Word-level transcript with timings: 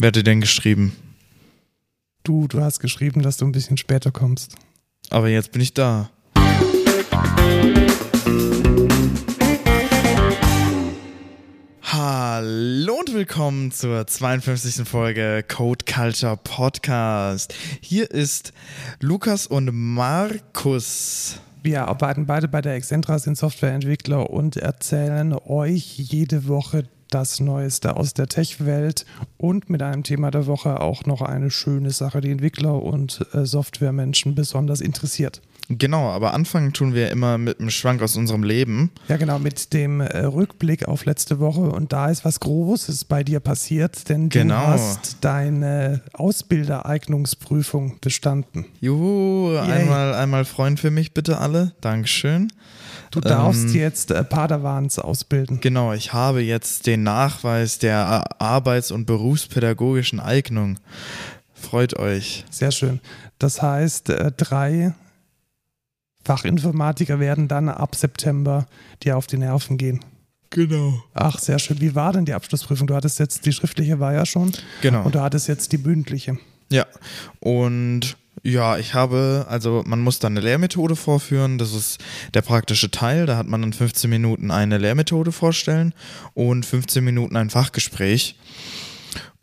Wer 0.00 0.06
hat 0.06 0.16
dir 0.16 0.22
denn 0.22 0.40
geschrieben? 0.40 0.96
Du, 2.22 2.48
du 2.48 2.62
hast 2.62 2.80
geschrieben, 2.80 3.20
dass 3.20 3.36
du 3.36 3.44
ein 3.44 3.52
bisschen 3.52 3.76
später 3.76 4.10
kommst. 4.10 4.54
Aber 5.10 5.28
jetzt 5.28 5.52
bin 5.52 5.60
ich 5.60 5.74
da. 5.74 6.08
Hallo 11.82 12.94
und 12.98 13.12
willkommen 13.12 13.72
zur 13.72 14.06
52. 14.06 14.88
Folge 14.88 15.44
Code 15.46 15.84
Culture 15.84 16.38
Podcast. 16.42 17.54
Hier 17.82 18.10
ist 18.10 18.54
Lukas 19.00 19.46
und 19.46 19.68
Markus. 19.70 21.40
Wir 21.62 21.88
arbeiten 21.88 22.24
beide 22.24 22.48
bei 22.48 22.62
der 22.62 22.72
Excentra, 22.72 23.18
sind 23.18 23.36
Softwareentwickler 23.36 24.30
und 24.30 24.56
erzählen 24.56 25.34
euch 25.34 25.98
jede 25.98 26.48
Woche 26.48 26.88
das 27.10 27.40
Neueste 27.40 27.96
aus 27.96 28.14
der 28.14 28.26
Tech-Welt 28.28 29.04
und 29.36 29.68
mit 29.70 29.82
einem 29.82 30.02
Thema 30.02 30.30
der 30.30 30.46
Woche 30.46 30.80
auch 30.80 31.04
noch 31.06 31.22
eine 31.22 31.50
schöne 31.50 31.90
Sache, 31.90 32.20
die 32.20 32.30
Entwickler 32.30 32.82
und 32.82 33.26
äh, 33.32 33.44
Softwaremenschen 33.44 34.34
besonders 34.34 34.80
interessiert. 34.80 35.42
Genau, 35.72 36.08
aber 36.10 36.34
anfangen 36.34 36.72
tun 36.72 36.94
wir 36.94 37.10
immer 37.12 37.38
mit 37.38 37.60
einem 37.60 37.70
Schwank 37.70 38.02
aus 38.02 38.16
unserem 38.16 38.42
Leben. 38.42 38.90
Ja, 39.06 39.16
genau, 39.18 39.38
mit 39.38 39.72
dem 39.72 40.00
äh, 40.00 40.18
Rückblick 40.24 40.88
auf 40.88 41.04
letzte 41.04 41.38
Woche. 41.38 41.60
Und 41.60 41.92
da 41.92 42.10
ist 42.10 42.24
was 42.24 42.40
Großes 42.40 43.04
bei 43.04 43.22
dir 43.22 43.38
passiert, 43.38 44.08
denn 44.08 44.30
Genau. 44.30 44.60
du 44.62 44.66
hast 44.66 45.18
deine 45.20 46.00
Ausbildereignungsprüfung 46.12 47.98
bestanden. 48.00 48.66
Juhu, 48.80 49.52
Yay. 49.52 49.60
einmal, 49.70 50.14
einmal 50.14 50.44
Freund 50.44 50.80
für 50.80 50.90
mich 50.90 51.14
bitte 51.14 51.38
alle. 51.38 51.72
Dankeschön. 51.80 52.52
Du 53.10 53.20
darfst 53.20 53.64
Ähm, 53.70 53.74
jetzt 53.74 54.10
äh, 54.12 54.22
Padawans 54.22 54.98
ausbilden. 54.98 55.60
Genau, 55.60 55.92
ich 55.92 56.12
habe 56.12 56.40
jetzt 56.42 56.86
den 56.86 57.02
Nachweis 57.02 57.78
der 57.78 57.98
A- 58.06 58.24
arbeits- 58.38 58.92
und 58.92 59.04
berufspädagogischen 59.06 60.20
Eignung. 60.20 60.78
Freut 61.52 61.98
euch. 61.98 62.44
Sehr 62.50 62.70
schön. 62.70 63.00
Das 63.38 63.60
heißt, 63.62 64.10
äh, 64.10 64.30
drei 64.36 64.94
Fachinformatiker 66.24 67.18
werden 67.18 67.48
dann 67.48 67.68
ab 67.68 67.94
September 67.94 68.66
dir 69.02 69.16
auf 69.16 69.26
die 69.26 69.38
Nerven 69.38 69.78
gehen. 69.78 70.00
Genau. 70.50 71.02
Ach, 71.14 71.38
sehr 71.38 71.58
schön. 71.58 71.80
Wie 71.80 71.94
war 71.94 72.12
denn 72.12 72.24
die 72.24 72.34
Abschlussprüfung? 72.34 72.86
Du 72.86 72.94
hattest 72.94 73.18
jetzt, 73.18 73.46
die 73.46 73.52
schriftliche 73.52 74.00
war 74.00 74.12
ja 74.12 74.26
schon. 74.26 74.52
Genau. 74.82 75.04
Und 75.04 75.14
du 75.14 75.20
hattest 75.20 75.48
jetzt 75.48 75.72
die 75.72 75.78
mündliche. 75.78 76.38
Ja, 76.70 76.86
und 77.40 78.16
ja, 78.42 78.78
ich 78.78 78.94
habe, 78.94 79.46
also 79.48 79.82
man 79.86 80.00
muss 80.00 80.18
dann 80.18 80.32
eine 80.32 80.44
Lehrmethode 80.44 80.96
vorführen, 80.96 81.58
das 81.58 81.74
ist 81.74 81.98
der 82.34 82.42
praktische 82.42 82.90
Teil, 82.90 83.26
da 83.26 83.36
hat 83.36 83.46
man 83.46 83.62
in 83.62 83.72
15 83.72 84.08
Minuten 84.08 84.50
eine 84.50 84.78
Lehrmethode 84.78 85.32
vorstellen 85.32 85.94
und 86.34 86.64
15 86.64 87.04
Minuten 87.04 87.36
ein 87.36 87.50
Fachgespräch. 87.50 88.36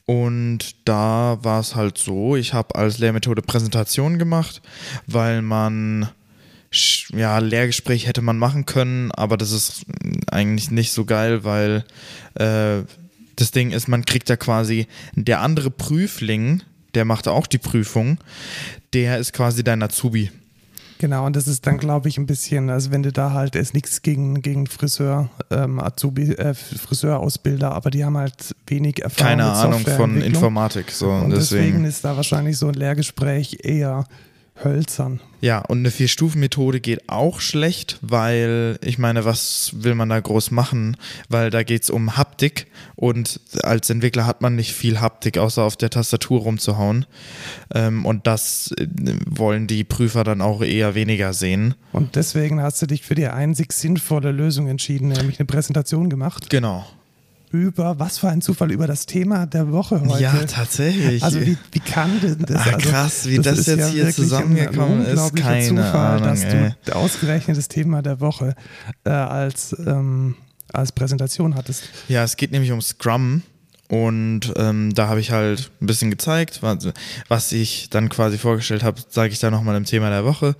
Und 0.06 0.76
da 0.86 1.38
war 1.42 1.60
es 1.60 1.76
halt 1.76 1.98
so, 1.98 2.38
ich 2.38 2.54
habe 2.54 2.76
als 2.76 2.98
Lehrmethode 2.98 3.42
Präsentation 3.42 4.18
gemacht, 4.18 4.62
weil 5.06 5.42
man, 5.42 6.10
ja, 7.10 7.38
Lehrgespräch 7.40 8.08
hätte 8.08 8.22
man 8.22 8.38
machen 8.38 8.66
können, 8.66 9.12
aber 9.12 9.36
das 9.36 9.52
ist 9.52 9.86
eigentlich 10.32 10.72
nicht 10.72 10.94
so 10.94 11.04
geil, 11.04 11.44
weil 11.44 11.84
äh, 12.36 12.84
das 13.36 13.52
Ding 13.52 13.72
ist, 13.72 13.90
man 13.90 14.06
kriegt 14.06 14.30
ja 14.30 14.38
quasi, 14.38 14.88
der 15.14 15.42
andere 15.42 15.70
Prüfling, 15.70 16.64
der 16.94 17.04
macht 17.06 17.28
auch 17.28 17.46
die 17.46 17.60
Prüfung, 17.60 18.18
der 18.94 19.18
ist 19.18 19.34
quasi 19.34 19.64
dein 19.64 19.82
Azubi. 19.84 20.32
Genau, 21.00 21.26
und 21.28 21.36
das 21.36 21.48
ist 21.48 21.68
dann, 21.68 21.78
glaube 21.78 22.10
ich, 22.10 22.18
ein 22.18 22.26
bisschen, 22.26 22.70
also 22.72 22.92
wenn 22.92 23.04
du 23.04 23.12
da 23.12 23.32
halt, 23.32 23.56
ist 23.56 23.74
nichts 23.76 24.02
gegen, 24.02 24.42
gegen 24.42 24.66
Friseur, 24.66 25.30
ähm, 25.52 25.80
Azubi, 25.80 26.32
äh, 26.34 26.56
Friseurausbilder, 26.56 27.72
aber 27.72 27.92
die 27.92 28.04
haben 28.04 28.18
halt 28.18 28.56
wenig 28.66 29.04
Erfahrung 29.04 29.30
Keine 29.30 29.52
Ahnung 29.52 29.82
von. 29.82 30.22
Informatik. 30.22 30.90
So, 30.92 31.12
Und 31.12 31.30
deswegen 31.30 31.66
deswegen. 31.66 31.86
ist 31.86 32.04
da 32.04 32.16
wahrscheinlich 32.16 32.58
so 32.58 32.68
ein 32.68 32.74
Lehrgespräch 32.74 33.60
eher 33.62 34.06
hölzern. 34.64 35.20
Ja, 35.40 35.60
und 35.60 35.80
eine 35.80 35.92
Vier-Stufen-Methode 35.92 36.80
geht 36.80 37.10
auch 37.10 37.42
schlecht, 37.42 38.00
weil 38.02 38.80
ich 38.84 38.98
meine, 38.98 39.24
was 39.24 39.72
will 39.76 39.94
man 39.94 40.10
da 40.10 40.20
groß 40.20 40.50
machen? 40.50 40.98
Weil 41.30 41.52
da 41.52 41.62
geht 41.62 41.84
es 41.84 41.90
um 41.92 42.18
Haptik 42.18 42.68
und 42.96 43.40
als 43.62 43.90
Entwickler 43.90 44.26
hat 44.26 44.42
man 44.42 44.56
nicht 44.56 44.74
viel 44.74 45.00
Haptik, 45.00 45.38
außer 45.38 45.62
auf 45.62 45.78
der 45.78 45.92
Tastatur 45.92 46.42
rumzuhauen. 46.42 47.06
Ähm, 47.74 48.06
und 48.06 48.26
das 48.26 48.74
äh, 48.80 48.88
wollen 49.28 49.68
die 49.68 49.84
Prüfer 49.84 50.24
dann 50.24 50.42
auch 50.42 50.64
eher 50.64 50.96
weniger 50.96 51.34
sehen. 51.34 51.76
Und 51.92 52.16
deswegen 52.16 52.62
hast 52.62 52.82
du 52.82 52.88
dich 52.88 53.04
für 53.04 53.16
die 53.16 53.28
einzig 53.28 53.74
sinnvolle 53.74 54.32
Lösung 54.32 54.68
entschieden, 54.68 55.10
nämlich 55.10 55.40
eine 55.40 55.46
Präsentation 55.46 56.10
gemacht 56.10 56.50
Genau. 56.50 56.86
Über, 57.52 58.00
was 58.00 58.18
für 58.18 58.30
ein 58.30 58.42
Zufall, 58.42 58.72
über 58.72 58.88
das 58.88 59.06
Thema 59.06 59.46
der 59.46 59.72
Woche 59.72 60.02
heute. 60.02 60.22
Ja, 60.22 60.34
tatsächlich. 60.46 61.24
Also 61.24 61.42
wie, 61.42 61.58
wie 61.72 61.80
kann 61.80 62.20
denn 62.22 62.40
das? 62.40 62.68
Ah, 62.68 62.74
also, 62.74 62.90
krass, 62.90 63.26
wie 63.28 63.40
das 63.40 63.60
ist 63.60 63.68
jetzt 63.68 63.90
hier 63.90 64.06
wirklich 64.06 64.16
zusammengekommen 64.16 65.06
ist, 65.06 65.36
keine 65.36 65.68
Zufall, 65.68 66.18
Ahnung, 66.18 66.24
dass 66.24 66.44
ey. 66.44 66.74
du 66.86 66.96
ausgerechnet 66.96 67.58
das 67.58 67.68
Thema 67.68 68.02
der 68.02 68.20
Woche 68.20 68.56
äh, 69.06 69.10
als, 69.10 69.76
ähm, 69.86 70.36
als 70.74 70.92
Präsentation 70.92 71.56
hattest. 71.56 71.84
Ja, 72.08 72.24
es 72.24 72.36
geht 72.36 72.52
nämlich 72.52 72.72
um 72.72 72.82
Scrum 72.82 73.44
und 73.90 74.52
ähm, 74.58 74.94
da 74.94 75.08
habe 75.08 75.20
ich 75.22 75.32
halt 75.32 75.72
ein 75.82 75.88
bisschen 75.88 76.10
gezeigt, 76.12 76.62
was, 76.62 76.90
was 77.30 77.52
ich 77.54 77.90
dann 77.90 78.10
quasi 78.10 78.38
vorgestellt 78.38 78.84
habe, 78.84 79.00
sage 79.10 79.32
ich 79.32 79.40
da 79.40 79.50
nochmal 79.50 79.76
im 79.78 79.86
Thema 79.86 80.10
der 80.10 80.26
Woche. 80.26 80.56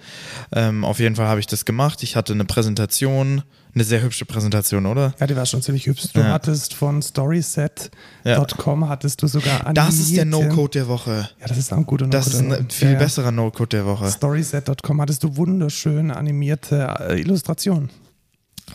Ähm, 0.54 0.86
auf 0.86 1.00
jeden 1.00 1.16
Fall 1.18 1.28
habe 1.28 1.40
ich 1.42 1.48
das 1.48 1.66
gemacht. 1.66 2.04
Ich 2.04 2.16
hatte 2.16 2.32
eine 2.34 2.46
Präsentation, 2.46 3.44
eine 3.76 3.84
sehr 3.84 4.02
hübsche 4.02 4.26
Präsentation, 4.26 4.86
oder? 4.86 5.14
Ja, 5.20 5.28
die 5.28 5.36
war 5.36 5.46
schon 5.46 5.62
ziemlich 5.62 5.86
hübsch. 5.88 6.06
Du 6.14 6.22
Ja. 6.22 6.32
hattest 6.32 6.74
von 6.74 7.02
storyset.com 7.02 8.88
hattest 8.90 9.22
du 9.22 9.28
sogar 9.28 9.68
animierte, 9.68 9.74
Das 9.74 10.00
ist 10.00 10.16
der 10.16 10.26
No-Code 10.26 10.72
der 10.80 10.88
Woche. 10.88 11.30
Ja, 11.40 11.48
das 11.48 11.58
ist 11.58 11.72
auch 11.74 11.78
ein 11.78 11.86
guter 11.86 12.08
Das 12.08 12.28
ist 12.28 12.42
No-Code. 12.42 12.58
ein 12.62 12.70
viel 12.70 12.88
Ja, 12.88 12.94
ja. 12.94 13.00
besserer 13.00 13.32
No-Code 13.32 13.70
der 13.78 13.86
Woche. 13.86 14.10
Storyset.com 14.10 15.02
hattest 15.02 15.24
du 15.24 15.36
wunderschön 15.38 16.12
animierte 16.12 16.96
äh, 17.10 17.20
Illustrationen. 17.20 17.90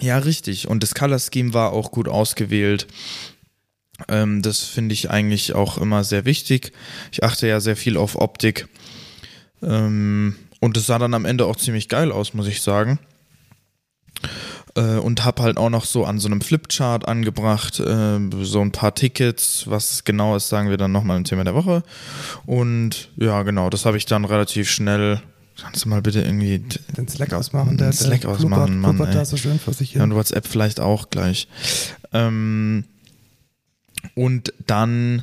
Ja, 0.00 0.18
richtig. 0.18 0.68
Und 0.68 0.82
das 0.82 0.94
Color 0.94 1.18
Scheme 1.18 1.52
war 1.52 1.72
auch 1.72 1.90
gut 1.90 2.08
ausgewählt. 2.08 2.86
Ähm, 4.08 4.42
das 4.42 4.60
finde 4.60 4.92
ich 4.94 5.10
eigentlich 5.10 5.54
auch 5.54 5.78
immer 5.78 6.04
sehr 6.04 6.24
wichtig. 6.24 6.72
Ich 7.12 7.22
achte 7.24 7.46
ja 7.46 7.60
sehr 7.60 7.76
viel 7.76 7.96
auf 7.96 8.16
Optik. 8.20 8.68
Ähm, 9.62 10.36
und 10.60 10.76
es 10.76 10.86
sah 10.86 10.98
dann 10.98 11.14
am 11.14 11.24
Ende 11.24 11.46
auch 11.46 11.56
ziemlich 11.56 11.88
geil 11.88 12.12
aus, 12.12 12.34
muss 12.34 12.46
ich 12.46 12.62
sagen. 12.62 12.98
Äh, 14.74 14.96
und 14.98 15.24
habe 15.24 15.42
halt 15.42 15.56
auch 15.58 15.70
noch 15.70 15.84
so 15.84 16.04
an 16.04 16.18
so 16.18 16.28
einem 16.28 16.40
Flipchart 16.40 17.06
angebracht, 17.06 17.78
äh, 17.80 18.18
so 18.42 18.60
ein 18.60 18.72
paar 18.72 18.94
Tickets. 18.94 19.64
Was 19.66 20.04
genau 20.04 20.36
ist, 20.36 20.48
sagen 20.48 20.70
wir 20.70 20.76
dann 20.78 20.92
nochmal 20.92 21.16
im 21.18 21.24
Thema 21.24 21.44
der 21.44 21.54
Woche. 21.54 21.82
Und 22.46 23.10
ja, 23.16 23.42
genau, 23.42 23.70
das 23.70 23.84
habe 23.84 23.96
ich 23.96 24.06
dann 24.06 24.24
relativ 24.24 24.70
schnell. 24.70 25.20
Kannst 25.60 25.84
du 25.84 25.90
mal 25.90 26.00
bitte 26.00 26.22
irgendwie 26.22 26.64
Den 26.96 27.06
Slack 27.08 27.34
ausmachen. 27.34 27.76
Der, 27.76 27.88
Den 27.90 27.92
Slack 27.92 28.22
der 28.22 28.30
ausmachen, 28.30 28.80
Mann, 28.80 28.96
blubbert 28.96 29.14
ey. 29.14 29.20
da 29.20 29.24
so 29.26 29.36
schön 29.36 29.58
vor 29.58 29.74
sich 29.74 29.92
Ja, 29.92 30.00
hin. 30.00 30.10
und 30.12 30.16
WhatsApp 30.16 30.46
vielleicht 30.46 30.80
auch 30.80 31.10
gleich. 31.10 31.46
Ähm, 32.12 32.84
und 34.14 34.52
dann 34.66 35.22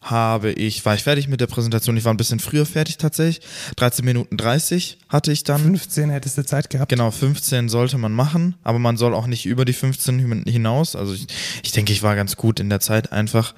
habe 0.00 0.52
ich, 0.52 0.84
war 0.86 0.94
ich 0.94 1.02
fertig 1.02 1.26
mit 1.28 1.40
der 1.40 1.48
Präsentation. 1.48 1.96
Ich 1.96 2.04
war 2.04 2.14
ein 2.14 2.16
bisschen 2.16 2.38
früher 2.38 2.64
fertig 2.64 2.98
tatsächlich. 2.98 3.44
13 3.76 4.04
Minuten 4.04 4.36
30 4.36 4.98
hatte 5.08 5.32
ich 5.32 5.42
dann. 5.42 5.60
15 5.60 6.10
hättest 6.10 6.38
du 6.38 6.46
Zeit 6.46 6.70
gehabt. 6.70 6.88
Genau, 6.90 7.10
15 7.10 7.68
sollte 7.68 7.98
man 7.98 8.12
machen, 8.12 8.54
aber 8.62 8.78
man 8.78 8.96
soll 8.96 9.12
auch 9.12 9.26
nicht 9.26 9.44
über 9.44 9.64
die 9.64 9.72
15 9.72 10.18
hin- 10.20 10.44
hinaus. 10.46 10.94
Also 10.96 11.14
ich, 11.14 11.26
ich 11.62 11.72
denke, 11.72 11.92
ich 11.92 12.02
war 12.02 12.14
ganz 12.14 12.36
gut 12.36 12.60
in 12.60 12.70
der 12.70 12.80
Zeit 12.80 13.12
einfach. 13.12 13.54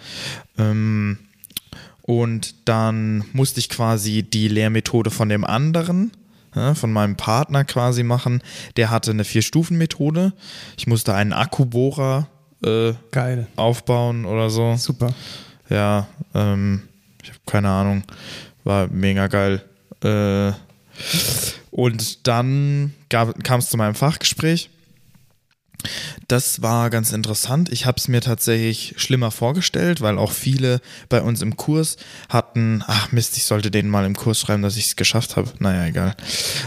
Ähm, 0.59 1.19
und 2.03 2.55
dann 2.65 3.25
musste 3.32 3.61
ich 3.61 3.69
quasi 3.69 4.22
die 4.22 4.49
Lehrmethode 4.49 5.11
von 5.11 5.28
dem 5.28 5.44
anderen, 5.44 6.11
von 6.75 6.93
meinem 6.93 7.17
Partner 7.17 7.65
quasi 7.65 8.03
machen. 8.03 8.43
Der 8.77 8.91
hatte 8.91 9.12
eine 9.12 9.25
Vier-Stufen-Methode. 9.25 10.32
Ich 10.77 10.87
musste 10.88 11.15
einen 11.15 11.32
Akkubohrer 11.32 12.27
äh, 12.65 12.93
Geil. 13.10 13.47
aufbauen 13.56 14.25
oder 14.25 14.50
so. 14.50 14.76
Super. 14.76 15.12
Ja, 15.69 16.09
ähm, 16.34 16.82
ich 17.23 17.31
habe 17.31 17.40
keine 17.46 17.69
Ahnung. 17.69 18.02
War 18.64 18.88
mega 18.88 19.26
geil. 19.29 19.62
Äh, 20.02 20.52
und 21.70 22.26
dann 22.26 22.93
kam 23.08 23.61
es 23.61 23.70
zu 23.70 23.76
meinem 23.76 23.94
Fachgespräch. 23.94 24.70
Das 26.29 26.62
war 26.62 26.90
ganz 26.90 27.12
interessant. 27.12 27.70
Ich 27.70 27.87
habe 27.87 27.96
es 27.96 28.08
mir 28.08 28.20
tatsächlich 28.20 28.94
schlimmer 28.99 29.31
vorgestellt, 29.31 30.00
weil 30.00 30.19
auch 30.19 30.32
viele 30.32 30.81
bei 31.08 31.23
uns 31.23 31.43
im 31.43 31.56
Kurs 31.56 31.96
hatten, 32.29 32.85
ach 32.87 33.12
Mist, 33.12 33.37
ich 33.37 33.44
sollte 33.44 33.70
denen 33.70 33.88
mal 33.88 34.05
im 34.05 34.14
Kurs 34.14 34.40
schreiben, 34.40 34.62
dass 34.62 34.76
ich 34.76 34.87
es 34.87 34.96
geschafft 34.96 35.37
habe. 35.37 35.50
Naja, 35.58 35.87
egal. 35.87 36.14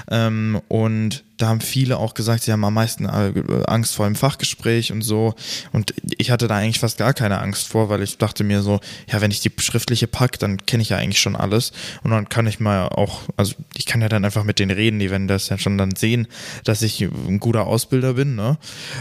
Ähm, 0.10 0.62
und 0.68 1.24
da 1.38 1.48
haben 1.48 1.62
viele 1.62 1.98
auch 1.98 2.14
gesagt, 2.14 2.44
sie 2.44 2.52
haben 2.52 2.64
am 2.64 2.74
meisten 2.74 3.06
äh, 3.06 3.34
Angst 3.66 3.96
vor 3.96 4.06
dem 4.06 4.16
Fachgespräch 4.16 4.92
und 4.92 5.02
so. 5.02 5.34
Und 5.72 5.94
ich 6.18 6.32
hatte 6.32 6.48
da 6.48 6.58
eigentlich 6.58 6.80
fast 6.80 6.98
gar 6.98 7.14
keine 7.14 7.40
Angst 7.40 7.68
vor, 7.68 7.90
weil 7.90 8.04
ich 8.04 8.18
dachte 8.18 8.44
mir 8.44 8.62
so, 8.62 8.80
ja, 9.12 9.20
wenn 9.20 9.32
ich 9.32 9.40
die 9.40 9.52
schriftliche 9.58 10.08
packe, 10.08 10.38
dann 10.38 10.64
kenne 10.66 10.84
ich 10.84 10.90
ja 10.90 10.98
eigentlich 10.98 11.20
schon 11.20 11.36
alles. 11.36 11.72
Und 12.04 12.12
dann 12.12 12.30
kann 12.30 12.46
ich 12.46 12.60
mal 12.60 12.88
auch, 12.88 13.22
also 13.36 13.56
ich 13.76 13.86
kann 13.86 14.02
ja 14.02 14.10
dann 14.10 14.26
einfach 14.26 14.44
mit 14.44 14.60
denen 14.60 14.72
reden, 14.72 15.00
die 15.00 15.10
werden 15.10 15.28
das 15.28 15.50
ja 15.50 15.58
schon 15.58 15.78
dann 15.78 15.96
sehen, 15.96 16.28
dass 16.64 16.82
ich 16.82 17.02
ein 17.02 17.40
guter 17.40 17.66
Ausbilder 17.66 18.14
bin. 18.14 18.36
Ne? 18.36 18.58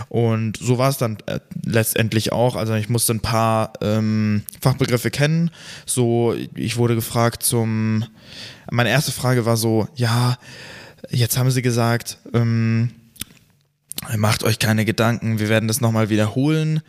Und 0.08 0.56
so 0.56 0.78
war 0.78 0.88
es 0.88 0.96
dann 0.96 1.18
äh, 1.26 1.40
letztendlich 1.64 2.32
auch. 2.32 2.56
Also 2.56 2.74
ich 2.74 2.88
musste 2.88 3.12
ein 3.12 3.20
paar 3.20 3.74
ähm, 3.82 4.42
Fachbegriffe 4.60 5.10
kennen. 5.10 5.50
So, 5.84 6.34
ich 6.54 6.76
wurde 6.76 6.94
gefragt 6.94 7.42
zum, 7.42 8.04
meine 8.70 8.88
erste 8.88 9.12
Frage 9.12 9.44
war 9.44 9.58
so, 9.58 9.86
ja, 9.94 10.38
Jetzt 11.12 11.36
haben 11.36 11.50
sie 11.50 11.62
gesagt, 11.62 12.18
ähm, 12.32 12.90
macht 14.16 14.44
euch 14.44 14.58
keine 14.58 14.84
Gedanken, 14.84 15.38
wir 15.38 15.48
werden 15.48 15.68
das 15.68 15.80
nochmal 15.80 16.08
wiederholen. 16.08 16.80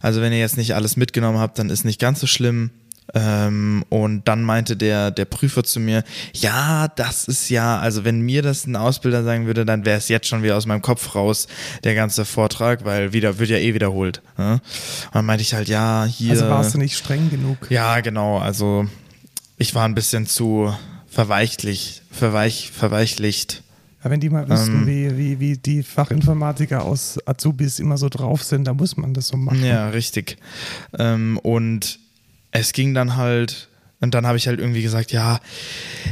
Also 0.00 0.20
wenn 0.20 0.32
ihr 0.32 0.38
jetzt 0.38 0.56
nicht 0.56 0.74
alles 0.74 0.96
mitgenommen 0.96 1.38
habt, 1.38 1.58
dann 1.58 1.70
ist 1.70 1.84
nicht 1.84 2.00
ganz 2.00 2.20
so 2.20 2.26
schlimm. 2.26 2.70
Ähm, 3.14 3.84
und 3.88 4.26
dann 4.26 4.42
meinte 4.42 4.76
der, 4.76 5.10
der 5.10 5.26
Prüfer 5.26 5.62
zu 5.62 5.78
mir, 5.78 6.02
ja, 6.32 6.88
das 6.88 7.28
ist 7.28 7.50
ja, 7.50 7.78
also 7.78 8.04
wenn 8.04 8.20
mir 8.20 8.42
das 8.42 8.66
ein 8.66 8.74
Ausbilder 8.74 9.22
sagen 9.22 9.46
würde, 9.46 9.64
dann 9.64 9.84
wäre 9.84 9.98
es 9.98 10.08
jetzt 10.08 10.26
schon 10.26 10.42
wieder 10.42 10.56
aus 10.56 10.66
meinem 10.66 10.82
Kopf 10.82 11.14
raus, 11.14 11.46
der 11.84 11.94
ganze 11.94 12.24
Vortrag, 12.24 12.84
weil 12.84 13.12
wieder, 13.12 13.38
wird 13.38 13.50
ja 13.50 13.58
eh 13.58 13.74
wiederholt. 13.74 14.22
Ne? 14.38 14.54
Und 14.54 15.14
dann 15.14 15.24
meinte 15.24 15.42
ich 15.42 15.54
halt, 15.54 15.68
ja, 15.68 16.04
hier. 16.04 16.32
Also 16.32 16.48
warst 16.48 16.74
du 16.74 16.78
nicht 16.78 16.96
streng 16.96 17.30
genug? 17.30 17.70
Ja, 17.70 18.00
genau, 18.00 18.38
also 18.38 18.88
ich 19.56 19.74
war 19.74 19.84
ein 19.84 19.94
bisschen 19.94 20.26
zu 20.26 20.74
verweichlich, 21.08 22.02
verweich, 22.10 22.72
verweichlicht. 22.72 23.62
Ja, 24.04 24.10
wenn 24.10 24.20
die 24.20 24.30
mal 24.30 24.48
wüssten, 24.48 24.82
ähm, 24.82 24.86
wie, 24.86 25.16
wie, 25.16 25.40
wie 25.40 25.56
die 25.56 25.82
Fachinformatiker 25.82 26.84
aus 26.84 27.18
Azubis 27.26 27.78
immer 27.78 27.98
so 27.98 28.08
drauf 28.08 28.42
sind, 28.42 28.64
da 28.64 28.74
muss 28.74 28.96
man 28.96 29.14
das 29.14 29.28
so 29.28 29.36
machen. 29.36 29.64
Ja, 29.64 29.88
richtig. 29.88 30.36
Ähm, 30.98 31.38
und 31.42 31.98
es 32.50 32.72
ging 32.72 32.94
dann 32.94 33.16
halt, 33.16 33.68
und 34.00 34.14
dann 34.14 34.26
habe 34.26 34.36
ich 34.36 34.46
halt 34.46 34.60
irgendwie 34.60 34.82
gesagt, 34.82 35.12
ja, 35.12 35.40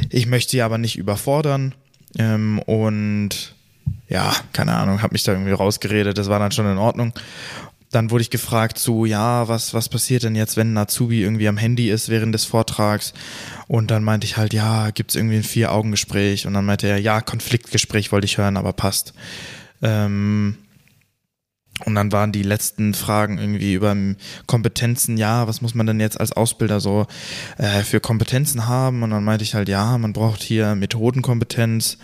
ich 0.09 0.27
möchte 0.27 0.51
sie 0.51 0.61
aber 0.61 0.77
nicht 0.77 0.97
überfordern. 0.97 1.73
Ähm, 2.17 2.59
und 2.59 3.55
ja, 4.07 4.33
keine 4.53 4.75
Ahnung, 4.75 5.01
habe 5.01 5.13
mich 5.13 5.23
da 5.23 5.31
irgendwie 5.31 5.51
rausgeredet, 5.51 6.17
das 6.17 6.29
war 6.29 6.39
dann 6.39 6.51
schon 6.51 6.69
in 6.69 6.77
Ordnung 6.77 7.13
dann 7.91 8.11
wurde 8.11 8.23
ich 8.23 8.29
gefragt 8.29 8.77
so, 8.77 9.05
ja, 9.05 9.47
was, 9.47 9.73
was 9.73 9.89
passiert 9.89 10.23
denn 10.23 10.35
jetzt, 10.35 10.57
wenn 10.57 10.73
ein 10.73 10.77
Azubi 10.77 11.21
irgendwie 11.21 11.47
am 11.47 11.57
Handy 11.57 11.89
ist 11.89 12.09
während 12.09 12.33
des 12.33 12.45
Vortrags? 12.45 13.13
Und 13.67 13.91
dann 13.91 14.03
meinte 14.03 14.25
ich 14.25 14.37
halt, 14.37 14.53
ja, 14.53 14.91
gibt 14.91 15.11
es 15.11 15.15
irgendwie 15.15 15.37
ein 15.37 15.43
Vier-Augen-Gespräch? 15.43 16.47
Und 16.47 16.53
dann 16.53 16.65
meinte 16.65 16.87
er, 16.87 16.97
ja, 16.97 17.21
Konfliktgespräch 17.21 18.11
wollte 18.11 18.25
ich 18.25 18.37
hören, 18.37 18.57
aber 18.57 18.73
passt. 18.73 19.13
Ähm, 19.81 20.57
und 21.83 21.93
dann 21.95 22.11
waren 22.13 22.31
die 22.31 22.43
letzten 22.43 22.93
Fragen 22.93 23.37
irgendwie 23.37 23.73
über 23.73 23.93
Kompetenzen, 24.45 25.17
ja, 25.17 25.45
was 25.45 25.61
muss 25.61 25.75
man 25.75 25.85
denn 25.85 25.99
jetzt 25.99 26.17
als 26.17 26.31
Ausbilder 26.31 26.79
so 26.79 27.05
äh, 27.57 27.83
für 27.83 27.99
Kompetenzen 27.99 28.67
haben? 28.67 29.03
Und 29.03 29.09
dann 29.09 29.25
meinte 29.25 29.43
ich 29.43 29.55
halt, 29.55 29.67
ja, 29.67 29.97
man 29.97 30.13
braucht 30.13 30.41
hier 30.41 30.73
Methodenkompetenz, 30.75 31.97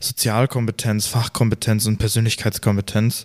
Sozialkompetenz, 0.00 1.06
Fachkompetenz 1.06 1.86
und 1.86 1.96
Persönlichkeitskompetenz. 1.96 3.24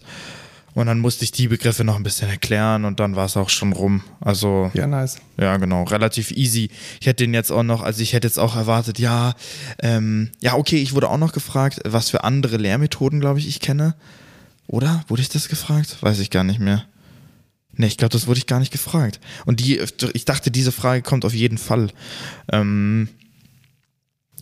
Und 0.73 0.87
dann 0.87 0.99
musste 0.99 1.25
ich 1.25 1.31
die 1.31 1.47
Begriffe 1.49 1.83
noch 1.83 1.97
ein 1.97 2.03
bisschen 2.03 2.29
erklären 2.29 2.85
und 2.85 2.99
dann 2.99 3.15
war 3.15 3.25
es 3.25 3.35
auch 3.35 3.49
schon 3.49 3.73
rum. 3.73 4.01
Also. 4.21 4.71
Ja, 4.73 4.87
nice. 4.87 5.17
Ja, 5.37 5.57
genau. 5.57 5.83
Relativ 5.83 6.31
easy. 6.31 6.69
Ich 6.99 7.07
hätte 7.07 7.23
den 7.23 7.33
jetzt 7.33 7.51
auch 7.51 7.63
noch, 7.63 7.81
also 7.81 8.01
ich 8.01 8.13
hätte 8.13 8.27
jetzt 8.27 8.39
auch 8.39 8.55
erwartet, 8.55 8.97
ja, 8.97 9.33
ähm, 9.79 10.31
ja, 10.39 10.55
okay, 10.55 10.77
ich 10.77 10.93
wurde 10.93 11.09
auch 11.09 11.17
noch 11.17 11.33
gefragt, 11.33 11.81
was 11.83 12.09
für 12.09 12.23
andere 12.23 12.57
Lehrmethoden, 12.57 13.19
glaube 13.19 13.39
ich, 13.39 13.47
ich 13.47 13.59
kenne. 13.59 13.95
Oder? 14.67 15.03
Wurde 15.09 15.21
ich 15.21 15.29
das 15.29 15.49
gefragt? 15.49 15.97
Weiß 15.99 16.19
ich 16.19 16.29
gar 16.29 16.45
nicht 16.45 16.59
mehr. 16.59 16.85
Nee, 17.73 17.87
ich 17.87 17.97
glaube, 17.97 18.11
das 18.13 18.27
wurde 18.27 18.37
ich 18.37 18.47
gar 18.47 18.59
nicht 18.59 18.71
gefragt. 18.71 19.19
Und 19.45 19.59
die, 19.59 19.81
ich 20.13 20.25
dachte, 20.25 20.51
diese 20.51 20.71
Frage 20.71 21.01
kommt 21.01 21.25
auf 21.25 21.33
jeden 21.33 21.57
Fall. 21.57 21.89
Ähm, 22.51 23.09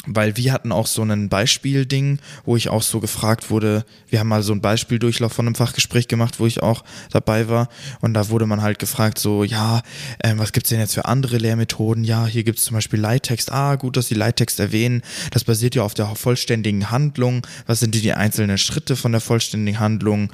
weil 0.05 0.37
wir 0.37 0.53
hatten 0.53 0.71
auch 0.71 0.87
so 0.87 1.03
ein 1.03 1.29
Beispielding, 1.29 2.19
wo 2.45 2.55
ich 2.55 2.69
auch 2.69 2.81
so 2.81 2.99
gefragt 2.99 3.49
wurde, 3.49 3.85
wir 4.07 4.19
haben 4.19 4.29
mal 4.29 4.43
so 4.43 4.53
ein 4.53 4.61
Beispieldurchlauf 4.61 5.33
von 5.33 5.45
einem 5.45 5.55
Fachgespräch 5.55 6.07
gemacht, 6.07 6.39
wo 6.39 6.45
ich 6.45 6.63
auch 6.63 6.83
dabei 7.11 7.49
war 7.49 7.69
und 8.01 8.13
da 8.13 8.29
wurde 8.29 8.45
man 8.45 8.61
halt 8.61 8.79
gefragt 8.79 9.19
so, 9.19 9.43
ja, 9.43 9.81
äh, 10.19 10.33
was 10.37 10.51
gibt's 10.51 10.69
denn 10.69 10.79
jetzt 10.79 10.93
für 10.93 11.05
andere 11.05 11.37
Lehrmethoden? 11.37 12.03
Ja, 12.03 12.25
hier 12.25 12.43
gibt's 12.43 12.63
zum 12.63 12.75
Beispiel 12.75 12.99
Leittext. 12.99 13.51
Ah, 13.51 13.75
gut, 13.75 13.97
dass 13.97 14.07
Sie 14.07 14.15
Leittext 14.15 14.59
erwähnen. 14.59 15.01
Das 15.31 15.43
basiert 15.43 15.75
ja 15.75 15.83
auf 15.83 15.93
der 15.93 16.07
vollständigen 16.15 16.91
Handlung. 16.91 17.45
Was 17.67 17.79
sind 17.79 17.93
die, 17.95 18.01
die 18.01 18.13
einzelnen 18.13 18.57
Schritte 18.57 18.95
von 18.95 19.11
der 19.11 19.21
vollständigen 19.21 19.79
Handlung? 19.79 20.31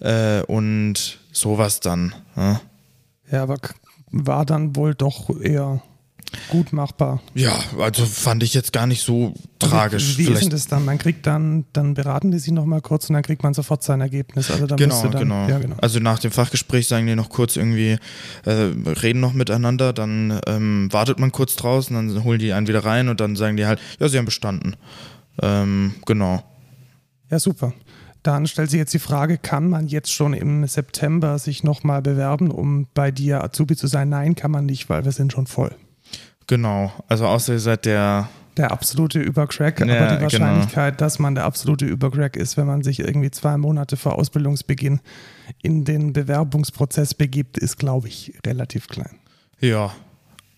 Äh, 0.00 0.42
und 0.42 1.18
sowas 1.32 1.80
dann. 1.80 2.14
Ja. 2.36 2.60
ja, 3.30 3.42
aber 3.42 3.58
war 4.10 4.46
dann 4.46 4.76
wohl 4.76 4.94
doch 4.94 5.30
eher 5.40 5.82
gut 6.48 6.72
machbar. 6.72 7.20
Ja, 7.34 7.56
also 7.78 8.04
fand 8.04 8.42
ich 8.42 8.54
jetzt 8.54 8.72
gar 8.72 8.86
nicht 8.86 9.02
so 9.02 9.34
tragisch. 9.58 10.18
Wie, 10.18 10.26
wie 10.26 10.32
ist 10.32 10.42
denn 10.42 10.50
das 10.50 10.66
dann? 10.66 10.84
Man 10.84 10.98
kriegt 10.98 11.26
dann, 11.26 11.64
dann 11.72 11.94
beraten 11.94 12.30
die 12.30 12.38
sich 12.38 12.52
nochmal 12.52 12.80
kurz 12.80 13.08
und 13.08 13.14
dann 13.14 13.22
kriegt 13.22 13.42
man 13.42 13.54
sofort 13.54 13.82
sein 13.82 14.00
Ergebnis. 14.00 14.50
Also 14.50 14.66
dann 14.66 14.76
genau, 14.76 15.02
dann, 15.02 15.20
genau. 15.20 15.48
Ja, 15.48 15.58
genau. 15.58 15.76
Also 15.80 16.00
nach 16.00 16.18
dem 16.18 16.30
Fachgespräch 16.30 16.88
sagen 16.88 17.06
die 17.06 17.14
noch 17.14 17.28
kurz 17.28 17.56
irgendwie, 17.56 17.98
äh, 18.44 18.50
reden 18.52 19.20
noch 19.20 19.32
miteinander, 19.32 19.92
dann 19.92 20.40
ähm, 20.46 20.88
wartet 20.92 21.18
man 21.18 21.32
kurz 21.32 21.56
draußen, 21.56 21.94
dann 21.94 22.24
holen 22.24 22.38
die 22.38 22.52
einen 22.52 22.66
wieder 22.66 22.84
rein 22.84 23.08
und 23.08 23.20
dann 23.20 23.36
sagen 23.36 23.56
die 23.56 23.66
halt, 23.66 23.80
ja, 24.00 24.08
sie 24.08 24.18
haben 24.18 24.26
bestanden. 24.26 24.76
Ähm, 25.42 25.94
genau. 26.06 26.42
Ja, 27.30 27.38
super. 27.38 27.72
Dann 28.22 28.46
stellt 28.48 28.70
sich 28.70 28.78
jetzt 28.78 28.92
die 28.92 28.98
Frage, 28.98 29.38
kann 29.38 29.68
man 29.68 29.86
jetzt 29.86 30.12
schon 30.12 30.34
im 30.34 30.66
September 30.66 31.38
sich 31.38 31.62
nochmal 31.62 32.02
bewerben, 32.02 32.50
um 32.50 32.88
bei 32.92 33.12
dir 33.12 33.44
Azubi 33.44 33.76
zu 33.76 33.86
sein? 33.86 34.08
Nein, 34.08 34.34
kann 34.34 34.50
man 34.50 34.66
nicht, 34.66 34.88
weil 34.88 35.04
wir 35.04 35.12
sind 35.12 35.32
schon 35.32 35.46
voll. 35.46 35.76
Genau, 36.46 36.92
also 37.08 37.26
außer 37.26 37.54
ihr 37.54 37.60
seid 37.60 37.84
der 37.84 38.28
der 38.56 38.70
absolute 38.70 39.20
Übercrack, 39.20 39.80
ja, 39.80 39.86
aber 39.86 40.06
die 40.06 40.12
genau. 40.12 40.22
Wahrscheinlichkeit, 40.22 40.94
genau. 40.94 41.06
dass 41.06 41.18
man 41.18 41.34
der 41.34 41.44
absolute 41.44 41.84
Übercrack 41.84 42.36
ist, 42.36 42.56
wenn 42.56 42.66
man 42.66 42.82
sich 42.82 43.00
irgendwie 43.00 43.30
zwei 43.30 43.56
Monate 43.58 43.98
vor 43.98 44.14
Ausbildungsbeginn 44.14 45.00
in 45.62 45.84
den 45.84 46.14
Bewerbungsprozess 46.14 47.12
begibt, 47.12 47.58
ist, 47.58 47.76
glaube 47.76 48.08
ich, 48.08 48.32
relativ 48.46 48.88
klein. 48.88 49.18
Ja, 49.60 49.92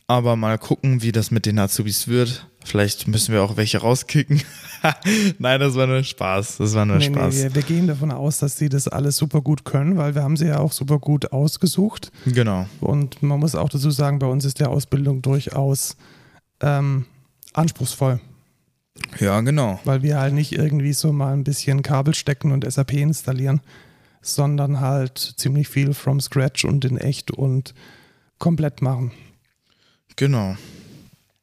aber 0.09 0.37
mal 0.37 0.59
gucken, 0.59 1.03
wie 1.03 1.13
das 1.13 1.31
mit 1.31 1.45
den 1.45 1.59
Azubis 1.59 2.09
wird. 2.09 2.49
Vielleicht 2.65 3.07
müssen 3.09 3.33
wir 3.35 3.43
auch 3.43 3.59
welche 3.59 3.79
rauskicken. 3.79 4.43
Nein, 5.39 5.61
das 5.61 5.75
war 5.75 5.87
nur 5.87 6.03
Spaß. 6.03 6.57
Das 6.57 6.75
war 6.75 6.87
nur 6.87 6.97
nee, 6.97 7.05
Spaß. 7.05 7.35
Nee, 7.35 7.43
wir, 7.43 7.55
wir, 7.55 7.63
gehen 7.63 7.87
davon 7.87 8.11
aus, 8.11 8.39
dass 8.39 8.57
sie 8.57 8.71
das 8.71 8.89
alles 8.89 9.19
super 9.19 9.43
gut 9.43 9.67
können, 9.67 9.99
weil 9.99 10.15
wir 10.15 10.23
haben 10.23 10.37
sie 10.37 10.47
ja 10.47 10.59
auch 10.59 10.73
super 10.73 10.99
gut 10.99 11.33
ausgesucht. 11.33 12.11
Genau. 12.25 12.67
Und 12.81 13.23
man 13.23 13.39
muss 13.39 13.55
auch 13.55 13.69
dazu 13.69 13.91
sagen, 13.91 14.19
bei 14.19 14.27
uns 14.27 14.47
ist 14.47 14.61
die 14.61 14.65
Ausbildung 14.65 15.21
durchaus 15.21 15.97
ähm, 16.61 17.05
anspruchsvoll. 17.53 18.19
Ja, 19.21 19.41
genau. 19.43 19.79
Weil 19.85 20.03
wir 20.03 20.19
halt 20.19 20.33
nicht 20.33 20.53
irgendwie 20.53 20.95
so 20.95 21.13
mal 21.13 21.35
ein 21.35 21.45
bisschen 21.45 21.83
Kabel 21.83 22.15
stecken 22.15 22.53
und 22.53 22.71
SAP 22.71 22.95
installieren, 22.95 23.61
sondern 24.23 24.81
halt 24.81 25.19
ziemlich 25.19 25.69
viel 25.69 25.93
from 25.93 26.19
scratch 26.21 26.65
und 26.65 26.87
in 26.87 26.97
echt 26.97 27.31
und 27.31 27.75
komplett 28.39 28.81
machen. 28.81 29.13
Genau. 30.19 30.57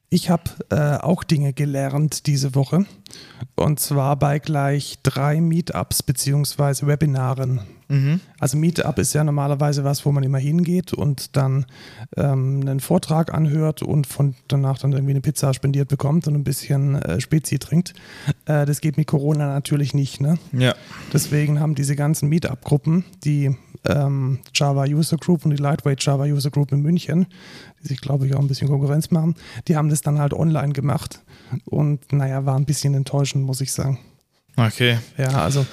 Ich 0.09 0.29
habe 0.29 0.43
äh, 0.69 0.97
auch 0.97 1.23
Dinge 1.23 1.53
gelernt 1.53 2.27
diese 2.27 2.55
Woche. 2.55 2.85
Und 3.55 3.79
zwar 3.79 4.17
bei 4.17 4.39
gleich 4.39 4.99
drei 5.01 5.39
Meetups 5.39 6.03
beziehungsweise 6.03 6.85
Webinaren. 6.85 7.61
Mhm. 7.87 8.19
Also 8.37 8.57
Meetup 8.57 8.99
ist 8.99 9.13
ja 9.13 9.23
normalerweise 9.23 9.85
was, 9.85 10.05
wo 10.05 10.11
man 10.11 10.23
immer 10.23 10.39
hingeht 10.39 10.93
und 10.93 11.37
dann 11.37 11.65
ähm, 12.17 12.61
einen 12.61 12.81
Vortrag 12.81 13.33
anhört 13.33 13.81
und 13.81 14.07
von 14.07 14.35
danach 14.49 14.77
dann 14.77 14.91
irgendwie 14.91 15.11
eine 15.11 15.21
Pizza 15.21 15.53
spendiert 15.53 15.87
bekommt 15.87 16.27
und 16.27 16.35
ein 16.35 16.43
bisschen 16.43 16.95
äh, 16.95 17.21
Spezi 17.21 17.57
trinkt. 17.59 17.93
Äh, 18.45 18.65
das 18.65 18.81
geht 18.81 18.97
mit 18.97 19.07
Corona 19.07 19.47
natürlich 19.47 19.93
nicht. 19.93 20.19
Ne? 20.19 20.37
Ja. 20.51 20.75
Deswegen 21.13 21.61
haben 21.61 21.75
diese 21.75 21.95
ganzen 21.95 22.27
Meetup-Gruppen, 22.27 23.05
die 23.23 23.55
ähm, 23.87 24.39
Java 24.53 24.83
User 24.83 25.17
Group 25.17 25.45
und 25.45 25.51
die 25.51 25.61
Lightweight 25.61 26.03
Java 26.03 26.23
User 26.23 26.49
Group 26.49 26.71
in 26.71 26.81
München, 26.81 27.27
die 27.81 27.87
sich, 27.87 28.01
glaube 28.01 28.27
ich, 28.27 28.35
auch 28.35 28.39
ein 28.39 28.47
bisschen 28.47 28.67
Konkurrenz 28.67 29.11
machen, 29.11 29.35
die 29.67 29.75
haben 29.75 29.89
das 29.89 30.01
dann 30.01 30.19
halt 30.19 30.33
online 30.33 30.73
gemacht. 30.73 31.21
Und 31.65 32.11
naja, 32.11 32.45
war 32.45 32.55
ein 32.55 32.65
bisschen 32.65 32.93
enttäuschend, 32.93 33.45
muss 33.45 33.61
ich 33.61 33.71
sagen. 33.71 33.99
Okay. 34.57 34.99
Ja, 35.17 35.43
also 35.43 35.65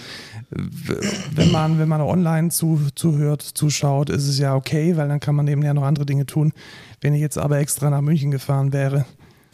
wenn 0.51 1.51
man, 1.51 1.79
wenn 1.79 1.89
man 1.89 2.01
online 2.01 2.51
zu, 2.51 2.81
zuhört, 2.95 3.43
zuschaut, 3.43 4.11
ist 4.11 4.27
es 4.27 4.39
ja 4.39 4.55
okay, 4.55 4.97
weil 4.97 5.09
dann 5.09 5.21
kann 5.21 5.35
man 5.35 5.47
eben 5.47 5.63
ja 5.63 5.73
noch 5.73 5.85
andere 5.85 6.05
Dinge 6.05 6.27
tun. 6.27 6.53
Wenn 7.01 7.15
ich 7.15 7.21
jetzt 7.21 7.39
aber 7.39 7.59
extra 7.59 7.91
nach 7.91 8.01
München 8.01 8.31
gefahren 8.31 8.73
wäre, 8.73 9.07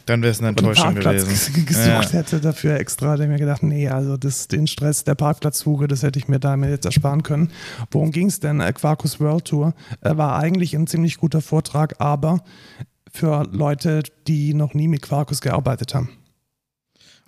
dann 0.09 0.21
wäre 0.23 0.31
es 0.31 0.39
eine 0.39 0.49
Enttäuschung 0.49 0.95
gewesen. 0.95 1.65
gesucht 1.65 1.85
ja. 1.85 2.09
hätte 2.09 2.39
dafür 2.39 2.79
extra, 2.79 3.13
hätte 3.13 3.23
ich 3.23 3.29
mir 3.29 3.37
gedacht, 3.37 3.63
nee, 3.63 3.87
also 3.87 4.17
das, 4.17 4.47
den 4.47 4.67
Stress 4.67 5.03
der 5.03 5.15
Parkplatzsuche, 5.15 5.87
das 5.87 6.03
hätte 6.03 6.17
ich 6.17 6.27
mir 6.27 6.39
damit 6.39 6.71
jetzt 6.71 6.85
ersparen 6.85 7.23
können. 7.23 7.51
Worum 7.91 8.11
ging 8.11 8.27
es 8.27 8.39
denn? 8.39 8.59
Quarkus 8.73 9.19
World 9.19 9.45
Tour 9.45 9.73
war 10.01 10.39
eigentlich 10.39 10.75
ein 10.75 10.87
ziemlich 10.87 11.17
guter 11.17 11.41
Vortrag, 11.41 11.95
aber 11.99 12.41
für 13.11 13.47
Leute, 13.51 14.03
die 14.27 14.53
noch 14.53 14.73
nie 14.73 14.87
mit 14.87 15.01
Quarkus 15.01 15.41
gearbeitet 15.41 15.93
haben. 15.93 16.09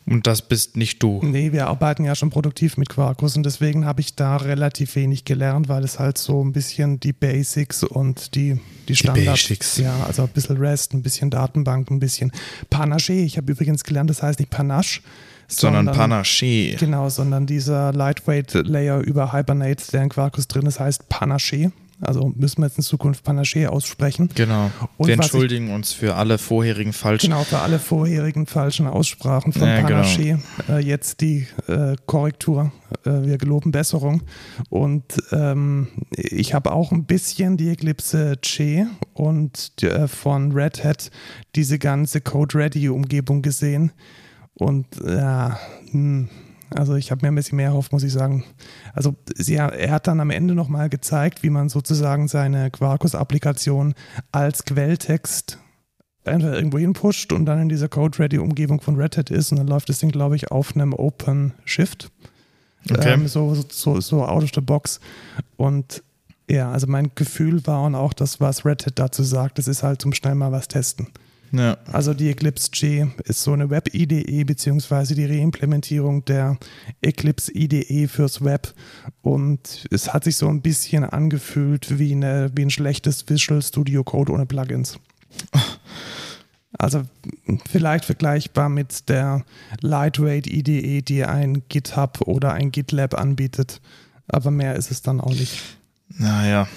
Und 0.06 0.26
das 0.28 0.42
bist 0.42 0.78
nicht 0.78 1.02
du. 1.04 1.20
Nee, 1.24 1.52
wir 1.52 1.68
arbeiten 1.68 2.04
ja 2.04 2.16
schon 2.16 2.32
produktiv 2.32 2.76
mit 2.78 2.90
Quarkus 2.90 3.38
und 3.38 3.44
deswegen 3.44 3.86
habe 3.86 4.02
ich 4.02 4.16
da 4.16 4.38
relativ 4.38 4.96
wenig 4.96 5.26
gelernt, 5.26 5.70
weil 5.70 5.84
es 5.84 6.00
halt 6.00 6.18
so 6.18 6.44
ein 6.44 6.52
bisschen 6.52 7.00
die 7.00 7.14
Basics 7.14 7.84
und 7.84 8.36
die, 8.36 8.60
die 8.88 8.96
Standards. 8.96 9.22
Die 9.22 9.54
Basics. 9.54 9.78
Ja, 9.78 10.04
also 10.06 10.24
ein 10.24 10.30
bisschen 10.30 10.58
REST, 10.58 10.94
ein 10.94 11.04
bisschen 11.04 11.30
Datenbank, 11.30 11.92
ein 11.92 12.00
bisschen 12.00 12.32
Panache. 12.70 13.14
Ich 13.14 13.38
habe 13.38 13.52
übrigens 13.52 13.84
gelernt, 13.84 14.10
das 14.10 14.24
heißt 14.24 14.40
nicht 14.40 14.50
Panache, 14.50 15.02
sondern, 15.48 15.86
Panache. 15.88 16.76
Genau, 16.80 17.10
sondern 17.10 17.46
dieser 17.46 17.94
Lightweight 17.94 18.54
Layer 18.54 19.00
über 19.00 19.34
Hibernate, 19.34 19.84
der 19.92 20.04
in 20.04 20.10
Quarkus 20.10 20.48
drin 20.48 20.66
ist, 20.66 20.80
heißt 20.80 21.10
Panache. 21.10 21.72
Also 22.02 22.34
müssen 22.36 22.62
wir 22.62 22.68
jetzt 22.68 22.78
in 22.78 22.84
Zukunft 22.84 23.24
Panache 23.24 23.72
aussprechen. 23.72 24.30
Genau. 24.36 24.72
Und 24.98 25.08
wir 25.08 25.14
entschuldigen 25.14 25.74
uns 25.74 25.94
für 25.94 26.16
alle 26.16 26.38
vorherigen 26.38 26.94
falschen. 26.94 27.30
Genau, 27.30 27.44
für 27.44 27.60
alle 27.60 27.80
vorherigen 27.80 28.48
falschen 28.48 28.88
Aussprachen 28.88 29.54
von 29.54 29.68
Ja, 29.68 29.82
genau. 29.82 30.02
Panache. 30.02 30.40
Äh, 30.70 30.80
jetzt 30.80 31.22
die 31.22 31.48
äh, 31.68 31.96
Korrektur. 32.06 32.72
Äh, 33.06 33.24
wir 33.24 33.38
geloben 33.38 33.72
Besserung. 33.72 34.24
Und 34.70 35.04
ähm, 35.32 35.88
ich 36.16 36.54
habe 36.54 36.72
auch 36.72 36.92
ein 36.92 37.06
bisschen 37.06 37.58
die 37.58 37.70
Eclipse 37.70 38.38
Che 38.42 38.88
und 39.14 39.82
äh, 39.84 40.08
von 40.08 40.52
Red 40.52 40.84
Hat 40.84 41.12
diese 41.56 41.80
ganze 41.80 42.22
Code 42.22 42.58
Ready 42.58 42.90
Umgebung 42.90 43.42
gesehen. 43.42 43.92
Und 44.54 44.88
ja, 45.06 45.60
hm, 45.92 46.30
also 46.76 46.96
ich 46.96 47.12
habe 47.12 47.26
mir 47.26 47.32
ein 47.32 47.36
bisschen 47.36 47.58
mehr 47.58 47.68
erhofft, 47.68 47.92
muss 47.92 48.04
ich 48.04 48.14
sagen. 48.14 48.44
Also 48.94 49.16
sie, 49.36 49.56
er 49.56 49.92
hat 49.92 50.08
dann 50.08 50.20
am 50.20 50.30
Ende 50.30 50.56
nochmal 50.56 50.90
gezeigt, 50.90 51.44
wie 51.44 51.50
man 51.50 51.70
sozusagen 51.70 52.28
seine 52.28 52.72
Quarkus-Applikation 52.72 53.94
als 54.32 54.66
Quelltext 54.66 55.58
einfach 56.24 56.54
irgendwo 56.54 56.78
hinpusht 56.78 57.34
und 57.34 57.46
dann 57.46 57.62
in 57.62 57.70
dieser 57.70 57.90
Code-Ready-Umgebung 57.90 58.82
von 58.82 58.96
Red 58.96 59.18
Hat 59.18 59.32
ist 59.32 59.52
und 59.52 59.58
dann 59.58 59.68
läuft 59.68 59.90
das 59.90 60.00
Ding, 60.00 60.12
glaube 60.12 60.36
ich, 60.36 60.52
auf 60.52 60.76
einem 60.76 60.94
Open 60.94 61.54
Shift. 61.66 62.12
Okay. 62.90 63.14
Ähm, 63.14 63.28
so, 63.28 63.56
so, 63.70 64.00
so 64.00 64.26
out 64.26 64.44
of 64.44 64.52
the 64.54 64.62
box. 64.62 65.00
Und 65.58 66.04
ja, 66.50 66.72
also 66.72 66.88
mein 66.88 67.12
Gefühl 67.16 67.66
war 67.66 67.84
und 67.84 67.96
auch 67.96 68.14
das, 68.14 68.40
was 68.40 68.66
Red 68.66 68.86
Hat 68.86 69.00
dazu 69.00 69.24
sagt, 69.24 69.58
das 69.58 69.68
ist 69.68 69.84
halt 69.84 70.02
zum 70.02 70.14
schnell 70.14 70.36
mal 70.36 70.52
was 70.52 70.68
testen. 70.68 71.08
Ja. 71.52 71.78
Also 71.92 72.14
die 72.14 72.30
Eclipse 72.30 72.70
G 72.72 73.08
ist 73.26 73.44
so 73.44 73.52
eine 73.52 73.70
Web-IDE 73.70 74.44
beziehungsweise 74.46 75.16
die 75.16 75.26
Reimplementierung 75.26 76.24
der 76.26 76.58
Eclipse 77.02 77.52
IDE 77.54 78.08
fürs 78.08 78.44
Web 78.44 78.74
und 79.22 79.86
es 79.92 80.14
hat 80.14 80.24
sich 80.24 80.38
so 80.38 80.48
ein 80.48 80.62
bisschen 80.62 81.04
angefühlt 81.04 82.00
wie, 82.00 82.14
eine, 82.14 82.52
wie 82.56 82.64
ein 82.64 82.70
schlechtes 82.70 83.28
Visual 83.28 83.62
Studio 83.62 84.04
Code 84.04 84.32
ohne 84.32 84.46
Plugins. 84.46 84.98
Also 86.78 87.04
vielleicht 87.70 88.06
vergleichbar 88.06 88.70
mit 88.70 89.10
der 89.10 89.44
Lightweight 89.82 90.48
IDE, 90.48 91.02
die 91.02 91.26
ein 91.26 91.64
GitHub 91.68 92.22
oder 92.26 92.54
ein 92.54 92.72
GitLab 92.72 93.14
anbietet, 93.14 93.82
aber 94.28 94.52
mehr 94.52 94.76
ist 94.76 94.90
es 94.90 95.02
dann 95.02 95.20
auch 95.20 95.34
nicht. 95.34 95.62
Naja, 96.08 96.68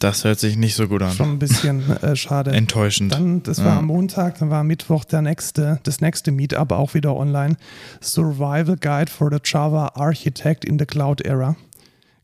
das 0.00 0.24
hört 0.24 0.40
sich 0.40 0.56
nicht 0.56 0.74
so 0.74 0.88
gut 0.88 1.02
an. 1.02 1.12
Schon 1.12 1.30
ein 1.30 1.38
bisschen 1.38 1.88
äh, 2.02 2.16
schade. 2.16 2.50
Enttäuschend. 2.50 3.12
Dann, 3.14 3.42
das 3.44 3.58
war 3.58 3.74
Ja. 3.74 3.78
am 3.78 3.86
Montag, 3.86 4.38
dann 4.40 4.50
war 4.50 4.60
am 4.60 4.66
Mittwoch 4.66 5.04
der 5.04 5.22
nächste, 5.22 5.78
das 5.84 6.00
nächste 6.00 6.32
Meetup 6.32 6.72
auch 6.72 6.94
wieder 6.94 7.14
online. 7.14 7.56
Survival 8.00 8.76
Guide 8.80 9.10
for 9.10 9.30
the 9.30 9.38
Java 9.44 9.92
Architect 9.94 10.64
in 10.64 10.78
the 10.78 10.86
Cloud 10.86 11.20
Era. 11.20 11.54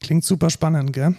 Klingt 0.01 0.25
super 0.25 0.51
spannend, 0.51 0.93
gell? 0.93 1.15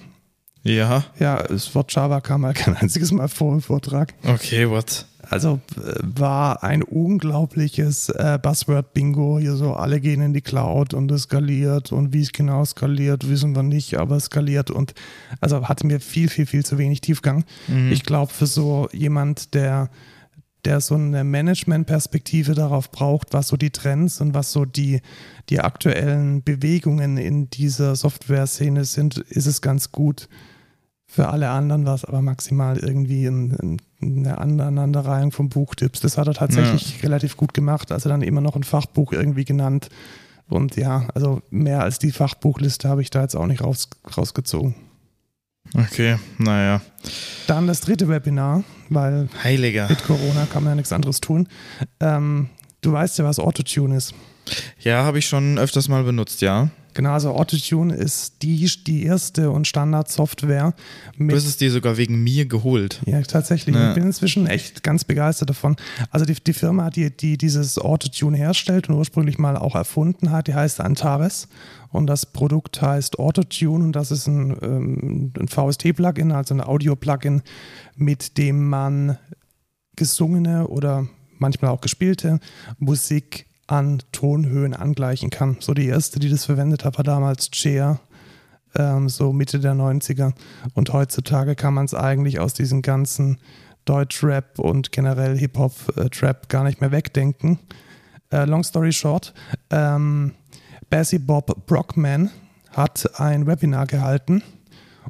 ja, 0.64 1.04
Ja, 1.20 1.42
das 1.44 1.74
Wort 1.76 1.94
Java 1.94 2.20
kam 2.20 2.42
mal 2.42 2.54
kein 2.54 2.76
einziges 2.76 3.12
Mal 3.12 3.28
vor 3.30 3.54
im 3.54 3.62
Vortrag. 3.62 4.14
okay, 4.26 4.70
what? 4.70 5.06
Also 5.30 5.60
äh, 5.76 6.00
war 6.02 6.64
ein 6.64 6.84
unglaubliches 6.84 8.10
äh, 8.10 8.40
Buzzword-Bingo. 8.42 9.40
Hier 9.40 9.56
so, 9.56 9.74
alle 9.74 10.00
gehen 10.00 10.22
in 10.22 10.34
die 10.34 10.42
Cloud 10.42 10.94
und 10.94 11.12
es 11.12 11.24
skaliert 11.24 11.92
und 11.92 12.14
wie 12.14 12.22
es 12.22 12.32
genau 12.32 12.64
skaliert, 12.66 13.30
wissen 13.30 13.56
wir 13.56 13.64
nicht, 13.64 13.98
aber 13.98 14.16
es 14.16 14.26
skaliert 14.26 14.72
und 14.72 14.94
also 15.42 15.68
hatte 15.68 15.86
mir 15.86 16.00
viel, 16.00 16.30
viel, 16.30 16.46
viel 16.46 16.66
zu 16.66 16.78
wenig 16.78 17.02
Tiefgang. 17.02 17.44
Ich 17.92 18.04
glaube, 18.04 18.32
für 18.32 18.48
so 18.48 18.88
jemand, 18.92 19.54
der, 19.54 19.90
der 20.66 20.82
so 20.82 20.96
eine 20.96 21.24
Management-Perspektive 21.24 22.54
darauf 22.54 22.92
braucht, 22.92 23.34
was 23.34 23.50
so 23.50 23.58
die 23.58 23.72
Trends 23.72 24.22
und 24.22 24.34
was 24.34 24.52
so 24.52 24.66
die, 24.66 25.02
die 25.50 25.60
aktuellen 25.60 26.44
Bewegungen 26.44 27.18
in 27.18 27.50
dieser 27.50 27.96
Software-Szene 27.96 28.86
sind, 28.86 29.18
ist 29.18 29.46
es 29.46 29.62
ganz 29.62 29.92
gut. 29.92 30.30
Für 31.10 31.30
alle 31.30 31.50
anderen 31.50 31.86
war 31.86 31.96
es 31.96 32.04
aber 32.04 32.22
maximal 32.22 32.78
irgendwie 32.78 33.26
ein, 33.26 33.52
ein, 33.62 33.82
eine 34.02 34.38
Aneinanderreihung 34.38 35.32
von 35.32 35.50
Buchtipps. 35.50 36.02
Das 36.02 36.18
hat 36.18 36.28
er 36.28 36.34
tatsächlich 36.34 37.02
relativ 37.02 37.38
gut 37.38 37.54
gemacht. 37.54 37.92
Also 37.92 38.10
dann 38.10 38.22
immer 38.22 38.42
noch 38.42 38.56
ein 38.56 38.64
Fachbuch 38.64 39.14
irgendwie 39.14 39.46
genannt. 39.46 39.90
Und 40.50 40.76
ja, 40.76 41.08
also 41.14 41.42
mehr 41.50 41.82
als 41.82 42.00
die 42.00 42.12
Fachbuchliste 42.12 42.90
habe 42.90 43.02
ich 43.02 43.10
da 43.10 43.22
jetzt 43.22 43.36
auch 43.36 43.48
nicht 43.48 43.64
raus, 43.64 43.90
rausgezogen. 44.16 44.76
Okay, 45.74 46.18
naja. 46.38 46.82
Dann 47.48 47.68
das 47.68 47.82
dritte 47.82 48.08
Webinar, 48.08 48.64
weil 48.90 49.28
Heiliger. 49.44 49.88
mit 49.90 50.04
Corona 50.06 50.46
kann 50.52 50.64
man 50.64 50.72
ja 50.72 50.76
nichts 50.76 50.94
anderes 50.94 51.20
tun. 51.20 51.48
Ähm, 52.00 52.50
du 52.82 52.92
weißt 52.92 53.18
ja, 53.20 53.26
was 53.26 53.40
Autotune 53.40 53.98
ist. 53.98 54.14
Ja, 54.80 55.04
habe 55.04 55.20
ich 55.20 55.28
schon 55.28 55.58
öfters 55.58 55.90
mal 55.90 56.04
benutzt, 56.04 56.42
ja. 56.42 56.70
Genau, 56.98 57.12
also 57.12 57.30
Autotune 57.36 57.94
ist 57.94 58.42
die, 58.42 58.68
die 58.88 59.04
erste 59.04 59.52
und 59.52 59.68
Standardsoftware 59.68 60.74
Du 61.20 61.36
hast 61.36 61.46
es 61.46 61.56
dir 61.56 61.70
sogar 61.70 61.96
wegen 61.98 62.24
mir 62.24 62.48
geholt. 62.48 63.02
Ja, 63.06 63.22
tatsächlich. 63.22 63.76
Ja. 63.76 63.90
Ich 63.90 63.94
bin 63.94 64.06
inzwischen 64.06 64.48
echt 64.48 64.82
ganz 64.82 65.04
begeistert 65.04 65.52
davon. 65.52 65.76
Also 66.10 66.26
die, 66.26 66.34
die 66.34 66.54
Firma, 66.54 66.90
die, 66.90 67.16
die 67.16 67.38
dieses 67.38 67.78
Autotune 67.78 68.36
herstellt 68.36 68.90
und 68.90 68.96
ursprünglich 68.96 69.38
mal 69.38 69.58
auch 69.58 69.76
erfunden 69.76 70.32
hat, 70.32 70.48
die 70.48 70.56
heißt 70.56 70.82
Antares. 70.82 71.50
Und 71.90 72.08
das 72.08 72.26
Produkt 72.26 72.82
heißt 72.82 73.20
Autotune 73.20 73.86
und 73.86 73.92
das 73.92 74.10
ist 74.10 74.26
ein, 74.26 74.58
ähm, 74.64 75.34
ein 75.40 75.48
VST-Plugin, 75.48 76.32
also 76.32 76.56
ein 76.56 76.62
Audio-Plugin, 76.62 77.44
mit 77.96 78.40
dem 78.40 78.68
man 78.70 79.20
gesungene 79.96 80.68
oder 80.68 81.08
manchmal 81.38 81.70
auch 81.70 81.82
gespielte 81.82 82.40
Musik 82.80 83.47
an 83.68 84.02
Tonhöhen 84.12 84.74
angleichen 84.74 85.30
kann. 85.30 85.58
So 85.60 85.74
die 85.74 85.88
erste, 85.88 86.20
die 86.20 86.30
das 86.30 86.46
verwendet 86.46 86.86
hat, 86.86 86.98
war 86.98 87.04
damals 87.04 87.50
Cher, 87.54 88.00
ähm, 88.76 89.10
so 89.10 89.34
Mitte 89.34 89.60
der 89.60 89.74
90er. 89.74 90.34
Und 90.74 90.94
heutzutage 90.94 91.56
kann 91.56 91.74
man 91.74 91.86
es 91.86 91.94
eigentlich 91.94 92.40
aus 92.40 92.54
diesen 92.54 92.82
ganzen 92.82 93.40
Deutschrap 93.86 94.60
und 94.60 94.92
generell 94.92 95.38
Hip-Hop-Trap 95.38 96.50
gar 96.50 96.64
nicht 96.64 96.82
mehr 96.82 96.92
wegdenken. 96.92 97.60
Äh, 98.32 98.46
long 98.46 98.64
story 98.64 98.92
short, 98.92 99.34
ähm, 99.70 100.34
Bessie 100.90 101.20
Bob 101.20 101.66
Brockman 101.66 102.30
hat 102.72 103.20
ein 103.20 103.48
Webinar 103.48 103.88
gehalten 103.88 104.44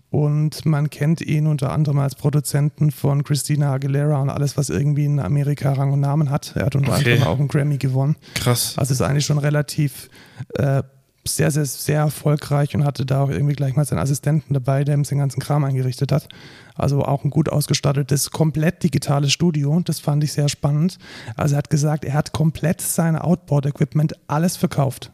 und 0.09 0.65
man 0.65 0.89
kennt 0.89 1.21
ihn 1.21 1.47
unter 1.47 1.71
anderem 1.71 1.99
als 1.99 2.15
Produzenten 2.15 2.91
von 2.91 3.23
Christina 3.23 3.73
Aguilera 3.73 4.21
und 4.21 4.29
alles, 4.29 4.57
was 4.57 4.69
irgendwie 4.69 5.05
in 5.05 5.19
Amerika 5.19 5.73
Rang 5.73 5.93
und 5.93 5.99
Namen 5.99 6.29
hat. 6.29 6.53
Er 6.55 6.65
hat 6.65 6.75
unter 6.75 6.93
Okay. 6.93 7.13
anderem 7.13 7.27
auch 7.27 7.39
einen 7.39 7.47
Grammy 7.47 7.77
gewonnen. 7.77 8.15
Krass. 8.35 8.75
Also 8.77 8.93
ist 8.93 9.01
eigentlich 9.01 9.25
schon 9.25 9.37
relativ 9.37 10.09
äh, 10.55 10.83
sehr, 11.27 11.51
sehr, 11.51 11.65
sehr 11.65 11.99
erfolgreich 11.99 12.73
und 12.73 12.85
hatte 12.85 13.05
da 13.05 13.21
auch 13.23 13.29
irgendwie 13.29 13.53
gleich 13.53 13.75
mal 13.75 13.83
seinen 13.83 13.99
Assistenten 13.99 14.53
dabei, 14.53 14.83
der 14.85 14.95
ihm 14.95 15.03
den 15.03 15.17
ganzen 15.17 15.41
Kram 15.41 15.65
eingerichtet 15.65 16.11
hat. 16.13 16.29
Also 16.75 17.03
auch 17.03 17.25
ein 17.25 17.29
gut 17.31 17.49
ausgestattetes, 17.49 18.31
komplett 18.31 18.83
digitales 18.83 19.33
Studio. 19.33 19.77
Das 19.83 19.99
fand 19.99 20.23
ich 20.23 20.31
sehr 20.31 20.47
spannend. 20.47 20.97
Also 21.35 21.55
er 21.55 21.57
hat 21.57 21.69
gesagt, 21.69 22.05
er 22.05 22.13
hat 22.13 22.31
komplett 22.31 22.79
sein 22.79 23.17
Outboard-Equipment 23.17 24.13
alles 24.27 24.55
verkauft. 24.55 25.11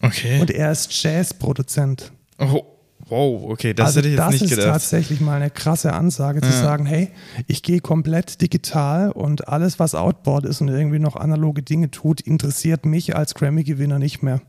Okay. 0.00 0.40
Und 0.40 0.52
er 0.52 0.70
ist 0.70 0.92
Jazz-Produzent. 1.02 2.12
Oh, 2.38 2.62
wow, 3.08 3.50
okay, 3.50 3.74
das 3.74 3.86
also 3.86 3.98
hätte 3.98 4.08
ich 4.08 4.14
jetzt 4.14 4.24
das 4.24 4.32
nicht 4.32 4.42
ist 4.44 4.50
gedacht. 4.50 4.66
tatsächlich 4.72 5.20
mal 5.20 5.36
eine 5.36 5.50
krasse 5.50 5.92
Ansage 5.92 6.40
zu 6.40 6.48
Ja. 6.50 6.60
sagen, 6.60 6.86
hey, 6.86 7.10
ich 7.46 7.62
gehe 7.62 7.80
komplett 7.80 8.40
digital 8.40 9.10
und 9.10 9.48
alles, 9.48 9.78
was 9.78 9.94
Outboard 9.94 10.44
ist 10.46 10.60
und 10.60 10.68
irgendwie 10.68 10.98
noch 10.98 11.16
analoge 11.16 11.62
Dinge 11.62 11.90
tut, 11.90 12.20
interessiert 12.20 12.84
mich 12.86 13.16
als 13.16 13.34
Grammy-Gewinner 13.34 13.98
nicht 13.98 14.22
mehr. 14.22 14.40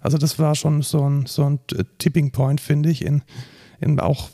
Also 0.00 0.16
das 0.18 0.38
war 0.38 0.54
schon 0.54 0.82
so 0.82 1.08
ein, 1.08 1.26
so 1.26 1.44
ein 1.44 1.60
Tipping 1.98 2.30
Point, 2.32 2.60
finde 2.60 2.90
ich, 2.90 3.04
in, 3.04 3.22
in 3.80 4.00
auch, 4.00 4.30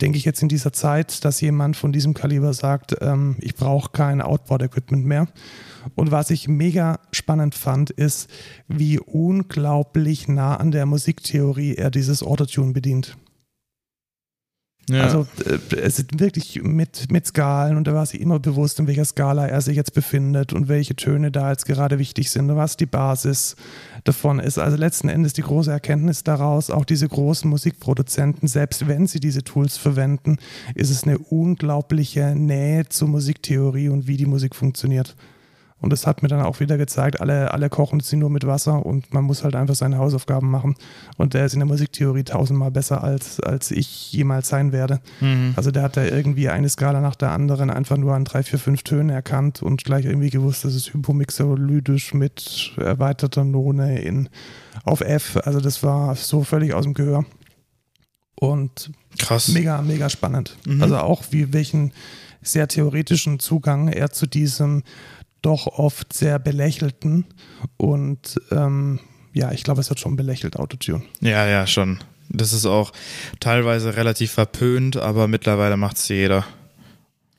denke 0.00 0.18
ich 0.18 0.24
jetzt 0.24 0.42
in 0.42 0.48
dieser 0.48 0.72
Zeit, 0.72 1.24
dass 1.24 1.40
jemand 1.40 1.76
von 1.76 1.92
diesem 1.92 2.14
Kaliber 2.14 2.52
sagt, 2.52 2.96
ähm, 3.00 3.36
ich 3.40 3.54
brauche 3.54 3.90
kein 3.90 4.22
Outboard-Equipment 4.22 5.04
mehr. 5.04 5.28
Und 5.94 6.10
was 6.10 6.30
ich 6.30 6.48
mega 6.48 6.98
spannend 7.12 7.54
fand, 7.54 7.90
ist, 7.90 8.28
wie 8.68 8.98
unglaublich 8.98 10.28
nah 10.28 10.56
an 10.56 10.70
der 10.70 10.86
Musiktheorie 10.86 11.74
er 11.74 11.90
dieses 11.90 12.22
Autotune 12.22 12.72
bedient. 12.72 13.16
Ja. 14.88 15.02
Also 15.02 15.26
äh, 15.44 15.76
es 15.76 15.98
ist 15.98 16.20
wirklich 16.20 16.62
mit, 16.62 17.10
mit 17.10 17.26
Skalen 17.26 17.76
und 17.76 17.86
da 17.86 17.94
war 17.94 18.06
sich 18.06 18.20
immer 18.20 18.38
bewusst, 18.38 18.78
in 18.78 18.86
welcher 18.86 19.04
Skala 19.04 19.46
er 19.46 19.60
sich 19.60 19.76
jetzt 19.76 19.94
befindet 19.94 20.52
und 20.52 20.68
welche 20.68 20.94
Töne 20.94 21.32
da 21.32 21.50
jetzt 21.50 21.66
gerade 21.66 21.98
wichtig 21.98 22.30
sind 22.30 22.50
und 22.50 22.56
was 22.56 22.76
die 22.76 22.86
Basis 22.86 23.56
davon 24.04 24.38
ist. 24.38 24.58
Also 24.58 24.76
letzten 24.76 25.08
Endes 25.08 25.32
die 25.32 25.42
große 25.42 25.70
Erkenntnis 25.70 26.22
daraus, 26.22 26.70
auch 26.70 26.84
diese 26.84 27.08
großen 27.08 27.50
Musikproduzenten, 27.50 28.48
selbst 28.48 28.86
wenn 28.86 29.06
sie 29.06 29.18
diese 29.18 29.42
Tools 29.42 29.76
verwenden, 29.76 30.38
ist 30.74 30.90
es 30.90 31.02
eine 31.02 31.18
unglaubliche 31.18 32.34
Nähe 32.36 32.88
zur 32.88 33.08
Musiktheorie 33.08 33.88
und 33.88 34.06
wie 34.06 34.16
die 34.16 34.26
Musik 34.26 34.54
funktioniert. 34.54 35.16
Und 35.80 35.92
das 35.92 36.06
hat 36.06 36.22
mir 36.22 36.28
dann 36.28 36.40
auch 36.40 36.60
wieder 36.60 36.78
gezeigt, 36.78 37.20
alle, 37.20 37.52
alle 37.52 37.68
kochen 37.68 38.00
sie 38.00 38.16
nur 38.16 38.30
mit 38.30 38.46
Wasser 38.46 38.84
und 38.84 39.12
man 39.12 39.24
muss 39.24 39.44
halt 39.44 39.54
einfach 39.54 39.74
seine 39.74 39.98
Hausaufgaben 39.98 40.50
machen. 40.50 40.74
Und 41.18 41.34
der 41.34 41.44
ist 41.44 41.52
in 41.52 41.60
der 41.60 41.66
Musiktheorie 41.66 42.24
tausendmal 42.24 42.70
besser, 42.70 43.04
als, 43.04 43.40
als 43.40 43.70
ich 43.70 44.10
jemals 44.10 44.48
sein 44.48 44.72
werde. 44.72 45.00
Mhm. 45.20 45.52
Also 45.54 45.70
der 45.70 45.82
hat 45.82 45.98
da 45.98 46.04
irgendwie 46.04 46.48
eine 46.48 46.68
Skala 46.70 47.02
nach 47.02 47.14
der 47.14 47.32
anderen 47.32 47.68
einfach 47.68 47.98
nur 47.98 48.14
an 48.14 48.24
drei, 48.24 48.42
vier, 48.42 48.58
fünf 48.58 48.84
Tönen 48.84 49.10
erkannt 49.10 49.62
und 49.62 49.84
gleich 49.84 50.06
irgendwie 50.06 50.30
gewusst, 50.30 50.64
das 50.64 50.74
ist 50.74 50.94
hypomixolydisch 50.94 52.14
mit 52.14 52.72
erweiterter 52.78 53.44
None 53.44 54.00
in, 54.00 54.30
auf 54.84 55.02
F. 55.02 55.38
Also 55.44 55.60
das 55.60 55.82
war 55.82 56.14
so 56.14 56.42
völlig 56.42 56.72
aus 56.72 56.84
dem 56.84 56.94
Gehör. 56.94 57.26
Und 58.34 58.92
Krass. 59.18 59.48
mega, 59.48 59.82
mega 59.82 60.08
spannend. 60.08 60.56
Mhm. 60.66 60.82
Also 60.82 60.96
auch 60.98 61.22
wie 61.30 61.52
welchen 61.52 61.92
sehr 62.42 62.68
theoretischen 62.68 63.38
Zugang 63.38 63.88
er 63.88 64.10
zu 64.10 64.26
diesem 64.26 64.82
doch 65.42 65.66
oft 65.66 66.12
sehr 66.12 66.38
belächelten 66.38 67.26
und 67.76 68.40
ähm, 68.50 69.00
ja, 69.32 69.52
ich 69.52 69.64
glaube, 69.64 69.80
es 69.80 69.90
wird 69.90 70.00
schon 70.00 70.16
belächelt, 70.16 70.56
Autotune. 70.56 71.02
Ja, 71.20 71.46
ja, 71.46 71.66
schon. 71.66 71.98
Das 72.28 72.52
ist 72.52 72.66
auch 72.66 72.92
teilweise 73.38 73.96
relativ 73.96 74.32
verpönt, 74.32 74.96
aber 74.96 75.28
mittlerweile 75.28 75.76
macht 75.76 75.98
es 75.98 76.08
jeder. 76.08 76.44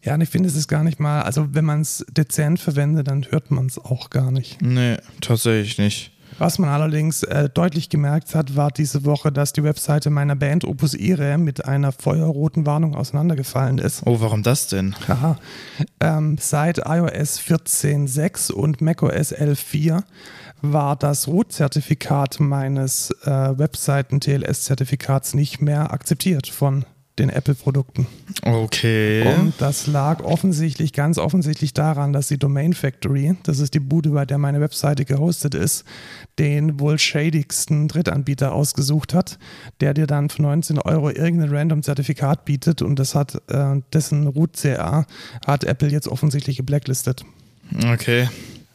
Ja, 0.03 0.13
und 0.13 0.21
ich 0.21 0.29
finde, 0.29 0.47
es 0.47 0.55
ist 0.55 0.67
gar 0.67 0.83
nicht 0.83 0.99
mal, 0.99 1.23
also 1.23 1.53
wenn 1.53 1.65
man 1.65 1.81
es 1.81 2.05
dezent 2.09 2.59
verwendet, 2.59 3.07
dann 3.07 3.25
hört 3.29 3.51
man 3.51 3.65
es 3.65 3.77
auch 3.77 4.09
gar 4.09 4.31
nicht. 4.31 4.61
Nee, 4.61 4.97
tatsächlich 5.21 5.77
nicht. 5.79 6.11
Was 6.39 6.59
man 6.59 6.69
allerdings 6.69 7.23
äh, 7.23 7.49
deutlich 7.49 7.89
gemerkt 7.89 8.35
hat, 8.35 8.55
war 8.55 8.69
diese 8.69 9.05
Woche, 9.05 9.31
dass 9.31 9.53
die 9.53 9.63
Webseite 9.63 10.09
meiner 10.09 10.35
Band 10.35 10.65
Opus 10.65 10.93
Ire 10.93 11.37
mit 11.37 11.65
einer 11.65 11.91
feuerroten 11.91 12.65
Warnung 12.65 12.95
auseinandergefallen 12.95 13.79
ist. 13.79 14.03
Oh, 14.05 14.21
warum 14.21 14.43
das 14.43 14.67
denn? 14.67 14.95
Aha. 15.07 15.37
Ähm, 15.99 16.37
seit 16.39 16.77
iOS 16.77 17.39
14.6 17.39 18.51
und 18.51 18.81
macOS 18.81 19.33
11.4 19.33 20.03
war 20.61 20.95
das 20.95 21.27
Root-Zertifikat 21.27 22.39
meines 22.39 23.11
äh, 23.23 23.57
Webseiten-TLS-Zertifikats 23.57 25.33
nicht 25.33 25.61
mehr 25.61 25.91
akzeptiert 25.91 26.47
von 26.47 26.85
den 27.19 27.29
Apple-Produkten. 27.29 28.07
Okay. 28.43 29.35
Und 29.35 29.53
das 29.59 29.87
lag 29.87 30.23
offensichtlich, 30.23 30.93
ganz 30.93 31.17
offensichtlich 31.17 31.73
daran, 31.73 32.13
dass 32.13 32.27
die 32.27 32.37
Domain 32.37 32.73
Factory, 32.73 33.35
das 33.43 33.59
ist 33.59 33.73
die 33.73 33.79
Bude, 33.79 34.09
bei 34.09 34.25
der 34.25 34.37
meine 34.37 34.61
Webseite 34.61 35.05
gehostet 35.05 35.55
ist, 35.55 35.83
den 36.39 36.79
wohl 36.79 36.99
shadigsten 36.99 37.87
Drittanbieter 37.87 38.53
ausgesucht 38.53 39.13
hat, 39.13 39.39
der 39.81 39.93
dir 39.93 40.07
dann 40.07 40.29
für 40.29 40.43
19 40.43 40.79
Euro 40.79 41.09
irgendein 41.09 41.49
random 41.49 41.83
Zertifikat 41.83 42.45
bietet 42.45 42.81
und 42.81 42.99
das 42.99 43.15
hat 43.15 43.41
äh, 43.49 43.81
dessen 43.93 44.27
Root 44.27 44.57
CA 44.57 45.05
hat 45.45 45.63
Apple 45.63 45.89
jetzt 45.89 46.07
offensichtlich 46.07 46.57
geblacklistet. 46.57 47.25
Okay 47.91 48.27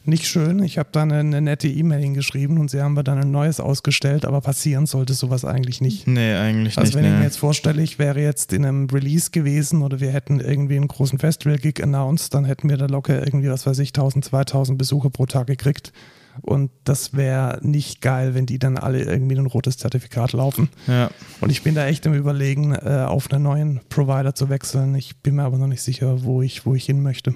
nicht 0.05 0.27
schön. 0.27 0.61
Ich 0.63 0.77
habe 0.77 0.89
dann 0.91 1.11
eine, 1.11 1.41
nette 1.41 1.67
E-Mail 1.67 2.01
hingeschrieben 2.01 2.57
und 2.57 2.69
sie 2.69 2.81
haben 2.81 2.95
wir 2.95 3.03
dann 3.03 3.19
ein 3.19 3.31
neues 3.31 3.59
ausgestellt, 3.59 4.25
aber 4.25 4.41
passieren 4.41 4.85
sollte 4.85 5.13
sowas 5.13 5.45
eigentlich 5.45 5.81
nicht. 5.81 6.07
Nee, 6.07 6.33
eigentlich 6.35 6.77
also 6.77 6.81
nicht. 6.81 6.95
Also 6.95 6.95
wenn 6.95 7.03
nee. 7.03 7.09
ich 7.09 7.17
mir 7.17 7.23
jetzt 7.23 7.37
vorstelle, 7.37 7.81
ich 7.81 7.99
wäre 7.99 8.21
jetzt 8.21 8.53
in 8.53 8.65
einem 8.65 8.87
Release 8.89 9.31
gewesen 9.31 9.81
oder 9.81 9.99
wir 9.99 10.11
hätten 10.11 10.39
irgendwie 10.39 10.75
einen 10.75 10.87
großen 10.87 11.19
Festival-Gig 11.19 11.81
announced, 11.81 12.33
dann 12.33 12.45
hätten 12.45 12.69
wir 12.69 12.77
da 12.77 12.87
locker 12.87 13.25
irgendwie, 13.25 13.49
was 13.49 13.65
weiß 13.65 13.79
ich, 13.79 13.89
1000, 13.89 14.25
2000 14.25 14.77
Besucher 14.77 15.09
pro 15.09 15.25
Tag 15.25 15.47
gekriegt. 15.47 15.93
Und 16.41 16.71
das 16.83 17.13
wäre 17.13 17.59
nicht 17.61 18.01
geil, 18.01 18.33
wenn 18.33 18.45
die 18.45 18.57
dann 18.57 18.77
alle 18.77 19.03
irgendwie 19.03 19.37
ein 19.37 19.45
rotes 19.45 19.77
Zertifikat 19.77 20.33
laufen. 20.33 20.69
Ja. 20.87 21.11
Und 21.41 21.51
ich 21.51 21.61
bin 21.61 21.75
da 21.75 21.85
echt 21.85 22.05
im 22.05 22.13
Überlegen, 22.13 22.73
äh, 22.73 23.05
auf 23.07 23.31
einen 23.31 23.43
neuen 23.43 23.81
Provider 23.89 24.33
zu 24.33 24.49
wechseln. 24.49 24.95
Ich 24.95 25.17
bin 25.17 25.35
mir 25.35 25.43
aber 25.43 25.57
noch 25.57 25.67
nicht 25.67 25.83
sicher, 25.83 26.23
wo 26.23 26.41
ich, 26.41 26.65
wo 26.65 26.73
ich 26.73 26.85
hin 26.85 27.03
möchte. 27.03 27.35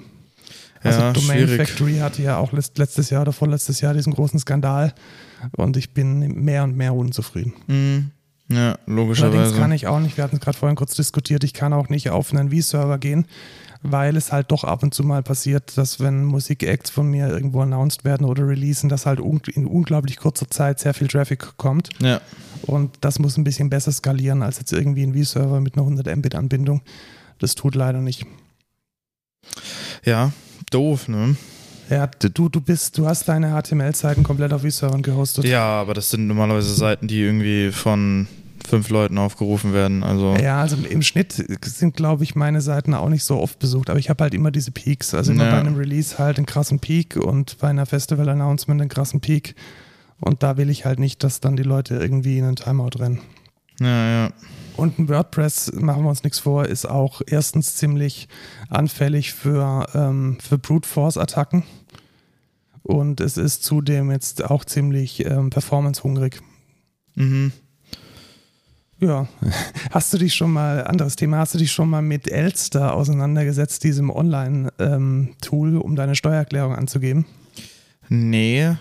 Also 0.82 1.00
ja, 1.00 1.12
Domain 1.12 1.38
schwierig. 1.38 1.68
Factory 1.68 1.98
hatte 1.98 2.22
ja 2.22 2.38
auch 2.38 2.52
letztes 2.52 3.10
Jahr 3.10 3.22
oder 3.22 3.32
vorletztes 3.32 3.80
Jahr 3.80 3.94
diesen 3.94 4.12
großen 4.12 4.38
Skandal 4.38 4.94
und 5.56 5.76
ich 5.76 5.94
bin 5.94 6.20
mehr 6.44 6.64
und 6.64 6.76
mehr 6.76 6.94
unzufrieden. 6.94 7.54
Mhm. 7.66 8.10
Ja, 8.50 8.78
logischerweise. 8.86 9.38
Allerdings 9.38 9.58
kann 9.58 9.72
ich 9.72 9.86
auch 9.88 10.00
nicht, 10.00 10.16
wir 10.16 10.24
hatten 10.24 10.36
es 10.36 10.42
gerade 10.42 10.56
vorhin 10.56 10.76
kurz 10.76 10.94
diskutiert, 10.94 11.44
ich 11.44 11.52
kann 11.52 11.72
auch 11.72 11.88
nicht 11.88 12.10
auf 12.10 12.32
einen 12.32 12.50
V-Server 12.50 12.96
gehen, 12.96 13.26
weil 13.82 14.16
es 14.16 14.32
halt 14.32 14.50
doch 14.50 14.64
ab 14.64 14.82
und 14.82 14.94
zu 14.94 15.04
mal 15.04 15.22
passiert, 15.22 15.76
dass 15.76 16.00
wenn 16.00 16.24
Musik-Acts 16.24 16.90
von 16.90 17.10
mir 17.10 17.28
irgendwo 17.28 17.60
announced 17.60 18.04
werden 18.04 18.24
oder 18.26 18.48
releasen, 18.48 18.88
dass 18.88 19.04
halt 19.04 19.20
in 19.20 19.66
unglaublich 19.66 20.16
kurzer 20.16 20.48
Zeit 20.48 20.80
sehr 20.80 20.94
viel 20.94 21.08
Traffic 21.08 21.58
kommt. 21.58 21.90
Ja. 22.00 22.20
Und 22.62 22.96
das 23.02 23.18
muss 23.18 23.36
ein 23.36 23.44
bisschen 23.44 23.68
besser 23.68 23.92
skalieren 23.92 24.42
als 24.42 24.58
jetzt 24.58 24.72
irgendwie 24.72 25.02
ein 25.02 25.14
V-Server 25.14 25.60
mit 25.60 25.74
einer 25.74 25.82
100 25.82 26.16
Mbit-Anbindung. 26.16 26.80
Das 27.38 27.54
tut 27.54 27.74
leider 27.74 28.00
nicht. 28.00 28.24
Ja, 30.04 30.32
doof, 30.70 31.08
ne? 31.08 31.36
Ja, 31.90 32.06
du, 32.06 32.48
du 32.48 32.60
bist, 32.60 32.98
du 32.98 33.06
hast 33.06 33.28
deine 33.28 33.58
HTML-Seiten 33.58 34.22
komplett 34.22 34.52
auf 34.52 34.64
E-Servern 34.64 35.02
gehostet. 35.02 35.44
Ja, 35.44 35.64
aber 35.64 35.94
das 35.94 36.10
sind 36.10 36.26
normalerweise 36.26 36.74
Seiten, 36.74 37.08
die 37.08 37.20
irgendwie 37.20 37.72
von 37.72 38.28
fünf 38.68 38.90
Leuten 38.90 39.16
aufgerufen 39.18 39.72
werden. 39.72 40.02
Also 40.02 40.36
ja, 40.36 40.60
also 40.60 40.76
im 40.76 41.02
Schnitt 41.02 41.32
sind, 41.64 41.96
glaube 41.96 42.24
ich, 42.24 42.34
meine 42.34 42.60
Seiten 42.60 42.94
auch 42.94 43.08
nicht 43.08 43.24
so 43.24 43.40
oft 43.40 43.58
besucht, 43.58 43.88
aber 43.88 43.98
ich 43.98 44.10
habe 44.10 44.22
halt 44.22 44.34
immer 44.34 44.50
diese 44.50 44.70
Peaks. 44.70 45.14
Also 45.14 45.32
immer 45.32 45.46
ja. 45.46 45.52
bei 45.52 45.60
einem 45.60 45.76
Release 45.76 46.18
halt 46.18 46.36
einen 46.36 46.46
krassen 46.46 46.78
Peak 46.78 47.16
und 47.16 47.58
bei 47.58 47.68
einer 47.68 47.86
Festival-Announcement 47.86 48.80
einen 48.80 48.90
krassen 48.90 49.20
Peak. 49.20 49.54
Und 50.20 50.42
da 50.42 50.56
will 50.56 50.68
ich 50.68 50.84
halt 50.84 50.98
nicht, 50.98 51.24
dass 51.24 51.40
dann 51.40 51.56
die 51.56 51.62
Leute 51.62 51.94
irgendwie 51.96 52.38
in 52.38 52.44
einen 52.44 52.56
Timeout 52.56 52.98
rennen. 52.98 53.20
Ja, 53.80 54.24
ja. 54.24 54.30
Und 54.78 54.96
ein 54.96 55.08
WordPress, 55.08 55.72
machen 55.74 56.04
wir 56.04 56.08
uns 56.08 56.22
nichts 56.22 56.38
vor, 56.38 56.66
ist 56.66 56.88
auch 56.88 57.20
erstens 57.26 57.74
ziemlich 57.74 58.28
anfällig 58.68 59.32
für, 59.32 59.88
ähm, 59.92 60.38
für 60.40 60.56
Brute 60.56 60.88
Force-Attacken. 60.88 61.64
Und 62.84 63.20
es 63.20 63.36
ist 63.36 63.64
zudem 63.64 64.12
jetzt 64.12 64.44
auch 64.44 64.64
ziemlich 64.64 65.26
ähm, 65.26 65.50
performance-hungrig. 65.50 66.40
Mhm. 67.16 67.50
Ja, 69.00 69.26
hast 69.90 70.14
du 70.14 70.18
dich 70.18 70.36
schon 70.36 70.52
mal, 70.52 70.84
anderes 70.84 71.16
Thema, 71.16 71.38
hast 71.38 71.54
du 71.54 71.58
dich 71.58 71.72
schon 71.72 71.90
mal 71.90 72.02
mit 72.02 72.28
Elster 72.28 72.94
auseinandergesetzt, 72.94 73.82
diesem 73.82 74.10
Online-Tool, 74.10 75.68
ähm, 75.70 75.80
um 75.80 75.96
deine 75.96 76.14
Steuererklärung 76.14 76.76
anzugeben? 76.76 77.26
Nee, 78.08 78.76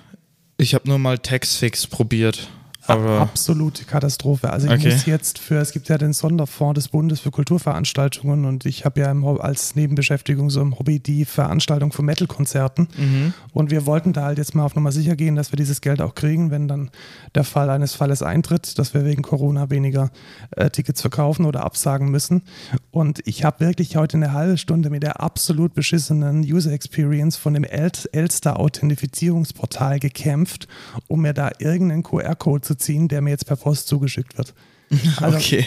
ich 0.58 0.76
habe 0.76 0.88
nur 0.88 1.00
mal 1.00 1.18
Taxfix 1.18 1.88
probiert. 1.88 2.52
Aber 2.88 3.21
absolute 3.21 3.86
Katastrophe. 3.86 4.50
Also 4.50 4.67
ich 4.67 4.73
okay. 4.73 4.93
muss 4.93 5.06
jetzt 5.06 5.39
für, 5.39 5.56
es 5.56 5.71
gibt 5.71 5.89
ja 5.89 5.97
den 5.97 6.13
Sonderfonds 6.13 6.76
des 6.76 6.88
Bundes 6.89 7.19
für 7.19 7.32
Kulturveranstaltungen 7.32 8.45
und 8.45 8.65
ich 8.65 8.86
habe 8.86 9.02
ja 9.02 9.12
im, 9.12 9.26
als 9.26 9.76
Nebenbeschäftigung 9.76 10.50
so 10.50 10.62
im 10.62 10.78
Hobby 10.80 11.00
die 11.00 11.26
Veranstaltung 11.26 11.91
von 11.91 12.06
Metal-Konzerten 12.06 12.88
mhm. 12.97 13.34
und 13.54 13.71
wir 13.71 13.86
wollten 13.86 14.13
da 14.13 14.23
halt 14.23 14.38
jetzt 14.38 14.56
mal 14.56 14.63
auf 14.63 14.76
Nummer 14.76 14.91
sicher 14.91 15.15
gehen, 15.15 15.36
dass 15.36 15.52
wir 15.52 15.58
dieses 15.58 15.82
Geld 15.82 16.02
auch 16.02 16.15
kriegen, 16.15 16.52
wenn 16.52 16.67
dann 16.67 16.89
der 17.36 17.43
Fall 17.43 17.69
eines 17.69 17.93
Falles 17.93 18.21
eintritt, 18.21 18.80
dass 18.80 18.93
wir 18.93 19.06
wegen 19.06 19.21
Corona 19.21 19.69
weniger 19.69 20.12
äh, 20.52 20.69
Tickets 20.69 21.02
verkaufen 21.02 21.45
oder 21.45 21.63
absagen 21.63 22.10
müssen. 22.10 22.43
Und 22.91 23.19
ich 23.26 23.43
habe 23.43 23.60
wirklich 23.60 23.95
heute 23.97 24.17
eine 24.17 24.34
halbe 24.34 24.58
Stunde 24.58 24.89
mit 24.89 25.04
der 25.04 25.21
absolut 25.21 25.73
beschissenen 25.73 26.41
User 26.41 26.71
Experience 26.71 27.38
von 27.38 27.54
dem 27.54 27.63
El 27.63 27.91
Elster-Authentifizierungsportal 28.12 30.00
gekämpft, 30.00 30.67
um 31.08 31.21
mir 31.21 31.34
da 31.34 31.52
irgendeinen 31.60 32.04
QR-Code 32.04 32.62
zu 32.62 32.77
ziehen, 32.78 33.08
der 33.08 33.22
mir 33.22 33.32
jetzt 33.32 33.46
per 33.46 33.56
Post 33.56 33.88
zugeschickt 33.88 34.38
wird. 34.38 34.54
Also, 35.22 35.38
okay. 35.38 35.66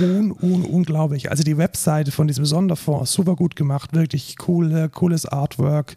Un, 0.00 0.32
un, 0.40 0.64
unglaublich. 0.64 1.30
Also 1.30 1.42
die 1.42 1.56
Webseite 1.58 2.10
von 2.10 2.26
diesem 2.26 2.44
Sonderfonds, 2.44 3.12
super 3.12 3.36
gut 3.36 3.54
gemacht, 3.54 3.92
wirklich 3.92 4.36
cool, 4.48 4.88
cooles 4.92 5.26
Artwork, 5.26 5.94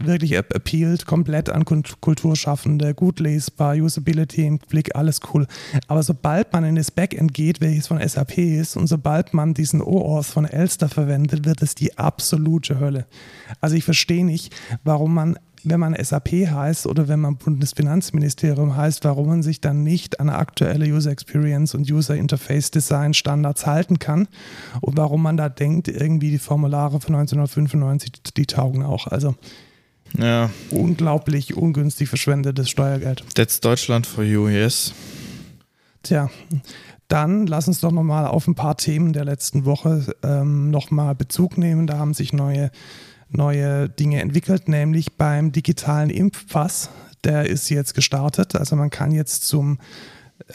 wirklich 0.00 0.36
appealed 0.36 1.06
komplett 1.06 1.48
an 1.50 1.64
Kulturschaffende, 1.64 2.94
gut 2.94 3.20
lesbar, 3.20 3.76
Usability 3.76 4.46
im 4.46 4.58
Blick, 4.58 4.94
alles 4.94 5.20
cool. 5.32 5.46
Aber 5.88 6.02
sobald 6.02 6.52
man 6.52 6.64
in 6.64 6.76
das 6.76 6.90
Backend 6.90 7.34
geht, 7.34 7.60
welches 7.60 7.86
von 7.86 8.06
SAP 8.06 8.38
ist, 8.38 8.76
und 8.76 8.86
sobald 8.86 9.34
man 9.34 9.54
diesen 9.54 9.80
OAuth 9.80 10.26
von 10.26 10.44
Elster 10.44 10.88
verwendet, 10.88 11.44
wird 11.44 11.62
es 11.62 11.74
die 11.74 11.96
absolute 11.98 12.78
Hölle. 12.78 13.06
Also 13.60 13.76
ich 13.76 13.84
verstehe 13.84 14.24
nicht, 14.24 14.54
warum 14.84 15.14
man 15.14 15.38
wenn 15.64 15.80
man 15.80 15.94
SAP 15.94 16.28
heißt 16.28 16.86
oder 16.86 17.08
wenn 17.08 17.20
man 17.20 17.36
Bundesfinanzministerium 17.36 18.76
heißt, 18.76 19.04
warum 19.04 19.28
man 19.28 19.42
sich 19.42 19.60
dann 19.60 19.82
nicht 19.82 20.20
an 20.20 20.28
aktuelle 20.28 20.86
User 20.86 21.10
Experience 21.10 21.74
und 21.74 21.90
User 21.90 22.14
Interface 22.14 22.70
Design 22.70 23.14
Standards 23.14 23.66
halten 23.66 23.98
kann 23.98 24.28
und 24.80 24.96
warum 24.96 25.22
man 25.22 25.36
da 25.36 25.48
denkt, 25.48 25.88
irgendwie 25.88 26.30
die 26.30 26.38
Formulare 26.38 27.00
von 27.00 27.14
1995, 27.14 28.12
die 28.36 28.46
taugen 28.46 28.82
auch. 28.82 29.06
Also 29.06 29.34
ja. 30.18 30.50
unglaublich 30.70 31.56
ungünstig 31.56 32.08
verschwendetes 32.08 32.68
Steuergeld. 32.70 33.24
That's 33.34 33.60
Deutschland 33.60 34.06
for 34.06 34.22
you, 34.22 34.48
yes. 34.48 34.92
Tja, 36.02 36.30
dann 37.08 37.46
lass 37.46 37.68
uns 37.68 37.80
doch 37.80 37.92
nochmal 37.92 38.26
auf 38.26 38.46
ein 38.46 38.54
paar 38.54 38.76
Themen 38.76 39.12
der 39.12 39.24
letzten 39.24 39.64
Woche 39.64 40.14
ähm, 40.22 40.70
nochmal 40.70 41.14
Bezug 41.14 41.58
nehmen. 41.58 41.86
Da 41.86 41.98
haben 41.98 42.14
sich 42.14 42.32
neue 42.32 42.70
neue 43.28 43.88
Dinge 43.88 44.20
entwickelt, 44.20 44.68
nämlich 44.68 45.16
beim 45.16 45.52
digitalen 45.52 46.10
Impfpass. 46.10 46.90
Der 47.24 47.48
ist 47.48 47.70
jetzt 47.70 47.94
gestartet. 47.94 48.54
Also 48.54 48.76
man 48.76 48.90
kann 48.90 49.10
jetzt 49.10 49.46
zum 49.46 49.78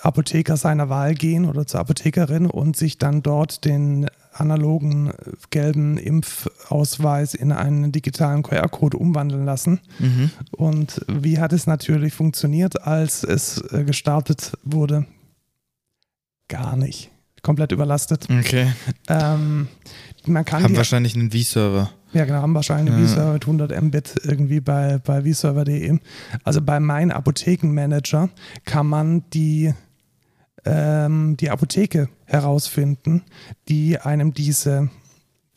Apotheker 0.01 0.57
seiner 0.57 0.89
Wahl 0.89 1.15
gehen 1.15 1.45
oder 1.45 1.65
zur 1.65 1.79
Apothekerin 1.79 2.45
und 2.45 2.75
sich 2.75 2.97
dann 2.97 3.23
dort 3.23 3.65
den 3.65 4.07
analogen 4.33 5.09
äh, 5.09 5.13
gelben 5.49 5.97
Impfausweis 5.97 7.33
in 7.33 7.51
einen 7.51 7.91
digitalen 7.91 8.43
QR-Code 8.43 8.97
umwandeln 8.97 9.45
lassen. 9.45 9.79
Mhm. 9.99 10.31
Und 10.51 11.01
wie 11.07 11.39
hat 11.39 11.53
es 11.53 11.67
natürlich 11.67 12.13
funktioniert, 12.13 12.83
als 12.83 13.23
es 13.23 13.59
äh, 13.71 13.83
gestartet 13.83 14.53
wurde? 14.63 15.05
Gar 16.47 16.75
nicht. 16.75 17.11
Komplett 17.41 17.71
überlastet. 17.71 18.27
Okay. 18.29 18.73
Ähm, 19.07 19.67
man 20.25 20.45
kann 20.45 20.63
haben 20.63 20.75
wahrscheinlich 20.75 21.15
einen 21.15 21.31
V-Server. 21.31 21.89
Ja, 22.13 22.25
genau, 22.25 22.41
haben 22.41 22.55
wahrscheinlich 22.55 22.93
einen 22.93 23.03
ja. 23.03 23.07
V-Server 23.07 23.33
mit 23.33 23.43
100 23.43 23.81
Mbit 23.83 24.15
irgendwie 24.23 24.59
bei, 24.59 24.97
bei 24.97 25.21
vserver.de. 25.21 25.99
Also 26.43 26.61
bei 26.61 26.79
meinem 26.79 27.11
Apothekenmanager 27.11 28.29
kann 28.65 28.87
man 28.87 29.23
die 29.31 29.73
ähm, 30.65 31.37
die 31.37 31.49
Apotheke 31.49 32.09
herausfinden, 32.25 33.23
die 33.67 33.99
einem 33.99 34.33
diese 34.33 34.89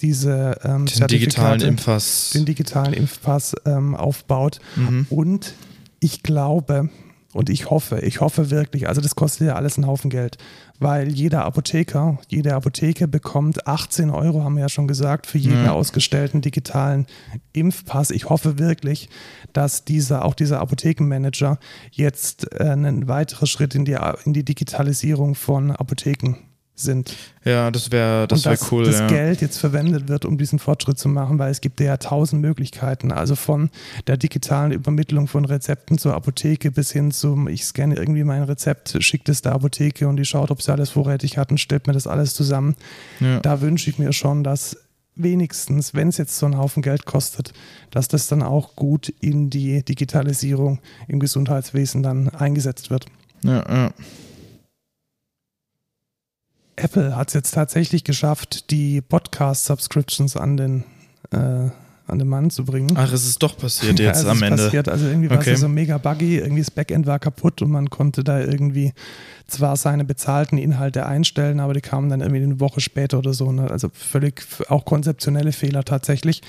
diese 0.00 0.58
ähm, 0.64 0.86
den 0.86 1.06
digitalen 1.06 1.60
Impfpass, 1.60 2.30
den 2.30 2.44
digitalen 2.44 2.92
Impfpass 2.92 3.54
ähm, 3.64 3.94
aufbaut. 3.94 4.58
Mhm. 4.76 5.06
Und 5.10 5.54
ich 6.00 6.22
glaube, 6.22 6.90
und 7.32 7.48
ich 7.48 7.70
hoffe, 7.70 8.00
ich 8.00 8.20
hoffe 8.20 8.50
wirklich, 8.50 8.88
also 8.88 9.00
das 9.00 9.14
kostet 9.14 9.46
ja 9.46 9.54
alles 9.54 9.76
einen 9.76 9.86
Haufen 9.86 10.10
Geld, 10.10 10.38
weil 10.82 11.08
jeder 11.08 11.44
Apotheker, 11.44 12.18
jede 12.28 12.54
Apotheke 12.54 13.08
bekommt 13.08 13.66
18 13.66 14.10
Euro, 14.10 14.44
haben 14.44 14.54
wir 14.54 14.62
ja 14.62 14.68
schon 14.68 14.88
gesagt, 14.88 15.26
für 15.26 15.38
jeden 15.38 15.64
ja. 15.64 15.72
ausgestellten 15.72 16.40
digitalen 16.40 17.06
Impfpass. 17.52 18.10
Ich 18.10 18.28
hoffe 18.28 18.58
wirklich, 18.58 19.08
dass 19.52 19.84
dieser, 19.84 20.24
auch 20.24 20.34
dieser 20.34 20.60
Apothekenmanager 20.60 21.58
jetzt 21.90 22.52
äh, 22.52 22.64
einen 22.64 23.08
weiteren 23.08 23.46
Schritt 23.46 23.74
in 23.74 23.84
die, 23.84 23.96
in 24.24 24.32
die 24.32 24.44
Digitalisierung 24.44 25.34
von 25.34 25.70
Apotheken 25.70 26.36
sind. 26.82 27.16
Ja, 27.44 27.70
das 27.70 27.90
wäre 27.90 28.28
das 28.28 28.44
wär 28.44 28.58
cool. 28.70 28.84
Das 28.84 29.00
ja. 29.00 29.06
Geld 29.06 29.40
jetzt 29.40 29.58
verwendet 29.58 30.08
wird, 30.08 30.24
um 30.24 30.38
diesen 30.38 30.58
Fortschritt 30.58 30.98
zu 30.98 31.08
machen, 31.08 31.38
weil 31.38 31.50
es 31.50 31.60
gibt 31.60 31.80
ja 31.80 31.96
tausend 31.96 32.42
Möglichkeiten. 32.42 33.10
Also 33.12 33.34
von 33.34 33.70
der 34.06 34.16
digitalen 34.16 34.72
Übermittlung 34.72 35.26
von 35.28 35.44
Rezepten 35.44 35.98
zur 35.98 36.14
Apotheke 36.14 36.70
bis 36.70 36.92
hin 36.92 37.10
zum, 37.10 37.48
ich 37.48 37.64
scanne 37.64 37.96
irgendwie 37.96 38.24
mein 38.24 38.42
Rezept, 38.42 38.96
schicke 39.00 39.32
es 39.32 39.42
der 39.42 39.52
Apotheke 39.52 40.08
und 40.08 40.16
die 40.16 40.24
schaut, 40.24 40.50
ob 40.50 40.62
sie 40.62 40.72
alles 40.72 40.90
vorrätig 40.90 41.38
hat 41.38 41.50
und 41.50 41.58
stellt 41.58 41.86
mir 41.86 41.92
das 41.92 42.06
alles 42.06 42.34
zusammen. 42.34 42.76
Ja. 43.20 43.40
Da 43.40 43.60
wünsche 43.60 43.90
ich 43.90 43.98
mir 43.98 44.12
schon, 44.12 44.44
dass 44.44 44.76
wenigstens, 45.14 45.94
wenn 45.94 46.08
es 46.08 46.18
jetzt 46.18 46.38
so 46.38 46.46
einen 46.46 46.58
Haufen 46.58 46.82
Geld 46.82 47.04
kostet, 47.04 47.52
dass 47.90 48.08
das 48.08 48.28
dann 48.28 48.42
auch 48.42 48.76
gut 48.76 49.08
in 49.20 49.50
die 49.50 49.82
Digitalisierung 49.84 50.80
im 51.08 51.20
Gesundheitswesen 51.20 52.02
dann 52.02 52.28
eingesetzt 52.30 52.90
wird. 52.90 53.06
Ja, 53.42 53.64
ja. 53.68 53.90
Apple 56.76 57.16
hat 57.16 57.28
es 57.28 57.34
jetzt 57.34 57.52
tatsächlich 57.52 58.04
geschafft, 58.04 58.70
die 58.70 59.00
Podcast-Subscriptions 59.00 60.36
an 60.36 60.56
den 60.56 60.84
äh, 61.30 61.70
an 62.08 62.18
den 62.18 62.28
Mann 62.28 62.50
zu 62.50 62.64
bringen. 62.64 62.92
Ach, 62.96 63.12
es 63.12 63.26
ist 63.26 63.42
doch 63.42 63.56
passiert 63.56 63.98
jetzt 63.98 64.24
ja, 64.24 64.30
am 64.30 64.42
Ende. 64.42 64.64
Passiert. 64.64 64.88
Also 64.88 65.06
irgendwie 65.06 65.30
war 65.30 65.44
es 65.44 65.60
so 65.60 65.68
mega 65.68 65.98
buggy, 65.98 66.38
irgendwie 66.38 66.60
das 66.60 66.70
Backend 66.70 67.06
war 67.06 67.18
kaputt 67.18 67.62
und 67.62 67.70
man 67.70 67.90
konnte 67.90 68.24
da 68.24 68.40
irgendwie 68.40 68.92
zwar 69.46 69.76
seine 69.76 70.04
bezahlten 70.04 70.58
Inhalte 70.58 71.06
einstellen, 71.06 71.60
aber 71.60 71.74
die 71.74 71.80
kamen 71.80 72.08
dann 72.08 72.20
irgendwie 72.20 72.42
eine 72.42 72.60
Woche 72.60 72.80
später 72.80 73.18
oder 73.18 73.34
so. 73.34 73.52
Ne? 73.52 73.70
Also 73.70 73.88
völlig 73.92 74.42
auch 74.68 74.84
konzeptionelle 74.84 75.52
Fehler 75.52 75.84
tatsächlich. 75.84 76.42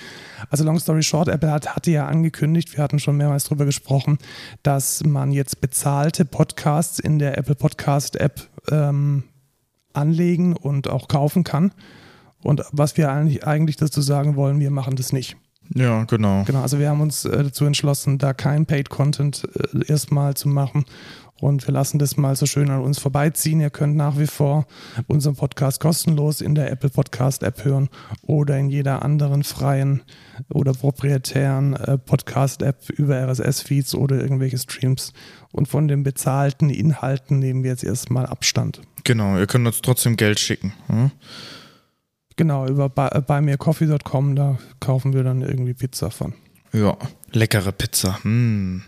Also 0.50 0.64
long 0.64 0.80
story 0.80 1.04
short, 1.04 1.28
Apple 1.28 1.52
hat, 1.52 1.76
hatte 1.76 1.92
ja 1.92 2.08
angekündigt, 2.08 2.76
wir 2.76 2.84
hatten 2.84 3.00
schon 3.00 3.18
mehrmals 3.18 3.46
darüber 3.46 3.66
gesprochen, 3.66 4.18
dass 4.64 5.04
man 5.04 5.32
jetzt 5.32 5.62
bezahlte 5.62 6.26
Podcasts 6.26 7.00
in 7.00 7.20
der 7.20 7.38
Apple 7.38 7.56
Podcast 7.56 8.16
App 8.16 8.48
ähm, 8.72 9.24
anlegen 9.94 10.56
und 10.56 10.90
auch 10.90 11.08
kaufen 11.08 11.44
kann. 11.44 11.72
Und 12.44 12.64
was 12.72 12.98
wir 12.98 13.12
eigentlich, 13.12 13.48
eigentlich 13.48 13.78
dazu 13.78 14.02
sagen 14.02 14.36
wollen, 14.36 14.60
wir 14.60 14.72
machen 14.72 14.96
das 14.96 15.14
nicht. 15.14 15.38
Ja, 15.74 16.04
genau. 16.04 16.44
Genau, 16.44 16.62
also 16.62 16.78
wir 16.78 16.90
haben 16.90 17.02
uns 17.02 17.26
äh, 17.26 17.44
dazu 17.44 17.66
entschlossen, 17.66 18.18
da 18.18 18.34
kein 18.34 18.66
Paid 18.66 18.90
Content 18.90 19.48
äh, 19.56 19.92
erstmal 19.92 20.36
zu 20.36 20.50
machen. 20.50 20.86
Und 21.40 21.68
wir 21.68 21.74
lassen 21.74 22.00
das 22.00 22.16
mal 22.16 22.36
so 22.36 22.46
schön 22.46 22.70
an 22.70 22.82
uns 22.82 23.00
vorbeiziehen. 23.00 23.60
Ihr 23.60 23.70
könnt 23.70 23.98
nach 23.98 24.18
wie 24.18 24.28
vor 24.28 24.66
unseren 25.08 25.36
Podcast 25.36 25.82
kostenlos 25.82 26.40
in 26.40 26.56
der 26.56 26.72
Apple 26.72 26.90
Podcast 26.90 27.44
App 27.44 27.66
hören 27.66 27.90
oder 28.22 28.58
in 28.58 28.70
jeder 28.70 29.02
anderen 29.02 29.44
freien 29.44 30.04
oder 30.54 30.74
proprietären 30.74 31.74
äh, 31.74 31.98
Podcast 31.98 32.62
App 32.62 32.90
über 32.90 33.18
RSS-Feeds 33.28 33.96
oder 33.96 34.22
irgendwelche 34.22 34.58
Streams. 34.58 35.12
Und 35.52 35.68
von 35.68 35.88
den 35.88 36.04
bezahlten 36.04 36.70
Inhalten 36.70 37.40
nehmen 37.40 37.64
wir 37.64 37.72
jetzt 37.72 37.84
erstmal 37.84 38.26
Abstand. 38.26 38.82
Genau, 39.04 39.38
ihr 39.38 39.48
könnt 39.48 39.68
uns 39.68 39.82
trotzdem 39.82 40.16
Geld 40.16 40.40
schicken. 40.40 40.74
Hm? 40.88 41.12
Genau, 42.36 42.68
über 42.68 42.90
buymeacoffee.com, 42.90 44.36
da 44.36 44.58
kaufen 44.80 45.14
wir 45.14 45.24
dann 45.24 45.42
irgendwie 45.42 45.74
Pizza 45.74 46.10
von. 46.10 46.34
Ja, 46.72 46.98
leckere 47.32 47.72
Pizza. 47.72 48.20
Mm. 48.24 48.84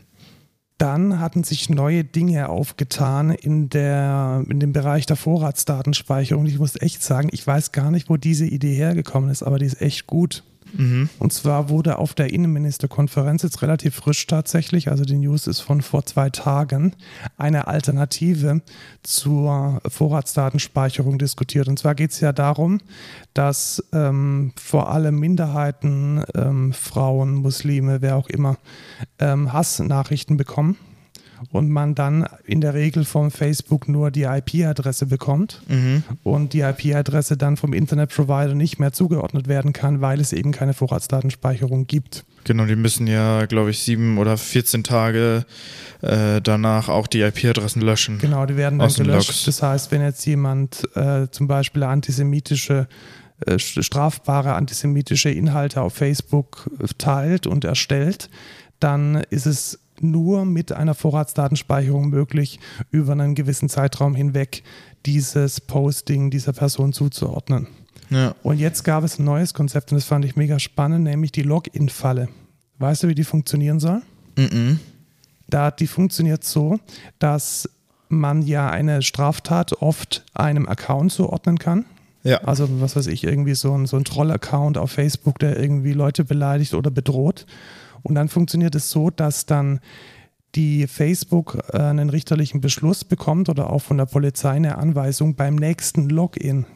Dann 0.78 1.20
hatten 1.20 1.44
sich 1.44 1.70
neue 1.70 2.04
Dinge 2.04 2.50
aufgetan 2.50 3.30
in, 3.30 3.70
der, 3.70 4.44
in 4.50 4.60
dem 4.60 4.74
Bereich 4.74 5.06
der 5.06 5.16
Vorratsdatenspeicherung. 5.16 6.46
Ich 6.48 6.60
muss 6.60 6.76
echt 6.82 7.02
sagen, 7.02 7.30
ich 7.32 7.46
weiß 7.46 7.72
gar 7.72 7.92
nicht, 7.92 8.10
wo 8.10 8.18
diese 8.18 8.46
Idee 8.46 8.74
hergekommen 8.74 9.30
ist, 9.30 9.44
aber 9.44 9.60
die 9.60 9.68
ist 9.68 9.82
echt 9.82 10.08
gut. 10.08 10.44
Mhm. 10.78 11.10
Und 11.20 11.34
zwar 11.34 11.70
wurde 11.70 11.98
auf 11.98 12.14
der 12.14 12.32
Innenministerkonferenz 12.32 13.44
jetzt 13.44 13.62
relativ 13.62 13.96
frisch 13.96 14.26
tatsächlich, 14.28 14.90
also 14.90 15.04
die 15.04 15.18
News 15.18 15.48
ist 15.48 15.62
von 15.62 15.82
vor 15.82 16.06
zwei 16.06 16.30
Tagen, 16.30 16.96
eine 17.38 17.68
Alternative 17.68 18.62
zur 19.04 19.82
Vorratsdatenspeicherung 19.88 21.18
diskutiert. 21.18 21.68
Und 21.68 21.80
zwar 21.80 21.96
geht 21.96 22.12
es 22.12 22.20
ja 22.20 22.32
darum, 22.32 22.80
dass 23.34 23.84
ähm, 23.94 24.54
vor 24.56 24.92
allem 24.92 25.20
Minderheiten, 25.20 26.24
ähm, 26.36 26.74
Frauen, 26.74 27.36
Muslime, 27.36 28.02
wer 28.02 28.16
auch 28.16 28.28
immer, 28.28 28.58
ähm, 29.20 29.54
Hassnachrichten 29.54 30.38
bekommen 30.38 30.78
und 31.52 31.70
man 31.70 31.96
dann 31.96 32.28
in 32.46 32.62
der 32.62 32.74
Regel 32.74 33.06
vom 33.06 33.32
Facebook 33.32 33.88
nur 33.88 34.12
die 34.12 34.24
IP-Adresse 34.24 35.06
bekommt 35.06 35.62
mhm. 35.68 36.04
und 36.24 36.54
die 36.54 36.62
IP-Adresse 36.62 37.38
dann 37.38 37.58
vom 37.58 37.74
Internetprovider 37.74 38.56
nicht 38.56 38.80
mehr 38.80 38.92
zugeordnet 38.92 39.48
werden 39.48 39.74
kann, 39.74 40.02
weil 40.02 40.20
es 40.20 40.34
eben 40.34 40.52
keine 40.52 40.74
Vorratsdatenspeicherung 40.74 41.88
gibt. 41.88 42.26
Genau, 42.44 42.66
die 42.66 42.76
müssen 42.76 43.08
ja, 43.08 43.46
glaube 43.48 43.72
ich, 43.72 43.80
sieben 43.80 44.18
oder 44.18 44.38
14 44.38 44.84
Tage 44.84 45.46
äh, 46.02 46.42
danach 46.42 46.90
auch 46.90 47.08
die 47.08 47.22
IP-Adressen 47.22 47.82
löschen. 47.82 48.20
Genau, 48.20 48.46
die 48.46 48.56
werden 48.56 48.78
dann 48.80 48.94
gelöscht. 48.94 49.48
Das 49.48 49.64
heißt, 49.64 49.92
wenn 49.92 50.02
jetzt 50.02 50.26
jemand 50.26 50.88
äh, 50.96 51.28
zum 51.32 51.48
Beispiel 51.48 51.84
antisemitische 51.84 52.88
äh, 53.46 53.60
strafbare 53.60 54.54
antisemitische 54.54 55.30
Inhalte 55.30 55.82
auf 55.82 55.94
Facebook 55.94 56.70
teilt 56.98 57.48
und 57.48 57.66
erstellt, 57.66 58.30
dann 58.80 59.16
ist 59.30 59.46
es 59.46 59.80
nur 60.02 60.46
mit 60.46 60.72
einer 60.72 60.94
Vorratsdatenspeicherung 60.94 62.10
möglich, 62.10 62.60
über 62.92 63.14
einen 63.14 63.36
gewissen 63.36 63.70
Zeitraum 63.70 64.16
hinweg 64.16 64.64
dieses 65.06 65.62
Posting 65.62 66.32
dieser 66.32 66.54
Person 66.54 66.94
zuzuordnen. 66.94 67.68
Ja. 68.10 68.36
Und 68.44 68.60
jetzt 68.60 68.84
gab 68.84 69.04
es 69.04 69.20
ein 69.20 69.26
neues 69.26 69.54
Konzept 69.54 69.92
und 69.92 69.98
das 69.98 70.06
fand 70.06 70.26
ich 70.26 70.36
mega 70.36 70.60
spannend, 70.60 71.04
nämlich 71.04 71.32
die 71.32 71.44
Login-Falle. 71.44 72.30
Weißt 72.78 73.04
du, 73.04 73.08
wie 73.08 73.16
die 73.16 73.24
funktionieren 73.24 73.80
soll? 73.80 74.02
Mm, 74.36 74.42
-mm. 74.42 74.78
Da, 75.48 75.72
die 75.72 75.88
funktioniert 75.88 76.44
so, 76.44 76.80
dass 77.20 77.70
man 78.10 78.42
ja 78.42 78.70
eine 78.70 79.02
Straftat 79.02 79.74
oft 79.82 80.24
einem 80.34 80.68
Account 80.68 81.12
zuordnen 81.12 81.58
kann. 81.58 81.86
Ja. 82.24 82.38
Also, 82.44 82.82
was 82.82 82.96
weiß 82.96 83.08
ich, 83.08 83.24
irgendwie 83.24 83.54
so 83.54 83.78
ein, 83.78 83.86
so 83.86 83.98
ein 83.98 84.04
Troll-Account 84.04 84.78
auf 84.78 84.92
Facebook, 84.92 85.38
der 85.40 85.60
irgendwie 85.60 85.94
Leute 85.94 86.24
beleidigt 86.24 86.74
oder 86.74 86.90
bedroht. 86.90 87.46
Und 88.06 88.14
dann 88.14 88.30
funktioniert 88.30 88.76
es 88.76 88.92
so, 88.92 89.10
dass 89.10 89.48
dann 89.48 89.80
die 90.54 90.86
Facebook 90.86 91.58
äh, 91.74 91.80
einen 91.80 92.12
richterlichen 92.12 92.62
Beschluss 92.62 93.04
bekommt 93.04 93.50
oder 93.50 93.72
auch 93.72 93.82
von 93.82 93.98
der 93.98 94.06
Polizei 94.06 94.52
eine 94.52 94.78
Anweisung 94.78 95.36
beim 95.36 95.56
nächsten 95.56 96.08
Login 96.10 96.68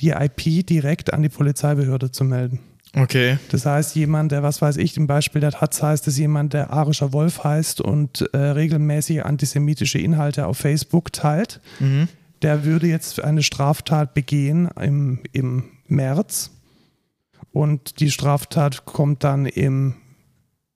die 0.00 0.10
IP 0.10 0.66
direkt 0.66 1.12
an 1.12 1.22
die 1.22 1.28
Polizeibehörde 1.28 2.12
zu 2.12 2.24
melden. 2.24 2.60
Okay. 2.96 3.38
Das 3.50 3.66
heißt, 3.66 3.96
jemand, 3.96 4.30
der, 4.30 4.44
was 4.44 4.62
weiß 4.62 4.76
ich, 4.76 4.96
im 4.96 5.08
Beispiel 5.08 5.40
der 5.40 5.50
Taz 5.50 5.82
heißt 5.82 6.06
es 6.06 6.16
jemand, 6.16 6.52
der 6.52 6.72
arischer 6.72 7.12
Wolf 7.12 7.42
heißt 7.42 7.80
und 7.80 8.28
äh, 8.32 8.38
regelmäßig 8.38 9.24
antisemitische 9.24 9.98
Inhalte 9.98 10.46
auf 10.46 10.58
Facebook 10.58 11.12
teilt, 11.12 11.60
mhm. 11.80 12.06
der 12.42 12.64
würde 12.64 12.86
jetzt 12.86 13.22
eine 13.22 13.42
Straftat 13.42 14.14
begehen 14.14 14.68
im, 14.80 15.20
im 15.32 15.64
März 15.88 16.52
und 17.52 18.00
die 18.00 18.10
Straftat 18.10 18.84
kommt 18.84 19.24
dann 19.24 19.46
im 19.46 19.94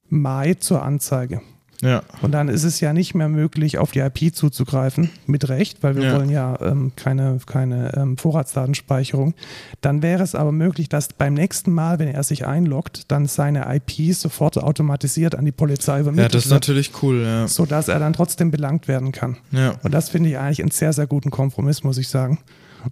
Mai 0.08 0.54
zur 0.54 0.82
Anzeige. 0.82 1.40
Ja. 1.80 2.02
Und 2.22 2.32
dann 2.32 2.48
ist 2.48 2.64
es 2.64 2.80
ja 2.80 2.92
nicht 2.92 3.14
mehr 3.14 3.28
möglich, 3.28 3.78
auf 3.78 3.92
die 3.92 4.00
IP 4.00 4.34
zuzugreifen, 4.34 5.10
mit 5.26 5.48
Recht, 5.48 5.80
weil 5.84 5.94
wir 5.94 6.06
Ja. 6.06 6.16
wollen 6.16 6.28
ja 6.28 6.58
ähm, 6.60 6.90
keine, 6.96 7.38
keine 7.46 7.92
ähm, 7.96 8.16
Vorratsdatenspeicherung. 8.18 9.34
Dann 9.80 10.02
wäre 10.02 10.24
es 10.24 10.34
aber 10.34 10.50
möglich, 10.50 10.88
dass 10.88 11.12
beim 11.12 11.34
nächsten 11.34 11.72
Mal, 11.72 12.00
wenn 12.00 12.08
er 12.08 12.24
sich 12.24 12.44
einloggt, 12.46 13.12
dann 13.12 13.26
seine 13.26 13.72
IP 13.72 14.12
sofort 14.12 14.58
automatisiert 14.58 15.36
an 15.36 15.44
die 15.44 15.52
Polizei 15.52 15.94
Ja, 15.94 16.00
übermittelt 16.00 16.34
das 16.34 16.46
ist 16.46 16.50
wird, 16.50 16.62
natürlich 16.62 16.90
cool, 17.02 17.22
ja. 17.22 17.46
sodass 17.46 17.86
er 17.86 18.00
dann 18.00 18.12
trotzdem 18.12 18.50
belangt 18.50 18.88
werden 18.88 19.12
kann. 19.12 19.36
Ja. 19.52 19.74
Und 19.84 19.94
das 19.94 20.08
finde 20.08 20.30
ich 20.30 20.38
eigentlich 20.38 20.60
einen 20.62 20.72
sehr, 20.72 20.92
sehr 20.92 21.06
guten 21.06 21.30
Kompromiss, 21.30 21.84
muss 21.84 21.98
ich 21.98 22.08
sagen. 22.08 22.38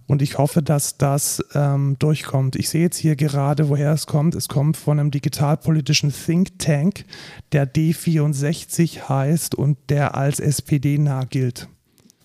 Und 0.07 0.21
ich 0.21 0.37
hoffe, 0.37 0.61
dass 0.61 0.97
das 0.97 1.43
ähm, 1.53 1.95
durchkommt. 1.99 2.55
Ich 2.55 2.69
sehe 2.69 2.81
jetzt 2.81 2.97
hier 2.97 3.15
gerade, 3.15 3.69
woher 3.69 3.91
es 3.91 4.07
kommt. 4.07 4.35
Es 4.35 4.47
kommt 4.47 4.77
von 4.77 4.99
einem 4.99 5.11
digitalpolitischen 5.11 6.11
Think 6.11 6.59
Tank, 6.59 7.05
der 7.51 7.71
D64 7.71 9.09
heißt 9.09 9.55
und 9.55 9.77
der 9.89 10.15
als 10.15 10.39
SPD 10.39 10.97
nah 10.97 11.23
gilt. 11.23 11.67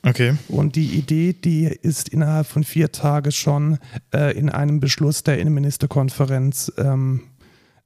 Okay. 0.04 0.34
Und 0.48 0.74
die 0.74 0.98
Idee, 0.98 1.32
die 1.32 1.66
ist 1.66 2.08
innerhalb 2.08 2.46
von 2.46 2.64
vier 2.64 2.90
Tagen 2.90 3.30
schon 3.30 3.78
äh, 4.12 4.36
in 4.36 4.48
einem 4.48 4.80
Beschluss 4.80 5.22
der 5.22 5.38
Innenministerkonferenz 5.38 6.72
ähm, 6.76 7.22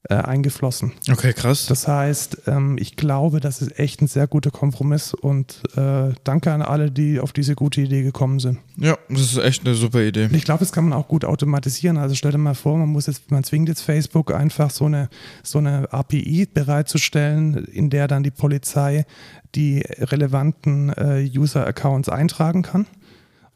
äh, 0.08 0.14
eingeflossen. 0.14 0.92
Okay, 1.10 1.32
krass. 1.32 1.66
Das 1.66 1.88
heißt, 1.88 2.42
ähm, 2.46 2.76
ich 2.78 2.96
glaube, 2.96 3.40
das 3.40 3.62
ist 3.62 3.78
echt 3.78 4.02
ein 4.02 4.06
sehr 4.06 4.26
guter 4.26 4.50
Kompromiss 4.50 5.14
und 5.14 5.62
äh, 5.76 6.12
danke 6.24 6.52
an 6.52 6.62
alle, 6.62 6.90
die 6.90 7.20
auf 7.20 7.32
diese 7.32 7.54
gute 7.54 7.80
Idee 7.80 8.02
gekommen 8.02 8.38
sind. 8.38 8.58
ja, 8.76 8.96
das 9.08 9.20
ist 9.20 9.38
echt 9.38 9.66
eine 9.66 9.74
super 9.74 10.02
Idee. 10.02 10.26
Und 10.26 10.34
ich 10.34 10.44
glaube, 10.44 10.60
das 10.60 10.72
kann 10.72 10.88
man 10.88 10.92
auch 10.92 11.08
gut 11.08 11.24
automatisieren. 11.24 11.96
Also 11.96 12.14
stell 12.14 12.32
dir 12.32 12.38
mal 12.38 12.54
vor, 12.54 12.76
man 12.78 12.88
muss 12.88 13.06
jetzt, 13.06 13.30
man 13.30 13.42
zwingt 13.44 13.68
jetzt 13.68 13.82
Facebook 13.82 14.32
einfach 14.32 14.70
so 14.70 14.84
eine, 14.84 15.08
so 15.42 15.58
eine 15.58 15.92
API 15.92 16.46
bereitzustellen, 16.52 17.64
in 17.64 17.90
der 17.90 18.08
dann 18.08 18.22
die 18.22 18.30
Polizei 18.30 19.06
die 19.54 19.80
relevanten 19.98 20.90
äh, 20.90 21.28
User-Accounts 21.34 22.08
eintragen 22.08 22.62
kann. 22.62 22.86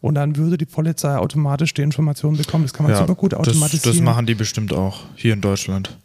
Und 0.00 0.14
dann 0.14 0.36
würde 0.36 0.56
die 0.56 0.66
Polizei 0.66 1.16
automatisch 1.16 1.74
die 1.74 1.82
Informationen 1.82 2.38
bekommen. 2.38 2.64
Das 2.64 2.72
kann 2.72 2.84
man 2.84 2.92
ja, 2.92 2.98
super 2.98 3.14
gut 3.14 3.34
das, 3.34 3.40
automatisieren. 3.40 3.96
das 3.96 4.02
machen 4.02 4.26
die 4.26 4.34
bestimmt 4.34 4.72
auch 4.72 5.02
hier 5.14 5.34
in 5.34 5.42
Deutschland. 5.42 5.98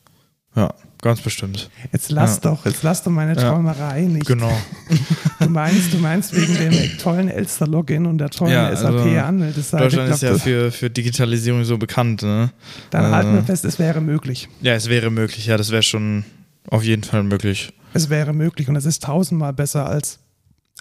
Ja, 0.55 0.73
ganz 1.01 1.19
bestimmt. 1.21 1.69
jetzt 1.91 2.11
lass 2.11 2.35
Ja. 2.35 2.51
doch, 2.51 2.65
jetzt 2.65 2.81
lass 2.83 3.03
doch 3.03 3.11
meine 3.11 3.35
Ja. 3.35 3.49
Träumerei 3.51 4.01
nicht. 4.03 4.25
Genau. 4.25 4.51
Du 5.39 5.49
meinst, 5.49 5.93
du 5.93 5.97
meinst 5.97 6.33
wegen 6.33 6.55
dem 6.55 6.97
tollen 6.97 7.27
Elster-Login 7.27 8.05
und 8.05 8.17
der 8.19 8.29
tollen 8.29 8.53
Ja, 8.53 8.67
also 8.67 8.85
SAP-Anmeldeseite. 8.85 9.83
Deutschland 9.83 10.09
ist 10.11 10.21
ja 10.23 10.35
für, 10.35 10.71
für 10.71 10.89
Digitalisierung 10.89 11.65
so 11.65 11.77
bekannt, 11.77 12.21
ne? 12.23 12.51
Dann 12.89 13.05
äh, 13.05 13.13
halten 13.15 13.33
wir 13.33 13.43
fest, 13.43 13.65
es 13.65 13.77
wäre 13.77 13.99
möglich. 13.99 14.47
Ja, 14.61 14.73
es 14.73 14.89
wäre 14.89 15.11
möglich, 15.11 15.45
ja, 15.47 15.57
das 15.57 15.71
wäre 15.71 15.83
schon 15.83 16.23
auf 16.69 16.83
jeden 16.83 17.03
Fall 17.03 17.23
möglich. 17.23 17.73
Es 17.93 18.09
wäre 18.09 18.31
möglich 18.33 18.69
und 18.69 18.77
es 18.77 18.85
ist 18.85 19.03
tausendmal 19.03 19.51
besser 19.53 19.87
als, 19.87 20.19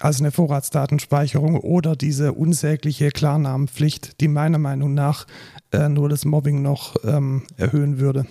als 0.01 0.21
eine 0.21 0.31
Vorratsdatenspeicherung 0.31 1.57
oder 1.59 1.97
diese 1.97 2.33
unsägliche 2.33 3.11
Klarnamenpflicht, 3.11 4.21
die 4.21 4.29
meiner 4.29 4.59
Meinung 4.59 4.95
nach 4.95 5.27
äh, 5.73 5.89
nur 5.89 6.09
das 6.09 6.25
Mobbing 6.25 6.63
noch 6.63 6.95
ähm, 7.05 7.43
erhöhen 7.57 7.99
würde. 7.99 8.25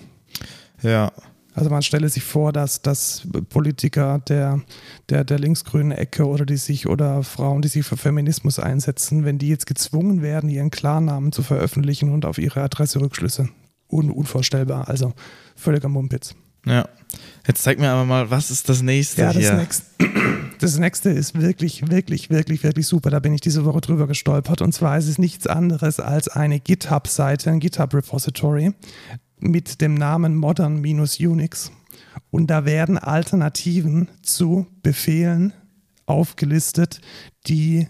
Ja. 0.82 1.12
Also 1.56 1.70
man 1.70 1.82
stelle 1.82 2.10
sich 2.10 2.24
vor, 2.24 2.52
dass, 2.52 2.82
dass 2.82 3.28
Politiker 3.50 4.20
der, 4.28 4.62
der, 5.10 5.24
der 5.24 5.40
linksgrünen 5.40 5.92
Ecke 5.92 6.26
oder 6.26 6.46
die 6.46 6.58
sich 6.58 6.88
oder 6.88 7.24
Frauen, 7.24 7.62
die 7.62 7.68
sich 7.68 7.86
für 7.86 7.98
Feminismus 7.98 8.60
einsetzen, 8.60 9.26
wenn 9.26 9.38
die 9.38 9.50
jetzt 9.50 9.68
gezwungen 9.68 10.22
werden, 10.22 10.50
ihren 10.50 10.72
Klarnamen 10.72 11.32
zu 11.32 11.44
veröffentlichen 11.44 12.12
und 12.12 12.26
auf 12.26 12.38
ihre 12.38 12.62
Adresse 12.62 13.00
Rückschlüsse. 13.02 13.50
Un, 13.92 14.10
unvorstellbar, 14.10 14.90
also 14.90 15.14
völliger 15.56 15.90
Mumpitz. 15.90 16.34
Ja. 16.66 16.88
Jetzt 17.46 17.62
zeig 17.64 17.78
mir 17.78 17.92
aber 17.92 18.06
mal, 18.06 18.32
was 18.32 18.50
ist 18.50 18.70
das 18.70 18.82
nächste 18.82 19.22
Ja, 19.22 19.34
das 19.34 19.44
hier? 19.44 19.54
nächste, 19.54 19.86
das 20.60 20.80
nächste 20.80 21.10
ist 21.10 21.40
wirklich, 21.40 21.90
wirklich, 21.90 22.30
wirklich, 22.30 22.64
wirklich 22.64 22.88
super. 22.88 23.10
Da 23.10 23.20
bin 23.20 23.34
ich 23.34 23.42
diese 23.42 23.66
Woche 23.66 23.82
drüber 23.82 24.08
gestolpert. 24.08 24.62
Und 24.62 24.74
zwar 24.74 24.98
ist 24.98 25.08
es 25.08 25.18
nichts 25.20 25.46
anderes 25.46 26.00
als 26.00 26.30
eine 26.30 26.60
GitHub-Seite, 26.60 27.52
ein 27.52 27.60
GitHub-Repository 27.60 28.74
mit 29.44 29.82
dem 29.82 29.94
Namen 29.94 30.36
Modern-Unix. 30.36 31.72
Und 32.32 32.48
da 32.48 32.66
werden 32.66 32.98
Alternativen 32.98 34.08
zu 34.22 34.66
Befehlen 34.82 35.54
aufgelistet, 36.06 37.00
die 37.48 37.88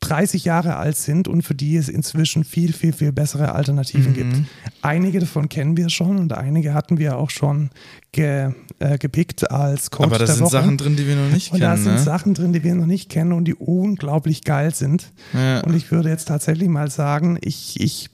30 0.00 0.44
Jahre 0.44 0.76
alt 0.76 0.96
sind 0.96 1.28
und 1.28 1.42
für 1.42 1.54
die 1.54 1.76
es 1.76 1.88
inzwischen 1.88 2.42
viel, 2.42 2.72
viel, 2.72 2.92
viel 2.92 3.12
bessere 3.12 3.54
Alternativen 3.54 4.10
Mhm. 4.10 4.14
gibt. 4.14 4.36
Einige 4.82 5.20
davon 5.20 5.48
kennen 5.48 5.76
wir 5.76 5.88
schon 5.90 6.18
und 6.18 6.32
einige 6.32 6.74
hatten 6.74 6.98
wir 6.98 7.16
auch 7.18 7.30
schon 7.30 7.70
ge, 8.10 8.50
äh, 8.80 8.98
gepickt 8.98 9.48
als 9.48 9.92
Code 9.92 10.08
aber 10.08 10.18
da 10.18 10.26
sind 10.26 10.40
Woche. 10.42 10.50
Sachen 10.50 10.76
drin, 10.76 10.96
die 10.96 11.06
wir 11.06 11.14
noch 11.14 11.30
nicht 11.30 11.52
und 11.52 11.60
da 11.60 11.74
kennen, 11.74 11.84
sind 11.84 11.94
ne? 11.94 12.00
Sachen 12.00 12.34
drin, 12.34 12.52
die 12.52 12.64
wir 12.64 12.74
noch 12.74 12.86
nicht 12.86 13.10
kennen 13.10 13.32
und 13.32 13.44
die 13.44 13.54
unglaublich 13.54 14.42
geil 14.42 14.74
sind. 14.74 15.12
Ja. 15.34 15.60
Und 15.60 15.74
ich 15.76 15.92
würde 15.92 16.08
jetzt 16.08 16.26
tatsächlich 16.26 16.68
mal 16.68 16.90
sagen, 16.90 17.38
ich, 17.40 17.80
ich 17.80 18.10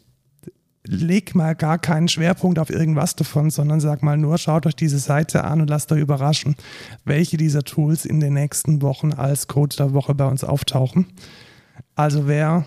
leg 0.88 1.34
mal 1.34 1.54
gar 1.54 1.78
keinen 1.78 2.08
Schwerpunkt 2.08 2.58
auf 2.58 2.70
irgendwas 2.70 3.14
davon, 3.14 3.50
sondern 3.50 3.78
sag 3.80 4.02
mal 4.02 4.16
nur, 4.16 4.38
schaut 4.38 4.66
euch 4.66 4.74
diese 4.74 4.98
Seite 4.98 5.44
an 5.44 5.60
und 5.60 5.68
lasst 5.68 5.92
euch 5.92 6.00
überraschen, 6.00 6.56
welche 7.04 7.36
dieser 7.36 7.62
Tools 7.62 8.04
in 8.04 8.20
den 8.20 8.34
nächsten 8.34 8.80
Wochen 8.82 9.12
als 9.12 9.46
Code 9.46 9.76
der 9.76 9.92
Woche 9.92 10.14
bei 10.14 10.26
uns 10.26 10.44
auftauchen. 10.44 11.06
Also 11.94 12.26
wer 12.26 12.64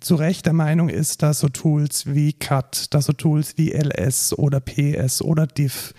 zu 0.00 0.16
Recht 0.16 0.46
der 0.46 0.52
Meinung 0.52 0.88
ist, 0.88 1.22
dass 1.22 1.38
so 1.38 1.48
Tools 1.48 2.06
wie 2.06 2.32
CUT, 2.32 2.86
dass 2.90 3.04
so 3.04 3.12
Tools 3.12 3.56
wie 3.56 3.70
LS 3.70 4.36
oder 4.36 4.58
PS 4.58 5.22
oder 5.22 5.46
diff, 5.46 5.94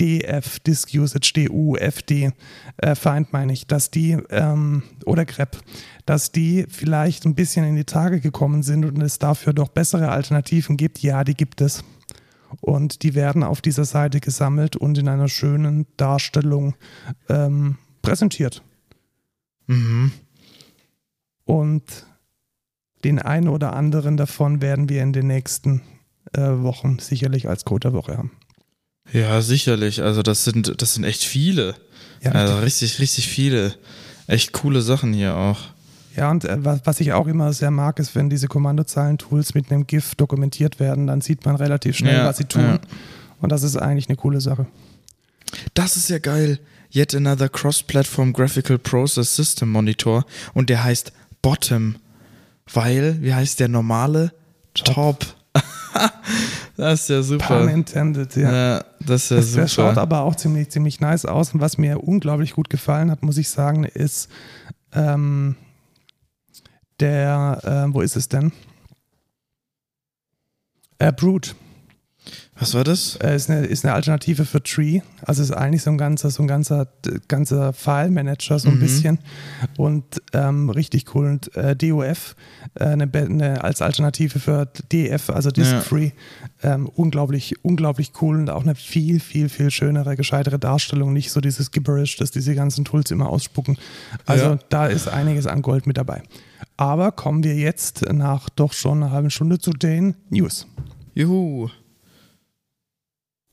DF, 0.00 0.58
Disk 0.60 0.90
Usage, 0.94 1.32
DU, 1.34 1.76
FD, 1.76 2.32
äh, 2.78 2.94
Find 2.94 3.32
meine 3.32 3.52
ich, 3.52 3.66
dass 3.66 3.90
die, 3.90 4.18
ähm, 4.30 4.82
oder 5.04 5.24
grep, 5.24 5.58
dass 6.06 6.32
die 6.32 6.66
vielleicht 6.68 7.24
ein 7.24 7.34
bisschen 7.34 7.64
in 7.64 7.76
die 7.76 7.84
Tage 7.84 8.20
gekommen 8.20 8.62
sind 8.62 8.84
und 8.84 9.00
es 9.00 9.18
dafür 9.18 9.52
doch 9.52 9.68
bessere 9.68 10.10
Alternativen 10.10 10.76
gibt. 10.76 11.00
Ja, 11.00 11.24
die 11.24 11.34
gibt 11.34 11.60
es. 11.60 11.84
Und 12.60 13.02
die 13.02 13.14
werden 13.14 13.42
auf 13.42 13.60
dieser 13.60 13.84
Seite 13.84 14.20
gesammelt 14.20 14.76
und 14.76 14.98
in 14.98 15.08
einer 15.08 15.28
schönen 15.28 15.86
Darstellung 15.96 16.74
ähm, 17.28 17.78
präsentiert. 18.02 18.62
Mhm. 19.66 20.12
Und 21.44 22.06
den 23.04 23.18
einen 23.18 23.48
oder 23.48 23.74
anderen 23.74 24.16
davon 24.16 24.62
werden 24.62 24.88
wir 24.88 25.02
in 25.02 25.12
den 25.12 25.26
nächsten 25.26 25.82
äh, 26.32 26.40
Wochen 26.40 26.98
sicherlich 26.98 27.48
als 27.48 27.64
Code 27.64 27.90
der 27.90 27.92
Woche 27.92 28.16
haben. 28.16 28.32
Ja, 29.12 29.40
sicherlich. 29.42 30.02
Also 30.02 30.22
das 30.22 30.44
sind, 30.44 30.80
das 30.80 30.94
sind 30.94 31.04
echt 31.04 31.24
viele. 31.24 31.74
Ja, 32.22 32.32
also 32.32 32.58
richtig, 32.58 32.98
richtig 32.98 33.28
viele. 33.28 33.74
Echt 34.26 34.52
coole 34.52 34.80
Sachen 34.82 35.12
hier 35.12 35.36
auch. 35.36 35.58
Ja, 36.16 36.30
und 36.30 36.44
äh, 36.44 36.56
was, 36.84 37.00
ich 37.00 37.12
auch 37.12 37.26
immer 37.26 37.52
sehr 37.52 37.70
mag, 37.70 37.98
ist, 37.98 38.14
wenn 38.14 38.30
diese 38.30 38.46
Kommandozeilen-Tools 38.48 39.54
mit 39.54 39.70
einem 39.70 39.86
GIF 39.86 40.14
dokumentiert 40.14 40.78
werden, 40.80 41.06
dann 41.08 41.20
sieht 41.20 41.44
man 41.44 41.56
relativ 41.56 41.96
schnell, 41.96 42.16
Ja, 42.18 42.24
was 42.26 42.36
sie 42.38 42.44
tun. 42.44 42.62
ja. 42.62 42.78
Und 43.40 43.50
das 43.52 43.62
ist 43.62 43.76
eigentlich 43.76 44.08
eine 44.08 44.16
coole 44.16 44.40
Sache. 44.40 44.66
Das 45.74 45.96
ist 45.96 46.08
ja 46.08 46.18
geil. 46.18 46.58
Yet 46.94 47.14
another 47.14 47.48
Cross-Platform 47.48 48.32
Graphical 48.32 48.78
Process 48.78 49.34
System 49.36 49.70
Monitor. 49.70 50.24
Und 50.54 50.70
der 50.70 50.84
heißt 50.84 51.12
Bottom. 51.42 51.96
Weil, 52.72 53.20
wie 53.20 53.34
heißt 53.34 53.60
der 53.60 53.68
normale? 53.68 54.32
Top. 54.72 55.26
das 56.76 57.02
ist 57.02 57.08
ja 57.10 57.16
Pun 57.18 57.24
super. 57.26 57.68
intended, 57.68 58.34
ja. 58.36 58.52
Ja, 58.76 58.84
das 59.06 59.28
Das, 59.28 59.52
der 59.52 59.68
schaut 59.68 59.98
aber 59.98 60.20
auch 60.20 60.34
ziemlich, 60.34 60.70
ziemlich 60.70 61.00
nice 61.00 61.24
aus. 61.24 61.54
Und 61.54 61.60
was 61.60 61.78
mir 61.78 62.02
unglaublich 62.02 62.52
gut 62.54 62.70
gefallen 62.70 63.10
hat, 63.10 63.22
muss 63.22 63.38
ich 63.38 63.48
sagen, 63.48 63.84
ist 63.84 64.28
ähm, 64.92 65.56
der, 67.00 67.86
äh, 67.88 67.94
wo 67.94 68.00
ist 68.00 68.16
es 68.16 68.28
denn? 68.28 68.52
Äh, 70.98 71.12
Brute. 71.12 71.54
Was 72.58 72.72
war 72.74 72.84
das? 72.84 73.16
Äh, 73.16 73.34
ist, 73.34 73.50
eine, 73.50 73.66
ist 73.66 73.84
eine 73.84 73.94
Alternative 73.94 74.44
für 74.44 74.62
Tree. 74.62 75.00
Also 75.22 75.42
ist 75.42 75.50
eigentlich 75.50 75.82
so 75.82 75.90
ein 75.90 75.98
ganzer, 75.98 76.30
so 76.30 76.42
ein 76.42 76.46
ganzer, 76.46 76.86
ganzer 77.28 77.72
File-Manager 77.72 78.58
so 78.60 78.68
ein 78.68 78.76
Mhm. 78.76 78.80
bisschen. 78.80 79.18
Und 79.76 80.04
ähm, 80.32 80.70
richtig 80.70 81.14
cool. 81.14 81.26
Und 81.26 81.54
äh, 81.56 81.74
DOF 81.74 82.36
äh, 82.78 82.84
eine, 82.84 83.10
eine, 83.12 83.64
als 83.64 83.82
Alternative 83.82 84.38
für 84.38 84.66
DF, 84.92 85.30
also 85.30 85.50
Disk 85.50 85.72
Ja. 85.72 85.80
Free. 85.80 86.10
Ähm, 86.62 86.88
unglaublich, 86.94 87.56
unglaublich 87.64 88.12
cool 88.22 88.38
und 88.38 88.48
auch 88.50 88.62
eine 88.62 88.76
viel, 88.76 89.18
viel, 89.20 89.48
viel 89.48 89.70
schönere, 89.72 90.14
gescheitere 90.16 90.58
Darstellung. 90.60 91.12
Nicht 91.12 91.32
so 91.32 91.40
dieses 91.40 91.72
Gibberish, 91.72 92.16
das 92.16 92.30
diese 92.30 92.54
ganzen 92.54 92.84
Tools 92.84 93.10
immer 93.10 93.28
ausspucken. 93.28 93.76
Also 94.26 94.44
Ja. 94.44 94.58
da 94.68 94.86
ist 94.86 95.08
einiges 95.08 95.46
an 95.48 95.60
Gold 95.62 95.86
mit 95.88 95.96
dabei. 95.98 96.22
Aber 96.76 97.12
kommen 97.12 97.42
wir 97.44 97.56
jetzt 97.56 98.10
nach 98.12 98.48
doch 98.48 98.72
schon 98.72 99.02
einer 99.02 99.12
halben 99.12 99.30
Stunde 99.30 99.58
zu 99.58 99.72
den 99.72 100.14
News. 100.30 100.66
Juhu. 101.14 101.68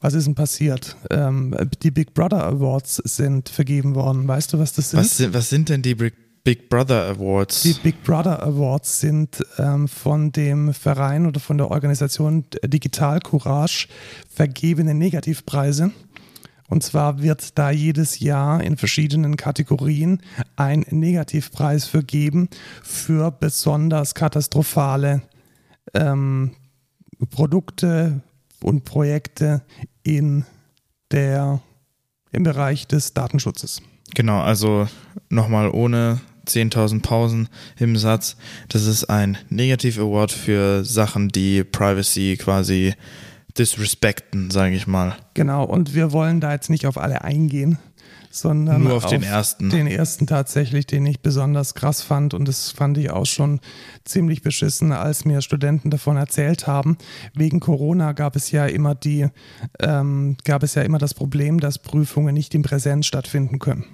Was 0.02 0.16
ist 0.16 0.26
denn 0.26 0.36
passiert? 0.36 0.98
Ähm, 1.12 1.56
die 1.84 1.92
Big 1.92 2.16
Brother 2.16 2.44
Awards 2.44 2.96
sind 2.96 3.50
vergeben 3.50 3.94
worden. 3.94 4.28
Weißt 4.28 4.52
du, 4.52 4.60
was 4.60 4.74
das 4.74 4.90
sind? 4.90 5.00
Was 5.00 5.18
sind, 5.18 5.34
was 5.34 5.50
sind 5.50 5.70
denn 5.70 5.84
die 5.84 5.94
Big 5.94 6.70
Brother 6.70 7.08
Awards? 7.08 7.62
Die 7.62 7.74
Big 7.74 8.04
Brother 8.04 8.42
Awards 8.42 9.00
sind 9.00 9.44
ähm, 9.60 9.88
von 9.88 10.32
dem 10.32 10.74
Verein 10.74 11.28
oder 11.28 11.40
von 11.40 11.60
der 11.60 11.70
Organisation 11.70 12.46
Digital 12.66 13.20
Courage 13.20 13.88
vergebene 14.28 14.96
Negativpreise. 14.96 15.92
Und 16.68 16.82
zwar 16.82 17.22
wird 17.22 17.60
da 17.60 17.70
jedes 17.70 18.22
Jahr 18.22 18.64
in 18.64 18.78
verschiedenen 18.78 19.36
Kategorien 19.36 20.22
ein 20.56 20.86
Negativpreis 20.90 21.86
vergeben 21.86 22.50
für 22.82 23.30
besonders 23.30 24.16
katastrophale 24.16 25.22
ähm, 25.94 26.52
Produkte 27.30 28.22
und 28.64 28.86
Projekte 28.86 29.64
in 30.04 30.46
der, 31.12 31.62
im 32.32 32.44
Bereich 32.44 32.88
des 32.88 33.14
Datenschutzes. 33.14 33.82
Genau, 34.16 34.42
also 34.42 34.88
nochmal 35.30 35.70
ohne 35.70 36.22
10.000 36.48 37.02
Pausen 37.02 37.50
im 37.78 37.98
Satz. 37.98 38.36
Das 38.70 38.86
ist 38.86 39.06
ein 39.06 39.38
Negativ-Award 39.50 40.32
für 40.32 40.84
Sachen, 40.84 41.30
die 41.30 41.64
Privacy 41.64 42.38
quasi 42.38 42.94
disrespekten, 43.58 44.50
sage 44.50 44.76
ich 44.76 44.88
mal. 44.88 45.16
Genau, 45.34 45.64
und 45.64 45.94
wir 45.94 46.12
wollen 46.12 46.40
da 46.40 46.54
jetzt 46.54 46.70
nicht 46.70 46.86
auf 46.86 46.98
alle 46.98 47.24
eingehen, 47.24 47.78
sondern 48.32 48.84
Nur 48.84 48.94
auf 48.94 49.06
den 49.06 49.24
ersten. 49.24 49.70
Den 49.70 49.88
ersten 49.88 50.26
tatsächlich, 50.26 50.88
den 50.88 51.06
ich 51.06 51.22
besonders 51.22 51.76
krass 51.76 52.02
fand 52.02 52.34
und 52.34 52.48
das 52.48 52.72
fand 52.72 52.98
ich 52.98 53.12
auch 53.12 53.26
schon 53.26 53.60
ziemlich 54.06 54.42
beschissen, 54.42 54.92
als 54.92 55.26
mir 55.26 55.42
Studenten 55.42 55.90
davon 55.90 56.18
erzählt 56.18 56.66
haben. 56.68 56.98
Wegen 57.36 57.60
Corona 57.60 58.14
gab 58.14 58.36
es 58.36 58.52
ja 58.52 58.66
immer 58.66 58.96
die, 58.96 59.28
ähm, 59.80 60.38
gab 60.46 60.64
es 60.64 60.76
ja 60.76 60.82
immer 60.82 60.98
das 60.98 61.14
Problem, 61.14 61.60
dass 61.60 61.80
Prüfungen 61.80 62.34
nicht 62.34 62.56
in 62.56 62.64
Präsenz 62.64 63.06
stattfinden 63.06 63.60
können. 63.60 63.86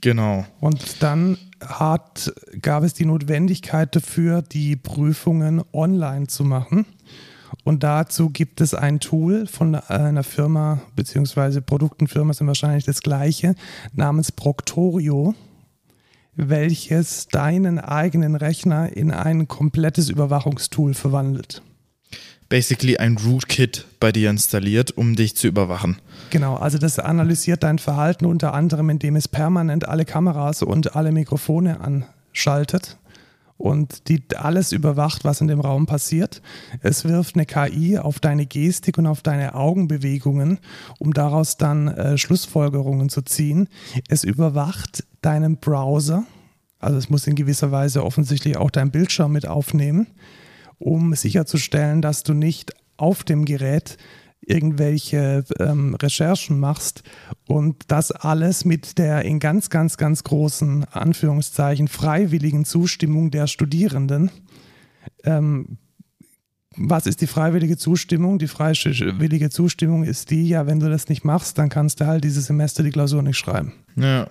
Genau. 0.00 0.44
Und 0.60 1.02
dann 1.02 1.38
hat, 1.60 2.32
gab 2.60 2.82
es 2.82 2.92
die 2.92 3.06
Notwendigkeit 3.06 3.94
dafür, 3.94 4.42
die 4.42 4.76
Prüfungen 4.76 5.62
online 5.72 6.26
zu 6.26 6.44
machen. 6.44 6.86
Und 7.64 7.82
dazu 7.82 8.30
gibt 8.30 8.60
es 8.60 8.74
ein 8.74 9.00
Tool 9.00 9.46
von 9.46 9.74
einer 9.74 10.24
Firma, 10.24 10.80
beziehungsweise 10.96 11.62
Produktenfirma 11.62 12.32
sind 12.32 12.46
wahrscheinlich 12.46 12.84
das 12.84 13.02
gleiche, 13.02 13.54
namens 13.94 14.32
Proctorio, 14.32 15.34
welches 16.34 17.28
deinen 17.28 17.78
eigenen 17.78 18.36
Rechner 18.36 18.96
in 18.96 19.10
ein 19.10 19.48
komplettes 19.48 20.08
Überwachungstool 20.08 20.94
verwandelt. 20.94 21.62
Basically 22.48 22.98
ein 22.98 23.16
Rootkit 23.16 23.86
bei 23.98 24.12
dir 24.12 24.28
installiert, 24.28 24.90
um 24.90 25.16
dich 25.16 25.36
zu 25.36 25.46
überwachen. 25.46 25.98
Genau, 26.30 26.56
also 26.56 26.76
das 26.76 26.98
analysiert 26.98 27.62
dein 27.62 27.78
Verhalten 27.78 28.26
unter 28.26 28.52
anderem, 28.52 28.90
indem 28.90 29.16
es 29.16 29.26
permanent 29.26 29.88
alle 29.88 30.04
Kameras 30.04 30.62
und 30.62 30.94
alle 30.94 31.12
Mikrofone 31.12 31.80
anschaltet 31.80 32.98
und 33.62 34.08
die 34.08 34.20
alles 34.34 34.72
überwacht, 34.72 35.24
was 35.24 35.40
in 35.40 35.46
dem 35.46 35.60
Raum 35.60 35.86
passiert. 35.86 36.42
Es 36.80 37.04
wirft 37.04 37.36
eine 37.36 37.46
KI 37.46 37.96
auf 37.96 38.18
deine 38.18 38.44
Gestik 38.44 38.98
und 38.98 39.06
auf 39.06 39.22
deine 39.22 39.54
Augenbewegungen, 39.54 40.58
um 40.98 41.14
daraus 41.14 41.58
dann 41.58 41.86
äh, 41.86 42.18
Schlussfolgerungen 42.18 43.08
zu 43.08 43.22
ziehen. 43.22 43.68
Es 44.08 44.24
überwacht 44.24 45.04
deinen 45.20 45.58
Browser, 45.58 46.24
also 46.80 46.98
es 46.98 47.08
muss 47.08 47.28
in 47.28 47.36
gewisser 47.36 47.70
Weise 47.70 48.04
offensichtlich 48.04 48.56
auch 48.56 48.70
dein 48.70 48.90
Bildschirm 48.90 49.30
mit 49.30 49.46
aufnehmen, 49.46 50.08
um 50.80 51.14
sicherzustellen, 51.14 52.02
dass 52.02 52.24
du 52.24 52.34
nicht 52.34 52.72
auf 52.96 53.22
dem 53.22 53.44
Gerät 53.44 53.96
irgendwelche 54.44 55.44
ähm, 55.58 55.94
Recherchen 55.94 56.58
machst 56.58 57.02
und 57.46 57.76
das 57.88 58.10
alles 58.10 58.64
mit 58.64 58.98
der 58.98 59.24
in 59.24 59.38
ganz, 59.38 59.70
ganz, 59.70 59.96
ganz 59.96 60.24
großen 60.24 60.84
Anführungszeichen 60.84 61.88
freiwilligen 61.88 62.64
Zustimmung 62.64 63.30
der 63.30 63.46
Studierenden. 63.46 64.30
Ähm, 65.24 65.78
was 66.76 67.06
ist 67.06 67.20
die 67.20 67.26
freiwillige 67.26 67.76
Zustimmung? 67.76 68.38
Die 68.38 68.48
freiwillige 68.48 69.50
Zustimmung 69.50 70.04
ist 70.04 70.30
die, 70.30 70.48
ja, 70.48 70.66
wenn 70.66 70.80
du 70.80 70.88
das 70.88 71.08
nicht 71.08 71.24
machst, 71.24 71.58
dann 71.58 71.68
kannst 71.68 72.00
du 72.00 72.06
halt 72.06 72.24
dieses 72.24 72.46
Semester 72.46 72.82
die 72.82 72.90
Klausur 72.90 73.22
nicht 73.22 73.36
schreiben. 73.36 73.74
Ja. 73.96 74.28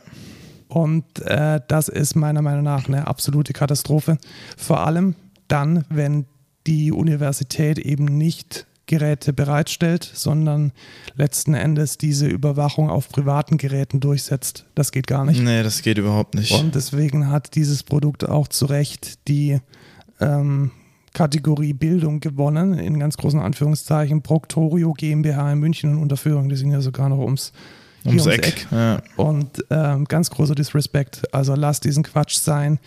Und 0.68 1.20
äh, 1.20 1.60
das 1.68 1.88
ist 1.88 2.16
meiner 2.16 2.42
Meinung 2.42 2.64
nach 2.64 2.88
eine 2.88 3.08
absolute 3.08 3.54
Katastrophe. 3.54 4.18
Vor 4.58 4.86
allem 4.86 5.16
dann, 5.48 5.86
wenn 5.90 6.26
die 6.66 6.92
Universität 6.92 7.78
eben 7.78 8.06
nicht 8.06 8.68
Geräte 8.92 9.32
bereitstellt, 9.32 10.04
sondern 10.14 10.74
letzten 11.16 11.54
Endes 11.54 11.98
diese 11.98 12.28
Überwachung 12.28 12.90
auf 12.90 13.08
privaten 13.08 13.58
Geräten 13.58 14.02
durchsetzt. 14.02 14.66
Das 14.76 14.92
geht 14.92 15.08
gar 15.08 15.24
nicht. 15.24 15.42
Nee, 15.42 15.64
das 15.64 15.82
geht 15.82 15.98
überhaupt 15.98 16.36
nicht. 16.36 16.52
Und 16.52 16.76
deswegen 16.76 17.30
hat 17.30 17.56
dieses 17.56 17.84
Produkt 17.84 18.28
auch 18.28 18.50
zu 18.50 18.66
Recht 18.66 19.30
die 19.30 19.60
ähm, 20.20 20.72
Kategorie 21.14 21.72
Bildung 21.72 22.20
gewonnen, 22.20 22.74
in 22.74 23.00
ganz 23.00 23.16
großen 23.16 23.40
Anführungszeichen. 23.40 24.22
Proctorio 24.24 24.92
GmbH 24.92 25.54
in 25.54 25.60
München 25.60 25.92
und 25.92 26.02
Unterführung, 26.02 26.50
die 26.50 26.58
sind 26.58 26.72
ja 26.72 26.82
sogar 26.82 27.08
noch 27.08 27.20
ums, 27.20 27.54
ums, 28.06 28.28
ums 28.28 28.38
Eck. 28.38 28.48
Eck. 28.48 28.68
Ja. 28.72 29.02
Und 29.16 29.64
ähm, 29.70 30.04
ganz 30.04 30.30
großer 30.30 30.56
Disrespect. 30.56 31.34
Also 31.34 31.56
lass 31.56 31.80
diesen 31.80 32.04
Quatsch 32.04 32.36
sein 32.36 32.78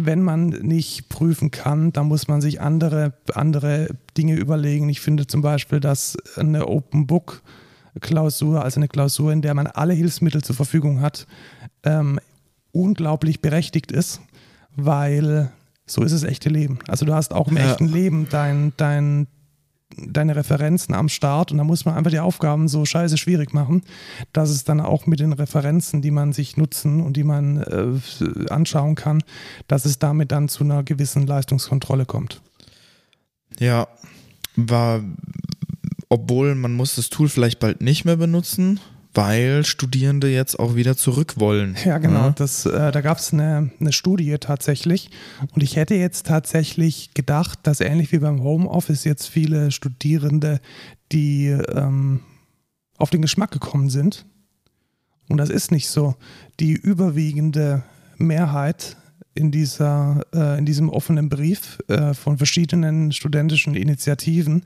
wenn 0.00 0.22
man 0.22 0.48
nicht 0.48 1.08
prüfen 1.08 1.50
kann, 1.50 1.92
dann 1.92 2.06
muss 2.06 2.28
man 2.28 2.40
sich 2.40 2.60
andere, 2.60 3.14
andere 3.34 3.88
Dinge 4.16 4.36
überlegen. 4.36 4.88
Ich 4.88 5.00
finde 5.00 5.26
zum 5.26 5.42
Beispiel, 5.42 5.80
dass 5.80 6.16
eine 6.36 6.68
Open 6.68 7.08
Book 7.08 7.42
Klausur, 8.00 8.62
also 8.62 8.78
eine 8.78 8.86
Klausur, 8.86 9.32
in 9.32 9.42
der 9.42 9.54
man 9.54 9.66
alle 9.66 9.92
Hilfsmittel 9.94 10.42
zur 10.42 10.54
Verfügung 10.54 11.00
hat, 11.00 11.26
ähm, 11.82 12.20
unglaublich 12.70 13.40
berechtigt 13.40 13.90
ist, 13.90 14.20
weil 14.76 15.50
so 15.84 16.02
ist 16.02 16.12
das 16.12 16.22
echte 16.22 16.48
Leben. 16.48 16.78
Also 16.86 17.04
du 17.04 17.14
hast 17.14 17.34
auch 17.34 17.48
im 17.48 17.56
ja. 17.56 17.70
echten 17.70 17.88
Leben 17.88 18.28
dein, 18.30 18.72
dein, 18.76 19.26
deine 20.06 20.36
Referenzen 20.36 20.94
am 20.94 21.08
Start 21.08 21.52
und 21.52 21.58
da 21.58 21.64
muss 21.64 21.84
man 21.84 21.94
einfach 21.94 22.10
die 22.10 22.20
Aufgaben 22.20 22.68
so 22.68 22.84
scheiße 22.84 23.18
schwierig 23.18 23.52
machen, 23.52 23.82
dass 24.32 24.50
es 24.50 24.64
dann 24.64 24.80
auch 24.80 25.06
mit 25.06 25.20
den 25.20 25.32
Referenzen, 25.32 26.02
die 26.02 26.10
man 26.10 26.32
sich 26.32 26.56
nutzen 26.56 27.00
und 27.00 27.16
die 27.16 27.24
man 27.24 27.58
äh, 27.58 28.50
anschauen 28.50 28.94
kann, 28.94 29.22
dass 29.66 29.84
es 29.84 29.98
damit 29.98 30.32
dann 30.32 30.48
zu 30.48 30.64
einer 30.64 30.82
gewissen 30.82 31.26
Leistungskontrolle 31.26 32.06
kommt. 32.06 32.40
Ja, 33.58 33.88
war, 34.56 35.02
obwohl 36.08 36.54
man 36.54 36.74
muss 36.74 36.96
das 36.96 37.10
Tool 37.10 37.28
vielleicht 37.28 37.58
bald 37.58 37.80
nicht 37.80 38.04
mehr 38.04 38.16
benutzen, 38.16 38.80
weil 39.18 39.64
Studierende 39.64 40.28
jetzt 40.28 40.60
auch 40.60 40.76
wieder 40.76 40.96
zurück 40.96 41.34
wollen. 41.38 41.76
Ja, 41.84 41.98
genau. 41.98 42.26
Ja? 42.26 42.30
Das, 42.30 42.66
äh, 42.66 42.92
da 42.92 43.00
gab 43.00 43.18
es 43.18 43.32
eine, 43.32 43.72
eine 43.80 43.92
Studie 43.92 44.36
tatsächlich. 44.38 45.10
Und 45.52 45.64
ich 45.64 45.74
hätte 45.74 45.96
jetzt 45.96 46.26
tatsächlich 46.26 47.14
gedacht, 47.14 47.58
dass 47.64 47.80
ähnlich 47.80 48.12
wie 48.12 48.18
beim 48.18 48.44
Homeoffice 48.44 49.02
jetzt 49.02 49.26
viele 49.26 49.72
Studierende, 49.72 50.60
die 51.10 51.48
ähm, 51.48 52.20
auf 52.96 53.10
den 53.10 53.20
Geschmack 53.20 53.50
gekommen 53.50 53.90
sind. 53.90 54.24
Und 55.28 55.38
das 55.38 55.50
ist 55.50 55.72
nicht 55.72 55.88
so. 55.88 56.14
Die 56.60 56.74
überwiegende 56.74 57.82
Mehrheit 58.18 58.96
in, 59.34 59.50
dieser, 59.50 60.22
äh, 60.32 60.58
in 60.58 60.64
diesem 60.64 60.90
offenen 60.90 61.28
Brief 61.28 61.80
äh, 61.88 62.14
von 62.14 62.38
verschiedenen 62.38 63.10
studentischen 63.10 63.74
Initiativen 63.74 64.62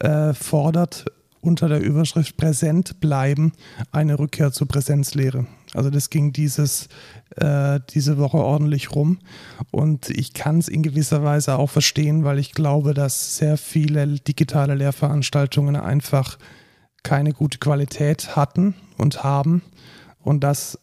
äh, 0.00 0.32
fordert 0.32 1.04
unter 1.40 1.68
der 1.68 1.80
Überschrift 1.80 2.36
Präsent 2.36 3.00
bleiben 3.00 3.52
eine 3.92 4.18
Rückkehr 4.18 4.52
zur 4.52 4.68
Präsenzlehre. 4.68 5.46
Also 5.72 5.90
das 5.90 6.10
ging 6.10 6.32
dieses, 6.32 6.88
äh, 7.36 7.80
diese 7.90 8.18
Woche 8.18 8.38
ordentlich 8.38 8.94
rum 8.94 9.18
und 9.70 10.10
ich 10.10 10.34
kann 10.34 10.58
es 10.58 10.68
in 10.68 10.82
gewisser 10.82 11.22
Weise 11.22 11.58
auch 11.58 11.70
verstehen, 11.70 12.24
weil 12.24 12.38
ich 12.38 12.52
glaube, 12.52 12.92
dass 12.92 13.36
sehr 13.36 13.56
viele 13.56 14.06
digitale 14.06 14.74
Lehrveranstaltungen 14.74 15.76
einfach 15.76 16.38
keine 17.02 17.32
gute 17.32 17.58
Qualität 17.58 18.36
hatten 18.36 18.74
und 18.98 19.22
haben 19.22 19.62
und 20.22 20.44
dass 20.44 20.78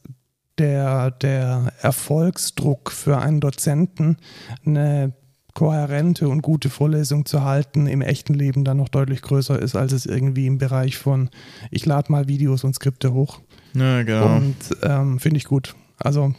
der, 0.57 1.11
der 1.11 1.73
Erfolgsdruck 1.81 2.91
für 2.91 3.19
einen 3.19 3.39
Dozenten 3.39 4.17
eine 4.65 5.13
kohärente 5.57 6.29
und 6.29 6.43
gute 6.43 6.69
Vorlesung 6.69 7.25
zu 7.25 7.43
halten, 7.43 7.87
im 7.87 8.01
echten 8.01 8.35
Leben 8.35 8.63
dann 8.63 8.77
noch 8.77 8.89
deutlich 8.89 9.23
größer 9.23 9.59
ist, 9.59 9.75
als 9.75 9.91
es 9.91 10.05
irgendwie 10.05 10.45
im 10.45 10.59
Bereich 10.59 10.99
von, 10.99 11.31
ich 11.71 11.83
lade 11.83 12.11
mal 12.11 12.27
Videos 12.27 12.63
und 12.63 12.75
Skripte 12.75 13.11
hoch. 13.11 13.41
Ja, 13.73 14.03
genau. 14.03 14.35
Und 14.35 14.55
ähm, 14.83 15.19
finde 15.19 15.37
ich 15.37 15.45
gut. 15.45 15.75
Also 15.97 16.35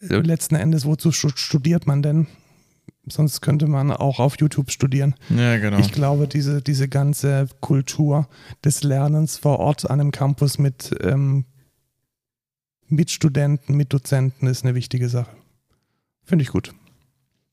letzten 0.00 0.54
Endes, 0.54 0.86
wozu 0.86 1.12
studiert 1.12 1.86
man 1.86 2.00
denn? 2.00 2.28
Sonst 3.06 3.42
könnte 3.42 3.66
man 3.66 3.90
auch 3.90 4.20
auf 4.20 4.38
YouTube 4.38 4.70
studieren. 4.70 5.16
Ja, 5.28 5.58
genau. 5.58 5.78
Ich 5.78 5.92
glaube, 5.92 6.26
diese, 6.26 6.62
diese 6.62 6.88
ganze 6.88 7.48
Kultur 7.60 8.26
des 8.64 8.82
Lernens 8.82 9.36
vor 9.36 9.58
Ort 9.58 9.90
an 9.90 10.00
einem 10.00 10.12
Campus 10.12 10.56
mit, 10.56 10.96
ähm, 11.02 11.44
mit 12.88 13.10
Studenten, 13.10 13.76
mit 13.76 13.92
Dozenten 13.92 14.46
ist 14.46 14.64
eine 14.64 14.74
wichtige 14.74 15.10
Sache. 15.10 15.36
Finde 16.24 16.42
ich 16.42 16.48
gut. 16.48 16.72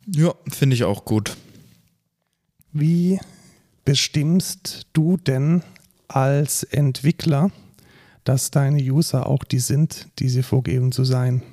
Ja, 0.07 0.33
finde 0.49 0.75
ich 0.75 0.83
auch 0.83 1.05
gut. 1.05 1.35
Wie 2.71 3.19
bestimmst 3.85 4.87
du 4.93 5.17
denn 5.17 5.63
als 6.07 6.63
Entwickler, 6.63 7.51
dass 8.23 8.51
deine 8.51 8.81
User 8.81 9.27
auch 9.27 9.43
die 9.43 9.59
sind, 9.59 10.07
die 10.19 10.29
sie 10.29 10.43
vorgeben 10.43 10.91
zu 10.91 11.03
sein? 11.03 11.43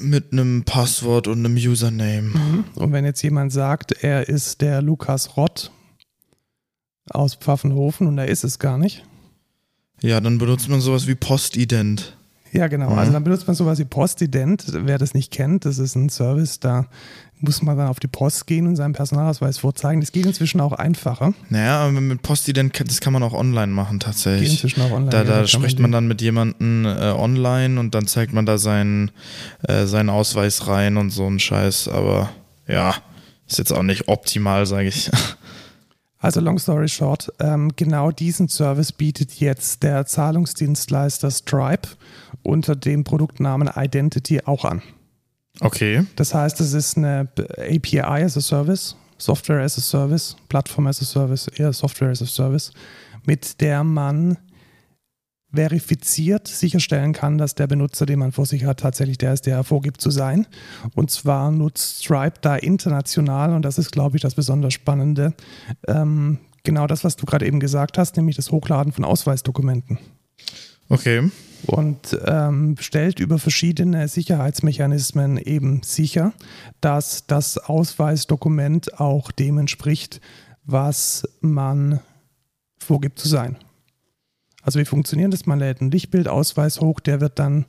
Mit 0.00 0.32
einem 0.32 0.64
Passwort 0.64 1.28
und 1.28 1.44
einem 1.44 1.56
Username. 1.56 2.22
Mhm. 2.22 2.64
Und 2.74 2.92
wenn 2.92 3.04
jetzt 3.04 3.22
jemand 3.22 3.52
sagt, 3.52 3.92
er 4.02 4.28
ist 4.28 4.60
der 4.60 4.82
Lukas 4.82 5.36
Rott 5.36 5.70
aus 7.10 7.34
Pfaffenhofen 7.34 8.06
und 8.06 8.18
er 8.18 8.28
ist 8.28 8.44
es 8.44 8.58
gar 8.58 8.78
nicht, 8.78 9.04
Ja, 10.02 10.20
dann 10.20 10.38
benutzt 10.38 10.68
man 10.68 10.80
sowas 10.80 11.06
wie 11.06 11.14
Postident. 11.14 12.16
Ja, 12.52 12.68
genau. 12.68 12.90
Mhm. 12.90 12.98
Also 12.98 13.12
dann 13.12 13.24
benutzt 13.24 13.46
man 13.46 13.56
sowas 13.56 13.78
wie 13.78 13.84
Postident. 13.84 14.64
Wer 14.72 14.98
das 14.98 15.14
nicht 15.14 15.30
kennt, 15.32 15.64
das 15.64 15.78
ist 15.78 15.94
ein 15.96 16.08
Service, 16.10 16.60
da 16.60 16.86
muss 17.40 17.60
man 17.62 17.76
dann 17.76 17.88
auf 17.88 17.98
die 17.98 18.06
Post 18.06 18.46
gehen 18.46 18.66
und 18.68 18.76
seinen 18.76 18.92
Personalausweis 18.92 19.58
vorzeigen. 19.58 20.00
Das 20.00 20.12
geht 20.12 20.26
inzwischen 20.26 20.60
auch 20.60 20.72
einfacher. 20.72 21.32
Naja, 21.48 21.80
aber 21.80 21.92
mit 22.00 22.22
Postident, 22.22 22.72
kann- 22.72 22.86
das 22.86 23.00
kann 23.00 23.12
man 23.12 23.22
auch 23.24 23.32
online 23.32 23.72
machen 23.72 23.98
Geht 23.98 24.06
tatsächlich. 24.06 24.52
inzwischen 24.52 24.80
auch 24.82 24.92
online. 24.92 25.10
Da, 25.10 25.18
ja, 25.18 25.24
da 25.24 25.34
kann 25.38 25.48
spricht 25.48 25.78
man 25.80 25.90
dann 25.90 26.06
mit 26.06 26.20
jemandem 26.22 26.84
äh, 26.84 26.88
online 27.10 27.80
und 27.80 27.94
dann 27.96 28.06
zeigt 28.06 28.32
man 28.32 28.46
da 28.46 28.58
seinen, 28.58 29.10
äh, 29.66 29.86
seinen 29.86 30.08
Ausweis 30.10 30.68
rein 30.68 30.96
und 30.98 31.10
so 31.10 31.26
ein 31.26 31.40
Scheiß. 31.40 31.88
Aber 31.88 32.30
ja, 32.68 32.94
ist 33.48 33.58
jetzt 33.58 33.72
auch 33.72 33.82
nicht 33.82 34.06
optimal, 34.08 34.64
sage 34.66 34.88
ich. 34.88 35.10
Also 36.22 36.40
long 36.40 36.56
story 36.60 36.88
short, 36.88 37.32
ähm, 37.40 37.72
genau 37.74 38.12
diesen 38.12 38.48
Service 38.48 38.92
bietet 38.92 39.40
jetzt 39.40 39.82
der 39.82 40.06
Zahlungsdienstleister 40.06 41.32
Stripe 41.32 41.88
unter 42.44 42.76
dem 42.76 43.02
Produktnamen 43.02 43.68
Identity 43.76 44.40
auch 44.44 44.64
an. 44.64 44.82
Okay. 45.58 46.06
Das 46.14 46.32
heißt, 46.32 46.60
es 46.60 46.74
ist 46.74 46.96
eine 46.96 47.28
API 47.58 48.22
as 48.24 48.36
a 48.36 48.40
Service, 48.40 48.96
Software 49.18 49.62
as 49.62 49.76
a 49.76 49.80
Service, 49.80 50.36
Plattform 50.48 50.86
as 50.86 51.02
a 51.02 51.04
Service, 51.04 51.48
eher 51.48 51.72
Software 51.72 52.10
as 52.10 52.22
a 52.22 52.26
Service, 52.26 52.72
mit 53.26 53.60
der 53.60 53.82
man 53.82 54.38
verifiziert 55.54 56.48
sicherstellen 56.48 57.12
kann, 57.12 57.38
dass 57.38 57.54
der 57.54 57.66
Benutzer, 57.66 58.06
den 58.06 58.18
man 58.18 58.32
vor 58.32 58.46
sich 58.46 58.64
hat, 58.64 58.80
tatsächlich 58.80 59.18
der 59.18 59.34
ist, 59.34 59.46
der 59.46 59.56
er 59.56 59.64
vorgibt 59.64 60.00
zu 60.00 60.10
sein. 60.10 60.46
Und 60.94 61.10
zwar 61.10 61.50
nutzt 61.50 62.04
Stripe 62.04 62.38
da 62.40 62.56
international, 62.56 63.52
und 63.52 63.62
das 63.62 63.78
ist, 63.78 63.92
glaube 63.92 64.16
ich, 64.16 64.22
das 64.22 64.34
besonders 64.34 64.72
Spannende, 64.72 65.34
ähm, 65.86 66.38
genau 66.64 66.86
das, 66.86 67.04
was 67.04 67.16
du 67.16 67.26
gerade 67.26 67.46
eben 67.46 67.60
gesagt 67.60 67.98
hast, 67.98 68.16
nämlich 68.16 68.36
das 68.36 68.50
Hochladen 68.50 68.92
von 68.92 69.04
Ausweisdokumenten 69.04 69.98
Okay. 70.88 71.30
und 71.66 72.18
ähm, 72.26 72.76
stellt 72.78 73.18
über 73.20 73.38
verschiedene 73.38 74.08
Sicherheitsmechanismen 74.08 75.38
eben 75.38 75.82
sicher, 75.82 76.32
dass 76.80 77.26
das 77.26 77.56
Ausweisdokument 77.56 79.00
auch 79.00 79.30
dem 79.30 79.58
entspricht, 79.58 80.20
was 80.64 81.26
man 81.40 82.00
vorgibt 82.78 83.18
zu 83.18 83.28
sein. 83.28 83.56
Also 84.62 84.78
wie 84.78 84.84
funktioniert 84.84 85.32
das? 85.32 85.46
Man 85.46 85.58
lädt 85.58 85.80
einen 85.80 85.90
Lichtbildausweis 85.90 86.80
hoch, 86.80 87.00
der 87.00 87.20
wird 87.20 87.38
dann 87.38 87.66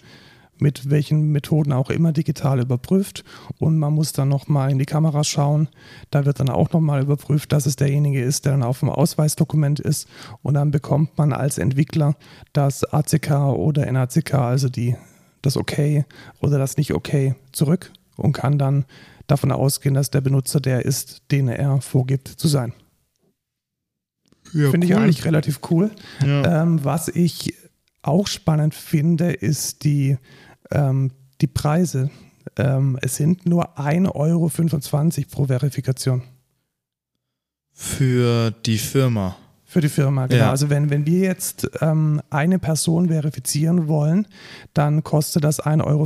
mit 0.60 0.89
welchen 0.89 1.32
Methoden 1.32 1.74
auch 1.74 1.89
immer 1.89 2.12
digital 2.14 2.60
überprüft 2.60 3.24
und 3.60 3.78
man 3.78 3.94
muss 3.94 4.14
dann 4.14 4.30
nochmal 4.30 4.72
in 4.72 4.80
die 4.80 4.86
Kamera 4.86 5.24
schauen. 5.24 5.68
Da 6.12 6.26
wird 6.26 6.39
dann 6.39 6.50
auch 6.50 6.72
nochmal 6.72 7.02
überprüft, 7.02 7.52
dass 7.52 7.66
es 7.66 7.76
derjenige 7.76 8.22
ist, 8.22 8.46
der 8.46 8.54
dann 8.54 8.64
auf 8.64 8.80
dem 8.80 8.89
Ausweisdokument 8.89 9.80
ist 9.80 10.08
und 10.41 10.54
dann 10.54 10.72
bekommt 10.72 11.18
man 11.18 11.34
als 11.34 11.58
Entwickler 11.58 12.16
das 12.54 12.84
ACK 12.84 13.32
oder 13.56 13.91
NACK, 13.91 14.36
also 14.36 14.70
die, 14.70 14.96
das 15.41 15.58
Okay 15.58 16.06
oder 16.39 16.60
das 16.60 16.78
Nicht-Okay 16.78 17.36
zurück 17.52 17.91
und 18.16 18.34
kann 18.34 18.58
dann 18.58 18.86
davon 19.28 19.52
ausgehen, 19.52 19.96
dass 19.96 20.12
der 20.12 20.22
Benutzer 20.22 20.60
der 20.60 20.86
ist, 20.86 21.24
den 21.32 21.48
er 21.48 21.82
vorgibt 21.82 22.28
zu 22.28 22.48
sein. 22.48 22.74
Ja, 24.54 24.72
Finde 24.72 24.88
ich 24.88 24.95
eigentlich 24.95 25.26
relativ 25.26 25.60
cool. 25.70 25.91
Ja. 26.26 26.64
Ähm, 26.64 26.84
was 26.84 27.08
ich 27.08 27.56
auch 28.01 28.28
spannend 28.28 28.76
finde, 28.76 29.32
ist 29.32 29.84
die, 29.84 30.18
ähm, 30.72 31.12
die 31.41 31.47
Preise. 31.47 32.12
Ähm, 32.58 32.99
es 33.01 33.16
sind 33.16 33.45
nur 33.45 33.80
1,25 33.80 34.14
Euro 34.16 34.51
pro 35.32 35.45
Verifikation 35.45 36.24
Für 37.72 38.51
die 38.51 38.78
Firma. 38.78 39.38
Für 39.74 39.82
die 39.82 39.89
Firma. 39.89 40.28
Genau. 40.28 40.43
Ja. 40.43 40.49
Also 40.51 40.69
wenn, 40.69 40.89
wenn 40.89 41.05
wir 41.05 41.19
jetzt 41.19 41.69
ähm, 41.82 42.21
eine 42.30 42.59
Person 42.59 43.09
verifizieren 43.09 43.88
wollen, 43.88 44.28
dann 44.74 45.03
kostet 45.03 45.43
das 45.43 45.61
1,25 45.61 45.84
Euro 45.86 46.03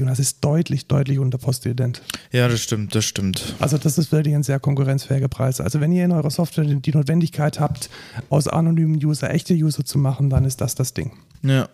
und 0.00 0.06
das 0.06 0.18
ist 0.18 0.44
deutlich, 0.44 0.86
deutlich 0.88 1.18
unter 1.18 1.38
Postident. 1.38 2.02
Ja, 2.32 2.48
das 2.48 2.60
stimmt, 2.60 2.94
das 2.94 3.04
stimmt. 3.04 3.54
Also 3.60 3.78
das 3.78 3.98
ist 3.98 4.10
wirklich 4.10 4.34
ein 4.34 4.42
sehr 4.42 4.58
konkurrenzfähiger 4.58 5.28
Preis. 5.28 5.60
Also 5.60 5.80
wenn 5.80 5.92
ihr 5.92 6.04
in 6.04 6.12
eurer 6.12 6.30
Software 6.30 6.64
die 6.64 6.92
Notwendigkeit 6.92 7.60
habt, 7.60 7.90
aus 8.30 8.48
anonymen 8.48 8.96
User 8.96 9.30
echte 9.30 9.54
User 9.54 9.84
zu 9.84 9.98
machen, 9.98 10.30
dann 10.30 10.44
ist 10.44 10.60
das 10.60 10.74
das 10.74 10.94
Ding. 10.94 11.12
Ja. 11.42 11.68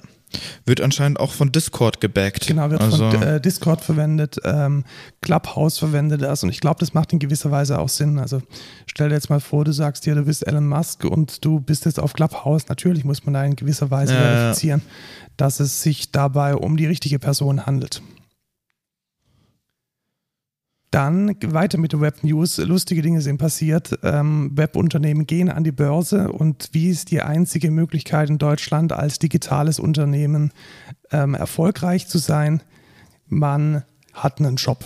Wird 0.65 0.81
anscheinend 0.81 1.21
auch 1.21 1.33
von 1.33 1.53
Discord 1.53 2.01
gebackt. 2.01 2.47
Genau, 2.47 2.71
wird 2.71 2.81
also, 2.81 3.11
von 3.11 3.23
äh, 3.23 3.41
Discord 3.41 3.83
verwendet, 3.83 4.39
ähm, 4.45 4.85
Clubhouse 5.21 5.79
verwendet 5.79 6.23
das 6.23 6.43
und 6.43 6.51
ich 6.51 6.61
glaube, 6.61 6.81
das 6.81 6.95
macht 6.95 7.13
in 7.13 7.19
gewisser 7.19 7.51
Weise 7.51 7.79
auch 7.79 7.89
Sinn. 7.89 8.19
Also 8.19 8.43
stell 8.87 9.09
dir 9.09 9.15
jetzt 9.15 9.31
mal 9.31 9.41
vor, 9.41 9.65
du 9.65 9.73
sagst 9.73 10.07
dir, 10.07 10.15
du 10.15 10.23
bist 10.23 10.47
Elon 10.47 10.69
Musk 10.69 11.05
und 11.05 11.45
du 11.45 11.61
bist 11.61 11.85
jetzt 11.85 12.01
auf 12.01 12.13
Clubhouse. 12.13 12.69
Natürlich 12.69 13.05
muss 13.05 13.25
man 13.25 13.35
da 13.35 13.45
in 13.45 13.57
gewisser 13.57 13.91
Weise 13.91 14.15
ja. 14.15 14.21
verifizieren, 14.21 14.83
dass 15.37 15.61
es 15.61 15.83
sich 15.83 16.13
dabei 16.13 16.55
um 16.55 16.77
die 16.77 16.87
richtige 16.87 17.19
Person 17.19 17.67
handelt. 17.67 18.03
Dann 20.93 21.35
weiter 21.47 21.79
mit 21.79 21.93
den 21.93 22.01
Web 22.01 22.23
News. 22.23 22.59
Lustige 22.59 23.03
Dinge 23.03 23.21
sind 23.23 23.39
passiert. 23.39 23.99
Ähm, 24.05 24.51
Webunternehmen 24.55 25.27
gehen 25.27 25.49
an 25.51 25.65
die 25.65 25.73
Börse 25.73 26.31
und 26.31 26.69
wie 26.73 26.89
ist 26.91 27.11
die 27.11 27.23
einzige 27.23 27.71
Möglichkeit 27.71 28.29
in 28.31 28.39
Deutschland 28.39 28.93
als 28.93 29.19
digitales 29.19 29.81
Unternehmen 29.81 30.53
ähm, 31.11 31.35
erfolgreich 31.35 32.07
zu 32.09 32.19
sein? 32.19 32.63
Man 33.27 33.83
hat 34.13 34.39
einen 34.39 34.59
Shop. 34.59 34.85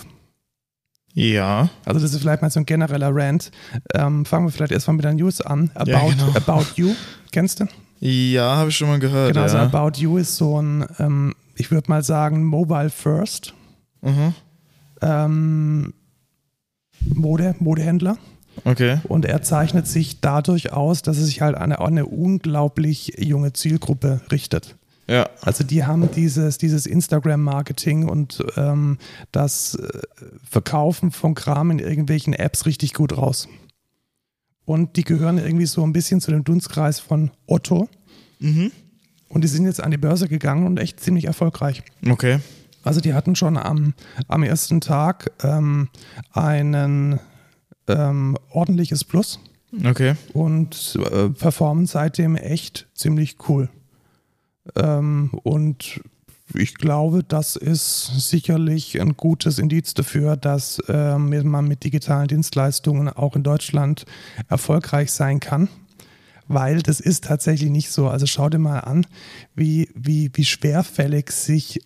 ja. 1.13 1.69
Also 1.85 1.99
das 2.01 2.13
ist 2.15 2.21
vielleicht 2.21 2.41
mal 2.43 2.51
so 2.51 2.61
ein 2.61 2.67
genereller 2.67 3.11
Rant. 3.13 3.51
Ähm, 3.95 4.25
fangen 4.25 4.47
wir 4.47 4.53
vielleicht 4.53 4.73
erstmal 4.73 4.95
mit 4.97 5.05
der 5.05 5.15
News 5.15 5.41
an. 5.41 5.71
About, 5.75 5.91
Ja, 5.91 6.01
genau. 6.09 6.29
About 6.37 6.67
You, 6.77 6.95
kennst 7.33 7.59
du? 7.61 7.67
Ja, 7.99 8.57
habe 8.57 8.69
ich 8.71 8.77
schon 8.77 8.89
mal 8.89 9.01
gehört. 9.01 9.33
Genau, 9.33 9.43
also 9.43 9.57
ja. 9.57 9.65
About 9.65 9.99
You 9.99 10.19
ist 10.19 10.37
so 10.37 10.63
ein, 10.63 10.87
ähm, 11.01 11.35
ich 11.57 11.71
würde 11.73 11.91
mal 11.91 12.05
sagen, 12.05 12.45
Mobile 12.45 12.91
First 12.91 13.55
Mhm. 14.03 14.35
ähm, 15.03 15.95
Mode, 17.15 17.55
Modehändler. 17.59 18.19
Okay. 18.65 19.01
Und 19.05 19.25
er 19.25 19.43
zeichnet 19.43 19.87
sich 19.87 20.21
dadurch 20.21 20.73
aus, 20.73 21.03
dass 21.03 21.19
er 21.19 21.25
sich 21.25 21.41
halt 21.41 21.57
an 21.57 21.73
eine, 21.73 21.81
eine 21.81 22.07
unglaublich 22.07 23.15
junge 23.19 23.53
Zielgruppe 23.53 24.21
richtet. 24.33 24.77
Ja. 25.09 25.29
Also 25.41 25.63
die 25.63 25.85
haben 25.85 26.09
dieses, 26.15 26.59
dieses 26.59 26.87
Instagram-Marketing 26.87 28.09
und 28.09 28.45
ähm, 28.57 28.99
das 29.31 29.77
äh, 29.77 30.01
Verkaufen 30.49 31.13
von 31.13 31.35
Kram 31.35 31.71
in 31.71 31.79
irgendwelchen 31.79 32.33
Apps 32.33 32.67
richtig 32.67 32.93
gut 32.93 33.17
raus. 33.17 33.49
Und 34.65 34.97
die 34.97 35.05
gehören 35.05 35.39
irgendwie 35.39 35.67
so 35.67 35.85
ein 35.85 35.93
bisschen 35.93 36.21
zu 36.21 36.33
dem 36.33 36.43
Dunstkreis 36.43 36.99
von 36.99 37.31
Otto. 37.47 37.89
Mhm. 38.41 38.73
Und 39.29 39.45
die 39.45 39.49
sind 39.49 39.65
jetzt 39.65 39.83
an 39.83 39.93
die 39.93 39.97
Börse 39.97 40.29
gegangen 40.29 40.67
und 40.67 40.79
echt 40.79 41.01
ziemlich 41.01 41.27
erfolgreich. 41.27 41.83
Okay. 42.09 42.41
Also 42.87 43.01
die 43.01 43.15
hatten 43.15 43.35
schon 43.35 43.57
am, 43.57 43.95
am 44.29 44.43
ersten 44.43 44.81
Tag 44.81 45.33
ähm, 45.43 45.89
einen 46.33 47.19
ähm, 47.89 48.37
ordentliches 48.51 49.05
Plus 49.05 49.41
Okay. 49.85 50.15
und 50.33 50.97
äh, 51.11 51.29
performen 51.31 51.87
seitdem 51.87 52.37
echt 52.37 52.87
ziemlich 52.95 53.37
cool. 53.49 53.69
Ähm, 54.77 55.31
und 55.43 56.01
ich 56.55 56.77
glaube, 56.77 57.25
das 57.25 57.57
ist 57.57 58.31
sicherlich 58.31 59.01
ein 59.01 59.17
gutes 59.17 59.59
Indiz 59.59 59.95
dafür, 59.95 60.37
dass 60.37 60.81
ähm, 60.89 61.49
man 61.49 61.67
mit 61.67 61.83
digitalen 61.83 62.29
Dienstleistungen 62.29 63.09
auch 63.09 63.35
in 63.35 63.43
Deutschland 63.43 64.07
erfolgreich 64.49 65.11
sein 65.11 65.41
kann. 65.41 65.69
Weil 66.49 66.81
das 66.81 67.01
ist 67.01 67.25
tatsächlich 67.25 67.71
nicht 67.71 67.91
so. 67.91 68.09
Also 68.09 68.27
schau 68.27 68.49
dir 68.49 68.59
mal 68.59 68.79
an, 68.79 69.05
wie, 69.57 69.89
wie, 69.97 70.31
wie 70.35 70.45
schwerfällig 70.45 71.33
sich 71.33 71.81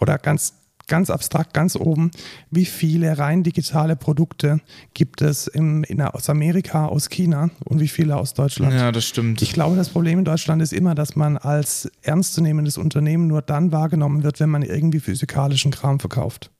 oder 0.00 0.18
ganz, 0.18 0.54
ganz 0.88 1.08
abstrakt, 1.10 1.54
ganz 1.54 1.76
oben, 1.76 2.10
wie 2.50 2.64
viele 2.64 3.16
rein 3.18 3.42
digitale 3.44 3.94
Produkte 3.94 4.60
gibt 4.94 5.22
es 5.22 5.46
im, 5.46 5.84
in, 5.84 6.02
aus 6.02 6.28
Amerika, 6.28 6.86
aus 6.86 7.08
China 7.08 7.50
und 7.64 7.78
wie 7.80 7.86
viele 7.88 8.16
aus 8.16 8.34
Deutschland. 8.34 8.74
Ja, 8.74 8.90
das 8.90 9.04
stimmt. 9.04 9.40
Ich 9.42 9.52
glaube, 9.52 9.76
das 9.76 9.90
Problem 9.90 10.18
in 10.18 10.24
Deutschland 10.24 10.60
ist 10.62 10.72
immer, 10.72 10.94
dass 10.96 11.14
man 11.14 11.36
als 11.38 11.88
ernstzunehmendes 12.02 12.76
Unternehmen 12.76 13.28
nur 13.28 13.42
dann 13.42 13.70
wahrgenommen 13.70 14.24
wird, 14.24 14.40
wenn 14.40 14.50
man 14.50 14.62
irgendwie 14.62 14.98
physikalischen 15.00 15.70
Kram 15.70 16.00
verkauft. 16.00 16.50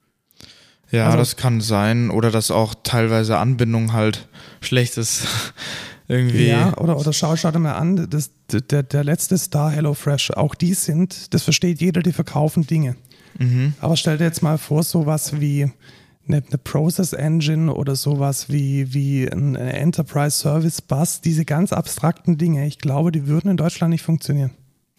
Ja, 0.91 1.05
Also- 1.07 1.17
das 1.17 1.35
kann 1.37 1.61
sein. 1.61 2.09
Oder 2.09 2.31
dass 2.31 2.51
auch 2.51 2.75
teilweise 2.83 3.37
Anbindung 3.37 3.93
halt 3.93 4.27
schlecht 4.61 4.97
ist. 4.97 5.25
Irgendwie. 6.07 6.47
Ja, 6.47 6.77
oder, 6.77 6.97
oder 6.99 7.13
schau, 7.13 7.37
schau 7.37 7.51
dir 7.51 7.59
mal 7.59 7.75
an, 7.75 8.09
das, 8.09 8.31
der, 8.51 8.83
der 8.83 9.03
letzte 9.05 9.37
Star 9.37 9.71
HelloFresh, 9.71 10.31
auch 10.31 10.55
die 10.55 10.73
sind, 10.73 11.33
das 11.33 11.43
versteht 11.43 11.79
jeder, 11.79 12.01
die 12.01 12.11
verkaufen 12.11 12.67
Dinge. 12.67 12.97
Mhm. 13.39 13.73
Aber 13.79 13.97
stell 13.97 14.17
dir 14.17 14.25
jetzt 14.25 14.43
mal 14.43 14.57
vor, 14.57 14.83
sowas 14.83 15.39
wie 15.39 15.71
eine, 16.27 16.43
eine 16.47 16.57
Process 16.57 17.13
Engine 17.13 17.73
oder 17.73 17.95
sowas 17.95 18.49
wie, 18.49 18.93
wie 18.93 19.27
ein 19.27 19.55
Enterprise 19.55 20.37
Service 20.37 20.81
Bus, 20.81 21.21
diese 21.21 21.45
ganz 21.45 21.73
abstrakten 21.73 22.37
Dinge, 22.37 22.65
ich 22.67 22.79
glaube, 22.79 23.11
die 23.11 23.27
würden 23.27 23.51
in 23.51 23.57
Deutschland 23.57 23.91
nicht 23.91 24.03
funktionieren. 24.03 24.51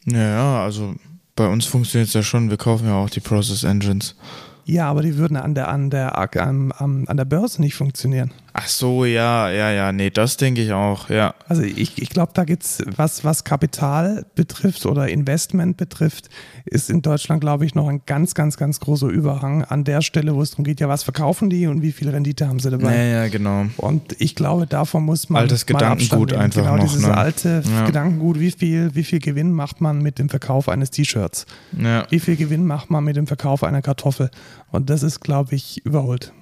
Ja, 0.04 0.18
ja, 0.18 0.64
also 0.64 0.94
bei 1.36 1.48
uns 1.48 1.64
funktioniert 1.64 2.08
es 2.08 2.14
ja 2.14 2.22
schon. 2.22 2.50
Wir 2.50 2.56
kaufen 2.56 2.86
ja 2.86 2.94
auch 2.94 3.10
die 3.10 3.20
Process 3.20 3.64
Engines. 3.64 4.16
Ja, 4.64 4.88
aber 4.88 5.02
die 5.02 5.16
würden 5.16 5.36
an 5.36 5.54
der, 5.54 5.68
an 5.68 5.90
der, 5.90 6.18
am, 6.40 6.72
am, 6.72 7.04
an 7.06 7.16
der 7.16 7.24
Börse 7.24 7.60
nicht 7.60 7.74
funktionieren. 7.74 8.32
Ach 8.54 8.68
so, 8.68 9.04
ja, 9.06 9.50
ja, 9.50 9.70
ja, 9.70 9.92
nee, 9.92 10.10
das 10.10 10.36
denke 10.36 10.60
ich 10.62 10.72
auch, 10.72 11.08
ja. 11.08 11.34
Also 11.48 11.62
ich, 11.62 12.00
ich 12.02 12.10
glaube, 12.10 12.32
da 12.34 12.44
gibt 12.44 12.64
es, 12.64 12.82
was, 12.96 13.24
was 13.24 13.44
Kapital 13.44 14.26
betrifft 14.34 14.84
oder 14.84 15.08
Investment 15.08 15.78
betrifft, 15.78 16.28
ist 16.66 16.90
in 16.90 17.00
Deutschland, 17.00 17.40
glaube 17.40 17.64
ich, 17.64 17.74
noch 17.74 17.88
ein 17.88 18.02
ganz, 18.04 18.34
ganz, 18.34 18.58
ganz 18.58 18.78
großer 18.80 19.08
Überhang 19.08 19.64
an 19.64 19.84
der 19.84 20.02
Stelle, 20.02 20.34
wo 20.34 20.42
es 20.42 20.50
darum 20.50 20.64
geht, 20.64 20.80
ja, 20.80 20.88
was 20.88 21.02
verkaufen 21.02 21.48
die 21.48 21.66
und 21.66 21.80
wie 21.80 21.92
viel 21.92 22.10
Rendite 22.10 22.46
haben 22.46 22.60
sie 22.60 22.70
dabei. 22.70 22.94
Ja, 22.94 23.02
ja, 23.22 23.28
genau. 23.28 23.66
Und 23.78 24.16
ich 24.20 24.34
glaube, 24.34 24.66
davon 24.66 25.04
muss 25.04 25.30
man. 25.30 25.40
Altes 25.42 25.64
Gedankengut 25.64 26.34
einfach 26.34 26.62
Genau, 26.62 26.76
noch, 26.76 26.84
dieses 26.84 27.06
ne? 27.06 27.16
alte 27.16 27.62
Ja. 27.74 27.86
Gedankengut, 27.86 28.38
wie 28.38 28.50
viel, 28.50 28.94
wie 28.94 29.04
viel 29.04 29.20
Gewinn 29.20 29.52
macht 29.52 29.80
man 29.80 30.02
mit 30.02 30.18
dem 30.18 30.28
Verkauf 30.28 30.68
eines 30.68 30.90
T-Shirts? 30.90 31.46
Ja, 31.80 32.06
Wie 32.10 32.20
viel 32.20 32.36
Gewinn 32.36 32.66
macht 32.66 32.90
man 32.90 33.02
mit 33.02 33.16
dem 33.16 33.26
Verkauf 33.26 33.64
einer 33.64 33.80
Kartoffel? 33.80 34.30
Und 34.70 34.90
das 34.90 35.02
ist, 35.02 35.20
glaube 35.20 35.54
ich, 35.54 35.84
überholt. 35.86 36.32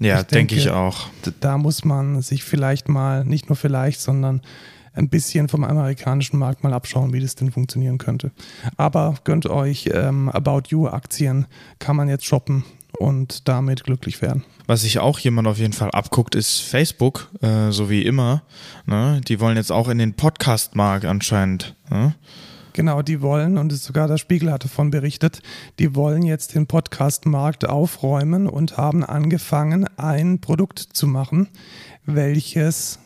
Ja 0.00 0.20
Ich 0.20 0.26
denke 0.26 0.54
ich 0.56 0.64
denke- 0.64 0.78
auch. 0.78 1.06
Da 1.40 1.58
muss 1.58 1.84
man 1.84 2.20
sich 2.22 2.42
vielleicht 2.44 2.88
mal, 2.88 3.24
nicht 3.24 3.48
nur 3.48 3.56
vielleicht, 3.56 4.00
sondern 4.00 4.40
ein 4.92 5.08
bisschen 5.08 5.48
vom 5.48 5.62
amerikanischen 5.62 6.38
Markt 6.38 6.64
mal 6.64 6.72
abschauen, 6.74 7.12
wie 7.12 7.20
das 7.20 7.36
denn 7.36 7.52
funktionieren 7.52 7.98
könnte. 7.98 8.32
Aber 8.76 9.14
gönnt 9.24 9.46
euch 9.46 9.88
ähm, 9.92 10.28
About 10.28 10.62
You 10.68 10.88
Aktien, 10.88 11.46
kann 11.78 11.94
man 11.96 12.08
jetzt 12.08 12.24
shoppen 12.26 12.64
und 12.98 13.46
damit 13.48 13.84
glücklich 13.84 14.20
werden. 14.20 14.42
Was 14.66 14.82
sich 14.82 14.98
auch 14.98 15.18
jemand 15.20 15.46
auf 15.48 15.58
jeden 15.58 15.72
Fall 15.72 15.90
abguckt, 15.92 16.34
ist 16.34 16.58
Facebook, 16.60 17.30
äh, 17.40 17.70
so 17.70 17.88
wie 17.88 18.02
immer. 18.02 18.42
Ne? 18.86 19.20
Die 19.26 19.38
wollen 19.40 19.56
jetzt 19.56 19.70
auch 19.70 19.88
in 19.88 19.98
den 19.98 20.14
Podcast-Markt 20.14 21.04
anscheinend. 21.04 21.76
Ne? 21.88 22.14
Genau, 22.72 23.02
die 23.02 23.20
wollen, 23.20 23.58
und 23.58 23.72
es 23.72 23.84
sogar 23.84 24.08
der 24.08 24.18
Spiegel 24.18 24.52
hat 24.52 24.64
davon 24.64 24.90
berichtet, 24.90 25.42
die 25.78 25.94
wollen 25.94 26.22
jetzt 26.22 26.54
den 26.54 26.66
Podcast-Markt 26.66 27.68
aufräumen 27.68 28.46
und 28.46 28.76
haben 28.76 29.04
angefangen, 29.04 29.86
ein 29.98 30.40
Produkt 30.40 30.78
zu 30.78 31.06
machen, 31.06 31.48
welches 32.04 32.98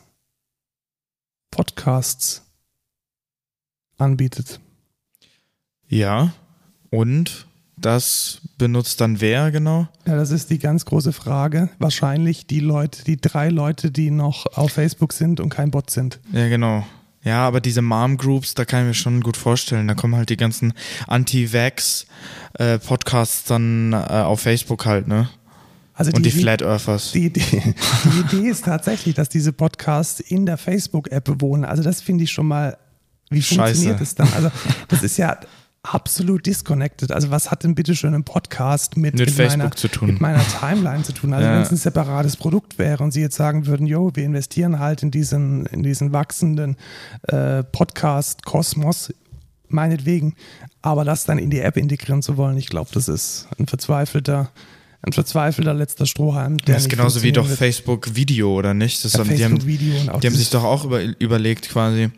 Podcasts 1.51 2.43
anbietet. 3.97 4.59
Ja, 5.87 6.33
und 6.89 7.47
das 7.77 8.41
benutzt 8.57 9.01
dann 9.01 9.19
wer 9.21 9.51
genau? 9.51 9.87
Ja, 10.05 10.15
das 10.15 10.31
ist 10.31 10.49
die 10.49 10.59
ganz 10.59 10.85
große 10.85 11.13
Frage. 11.13 11.69
Wahrscheinlich 11.79 12.47
die 12.47 12.61
Leute, 12.61 13.03
die 13.03 13.17
drei 13.17 13.49
Leute, 13.49 13.91
die 13.91 14.11
noch 14.11 14.45
auf 14.55 14.71
Facebook 14.71 15.13
sind 15.13 15.39
und 15.39 15.49
kein 15.49 15.71
Bot 15.71 15.89
sind. 15.89 16.19
Ja, 16.31 16.47
genau. 16.47 16.85
Ja, 17.25 17.45
aber 17.45 17.59
diese 17.59 17.81
Mom-Groups, 17.81 18.53
da 18.53 18.63
kann 18.65 18.83
ich 18.83 18.87
mir 18.87 18.93
schon 18.93 19.21
gut 19.21 19.35
vorstellen. 19.35 19.87
Da 19.87 19.95
kommen 19.95 20.15
halt 20.15 20.29
die 20.29 20.37
ganzen 20.37 20.73
Anti-Vax-Podcasts 21.07 23.45
dann 23.45 23.93
äh, 23.93 23.97
auf 23.97 24.41
Facebook 24.41 24.85
halt, 24.85 25.07
ne? 25.07 25.27
Also 25.95 26.11
Und 26.11 26.23
die, 26.25 26.29
die, 26.29 26.39
Flat 26.39 26.61
Earthers. 26.61 27.13
Die 27.13 27.25
Idee, 27.25 27.73
die 28.03 28.37
Idee 28.37 28.49
ist 28.49 28.65
tatsächlich, 28.65 29.15
dass 29.15 29.29
diese 29.29 29.53
Podcasts 29.53 30.19
in 30.19 30.45
der 30.45 30.57
Facebook-App 30.57 31.41
wohnen. 31.41 31.65
Also 31.65 31.81
das 31.81 32.01
finde 32.01 32.25
ich 32.25 32.31
schon 32.31 32.47
mal, 32.47 32.77
wie 33.29 33.41
Scheiße. 33.41 33.55
funktioniert 33.55 34.01
das 34.01 34.13
dann? 34.13 34.31
Also 34.33 34.51
das 34.89 35.01
ist 35.01 35.17
ja 35.17 35.39
absolut 35.93 36.45
disconnected. 36.45 37.11
Also 37.11 37.31
was 37.31 37.51
hat 37.51 37.63
denn 37.63 37.75
bitte 37.75 37.95
schon 37.95 38.13
ein 38.13 38.23
Podcast 38.23 38.97
mit, 38.97 39.15
Mit 39.17 39.31
Facebook 39.31 39.59
meiner, 39.59 39.71
zu 39.75 39.87
tun. 39.87 40.07
mit 40.09 40.21
meiner 40.21 40.41
Timeline 40.59 41.03
zu 41.03 41.13
tun? 41.13 41.33
Also 41.33 41.47
Ja. 41.47 41.55
wenn 41.55 41.61
es 41.61 41.71
ein 41.71 41.77
separates 41.77 42.35
Produkt 42.37 42.77
wäre 42.77 43.03
und 43.03 43.11
sie 43.11 43.21
jetzt 43.21 43.35
sagen 43.35 43.65
würden, 43.67 43.85
jo, 43.87 44.11
wir 44.15 44.23
investieren 44.25 44.79
halt 44.79 45.03
in 45.03 45.11
diesen, 45.11 45.65
in 45.67 45.83
diesen 45.83 46.11
wachsenden 46.13 46.75
äh, 47.27 47.63
Podcast-Kosmos, 47.63 49.13
meinetwegen, 49.67 50.35
aber 50.81 51.03
das 51.05 51.25
dann 51.25 51.37
in 51.37 51.49
die 51.49 51.59
App 51.59 51.77
integrieren 51.77 52.21
zu 52.21 52.37
wollen, 52.37 52.57
ich 52.57 52.67
glaube, 52.67 52.89
das 52.93 53.07
ist 53.07 53.47
ein 53.59 53.67
verzweifelter, 53.67 54.51
ein 55.01 55.11
verzweifelter 55.13 55.73
letzter 55.73 56.05
Strohhalm. 56.05 56.57
Der 56.59 56.75
Das 56.75 56.83
ist 56.83 56.89
genauso 56.89 57.21
wie 57.23 57.31
doch 57.31 57.47
wird. 57.47 57.57
Facebook 57.57 58.15
Video, 58.15 58.53
oder 58.55 58.73
nicht? 58.73 59.03
Das 59.03 59.13
Ja, 59.13 59.19
haben, 59.19 59.35
die 59.35 59.43
haben, 59.43 59.59
Facebook-Video 59.59 59.99
und 60.01 60.09
auch 60.09 60.19
die 60.19 60.27
haben 60.27 60.35
sich 60.35 60.49
doch 60.49 60.63
auch 60.63 60.85
über, 60.85 61.01
überlegt 61.19 61.69
quasi, 61.69 62.09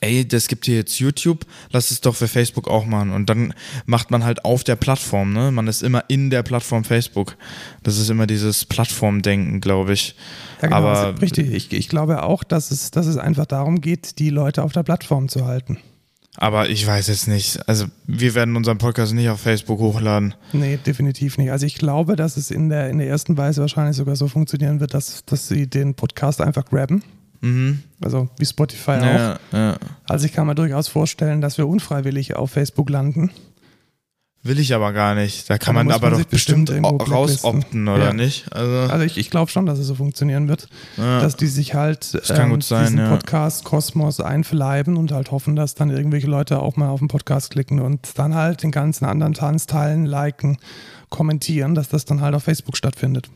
ey, 0.00 0.26
das 0.26 0.48
gibt 0.48 0.66
hier 0.66 0.76
jetzt 0.76 0.98
YouTube, 0.98 1.44
lass 1.70 1.90
es 1.90 2.00
doch 2.00 2.14
für 2.14 2.28
Facebook 2.28 2.68
auch 2.68 2.86
machen. 2.86 3.12
Und 3.12 3.28
dann 3.28 3.54
macht 3.86 4.10
man 4.10 4.24
halt 4.24 4.44
auf 4.44 4.64
der 4.64 4.76
Plattform, 4.76 5.32
ne? 5.32 5.50
Man 5.50 5.66
ist 5.68 5.82
immer 5.82 6.04
in 6.08 6.30
der 6.30 6.42
Plattform 6.42 6.84
Facebook. 6.84 7.36
Das 7.82 7.98
ist 7.98 8.10
immer 8.10 8.26
dieses 8.26 8.64
Plattformdenken, 8.64 9.60
glaube 9.60 9.92
ich. 9.92 10.16
Ja, 10.62 10.68
genau, 10.68 10.76
Aber 10.76 11.20
richtig. 11.20 11.52
Ich, 11.52 11.72
ich 11.72 11.88
glaube 11.88 12.22
auch, 12.22 12.44
dass 12.44 12.70
es, 12.70 12.90
dass 12.90 13.06
es 13.06 13.16
einfach 13.16 13.46
darum 13.46 13.80
geht, 13.80 14.18
die 14.18 14.30
Leute 14.30 14.62
auf 14.62 14.72
der 14.72 14.82
Plattform 14.82 15.28
zu 15.28 15.46
halten. 15.46 15.78
Aber 16.36 16.68
ich 16.68 16.84
weiß 16.84 17.06
jetzt 17.08 17.28
nicht. 17.28 17.68
Also 17.68 17.86
wir 18.06 18.34
werden 18.34 18.56
unseren 18.56 18.78
Podcast 18.78 19.14
nicht 19.14 19.28
auf 19.28 19.40
Facebook 19.40 19.78
hochladen. 19.78 20.34
Nee, 20.52 20.78
definitiv 20.84 21.38
nicht. 21.38 21.52
Also 21.52 21.64
ich 21.64 21.76
glaube, 21.76 22.16
dass 22.16 22.36
es 22.36 22.50
in 22.50 22.70
der, 22.70 22.90
in 22.90 22.98
der 22.98 23.06
ersten 23.06 23.36
Weise 23.36 23.60
wahrscheinlich 23.60 23.96
sogar 23.96 24.16
so 24.16 24.26
funktionieren 24.26 24.80
wird, 24.80 24.94
dass, 24.94 25.24
dass 25.26 25.46
sie 25.46 25.68
den 25.68 25.94
Podcast 25.94 26.40
einfach 26.40 26.64
grabben. 26.64 27.04
Mhm. 27.44 27.82
Also 28.02 28.28
wie 28.38 28.46
Spotify 28.46 28.92
auch. 28.92 29.38
Ja. 29.52 29.76
Also 30.08 30.26
ich 30.26 30.32
kann 30.32 30.46
mir 30.46 30.54
durchaus 30.54 30.88
vorstellen, 30.88 31.40
dass 31.40 31.58
wir 31.58 31.68
unfreiwillig 31.68 32.36
auf 32.36 32.50
Facebook 32.50 32.88
landen. 32.90 33.30
Will 34.46 34.58
ich 34.58 34.74
aber 34.74 34.92
gar 34.92 35.14
nicht. 35.14 35.48
Da 35.48 35.56
kann 35.56 35.74
Aber 35.74 35.84
man 35.84 35.94
aber 35.94 36.10
man 36.10 36.20
doch 36.20 36.28
bestimmt 36.28 36.66
bestimmt, 36.66 37.10
rausopten, 37.10 37.88
oder 37.88 38.06
Ja. 38.06 38.12
nicht? 38.12 38.52
Also, 38.52 38.92
Also 38.92 39.04
ich, 39.06 39.16
ich 39.16 39.30
glaube 39.30 39.50
schon, 39.50 39.64
dass 39.64 39.78
es 39.78 39.86
so 39.86 39.94
funktionieren 39.94 40.48
wird, 40.48 40.68
ja. 40.98 41.20
dass 41.20 41.36
die 41.36 41.46
sich 41.46 41.74
halt 41.74 42.12
gut 42.50 42.62
sein, 42.62 42.82
diesen 42.84 42.98
ja. 42.98 43.08
Podcast-Kosmos 43.08 44.20
einverleiben 44.20 44.98
und 44.98 45.12
halt 45.12 45.30
hoffen, 45.30 45.56
dass 45.56 45.74
dann 45.74 45.88
irgendwelche 45.88 46.26
Leute 46.26 46.60
auch 46.60 46.76
mal 46.76 46.88
auf 46.88 46.98
den 46.98 47.08
Podcast 47.08 47.52
klicken 47.52 47.80
und 47.80 48.18
dann 48.18 48.34
halt 48.34 48.62
den 48.62 48.70
ganzen 48.70 49.06
anderen 49.06 49.32
Tanz 49.32 49.64
teilen, 49.66 50.04
liken, 50.04 50.58
kommentieren, 51.08 51.74
dass 51.74 51.88
das 51.88 52.04
dann 52.04 52.20
halt 52.20 52.34
auf 52.34 52.44
Facebook 52.44 52.76
stattfindet. 52.76 53.30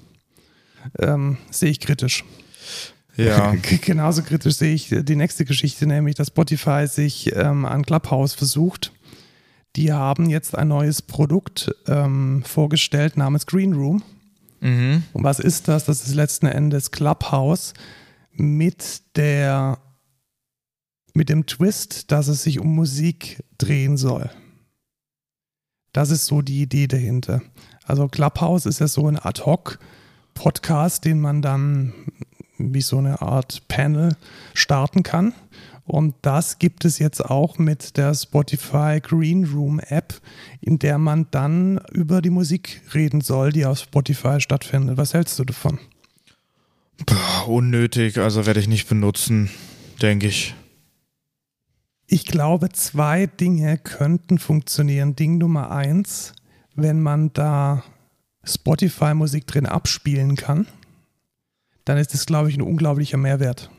Ähm, 0.98 1.38
sehe 1.50 1.70
ich 1.70 1.80
kritisch. 1.80 2.22
Ja. 3.24 3.54
Genauso 3.82 4.22
kritisch 4.22 4.56
sehe 4.56 4.74
ich 4.74 4.88
die 4.90 5.16
nächste 5.16 5.44
Geschichte, 5.44 5.86
nämlich 5.86 6.14
dass 6.14 6.28
Spotify 6.28 6.86
sich 6.86 7.34
ähm, 7.34 7.64
an 7.64 7.84
Clubhouse 7.84 8.34
versucht. 8.34 8.92
Die 9.76 9.92
haben 9.92 10.30
jetzt 10.30 10.56
ein 10.56 10.68
neues 10.68 11.02
Produkt 11.02 11.74
ähm, 11.86 12.42
vorgestellt 12.44 13.16
namens 13.16 13.46
Green 13.46 13.74
Room. 13.74 14.02
Mhm. 14.60 15.02
Und 15.12 15.24
was 15.24 15.40
ist 15.40 15.68
das? 15.68 15.84
Das 15.84 16.06
ist 16.06 16.14
letzten 16.14 16.46
Endes 16.46 16.90
Clubhouse 16.90 17.74
mit 18.32 19.02
der 19.16 19.78
mit 21.14 21.28
dem 21.28 21.46
Twist, 21.46 22.12
dass 22.12 22.28
es 22.28 22.44
sich 22.44 22.60
um 22.60 22.74
Musik 22.74 23.42
drehen 23.58 23.96
soll. 23.96 24.30
Das 25.92 26.10
ist 26.10 26.26
so 26.26 26.42
die 26.42 26.62
Idee 26.62 26.86
dahinter. 26.86 27.42
Also 27.84 28.06
Clubhouse 28.06 28.66
ist 28.66 28.78
ja 28.78 28.86
so 28.86 29.08
ein 29.08 29.18
Ad-Hoc-Podcast, 29.18 31.04
den 31.04 31.18
man 31.18 31.42
dann 31.42 31.92
wie 32.58 32.82
so 32.82 32.98
eine 32.98 33.22
Art 33.22 33.62
Panel 33.68 34.16
starten 34.54 35.02
kann. 35.02 35.32
Und 35.84 36.14
das 36.20 36.58
gibt 36.58 36.84
es 36.84 36.98
jetzt 36.98 37.24
auch 37.24 37.56
mit 37.56 37.96
der 37.96 38.14
Spotify 38.14 39.00
Green 39.00 39.44
Room 39.46 39.80
App, 39.80 40.20
in 40.60 40.78
der 40.78 40.98
man 40.98 41.26
dann 41.30 41.80
über 41.92 42.20
die 42.20 42.30
Musik 42.30 42.82
reden 42.92 43.22
soll, 43.22 43.52
die 43.52 43.64
auf 43.64 43.78
Spotify 43.78 44.38
stattfindet. 44.38 44.98
Was 44.98 45.14
hältst 45.14 45.38
du 45.38 45.44
davon? 45.44 45.78
Boah, 47.06 47.48
unnötig, 47.48 48.18
also 48.18 48.44
werde 48.44 48.60
ich 48.60 48.68
nicht 48.68 48.88
benutzen, 48.88 49.48
denke 50.02 50.26
ich. 50.26 50.54
Ich 52.06 52.26
glaube, 52.26 52.70
zwei 52.70 53.26
Dinge 53.26 53.78
könnten 53.78 54.38
funktionieren. 54.38 55.14
Ding 55.14 55.38
Nummer 55.38 55.70
eins, 55.70 56.32
wenn 56.74 57.00
man 57.00 57.32
da 57.32 57.82
Spotify-Musik 58.44 59.46
drin 59.46 59.66
abspielen 59.66 60.36
kann, 60.36 60.66
dann 61.88 61.98
ist 61.98 62.12
das, 62.12 62.26
glaube 62.26 62.50
ich, 62.50 62.56
ein 62.56 62.62
unglaublicher 62.62 63.16
Mehrwert. 63.16 63.70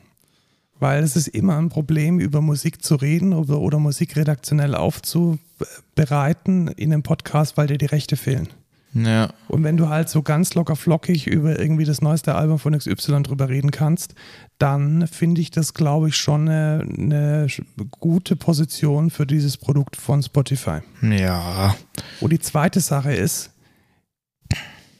Weil 0.79 1.03
es 1.03 1.15
ist 1.15 1.27
immer 1.27 1.57
ein 1.57 1.69
Problem, 1.69 2.19
über 2.19 2.41
Musik 2.41 2.83
zu 2.83 2.95
reden 2.95 3.33
oder, 3.33 3.59
oder 3.59 3.79
Musik 3.79 4.15
redaktionell 4.15 4.73
aufzubereiten 4.75 6.69
in 6.69 6.93
einem 6.93 7.03
Podcast, 7.03 7.57
weil 7.57 7.67
dir 7.67 7.77
die 7.77 7.85
Rechte 7.85 8.15
fehlen. 8.15 8.47
Ja, 8.93 9.31
Und 9.47 9.63
wenn 9.63 9.77
du 9.77 9.89
halt 9.89 10.09
so 10.09 10.23
ganz 10.23 10.55
locker 10.55 10.75
flockig 10.75 11.27
über 11.27 11.59
irgendwie 11.59 11.85
das 11.85 12.01
neueste 12.01 12.33
Album 12.33 12.57
von 12.57 12.75
XY 12.75 13.21
drüber 13.21 13.47
reden 13.47 13.69
kannst, 13.69 14.15
dann 14.57 15.05
finde 15.05 15.41
ich 15.41 15.51
das, 15.51 15.75
glaube 15.75 16.07
ich, 16.07 16.15
schon 16.15 16.49
eine, 16.49 16.87
eine 16.97 17.47
gute 17.99 18.35
Position 18.35 19.11
für 19.11 19.27
dieses 19.27 19.57
Produkt 19.57 19.95
von 19.95 20.23
Spotify. 20.23 20.79
ja, 21.03 21.75
Und 22.19 22.33
die 22.33 22.39
zweite 22.39 22.79
Sache 22.79 23.13
ist, 23.13 23.51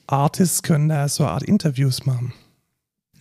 Artists 0.05 0.61
können 0.61 0.89
da 0.89 1.07
so 1.07 1.23
eine 1.23 1.33
Art 1.33 1.43
Interviews 1.43 2.05
machen. 2.05 2.33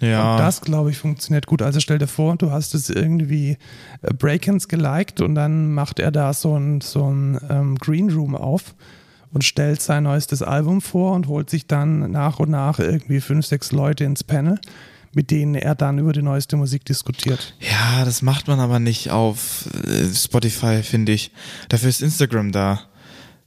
Ja. 0.00 0.32
Und 0.32 0.38
das, 0.38 0.60
glaube 0.60 0.90
ich, 0.90 0.98
funktioniert 0.98 1.46
gut. 1.46 1.62
Also 1.62 1.80
stell 1.80 1.98
dir 1.98 2.06
vor, 2.06 2.36
du 2.36 2.50
hast 2.50 2.74
es 2.74 2.90
irgendwie 2.90 3.58
äh, 4.02 4.14
Breakins 4.14 4.68
geliked 4.68 5.20
und 5.20 5.34
dann 5.34 5.72
macht 5.72 5.98
er 5.98 6.10
da 6.10 6.32
so 6.32 6.56
ein, 6.56 6.80
so 6.80 7.10
ein 7.10 7.38
ähm, 7.50 7.76
Green 7.76 8.10
Room 8.10 8.34
auf 8.34 8.74
und 9.32 9.44
stellt 9.44 9.82
sein 9.82 10.04
neuestes 10.04 10.42
Album 10.42 10.80
vor 10.80 11.12
und 11.12 11.26
holt 11.26 11.50
sich 11.50 11.66
dann 11.66 12.10
nach 12.10 12.38
und 12.38 12.50
nach 12.50 12.78
irgendwie 12.78 13.20
fünf, 13.20 13.46
sechs 13.46 13.72
Leute 13.72 14.04
ins 14.04 14.24
Panel, 14.24 14.60
mit 15.12 15.30
denen 15.30 15.54
er 15.54 15.74
dann 15.74 15.98
über 15.98 16.12
die 16.12 16.22
neueste 16.22 16.56
Musik 16.56 16.84
diskutiert. 16.84 17.54
Ja, 17.60 18.04
das 18.04 18.22
macht 18.22 18.46
man 18.46 18.60
aber 18.60 18.78
nicht 18.78 19.10
auf 19.10 19.68
äh, 19.84 20.14
Spotify, 20.14 20.82
finde 20.82 21.12
ich. 21.12 21.32
Dafür 21.68 21.88
ist 21.88 22.02
Instagram 22.02 22.52
da. 22.52 22.82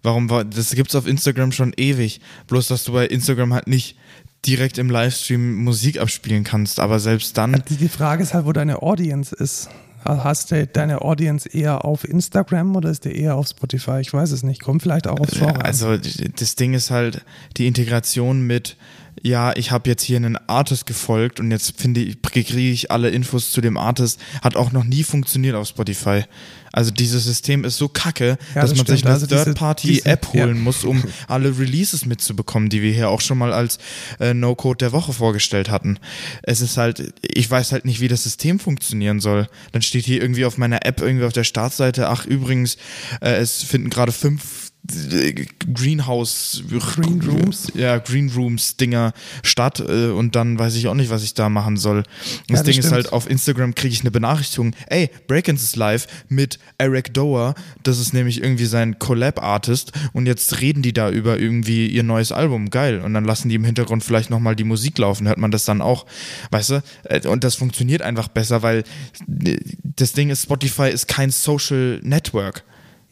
Warum 0.03 0.29
war, 0.29 0.43
das 0.43 0.71
gibt's 0.71 0.95
auf 0.95 1.07
Instagram 1.07 1.51
schon 1.51 1.73
ewig. 1.77 2.21
Bloß, 2.47 2.67
dass 2.67 2.83
du 2.83 2.93
bei 2.93 3.05
Instagram 3.05 3.53
halt 3.53 3.67
nicht 3.67 3.97
direkt 4.45 4.77
im 4.77 4.89
Livestream 4.89 5.63
Musik 5.63 5.99
abspielen 5.99 6.43
kannst. 6.43 6.79
Aber 6.79 6.99
selbst 6.99 7.37
dann. 7.37 7.63
Die 7.69 7.89
Frage 7.89 8.23
ist 8.23 8.33
halt, 8.33 8.45
wo 8.45 8.51
deine 8.51 8.81
Audience 8.81 9.35
ist. 9.35 9.69
Hast 10.03 10.49
du 10.49 10.65
deine 10.65 11.01
Audience 11.03 11.47
eher 11.47 11.85
auf 11.85 12.03
Instagram 12.07 12.75
oder 12.75 12.89
ist 12.89 13.05
der 13.05 13.15
eher 13.15 13.35
auf 13.35 13.47
Spotify? 13.47 13.99
Ich 14.01 14.11
weiß 14.11 14.31
es 14.31 14.41
nicht. 14.41 14.63
Kommt 14.63 14.81
vielleicht 14.81 15.07
auch 15.07 15.19
aufs 15.19 15.33
Genre. 15.33 15.63
Also 15.63 15.95
das 15.97 16.55
Ding 16.55 16.73
ist 16.73 16.89
halt 16.89 17.23
die 17.57 17.67
Integration 17.67 18.41
mit 18.41 18.77
ja, 19.21 19.55
ich 19.55 19.71
habe 19.71 19.89
jetzt 19.89 20.03
hier 20.03 20.17
einen 20.17 20.37
Artist 20.47 20.85
gefolgt 20.85 21.39
und 21.39 21.51
jetzt 21.51 21.79
finde 21.79 22.01
ich, 22.01 22.21
kriege 22.21 22.59
ich 22.59 22.91
alle 22.91 23.09
Infos 23.09 23.51
zu 23.51 23.61
dem 23.61 23.77
Artist, 23.77 24.19
hat 24.41 24.55
auch 24.55 24.71
noch 24.71 24.83
nie 24.83 25.03
funktioniert 25.03 25.55
auf 25.55 25.67
Spotify. 25.67 26.23
Also 26.73 26.91
dieses 26.91 27.25
System 27.25 27.65
ist 27.65 27.77
so 27.77 27.89
kacke, 27.89 28.37
ja, 28.55 28.61
dass 28.61 28.69
das 28.69 28.77
man 28.77 28.85
stimmt. 28.85 28.99
sich 28.99 29.05
eine 29.05 29.13
also 29.13 29.27
Third-Party-App 29.27 30.33
holen 30.33 30.55
ja. 30.55 30.61
muss, 30.61 30.83
um 30.83 31.03
alle 31.27 31.57
Releases 31.59 32.05
mitzubekommen, 32.05 32.69
die 32.69 32.81
wir 32.81 32.93
hier 32.93 33.09
auch 33.09 33.21
schon 33.21 33.37
mal 33.37 33.51
als 33.51 33.77
äh, 34.19 34.33
No-Code 34.33 34.77
der 34.77 34.91
Woche 34.93 35.11
vorgestellt 35.11 35.69
hatten. 35.69 35.99
Es 36.43 36.61
ist 36.61 36.77
halt, 36.77 37.13
ich 37.21 37.49
weiß 37.49 37.73
halt 37.73 37.85
nicht, 37.85 37.99
wie 37.99 38.07
das 38.07 38.23
System 38.23 38.59
funktionieren 38.59 39.19
soll. 39.19 39.47
Dann 39.73 39.81
steht 39.81 40.05
hier 40.05 40.21
irgendwie 40.21 40.45
auf 40.45 40.57
meiner 40.57 40.85
App 40.85 41.01
irgendwie 41.01 41.25
auf 41.25 41.33
der 41.33 41.43
Startseite, 41.43 42.07
ach 42.07 42.25
übrigens, 42.25 42.77
äh, 43.19 43.31
es 43.33 43.63
finden 43.63 43.89
gerade 43.89 44.13
fünf 44.13 44.70
Greenhouse 45.73 46.63
Green 46.69 47.21
Rooms? 47.21 47.71
ja 47.73 47.97
Green 47.97 48.29
Rooms 48.29 48.77
Dinger 48.77 49.13
statt 49.43 49.79
äh, 49.79 50.07
und 50.07 50.35
dann 50.35 50.59
weiß 50.59 50.75
ich 50.75 50.87
auch 50.87 50.93
nicht 50.93 51.09
was 51.09 51.23
ich 51.23 51.33
da 51.33 51.49
machen 51.49 51.77
soll. 51.77 52.03
Das, 52.03 52.11
ja, 52.11 52.37
das 52.49 52.63
Ding 52.63 52.73
stimmt. 52.73 52.85
ist 52.85 52.91
halt 52.91 53.13
auf 53.13 53.29
Instagram 53.29 53.75
kriege 53.75 53.93
ich 53.93 54.01
eine 54.01 54.11
Benachrichtigung. 54.11 54.75
Ey 54.87 55.09
Breakins 55.27 55.63
ist 55.63 55.75
live 55.75 56.07
mit 56.29 56.59
Eric 56.77 57.13
Doer 57.13 57.55
das 57.83 57.99
ist 57.99 58.13
nämlich 58.13 58.41
irgendwie 58.41 58.65
sein 58.65 58.99
Collab 58.99 59.41
Artist 59.41 59.91
und 60.13 60.25
jetzt 60.25 60.61
reden 60.61 60.81
die 60.81 60.93
da 60.93 61.09
über 61.09 61.39
irgendwie 61.39 61.87
ihr 61.87 62.03
neues 62.03 62.31
Album. 62.31 62.69
Geil. 62.69 63.01
Und 63.01 63.13
dann 63.13 63.25
lassen 63.25 63.49
die 63.49 63.55
im 63.55 63.63
Hintergrund 63.63 64.03
vielleicht 64.03 64.29
nochmal 64.29 64.55
die 64.55 64.63
Musik 64.63 64.97
laufen 64.97 65.27
hört 65.27 65.37
man 65.37 65.51
das 65.51 65.65
dann 65.65 65.81
auch. 65.81 66.05
Weißt 66.51 66.69
du? 66.71 66.83
Äh, 67.03 67.27
und 67.27 67.43
das 67.43 67.55
funktioniert 67.55 68.01
einfach 68.01 68.27
besser 68.27 68.61
weil 68.61 68.83
äh, 69.43 69.57
das 69.83 70.13
Ding 70.13 70.29
ist 70.29 70.43
Spotify 70.43 70.89
ist 70.89 71.07
kein 71.07 71.31
Social 71.31 71.99
Network 72.03 72.63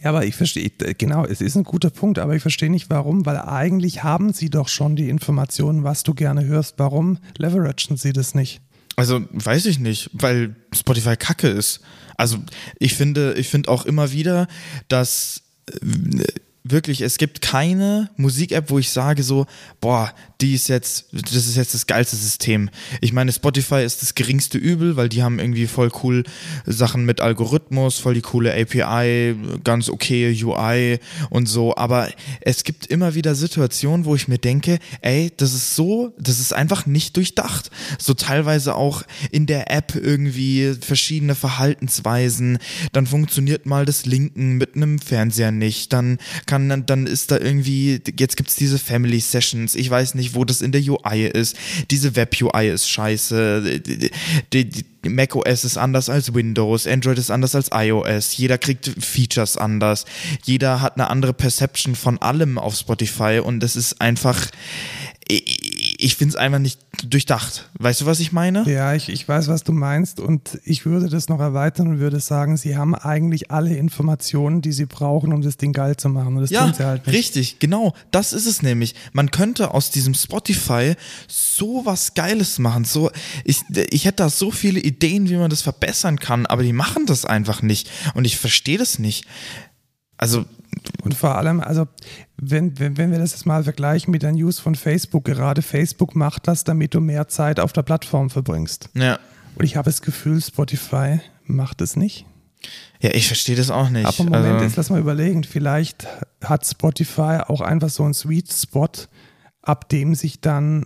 ja, 0.01 0.09
aber 0.09 0.25
ich 0.25 0.35
verstehe, 0.35 0.69
genau, 0.97 1.25
es 1.25 1.41
ist 1.41 1.55
ein 1.55 1.63
guter 1.63 1.89
Punkt, 1.89 2.19
aber 2.19 2.35
ich 2.35 2.41
verstehe 2.41 2.69
nicht 2.69 2.89
warum, 2.89 3.25
weil 3.25 3.37
eigentlich 3.37 4.03
haben 4.03 4.31
sie 4.31 4.49
doch 4.49 4.69
schon 4.69 4.95
die 4.95 5.09
Informationen, 5.09 5.83
was 5.83 6.03
du 6.03 6.13
gerne 6.13 6.45
hörst. 6.45 6.75
Warum 6.77 7.17
leveragen 7.37 7.97
sie 7.97 8.13
das 8.13 8.33
nicht? 8.33 8.61
Also, 8.95 9.21
weiß 9.31 9.65
ich 9.65 9.79
nicht, 9.79 10.09
weil 10.13 10.55
Spotify 10.73 11.15
kacke 11.15 11.47
ist. 11.47 11.81
Also, 12.17 12.37
ich 12.79 12.95
finde, 12.95 13.33
ich 13.33 13.49
finde 13.49 13.69
auch 13.69 13.85
immer 13.85 14.11
wieder, 14.11 14.47
dass 14.87 15.41
äh, 15.69 16.23
wirklich, 16.63 17.01
es 17.01 17.17
gibt 17.17 17.41
keine 17.41 18.09
Musik-App, 18.17 18.69
wo 18.69 18.79
ich 18.79 18.89
sage 18.89 19.23
so, 19.23 19.47
boah, 19.81 20.13
die 20.41 20.53
ist 20.53 20.69
jetzt, 20.69 21.05
das 21.11 21.33
ist 21.33 21.57
jetzt 21.57 21.73
das 21.73 21.85
geilste 21.85 22.15
System. 22.15 22.69
Ich 23.01 23.11
meine, 23.11 23.31
Spotify 23.31 23.83
ist 23.83 24.01
das 24.01 24.15
geringste 24.15 24.57
Übel, 24.57 24.95
weil 24.95 25.09
die 25.09 25.21
haben 25.21 25.39
irgendwie 25.39 25.67
voll 25.67 25.91
cool 26.03 26.23
Sachen 26.65 27.05
mit 27.05 27.19
Algorithmus, 27.19 27.99
voll 27.99 28.13
die 28.13 28.21
coole 28.21 28.53
API, 28.53 29.35
ganz 29.63 29.89
okay 29.89 30.37
UI 30.41 30.99
und 31.29 31.47
so. 31.47 31.75
Aber 31.75 32.09
es 32.41 32.63
gibt 32.63 32.87
immer 32.87 33.15
wieder 33.15 33.35
Situationen, 33.35 34.05
wo 34.05 34.15
ich 34.15 34.27
mir 34.27 34.37
denke, 34.37 34.79
ey, 35.01 35.31
das 35.35 35.53
ist 35.53 35.75
so, 35.75 36.13
das 36.17 36.39
ist 36.39 36.53
einfach 36.53 36.85
nicht 36.85 37.17
durchdacht. 37.17 37.69
So 37.97 38.13
teilweise 38.13 38.75
auch 38.75 39.03
in 39.31 39.45
der 39.45 39.71
App 39.71 39.95
irgendwie 39.95 40.75
verschiedene 40.79 41.35
Verhaltensweisen. 41.35 42.59
Dann 42.93 43.07
funktioniert 43.07 43.65
mal 43.65 43.85
das 43.85 44.05
Linken 44.05 44.57
mit 44.57 44.75
einem 44.75 44.99
Fernseher 44.99 45.51
nicht. 45.51 45.91
Dann 45.91 46.17
kann, 46.45 46.85
dann, 46.85 47.07
ist 47.07 47.31
da 47.31 47.37
irgendwie, 47.37 48.01
jetzt 48.17 48.37
gibt's 48.37 48.55
diese 48.55 48.79
Family 48.79 49.19
Sessions. 49.19 49.75
Ich 49.75 49.89
weiß 49.89 50.15
nicht, 50.15 50.28
nicht, 50.29 50.35
wo 50.35 50.45
das 50.45 50.61
in 50.61 50.71
der 50.71 50.81
UI 50.81 51.27
ist. 51.27 51.55
Diese 51.91 52.15
Web-UI 52.15 52.69
ist 52.69 52.89
scheiße. 52.89 53.79
Die, 53.81 54.69
die, 54.69 54.85
Mac 55.07 55.33
OS 55.35 55.63
ist 55.63 55.77
anders 55.77 56.09
als 56.09 56.33
Windows, 56.33 56.85
Android 56.85 57.17
ist 57.17 57.31
anders 57.31 57.55
als 57.55 57.69
iOS, 57.73 58.35
jeder 58.35 58.57
kriegt 58.57 58.91
Features 58.99 59.55
anders, 59.55 60.03
jeder 60.43 60.81
hat 60.81 60.95
eine 60.95 61.09
andere 61.09 61.31
Perception 61.31 61.95
von 61.95 62.17
allem 62.17 62.57
auf 62.57 62.75
Spotify 62.75 63.39
und 63.41 63.63
es 63.63 63.77
ist 63.77 64.01
einfach, 64.01 64.47
ich 66.01 66.15
finde 66.15 66.33
es 66.33 66.35
einfach 66.37 66.59
nicht 66.59 66.79
durchdacht. 67.03 67.69
Weißt 67.77 68.01
du, 68.01 68.05
was 68.05 68.21
ich 68.21 68.31
meine? 68.31 68.63
Ja, 68.71 68.93
ich, 68.93 69.09
ich 69.09 69.27
weiß, 69.27 69.49
was 69.49 69.65
du 69.65 69.73
meinst 69.73 70.21
und 70.21 70.57
ich 70.63 70.85
würde 70.85 71.09
das 71.09 71.27
noch 71.27 71.41
erweitern 71.41 71.89
und 71.89 71.99
würde 71.99 72.21
sagen, 72.21 72.55
sie 72.55 72.77
haben 72.77 72.95
eigentlich 72.95 73.51
alle 73.51 73.75
Informationen, 73.75 74.61
die 74.61 74.71
sie 74.71 74.85
brauchen, 74.85 75.33
um 75.33 75.41
das 75.41 75.57
Ding 75.57 75.73
geil 75.73 75.97
zu 75.97 76.07
machen. 76.07 76.37
Und 76.37 76.43
das 76.43 76.51
ja, 76.51 76.63
tun 76.63 76.73
sie 76.73 76.85
halt 76.85 77.05
nicht. 77.05 77.15
richtig, 77.15 77.59
genau. 77.59 77.93
Das 78.11 78.31
ist 78.31 78.45
es 78.45 78.61
nämlich. 78.61 78.95
Man 79.11 79.29
könnte 79.29 79.73
aus 79.73 79.91
diesem 79.91 80.13
Spotify 80.13 80.95
so 81.27 81.85
was 81.85 82.13
Geiles 82.13 82.59
machen. 82.59 82.85
So, 82.85 83.11
ich, 83.43 83.63
ich 83.89 84.05
hätte 84.05 84.23
da 84.23 84.29
so 84.29 84.51
viele 84.51 84.79
Ideen, 84.79 85.29
wie 85.29 85.35
man 85.35 85.49
das 85.49 85.61
verbessern 85.61 86.17
kann, 86.17 86.45
aber 86.45 86.63
die 86.63 86.73
machen 86.73 87.07
das 87.07 87.25
einfach 87.25 87.61
nicht. 87.61 87.89
Und 88.13 88.23
ich 88.23 88.37
verstehe 88.37 88.77
das 88.77 88.99
nicht. 88.99 89.25
Also. 90.15 90.45
Und 91.03 91.15
vor 91.15 91.35
allem, 91.37 91.59
also 91.59 91.87
wenn, 92.37 92.77
wenn, 92.79 92.97
wenn 92.97 93.11
wir 93.11 93.19
das 93.19 93.31
jetzt 93.31 93.45
mal 93.45 93.63
vergleichen 93.63 94.11
mit 94.11 94.23
der 94.23 94.31
News 94.31 94.59
von 94.59 94.75
Facebook, 94.75 95.25
gerade 95.25 95.61
Facebook 95.61 96.15
macht 96.15 96.47
das, 96.47 96.63
damit 96.63 96.93
du 96.93 97.01
mehr 97.01 97.27
Zeit 97.27 97.59
auf 97.59 97.73
der 97.73 97.83
Plattform 97.83 98.29
verbringst. 98.29 98.89
Ja. 98.93 99.19
Und 99.55 99.65
ich 99.65 99.75
habe 99.75 99.89
das 99.89 100.01
Gefühl, 100.01 100.41
Spotify 100.41 101.19
macht 101.45 101.81
es 101.81 101.95
nicht. 101.95 102.25
Ja, 103.01 103.11
ich 103.13 103.27
verstehe 103.27 103.55
das 103.55 103.71
auch 103.71 103.89
nicht. 103.89 104.05
Aber 104.05 104.23
Moment, 104.23 104.45
also, 104.45 104.65
jetzt 104.65 104.75
lass 104.75 104.89
mal 104.89 104.99
überlegen. 104.99 105.43
Vielleicht 105.43 106.07
hat 106.43 106.65
Spotify 106.65 107.39
auch 107.47 107.61
einfach 107.61 107.89
so 107.89 108.03
einen 108.03 108.13
Sweet 108.13 108.51
Spot, 108.51 108.89
ab 109.61 109.89
dem 109.89 110.15
sich 110.15 110.41
dann 110.41 110.85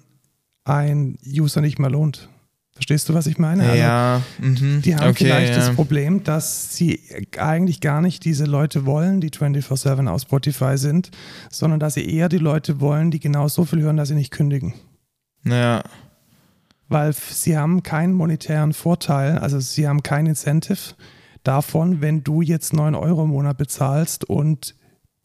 ein 0.63 1.17
User 1.25 1.61
nicht 1.61 1.79
mehr 1.79 1.89
lohnt. 1.89 2.29
Verstehst 2.75 3.07
du, 3.07 3.13
was 3.13 3.27
ich 3.27 3.37
meine? 3.37 3.63
Also, 3.63 3.75
ja. 3.77 4.21
Mhm. 4.39 4.81
Die 4.81 4.95
haben 4.95 5.09
okay, 5.09 5.25
vielleicht 5.25 5.51
ja. 5.51 5.57
das 5.57 5.75
Problem, 5.75 6.23
dass 6.23 6.75
sie 6.75 6.99
eigentlich 7.37 7.81
gar 7.81 8.01
nicht 8.01 8.25
diese 8.25 8.45
Leute 8.45 8.85
wollen, 8.85 9.21
die 9.21 9.29
24-7 9.29 10.07
auf 10.07 10.21
Spotify 10.21 10.77
sind, 10.77 11.11
sondern 11.51 11.79
dass 11.79 11.93
sie 11.93 12.09
eher 12.09 12.29
die 12.29 12.39
Leute 12.39 12.81
wollen, 12.81 13.11
die 13.11 13.19
genau 13.19 13.47
so 13.47 13.63
viel 13.63 13.81
hören, 13.81 13.97
dass 13.97 14.07
sie 14.07 14.15
nicht 14.15 14.31
kündigen. 14.31 14.73
Ja. 15.45 15.83
Weil 16.89 17.13
sie 17.13 17.57
haben 17.57 17.83
keinen 17.83 18.13
monetären 18.13 18.73
Vorteil, 18.73 19.37
also 19.37 19.59
sie 19.59 19.87
haben 19.87 20.01
kein 20.01 20.25
Incentive 20.25 20.95
davon, 21.43 22.01
wenn 22.01 22.23
du 22.23 22.41
jetzt 22.41 22.73
9 22.73 22.95
Euro 22.95 23.23
im 23.23 23.29
Monat 23.29 23.57
bezahlst 23.57 24.25
und 24.25 24.75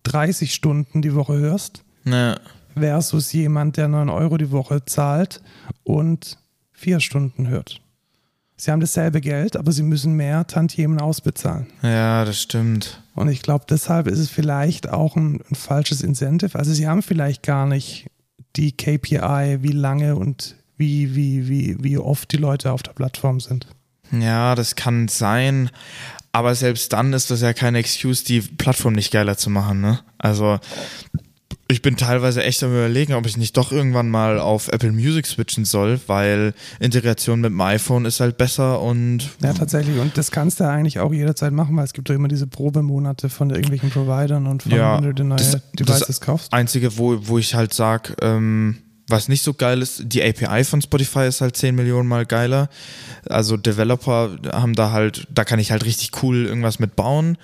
30 0.03 0.53
Stunden 0.53 1.01
die 1.01 1.15
Woche 1.15 1.39
hörst. 1.39 1.83
Ja. 2.05 2.37
Versus 2.75 3.33
jemand, 3.33 3.77
der 3.79 3.89
9 3.89 4.11
Euro 4.11 4.37
die 4.37 4.51
Woche 4.51 4.85
zahlt 4.85 5.43
und 5.83 6.39
vier 6.79 7.01
Stunden 7.01 7.49
hört. 7.49 7.81
Sie 8.57 8.71
haben 8.71 8.81
dasselbe 8.81 9.21
Geld, 9.21 9.57
aber 9.57 9.71
sie 9.71 9.83
müssen 9.83 10.15
mehr 10.15 10.47
Tantiemen 10.47 11.01
ausbezahlen. 11.01 11.67
Ja, 11.83 12.25
das 12.25 12.41
stimmt. 12.41 13.03
Und 13.15 13.29
ich 13.29 13.43
glaube, 13.43 13.67
deshalb 13.69 14.09
ist 14.09 14.19
es 14.19 14.31
vielleicht 14.31 14.89
auch 14.89 15.17
ein, 15.17 15.41
ein, 15.49 15.55
falsches 15.55 16.03
Incentive. 16.03 16.59
Also 16.59 16.73
sie 16.73 16.89
haben 16.89 17.03
vielleicht 17.03 17.45
gar 17.45 17.67
nicht 17.67 18.07
die 18.57 18.73
KPI, 18.73 19.59
wie 19.61 19.73
lange 19.73 20.17
und 20.17 20.57
wie, 20.77 21.15
wie, 21.15 21.49
wie, 21.49 21.77
wie 21.81 21.99
oft 21.99 22.33
die 22.33 22.37
Leute 22.37 22.73
auf 22.73 22.83
der 22.83 22.93
Plattform 22.93 23.39
sind. 23.39 23.69
Ja, 24.11 24.55
das 24.57 24.75
kann 24.75 25.07
sein. 25.07 25.71
Aber 26.33 26.55
selbst 26.55 26.93
dann 26.93 27.13
ist 27.13 27.31
das 27.31 27.41
ja 27.41 27.53
keine 27.53 27.79
Excuse, 27.79 28.25
die 28.25 28.41
Plattform 28.41 28.95
nicht 28.95 29.13
geiler 29.13 29.37
zu 29.37 29.51
machen. 29.51 29.81
Ne? 29.81 30.01
Also 30.19 30.59
ich 31.71 31.83
bin 31.83 31.97
teilweise 31.97 32.43
echt 32.43 32.63
am 32.63 32.71
überlegen, 32.71 33.13
ob 33.13 33.27
ich 33.27 33.37
nicht 33.37 33.55
doch 33.59 33.73
irgendwann 33.73 34.09
mal 34.09 34.41
auf 34.41 34.69
Apple 34.69 34.91
Music 34.91 35.27
switchen 35.27 35.67
soll, 35.67 36.01
weil 36.07 36.55
Integration 36.81 37.43
mit 37.43 37.51
dem 37.51 37.61
iPhone 37.61 38.07
ist 38.07 38.21
halt 38.21 38.39
besser 38.39 38.81
und. 38.81 39.29
Ja, 39.43 39.53
tatsächlich. 39.53 39.99
Und 39.99 40.17
das 40.17 40.31
kannst 40.31 40.61
du 40.61 40.65
ja 40.65 40.71
eigentlich 40.71 40.99
auch 40.99 41.13
jederzeit 41.13 41.53
machen, 41.53 41.77
weil 41.77 41.85
es 41.85 41.93
gibt 41.93 42.09
doch 42.09 42.15
immer 42.15 42.29
diese 42.29 42.47
Probemonate 42.47 43.29
von 43.29 43.51
irgendwelchen 43.51 43.91
Providern 43.91 44.47
und 44.47 44.63
von, 44.63 44.73
ja, 44.73 44.97
wenn 44.97 45.05
du 45.05 45.15
den 45.15 45.29
neue 45.29 45.63
Devices 45.79 46.07
das 46.07 46.21
kaufst. 46.23 46.53
Einzige, 46.55 46.97
wo, 46.97 47.19
wo 47.29 47.37
ich 47.37 47.55
halt 47.55 47.75
sage, 47.75 48.15
ähm, 48.23 48.79
was 49.09 49.29
nicht 49.29 49.43
so 49.43 49.55
geil 49.55 49.83
ist, 49.83 50.03
die 50.05 50.23
API 50.23 50.65
von 50.65 50.83
Spotify 50.83 51.27
ist 51.27 51.41
halt 51.41 51.57
10 51.57 51.75
Millionen 51.75 52.09
Mal 52.09 52.27
geiler. 52.27 52.69
Also 53.29 53.57
Developer 53.57 54.37
haben 54.53 54.75
da 54.75 54.93
halt, 54.93 55.27
da 55.31 55.45
kann 55.45 55.59
ich 55.59 55.73
halt 55.73 55.85
richtig 55.85 56.23
cool 56.23 56.47
irgendwas 56.47 56.79
mitbauen. 56.79 57.39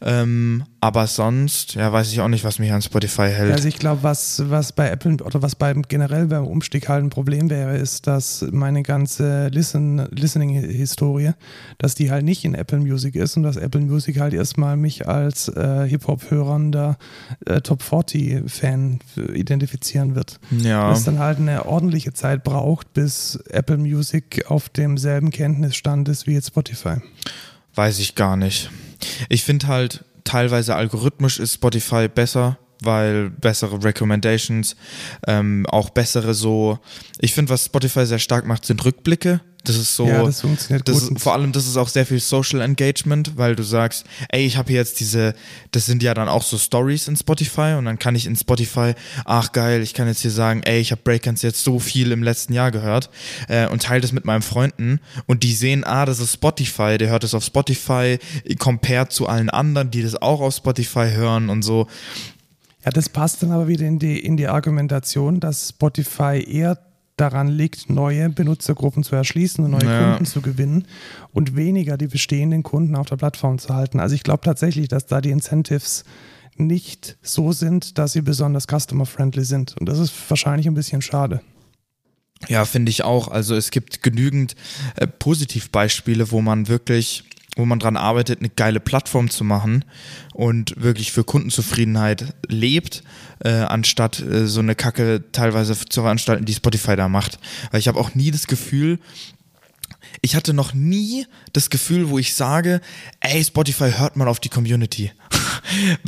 Ähm, 0.00 0.64
aber 0.80 1.06
sonst, 1.06 1.74
ja, 1.74 1.92
weiß 1.92 2.10
ich 2.10 2.20
auch 2.20 2.28
nicht, 2.28 2.42
was 2.42 2.58
mich 2.58 2.72
an 2.72 2.80
Spotify 2.80 3.28
hält. 3.28 3.52
Also 3.52 3.68
ich 3.68 3.78
glaube, 3.78 4.02
was, 4.02 4.42
was 4.48 4.72
bei 4.72 4.88
Apple 4.88 5.18
oder 5.22 5.42
was 5.42 5.54
beim 5.54 5.82
generell 5.82 6.26
beim 6.26 6.46
Umstieg 6.46 6.88
halt 6.88 7.04
ein 7.04 7.10
Problem 7.10 7.50
wäre, 7.50 7.76
ist, 7.76 8.06
dass 8.06 8.46
meine 8.50 8.82
ganze 8.82 9.48
Listen, 9.48 10.06
Listening-Historie, 10.10 11.32
dass 11.76 11.94
die 11.94 12.10
halt 12.10 12.24
nicht 12.24 12.46
in 12.46 12.54
Apple 12.54 12.78
Music 12.78 13.14
ist 13.14 13.36
und 13.36 13.42
dass 13.42 13.56
Apple 13.56 13.82
Music 13.82 14.18
halt 14.20 14.32
erstmal 14.32 14.78
mich 14.78 15.06
als 15.06 15.48
äh, 15.48 15.86
Hip-Hop-hörender 15.86 16.96
äh, 17.44 17.60
Top 17.60 17.82
40-Fan 17.82 19.00
identifizieren 19.34 20.14
wird. 20.14 20.40
Ja. 20.50 20.88
Das 20.88 21.04
dann 21.10 21.18
halt 21.18 21.38
eine 21.38 21.66
ordentliche 21.66 22.12
Zeit 22.12 22.44
braucht, 22.44 22.92
bis 22.92 23.36
Apple 23.48 23.78
Music 23.78 24.44
auf 24.48 24.68
demselben 24.68 25.30
Kenntnisstand 25.30 26.08
ist 26.08 26.26
wie 26.28 26.34
jetzt 26.34 26.48
Spotify. 26.48 26.96
Weiß 27.74 27.98
ich 27.98 28.14
gar 28.14 28.36
nicht. 28.36 28.70
Ich 29.28 29.42
finde 29.42 29.66
halt, 29.66 30.04
teilweise 30.22 30.76
algorithmisch 30.76 31.40
ist 31.40 31.54
Spotify 31.54 32.08
besser. 32.08 32.58
Weil 32.82 33.30
bessere 33.30 33.82
Recommendations, 33.82 34.76
ähm, 35.26 35.66
auch 35.66 35.90
bessere 35.90 36.34
so, 36.34 36.78
ich 37.18 37.34
finde, 37.34 37.50
was 37.50 37.66
Spotify 37.66 38.06
sehr 38.06 38.18
stark 38.18 38.46
macht, 38.46 38.64
sind 38.64 38.84
Rückblicke. 38.84 39.40
Das 39.64 39.76
ist 39.76 39.94
so, 39.94 40.06
Ja, 40.06 40.22
das 40.22 40.40
funktioniert 40.40 40.88
das 40.88 41.00
gut. 41.06 41.18
ist, 41.18 41.22
vor 41.22 41.34
allem 41.34 41.52
das 41.52 41.66
ist 41.66 41.76
auch 41.76 41.88
sehr 41.88 42.06
viel 42.06 42.18
Social 42.18 42.62
Engagement, 42.62 43.36
weil 43.36 43.54
du 43.54 43.62
sagst, 43.62 44.06
ey, 44.30 44.46
ich 44.46 44.56
habe 44.56 44.68
hier 44.70 44.78
jetzt 44.78 45.00
diese, 45.00 45.34
das 45.72 45.84
sind 45.84 46.02
ja 46.02 46.14
dann 46.14 46.28
auch 46.28 46.42
so 46.42 46.56
Stories 46.56 47.08
in 47.08 47.16
Spotify 47.16 47.74
und 47.76 47.84
dann 47.84 47.98
kann 47.98 48.14
ich 48.14 48.24
in 48.24 48.36
Spotify, 48.36 48.94
ach 49.26 49.52
geil, 49.52 49.82
ich 49.82 49.92
kann 49.92 50.08
jetzt 50.08 50.22
hier 50.22 50.30
sagen, 50.30 50.62
ey, 50.64 50.80
ich 50.80 50.92
habe 50.92 51.02
Breakdance 51.04 51.46
jetzt 51.46 51.62
so 51.62 51.78
viel 51.78 52.10
im 52.10 52.22
letzten 52.22 52.54
Jahr 52.54 52.70
gehört 52.70 53.10
äh, 53.48 53.66
und 53.68 53.82
teile 53.82 54.00
das 54.00 54.12
mit 54.12 54.24
meinen 54.24 54.40
Freunden 54.40 54.98
und 55.26 55.42
die 55.42 55.52
sehen, 55.52 55.84
ah, 55.84 56.06
das 56.06 56.20
ist 56.20 56.32
Spotify, 56.32 56.96
der 56.96 57.10
hört 57.10 57.22
das 57.24 57.34
auf 57.34 57.44
Spotify, 57.44 58.18
compared 58.58 59.12
zu 59.12 59.26
allen 59.26 59.50
anderen, 59.50 59.90
die 59.90 60.02
das 60.02 60.20
auch 60.22 60.40
auf 60.40 60.54
Spotify 60.54 61.10
hören 61.10 61.50
und 61.50 61.62
so. 61.62 61.86
Ja, 62.84 62.90
das 62.90 63.08
passt 63.08 63.42
dann 63.42 63.52
aber 63.52 63.68
wieder 63.68 63.86
in 63.86 63.98
die, 63.98 64.18
in 64.18 64.36
die 64.36 64.48
Argumentation, 64.48 65.40
dass 65.40 65.70
Spotify 65.70 66.42
eher 66.46 66.78
daran 67.16 67.48
liegt, 67.48 67.90
neue 67.90 68.30
Benutzergruppen 68.30 69.02
zu 69.04 69.14
erschließen 69.14 69.62
und 69.62 69.72
neue 69.72 69.84
Ja. 69.84 70.08
Kunden 70.10 70.24
zu 70.24 70.40
gewinnen 70.40 70.86
und 71.32 71.54
weniger 71.54 71.98
die 71.98 72.06
bestehenden 72.06 72.62
Kunden 72.62 72.96
auf 72.96 73.08
der 73.08 73.16
Plattform 73.16 73.58
zu 73.58 73.74
halten. 73.74 74.00
Also 74.00 74.14
ich 74.14 74.22
glaube 74.22 74.42
tatsächlich, 74.42 74.88
dass 74.88 75.04
da 75.04 75.20
die 75.20 75.30
Incentives 75.30 76.04
nicht 76.56 77.18
so 77.22 77.52
sind, 77.52 77.98
dass 77.98 78.12
sie 78.12 78.22
besonders 78.22 78.66
customer-friendly 78.66 79.44
sind. 79.44 79.76
Und 79.78 79.88
das 79.88 79.98
ist 79.98 80.12
wahrscheinlich 80.30 80.66
ein 80.66 80.74
bisschen 80.74 81.02
schade. 81.02 81.42
Ja, 82.48 82.64
finde 82.64 82.90
ich 82.90 83.04
auch. 83.04 83.28
Also 83.28 83.54
es 83.54 83.70
gibt 83.70 84.02
genügend 84.02 84.54
äh, 84.96 85.06
Positivbeispiele, 85.06 86.30
wo 86.30 86.40
man 86.40 86.68
wirklich, 86.68 87.24
wo 87.56 87.64
man 87.64 87.78
dran 87.78 87.96
arbeitet, 87.96 88.40
eine 88.40 88.48
geile 88.48 88.80
Plattform 88.80 89.28
zu 89.30 89.44
machen 89.44 89.84
und 90.34 90.74
wirklich 90.80 91.12
für 91.12 91.24
Kundenzufriedenheit 91.24 92.34
lebt, 92.48 93.02
äh, 93.40 93.50
anstatt 93.50 94.20
äh, 94.20 94.46
so 94.46 94.60
eine 94.60 94.74
Kacke 94.74 95.24
teilweise 95.32 95.76
zu 95.76 96.02
veranstalten, 96.02 96.44
die 96.44 96.54
Spotify 96.54 96.96
da 96.96 97.08
macht. 97.08 97.38
Weil 97.70 97.80
ich 97.80 97.88
habe 97.88 97.98
auch 97.98 98.14
nie 98.14 98.30
das 98.30 98.46
Gefühl, 98.46 98.98
ich 100.22 100.36
hatte 100.36 100.52
noch 100.52 100.74
nie 100.74 101.26
das 101.52 101.70
Gefühl, 101.70 102.10
wo 102.10 102.18
ich 102.18 102.34
sage, 102.34 102.80
ey, 103.20 103.42
Spotify 103.42 103.90
hört 103.96 104.16
mal 104.16 104.28
auf 104.28 104.40
die 104.40 104.48
Community. 104.48 105.10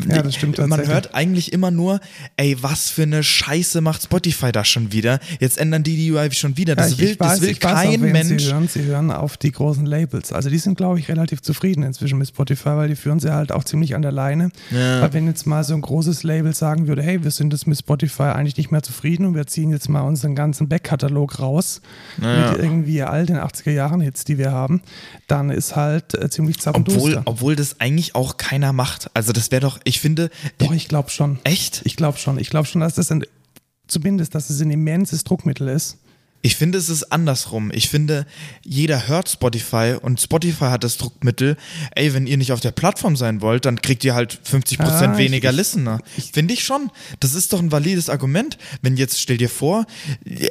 Ja, 0.08 0.22
das 0.22 0.34
stimmt 0.34 0.58
Man 0.58 0.86
hört 0.86 1.14
eigentlich 1.14 1.52
immer 1.52 1.70
nur, 1.70 2.00
ey, 2.36 2.56
was 2.62 2.90
für 2.90 3.02
eine 3.02 3.22
Scheiße 3.22 3.80
macht 3.80 4.02
Spotify 4.02 4.50
da 4.50 4.64
schon 4.64 4.92
wieder? 4.92 5.20
Jetzt 5.40 5.58
ändern 5.58 5.82
die 5.84 5.94
die 5.96 6.10
UI 6.10 6.32
schon 6.32 6.56
wieder. 6.56 6.74
Das 6.74 6.88
Ja, 6.90 6.92
ich- 6.94 6.98
will, 7.00 7.08
ich 7.10 7.20
weiß, 7.20 7.30
das 7.38 7.40
will 7.42 7.50
weiß 7.54 7.60
kein 7.60 8.02
wen 8.02 8.12
Mensch. 8.12 8.42
Sie 8.42 8.50
hören. 8.52 8.68
Sie 8.68 8.82
hören 8.82 9.10
auf 9.12 9.36
die 9.36 9.52
großen 9.52 9.86
Labels. 9.86 10.32
Also 10.32 10.48
die 10.50 10.58
sind, 10.58 10.76
glaube 10.76 10.98
ich, 10.98 11.08
relativ 11.08 11.42
zufrieden 11.42 11.82
inzwischen 11.84 12.18
mit 12.18 12.28
Spotify, 12.28 12.70
weil 12.70 12.88
die 12.88 12.96
führen 12.96 13.20
sie 13.20 13.32
halt 13.32 13.52
auch 13.52 13.62
ziemlich 13.64 13.94
an 13.94 14.02
der 14.02 14.10
Leine. 14.12 14.50
Ja. 14.70 15.00
Weil 15.02 15.12
wenn 15.12 15.26
jetzt 15.28 15.46
mal 15.46 15.62
so 15.62 15.74
ein 15.74 15.80
großes 15.82 16.22
Label 16.24 16.54
sagen 16.54 16.88
würde, 16.88 17.02
hey, 17.02 17.22
wir 17.22 17.30
sind 17.30 17.52
jetzt 17.52 17.66
mit 17.66 17.78
Spotify 17.78 18.24
eigentlich 18.34 18.56
nicht 18.56 18.70
mehr 18.72 18.82
zufrieden 18.82 19.26
und 19.26 19.34
wir 19.36 19.46
ziehen 19.46 19.70
jetzt 19.70 19.88
mal 19.88 20.00
unseren 20.00 20.34
ganzen 20.34 20.68
Backkatalog 20.68 21.38
raus 21.38 21.80
Ja. 22.20 22.50
mit 22.52 22.60
irgendwie 22.62 23.02
all 23.02 23.26
den 23.26 23.36
80er 23.36 23.70
Jahren 23.70 24.00
Hits, 24.02 24.24
die 24.24 24.38
wir 24.38 24.52
haben, 24.52 24.82
dann 25.28 25.50
ist 25.50 25.76
halt 25.76 26.14
äh, 26.14 26.28
ziemlich 26.28 26.56
Obwohl, 26.58 26.84
zappenduster. 26.84 27.22
obwohl 27.24 27.56
das 27.56 27.80
eigentlich 27.80 28.14
auch 28.14 28.36
keiner 28.36 28.72
macht. 28.72 29.10
Also 29.14 29.32
das 29.32 29.50
wäre 29.50 29.60
doch, 29.62 29.80
ich 29.84 30.00
finde, 30.00 30.30
Doch, 30.58 30.72
ich 30.72 30.88
glaube 30.88 31.10
schon. 31.10 31.38
echt? 31.44 31.82
Ich 31.84 31.96
glaube 31.96 32.18
schon. 32.18 32.38
Ich 32.38 32.50
glaube 32.50 32.66
schon, 32.66 32.80
dass 32.80 32.94
das 32.94 33.10
ein, 33.10 33.24
zumindest, 33.86 34.34
dass 34.34 34.50
es 34.50 34.60
ein 34.60 34.70
immenses 34.70 35.24
Druckmittel 35.24 35.68
ist. 35.68 35.98
Ich 36.44 36.56
finde, 36.56 36.76
es 36.78 36.88
ist 36.88 37.12
andersrum. 37.12 37.70
Ich 37.72 37.88
finde, 37.88 38.26
jeder 38.64 39.06
hört 39.06 39.28
Spotify 39.28 39.94
und 40.00 40.20
Spotify 40.20 40.64
hat 40.66 40.82
das 40.82 40.96
Druckmittel, 40.98 41.56
ey, 41.94 42.12
wenn 42.14 42.26
ihr 42.26 42.36
nicht 42.36 42.50
auf 42.52 42.58
der 42.60 42.72
Plattform 42.72 43.14
sein 43.16 43.40
wollt, 43.40 43.64
dann 43.64 43.80
kriegt 43.80 44.02
ihr 44.04 44.14
halt 44.14 44.40
50% 44.44 44.80
Ah, 45.14 45.18
weniger 45.18 45.50
ich- 45.50 45.56
Listener. 45.56 46.00
Finde 46.32 46.52
ich 46.54 46.64
schon. 46.64 46.90
Das 47.20 47.34
ist 47.34 47.52
doch 47.52 47.60
ein 47.60 47.70
valides 47.70 48.10
Argument. 48.10 48.58
Wenn 48.82 48.96
jetzt, 48.96 49.20
stell 49.20 49.36
dir 49.36 49.48
vor, 49.48 49.86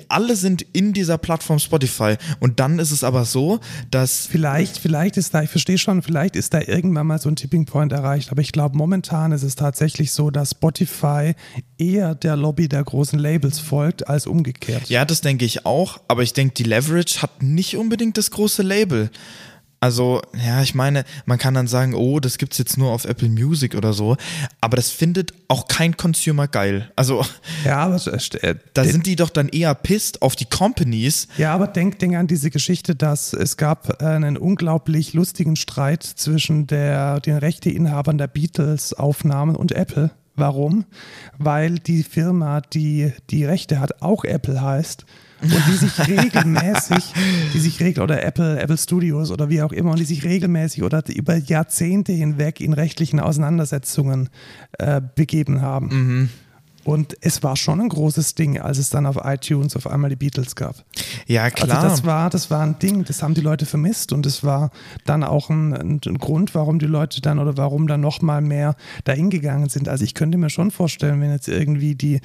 alle 0.08 0.36
sind 0.38 0.62
in 0.74 0.94
dieser 0.94 1.18
Plattform 1.18 1.60
Spotify 1.60 2.16
und 2.40 2.60
dann 2.62 2.80
ist 2.80 2.92
es 2.92 3.04
aber 3.04 3.26
so, 3.26 3.60
dass 3.90 4.28
Vielleicht, 4.28 4.78
vielleicht 4.78 5.18
ist 5.18 5.34
da, 5.34 5.44
ich 5.44 5.50
verstehe 5.50 5.78
schon, 5.78 6.02
vielleicht 6.02 6.36
ist 6.38 6.54
da 6.54 6.62
irgendwann 6.62 7.08
mal 7.08 7.20
so 7.20 7.28
ein 7.30 7.36
Tipping 7.36 7.66
Point 7.66 7.92
erreicht, 7.92 8.32
aber 8.32 8.42
ich 8.42 8.54
glaube, 8.54 8.78
momentan 8.78 9.34
ist 9.34 9.44
es 9.44 9.56
tatsächlich 9.56 10.12
so, 10.14 10.32
dass 10.32 10.52
Spotify 10.52 11.34
eher 11.78 12.16
der 12.16 12.36
Lobby 12.38 12.70
der 12.70 12.84
großen 12.84 13.20
Labels 13.20 13.60
folgt 13.60 14.08
als 14.08 14.26
umgekehrt. 14.26 14.90
Ja, 14.90 15.04
das 15.04 15.20
denke 15.22 15.44
ich 15.46 15.66
auch, 15.66 15.81
aber 16.08 16.24
ich 16.24 16.34
denke, 16.34 16.54
die 16.56 16.64
Leverage 16.64 17.22
hat 17.22 17.42
nicht 17.42 17.78
unbedingt 17.78 18.18
das 18.18 18.32
große 18.32 18.64
Label. 18.64 19.10
Also, 19.84 20.22
ja, 20.38 20.62
ich 20.62 20.76
meine, 20.76 21.06
man 21.26 21.40
kann 21.40 21.56
dann 21.56 21.66
sagen, 21.66 21.96
oh, 21.96 22.20
das 22.20 22.38
gibt's 22.38 22.60
jetzt 22.60 22.78
nur 22.78 22.92
auf 22.92 23.06
Apple 23.06 23.30
Music 23.30 23.74
oder 23.74 23.94
so, 23.94 24.16
aber 24.62 24.76
das 24.76 24.92
findet 24.92 25.34
auch 25.48 25.68
kein 25.68 25.98
Consumer 25.98 26.48
geil. 26.48 26.92
Also, 26.96 27.26
Ja, 27.66 27.80
aber 27.80 27.96
äh, 28.44 28.56
da 28.76 28.84
sind 28.84 29.08
die 29.08 29.16
doch 29.16 29.32
dann 29.32 29.50
eher 29.50 29.74
pissed 29.74 30.22
auf 30.22 30.36
die 30.36 30.46
Companies. 30.46 31.28
Ja, 31.36 31.56
aber 31.56 31.66
denk, 31.66 31.98
denk 31.98 32.16
an 32.16 32.28
diese 32.28 32.52
Geschichte, 32.52 32.94
dass 32.94 33.34
es 33.34 33.58
gab 33.58 34.04
äh, 34.04 34.06
einen 34.06 34.38
unglaublich 34.38 35.14
lustigen 35.14 35.56
Streit 35.56 36.04
zwischen 36.04 36.68
der, 36.68 37.20
den 37.20 37.38
Rechteinhabern 37.38 38.20
der 38.20 38.28
Beatles-Aufnahmen 38.28 39.56
und 39.56 39.72
Apple. 39.72 40.12
Warum? 40.36 40.86
Weil 41.40 41.80
die 41.80 42.04
Firma, 42.04 42.62
die 42.62 43.14
die 43.32 43.46
Rechte 43.46 43.80
hat, 43.80 44.04
auch 44.04 44.26
Apple 44.26 44.62
heißt 44.62 45.06
und 45.42 45.52
die 45.68 45.78
sich 45.78 46.08
regelmäßig, 46.08 47.14
die 47.54 47.60
sich 47.60 47.80
regel 47.80 48.04
oder 48.04 48.24
Apple, 48.24 48.60
Apple 48.60 48.78
Studios 48.78 49.32
oder 49.32 49.50
wie 49.50 49.62
auch 49.62 49.72
immer, 49.72 49.92
und 49.92 50.00
die 50.00 50.06
sich 50.06 50.24
regelmäßig 50.24 50.84
oder 50.84 51.04
über 51.10 51.36
Jahrzehnte 51.36 52.12
hinweg 52.12 52.62
in 52.62 52.74
rechtlichen 52.74 53.20
Auseinandersetzungen 53.20 54.30
äh, 54.78 55.02
begeben 55.16 55.62
haben. 55.62 56.30
Und 56.84 57.16
es 57.22 57.44
war 57.44 57.56
schon 57.58 57.80
ein 57.80 57.90
großes 57.90 58.34
Ding, 58.36 58.60
als 58.60 58.78
es 58.80 58.90
dann 58.90 59.06
auf 59.06 59.18
iTunes 59.24 59.76
auf 59.76 59.86
einmal 59.86 60.10
die 60.10 60.16
Beatles 60.16 60.56
gab. 60.56 60.84
Ja, 61.28 61.50
klar. 61.52 61.78
Also 61.78 61.88
das 61.88 62.06
war, 62.06 62.30
das 62.30 62.50
war 62.50 62.62
ein 62.62 62.80
Ding, 62.80 63.04
das 63.04 63.22
haben 63.22 63.36
die 63.36 63.42
Leute 63.42 63.66
vermisst 63.66 64.14
und 64.14 64.26
es 64.26 64.44
war 64.44 64.72
dann 65.06 65.24
auch 65.24 65.50
ein, 65.50 65.74
ein, 65.74 66.02
ein 66.06 66.18
Grund, 66.18 66.56
warum 66.56 66.80
die 66.80 66.88
Leute 66.88 67.22
dann 67.22 67.38
oder 67.38 67.56
warum 67.58 67.88
dann 67.88 68.02
nochmal 68.02 68.42
mehr 68.42 68.76
dahin 69.04 69.30
gegangen 69.30 69.70
sind. 69.70 69.90
Also 69.90 70.04
ich 70.04 70.16
könnte 70.16 70.38
mir 70.40 70.50
schon 70.50 70.72
vorstellen, 70.72 71.22
wenn 71.22 71.32
jetzt 71.32 71.48
irgendwie 71.48 71.94
die, 71.94 72.20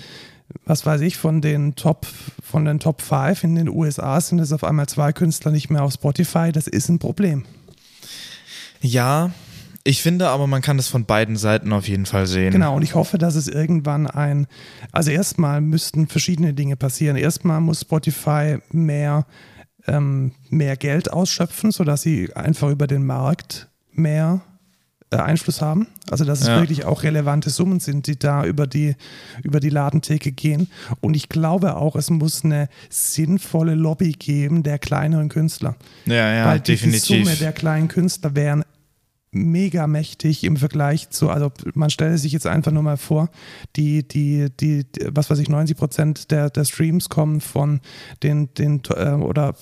was 0.64 0.86
weiß 0.86 1.00
ich, 1.02 1.16
von 1.16 1.40
den 1.40 1.74
Top, 1.74 2.06
von 2.42 2.64
den 2.64 2.80
Top 2.80 3.02
5 3.02 3.44
in 3.44 3.54
den 3.54 3.68
USA 3.68 4.20
sind 4.20 4.38
es 4.38 4.52
auf 4.52 4.64
einmal 4.64 4.86
zwei 4.86 5.12
Künstler 5.12 5.50
nicht 5.50 5.70
mehr 5.70 5.82
auf 5.82 5.92
Spotify, 5.92 6.52
das 6.52 6.66
ist 6.66 6.88
ein 6.88 6.98
Problem. 6.98 7.44
ja, 8.80 9.30
ich 9.86 10.02
finde 10.02 10.30
aber, 10.30 10.48
man 10.48 10.62
kann 10.62 10.80
es 10.80 10.88
von 10.88 11.04
beiden 11.04 11.36
Seiten 11.36 11.72
auf 11.72 11.86
jeden 11.86 12.06
Fall 12.06 12.26
sehen. 12.26 12.50
Genau, 12.50 12.74
und 12.74 12.82
ich 12.82 12.96
hoffe, 12.96 13.18
dass 13.18 13.36
es 13.36 13.46
irgendwann 13.46 14.08
ein, 14.08 14.48
also 14.90 15.12
erstmal 15.12 15.60
müssten 15.60 16.08
verschiedene 16.08 16.54
Dinge 16.54 16.74
passieren. 16.74 17.16
Erstmal 17.16 17.60
muss 17.60 17.82
Spotify 17.82 18.58
mehr, 18.72 19.26
ähm, 19.86 20.32
mehr 20.50 20.76
Geld 20.76 21.12
ausschöpfen, 21.12 21.70
sodass 21.70 22.02
sie 22.02 22.34
einfach 22.34 22.68
über 22.70 22.88
den 22.88 23.06
Markt 23.06 23.68
mehr 23.92 24.40
Einfluss 25.10 25.60
haben. 25.62 25.86
Also 26.10 26.24
dass 26.24 26.40
es 26.40 26.48
Ja. 26.48 26.60
wirklich 26.60 26.84
auch 26.84 27.02
relevante 27.02 27.50
Summen 27.50 27.80
sind, 27.80 28.06
die 28.06 28.18
da 28.18 28.44
über 28.44 28.66
die, 28.66 28.96
über 29.42 29.60
die 29.60 29.70
Ladentheke 29.70 30.32
gehen. 30.32 30.68
Und 31.00 31.14
ich 31.14 31.28
glaube 31.28 31.76
auch, 31.76 31.96
es 31.96 32.10
muss 32.10 32.44
eine 32.44 32.68
sinnvolle 32.90 33.74
Lobby 33.74 34.12
geben 34.12 34.62
der 34.62 34.78
kleineren 34.78 35.28
Künstler. 35.28 35.76
Ja, 36.06 36.32
ja, 36.32 36.46
Weil 36.46 36.60
die, 36.60 36.72
die 36.72 36.72
definitiv. 36.72 37.24
Summe 37.24 37.36
der 37.36 37.52
kleinen 37.52 37.88
Künstler 37.88 38.34
wären 38.34 38.64
mega 39.32 39.86
mächtig 39.86 40.44
im 40.44 40.56
Vergleich 40.56 41.10
zu, 41.10 41.28
also 41.28 41.52
man 41.74 41.90
stelle 41.90 42.16
sich 42.16 42.32
jetzt 42.32 42.46
einfach 42.46 42.72
nur 42.72 42.82
mal 42.82 42.96
vor, 42.96 43.28
die, 43.76 44.06
die, 44.06 44.46
die, 44.60 44.84
die 44.84 45.08
was 45.10 45.28
weiß 45.28 45.38
ich, 45.40 45.48
90 45.50 45.76
Prozent 45.76 46.30
der, 46.30 46.48
der 46.48 46.64
Streams 46.64 47.10
kommen 47.10 47.40
von 47.42 47.80
den, 48.22 48.54
den 48.54 48.80
äh, 48.94 49.10
oder 49.10 49.54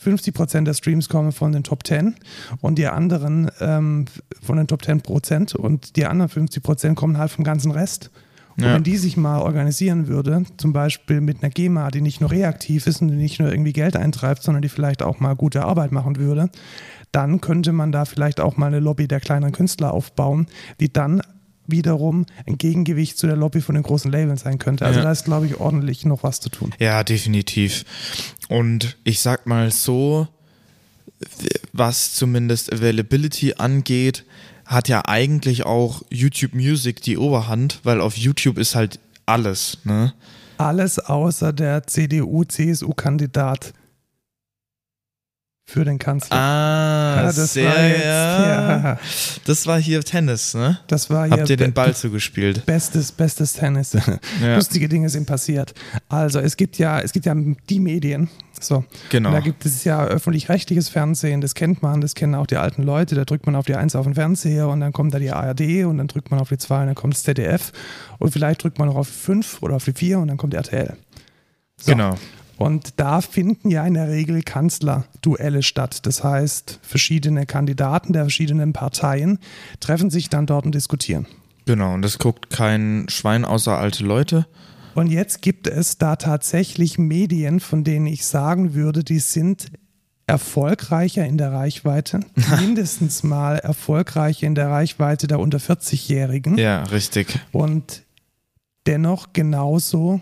50 0.00 0.34
Prozent 0.34 0.66
der 0.66 0.74
Streams 0.74 1.08
kommen 1.10 1.32
von 1.32 1.52
den 1.52 1.62
Top 1.62 1.86
10 1.86 2.14
und 2.60 2.76
die 2.78 2.86
anderen 2.86 3.50
ähm, 3.60 4.06
von 4.42 4.56
den 4.56 4.66
Top 4.66 4.84
10 4.84 5.00
Prozent 5.02 5.54
und 5.54 5.96
die 5.96 6.04
anderen 6.06 6.28
50 6.28 6.62
Prozent 6.62 6.96
kommen 6.96 7.16
halt 7.18 7.30
vom 7.30 7.44
ganzen 7.44 7.70
Rest. 7.70 8.10
Und 8.56 8.64
Ja. 8.64 8.74
wenn 8.74 8.82
die 8.82 8.98
sich 8.98 9.16
mal 9.16 9.40
organisieren 9.40 10.08
würde, 10.08 10.44
zum 10.58 10.74
Beispiel 10.74 11.22
mit 11.22 11.42
einer 11.42 11.48
GEMA, 11.50 11.90
die 11.90 12.02
nicht 12.02 12.20
nur 12.20 12.30
reaktiv 12.30 12.86
ist 12.86 13.00
und 13.00 13.08
die 13.08 13.14
nicht 13.14 13.40
nur 13.40 13.50
irgendwie 13.50 13.72
Geld 13.72 13.96
eintreibt, 13.96 14.42
sondern 14.42 14.60
die 14.60 14.68
vielleicht 14.68 15.02
auch 15.02 15.20
mal 15.20 15.34
gute 15.34 15.64
Arbeit 15.64 15.90
machen 15.90 16.16
würde, 16.16 16.50
dann 17.12 17.40
könnte 17.40 17.72
man 17.72 17.92
da 17.92 18.04
vielleicht 18.04 18.40
auch 18.40 18.56
mal 18.58 18.66
eine 18.66 18.80
Lobby 18.80 19.08
der 19.08 19.20
kleineren 19.20 19.52
Künstler 19.52 19.94
aufbauen, 19.94 20.46
die 20.80 20.92
dann 20.92 21.22
wiederum 21.66 22.26
ein 22.46 22.58
Gegengewicht 22.58 23.16
zu 23.16 23.26
der 23.26 23.36
Lobby 23.36 23.60
von 23.62 23.74
den 23.74 23.84
großen 23.84 24.10
Labels 24.10 24.42
sein 24.42 24.58
könnte. 24.58 24.84
Also 24.84 24.98
Ja. 24.98 25.04
da 25.06 25.12
ist, 25.12 25.24
glaube 25.24 25.46
ich, 25.46 25.58
ordentlich 25.58 26.04
noch 26.04 26.22
was 26.22 26.40
zu 26.40 26.50
tun. 26.50 26.74
Ja, 26.78 27.04
definitiv. 27.04 27.84
Und 28.50 28.98
ich 29.04 29.20
sag 29.20 29.46
mal 29.46 29.70
so, 29.70 30.26
was 31.72 32.14
zumindest 32.14 32.72
Availability 32.72 33.54
angeht, 33.54 34.24
hat 34.66 34.88
ja 34.88 35.02
eigentlich 35.06 35.64
auch 35.64 36.02
YouTube 36.10 36.54
Music 36.54 37.02
die 37.02 37.18
Oberhand, 37.18 37.80
weil 37.82 38.00
auf 38.00 38.16
YouTube 38.16 38.58
ist 38.58 38.74
halt 38.74 38.98
alles, 39.26 39.78
ne? 39.84 40.14
Alles 40.58 40.98
außer 40.98 41.52
der 41.52 41.86
CDU-CSU-Kandidat 41.86 43.72
für 45.72 45.84
den 45.86 45.98
Kanzler. 45.98 46.36
Ah, 46.36 47.16
Ja, 47.16 47.22
das 47.32 47.52
sehr, 47.54 47.68
war 47.70 47.82
jetzt- 47.86 48.04
ja. 48.04 48.98
Das 49.46 49.66
war 49.66 49.80
hier 49.80 50.02
Tennis, 50.02 50.52
ne? 50.54 50.78
Das 50.86 51.08
war 51.08 51.26
hier 51.26 51.38
Habt 51.38 51.48
ihr 51.50 51.56
den 51.56 51.72
Ball 51.72 51.94
zugespielt? 51.94 52.66
Bestes, 52.66 53.10
bestes 53.12 53.54
Tennis. 53.54 53.92
Ja. 54.42 54.56
Lustige 54.56 54.88
Dinge 54.88 55.08
sind 55.08 55.26
passiert. 55.26 55.72
Also 56.08 56.40
es 56.40 56.56
gibt 56.56 56.76
ja, 56.78 57.00
es 57.00 57.12
gibt 57.12 57.26
ja 57.26 57.34
die 57.70 57.80
Medien. 57.80 58.28
So. 58.60 58.84
Genau. 59.08 59.30
Und 59.30 59.34
da 59.34 59.40
gibt 59.40 59.64
es 59.66 59.84
ja 59.84 60.04
öffentlich-rechtliches 60.04 60.88
Fernsehen, 60.88 61.40
das 61.40 61.54
kennt 61.54 61.82
man, 61.82 62.00
das 62.00 62.14
kennen 62.14 62.34
auch 62.34 62.46
die 62.46 62.56
alten 62.56 62.82
Leute. 62.82 63.14
Da 63.14 63.24
drückt 63.24 63.46
man 63.46 63.56
auf 63.56 63.64
die 63.66 63.74
1 63.74 63.96
auf 63.96 64.04
den 64.04 64.14
Fernseher 64.14 64.68
und 64.68 64.80
dann 64.80 64.92
kommt 64.92 65.14
da 65.14 65.18
die 65.18 65.30
ARD 65.32 65.84
und 65.86 65.98
dann 65.98 66.06
drückt 66.08 66.30
man 66.30 66.38
auf 66.40 66.48
die 66.50 66.58
2 66.58 66.80
und 66.82 66.86
dann 66.86 66.94
kommt 66.94 67.14
das 67.14 67.22
ZDF 67.24 67.72
und 68.18 68.30
vielleicht 68.30 68.62
drückt 68.62 68.78
man 68.78 68.88
noch 68.88 68.96
auf 68.96 69.08
die 69.08 69.14
5 69.18 69.62
oder 69.62 69.76
auf 69.76 69.84
die 69.84 69.92
4 69.94 70.18
und 70.18 70.28
dann 70.28 70.36
kommt 70.36 70.54
RTL. 70.54 70.96
So. 71.80 71.92
Genau. 71.92 72.16
Und 72.58 72.94
da 73.00 73.20
finden 73.20 73.70
ja 73.70 73.84
in 73.86 73.94
der 73.94 74.08
Regel 74.08 74.42
Kanzlerduelle 74.42 75.62
statt. 75.62 76.06
Das 76.06 76.22
heißt, 76.22 76.78
verschiedene 76.82 77.46
Kandidaten 77.46 78.12
der 78.12 78.22
verschiedenen 78.24 78.72
Parteien 78.72 79.38
treffen 79.80 80.10
sich 80.10 80.28
dann 80.28 80.46
dort 80.46 80.64
und 80.66 80.74
diskutieren. 80.74 81.26
Genau. 81.66 81.94
Und 81.94 82.02
das 82.02 82.18
guckt 82.18 82.50
kein 82.50 83.06
Schwein 83.08 83.44
außer 83.44 83.76
alte 83.78 84.04
Leute. 84.04 84.46
Und 84.94 85.10
jetzt 85.10 85.40
gibt 85.42 85.66
es 85.66 85.96
da 85.98 86.16
tatsächlich 86.16 86.98
Medien, 86.98 87.60
von 87.60 87.82
denen 87.82 88.06
ich 88.06 88.26
sagen 88.26 88.74
würde, 88.74 89.02
die 89.02 89.20
sind 89.20 89.72
erfolgreicher 90.26 91.26
in 91.26 91.38
der 91.38 91.52
Reichweite, 91.52 92.20
mindestens 92.60 93.22
mal 93.22 93.58
erfolgreicher 93.58 94.46
in 94.46 94.54
der 94.54 94.68
Reichweite 94.70 95.26
der 95.26 95.40
unter 95.40 95.58
40-Jährigen 95.58 96.58
Ja, 96.58 96.84
richtig. 96.84 97.38
und 97.52 98.02
dennoch 98.86 99.32
genauso, 99.32 100.20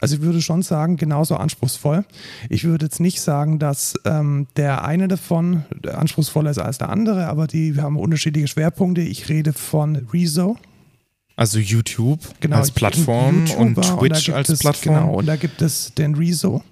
also 0.00 0.16
ich 0.16 0.22
würde 0.22 0.42
schon 0.42 0.62
sagen, 0.62 0.96
genauso 0.96 1.36
anspruchsvoll. 1.36 2.04
Ich 2.50 2.64
würde 2.64 2.86
jetzt 2.86 3.00
nicht 3.00 3.20
sagen, 3.20 3.58
dass 3.58 3.94
ähm, 4.04 4.46
der 4.56 4.84
eine 4.84 5.08
davon 5.08 5.64
anspruchsvoller 5.90 6.50
ist 6.50 6.58
als 6.58 6.78
der 6.78 6.90
andere, 6.90 7.26
aber 7.26 7.46
die 7.46 7.80
haben 7.80 7.98
unterschiedliche 7.98 8.48
Schwerpunkte. 8.48 9.00
Ich 9.00 9.28
rede 9.28 9.52
von 9.52 9.96
Rezo, 10.12 10.56
Also 11.38 11.58
YouTube 11.58 12.20
genau, 12.40 12.56
als 12.56 12.70
Plattform 12.70 13.44
YouTuber, 13.44 13.60
und 13.60 13.74
Twitch 13.82 14.24
gibt 14.24 14.36
als 14.38 14.48
es, 14.48 14.58
Plattform. 14.58 14.94
Genau, 14.94 15.14
und 15.16 15.26
da 15.26 15.36
gibt 15.36 15.60
es 15.60 15.92
den 15.92 16.14
Rezo, 16.14 16.62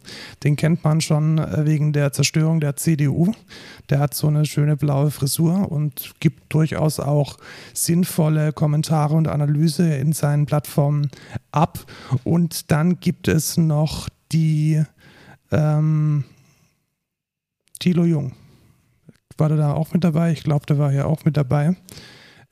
den 0.43 0.57
kennt 0.57 0.83
man 0.83 1.03
schon 1.03 1.37
äh, 1.37 1.67
wegen 1.67 1.93
der 1.93 2.12
Zerstörung 2.15 2.61
der 2.61 2.75
CDU. 2.75 3.35
Der 3.91 3.99
hat 3.99 4.15
so 4.15 4.27
eine 4.27 4.47
schöne 4.47 4.79
blaue 4.79 5.11
Frisur 5.11 5.71
und 5.71 6.15
gibt 6.19 6.55
durchaus 6.55 6.99
auch 6.99 7.37
sinnvolle 7.75 8.55
Kommentare 8.55 9.15
und 9.15 9.29
Analyse 9.29 9.95
in 9.97 10.15
seinen 10.15 10.47
Plattformen 10.47 11.11
ab. 11.53 11.85
Und 12.25 12.71
dann 12.71 13.01
gibt 13.01 13.29
es 13.29 13.59
noch 13.59 14.09
die 14.33 14.83
ähm, 15.53 16.25
Thilo 17.81 18.05
Jung. 18.05 18.33
War 19.37 19.49
der 19.51 19.59
da 19.59 19.73
auch 19.75 19.93
mit 19.93 20.05
dabei? 20.05 20.33
Ich 20.33 20.43
glaube, 20.43 20.65
der 20.65 20.79
war 20.79 20.91
ja 20.91 21.05
auch 21.05 21.27
mit 21.27 21.37
dabei. 21.37 21.77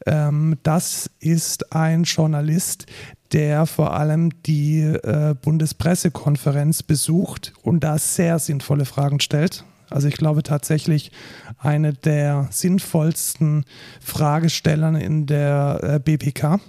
Ähm, 0.06 0.58
das 0.62 1.10
ist 1.20 1.72
ein 1.72 2.04
Journalist, 2.04 2.86
der 3.32 3.66
vor 3.66 3.94
allem 3.94 4.30
die 4.42 4.80
äh, 4.80 5.34
Bundespressekonferenz 5.40 6.82
besucht 6.82 7.52
und 7.62 7.80
da 7.80 7.98
sehr 7.98 8.38
sinnvolle 8.38 8.84
Fragen 8.84 9.20
stellt. 9.20 9.64
Also 9.90 10.08
ich 10.08 10.16
glaube 10.16 10.42
tatsächlich 10.42 11.12
eine 11.58 11.92
der 11.92 12.48
sinnvollsten 12.50 13.64
Fragestellern 14.00 14.96
in 14.96 15.26
der 15.26 15.80
äh, 15.82 15.98
BPK. 15.98 16.60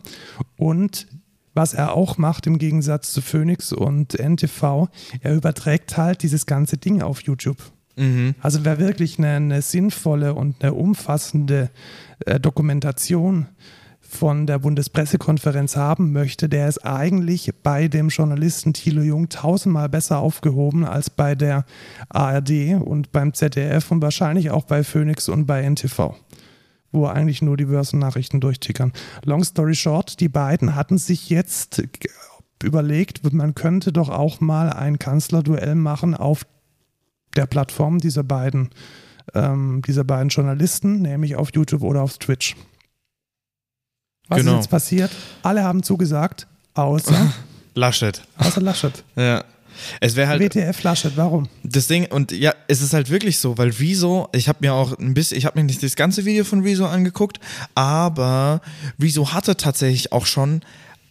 Und 0.57 1.07
was 1.53 1.73
er 1.73 1.93
auch 1.93 2.17
macht 2.17 2.47
im 2.47 2.57
Gegensatz 2.57 3.11
zu 3.11 3.21
Phoenix 3.21 3.71
und 3.71 4.13
NTV, 4.19 4.87
er 5.21 5.35
überträgt 5.35 5.97
halt 5.97 6.23
dieses 6.23 6.45
ganze 6.45 6.77
Ding 6.77 7.01
auf 7.01 7.21
YouTube. 7.21 7.72
Mhm. 7.95 8.35
Also 8.41 8.65
wer 8.65 8.79
wirklich 8.79 9.17
eine, 9.17 9.35
eine 9.35 9.61
sinnvolle 9.61 10.33
und 10.33 10.63
eine 10.63 10.73
umfassende 10.73 11.69
äh, 12.25 12.39
Dokumentation 12.39 13.47
von 14.13 14.45
der 14.45 14.59
Bundespressekonferenz 14.59 15.75
haben 15.75 16.11
möchte, 16.11 16.47
der 16.47 16.67
ist 16.67 16.85
eigentlich 16.85 17.51
bei 17.63 17.87
dem 17.87 18.09
Journalisten 18.09 18.73
Thilo 18.73 19.01
Jung 19.01 19.29
tausendmal 19.29 19.89
besser 19.89 20.19
aufgehoben 20.19 20.85
als 20.85 21.09
bei 21.09 21.33
der 21.35 21.65
ARD 22.09 22.75
und 22.79 23.11
beim 23.11 23.33
ZDF 23.33 23.91
und 23.91 24.01
wahrscheinlich 24.01 24.51
auch 24.51 24.65
bei 24.65 24.83
Phoenix 24.83 25.29
und 25.29 25.45
bei 25.45 25.67
NTV 25.67 26.15
wo 26.95 27.07
eigentlich 27.07 27.41
nur 27.41 27.57
die 27.57 27.65
Börsennachrichten 27.65 28.39
durchtickern. 28.39 28.93
Long 29.25 29.43
story 29.43 29.73
short, 29.73 30.19
die 30.19 30.29
beiden 30.29 30.75
hatten 30.75 30.99
sich 30.99 31.27
jetzt 31.27 31.81
überlegt, 32.63 33.33
man 33.33 33.55
könnte 33.55 33.91
doch 33.91 34.09
auch 34.09 34.39
mal 34.39 34.69
ein 34.69 34.99
Kanzlerduell 34.99 35.73
machen 35.73 36.13
auf 36.13 36.45
der 37.35 37.45
Plattform 37.45 37.99
dieser 37.99 38.23
beiden, 38.23 38.69
ähm, 39.33 39.81
dieser 39.85 40.03
beiden 40.03 40.29
Journalisten, 40.29 41.01
nämlich 41.01 41.35
auf 41.35 41.49
YouTube 41.53 41.81
oder 41.83 42.01
auf 42.01 42.17
Twitch. 42.17 42.55
Was 44.27 44.39
Genau. 44.39 44.51
ist 44.53 44.57
jetzt 44.57 44.69
passiert? 44.69 45.11
Alle 45.43 45.63
haben 45.63 45.83
zugesagt, 45.83 46.47
außer, 46.73 47.33
Laschet. 47.75 48.21
außer 48.37 48.61
Laschet. 48.61 49.03
Ja. 49.15 49.43
Es 49.99 50.15
wäre 50.15 50.27
halt 50.29 50.39
WTF 50.39 50.83
Laschet, 50.83 51.13
warum? 51.17 51.49
das 51.63 51.87
Ding 51.87 52.05
und 52.11 52.31
ja, 52.31 52.53
es 52.67 52.81
ist 52.83 52.93
halt 52.93 53.09
wirklich 53.09 53.39
so, 53.39 53.57
weil 53.57 53.69
Rezo, 53.71 54.29
ich 54.31 54.47
habe 54.47 54.59
mir 54.61 54.71
auch 54.73 54.97
ein 54.99 55.15
bisschen, 55.15 55.35
ich 55.37 55.45
habe 55.47 55.59
mir 55.59 55.65
nicht 55.65 55.81
das 55.81 55.95
ganze 55.95 56.25
Video 56.25 56.43
von 56.43 56.61
Rezo 56.61 56.85
angeguckt, 56.85 57.39
aber 57.73 58.61
Rezo 59.01 59.33
hatte 59.33 59.57
tatsächlich 59.57 60.11
auch 60.11 60.27
schon 60.27 60.61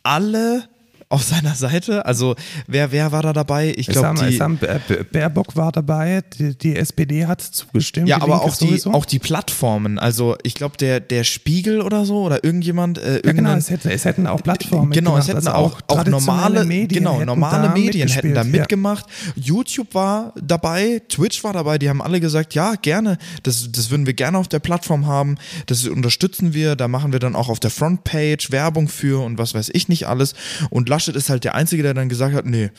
alle 0.05 0.69
auf 1.13 1.23
seiner 1.23 1.55
Seite. 1.55 2.07
Also 2.07 2.35
wer 2.67 2.91
wer 2.91 3.13
war 3.13 3.23
da 3.23 3.33
dabei? 3.33 3.75
Ich 3.77 3.87
glaube 3.87 4.27
die 4.29 4.41
haben, 4.41 4.59
äh, 4.63 5.05
Baerbock 5.11 5.57
war 5.57 5.71
dabei, 5.71 6.23
die, 6.39 6.57
die 6.57 6.77
SPD 6.77 7.27
hat 7.27 7.43
zugestimmt. 7.43 8.09
ja, 8.09 8.17
aber 8.17 8.41
Linke 8.41 8.45
auch 8.45 8.57
die, 8.57 8.85
auch 8.87 9.05
die 9.05 9.19
Plattformen. 9.19 9.99
Also 9.99 10.37
ich 10.43 10.55
glaube, 10.55 10.77
der, 10.79 11.01
der 11.01 11.25
Spiegel 11.25 11.83
oder 11.83 12.07
so 12.07 12.23
oder 12.23 12.43
irgendjemand, 12.45 12.99
äh, 12.99 13.21
Ja, 13.25 13.33
genau, 13.33 13.53
es, 13.53 13.69
hätte, 13.69 13.93
es 13.93 14.05
hätten 14.07 14.27
auch 14.27 14.43
Plattformen 14.43 14.91
Genau, 14.91 15.19
es 15.19 15.27
mitgemacht, 15.27 15.47
hätten 15.47 15.57
also 15.57 15.75
auch, 15.89 15.99
auch 15.99 16.07
normale 16.07 16.65
Medien 16.65 17.05
genau, 17.05 17.17
hätten 17.17 17.27
normale 17.27 17.69
da 17.69 17.75
Medien 17.75 18.09
hätten 18.09 18.35
da 18.35 18.43
mitgespielt, 18.43 18.55
ja. 18.55 18.61
mitgemacht. 18.61 19.07
YouTube 19.37 19.95
war 19.95 20.33
dabei, 20.41 21.03
Twitch 21.09 21.45
war 21.45 21.53
dabei, 21.53 21.79
die 21.79 21.91
haben 21.91 22.01
alle 22.01 22.21
gesagt, 22.21 22.55
ja, 22.55 22.75
gerne, 22.75 23.19
das, 23.43 23.71
das 23.71 23.91
würden 23.91 24.07
wir 24.07 24.15
gerne 24.15 24.39
auf 24.39 24.49
der 24.49 24.61
Plattform 24.61 25.07
haben, 25.07 25.37
das 25.67 25.87
unterstützen 25.87 26.55
wir, 26.55 26.75
da 26.75 26.89
machen 26.89 27.13
wir 27.13 27.19
dann 27.19 27.37
auch 27.37 27.51
auf 27.51 27.61
der 27.61 27.71
Frontpage 27.71 28.51
Werbung 28.51 28.89
für 28.89 29.23
und 29.23 29.37
was 29.37 29.55
weiß 29.55 29.71
ich 29.75 29.89
nicht 29.89 30.07
alles. 30.07 30.33
Und 30.71 30.89
Laschet 31.03 31.17
ist 31.17 31.31
halt 31.31 31.45
der 31.45 31.55
Einzige, 31.55 31.83
der 31.83 31.95
dann 31.95 32.09
gesagt 32.09 32.35
hat, 32.35 32.47
nee. 32.47 32.71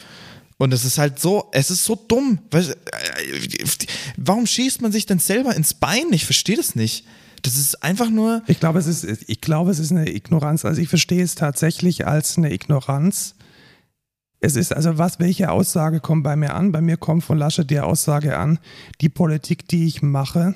Und 0.58 0.74
es 0.74 0.86
ist 0.86 0.98
halt 0.98 1.20
so, 1.20 1.50
es 1.52 1.70
ist 1.70 1.84
so 1.84 1.96
dumm. 1.96 2.40
Äh, 2.52 2.64
warum 4.18 4.46
schießt 4.46 4.82
man 4.82 4.92
sich 4.92 5.06
denn 5.06 5.20
selber 5.20 5.56
ins 5.56 5.74
Bein? 5.74 6.06
Ich 6.12 6.26
verstehe 6.26 6.56
das 6.56 6.76
nicht. 6.76 7.06
Das 7.42 7.58
ist 7.58 7.84
einfach 7.84 8.10
nur, 8.10 8.42
Ich 8.48 8.62
glaube, 8.62 8.80
es 8.80 8.88
ist, 8.88 9.06
ich 9.28 9.42
glaube, 9.42 9.72
es 9.72 9.80
ist 9.80 9.92
eine 9.92 10.10
Ignoranz. 10.10 10.64
Also 10.64 10.82
ich 10.82 10.88
verstehe 10.88 11.24
es 11.24 11.36
tatsächlich 11.36 12.08
als 12.08 12.38
eine 12.38 12.54
Ignoranz. 12.54 13.36
Es 14.40 14.56
ist 14.56 14.74
also 14.74 14.98
was, 14.98 15.20
welche 15.20 15.52
Aussage 15.52 16.00
kommt 16.00 16.24
bei 16.24 16.38
mir 16.38 16.54
an? 16.54 16.72
Bei 16.72 16.80
mir 16.82 16.96
kommt 16.96 17.24
von 17.26 17.38
Laschet 17.38 17.70
die 17.70 17.80
Aussage 17.80 18.38
an, 18.38 18.60
die 19.02 19.10
Politik, 19.10 19.68
die 19.68 19.86
ich 19.88 20.02
mache, 20.02 20.56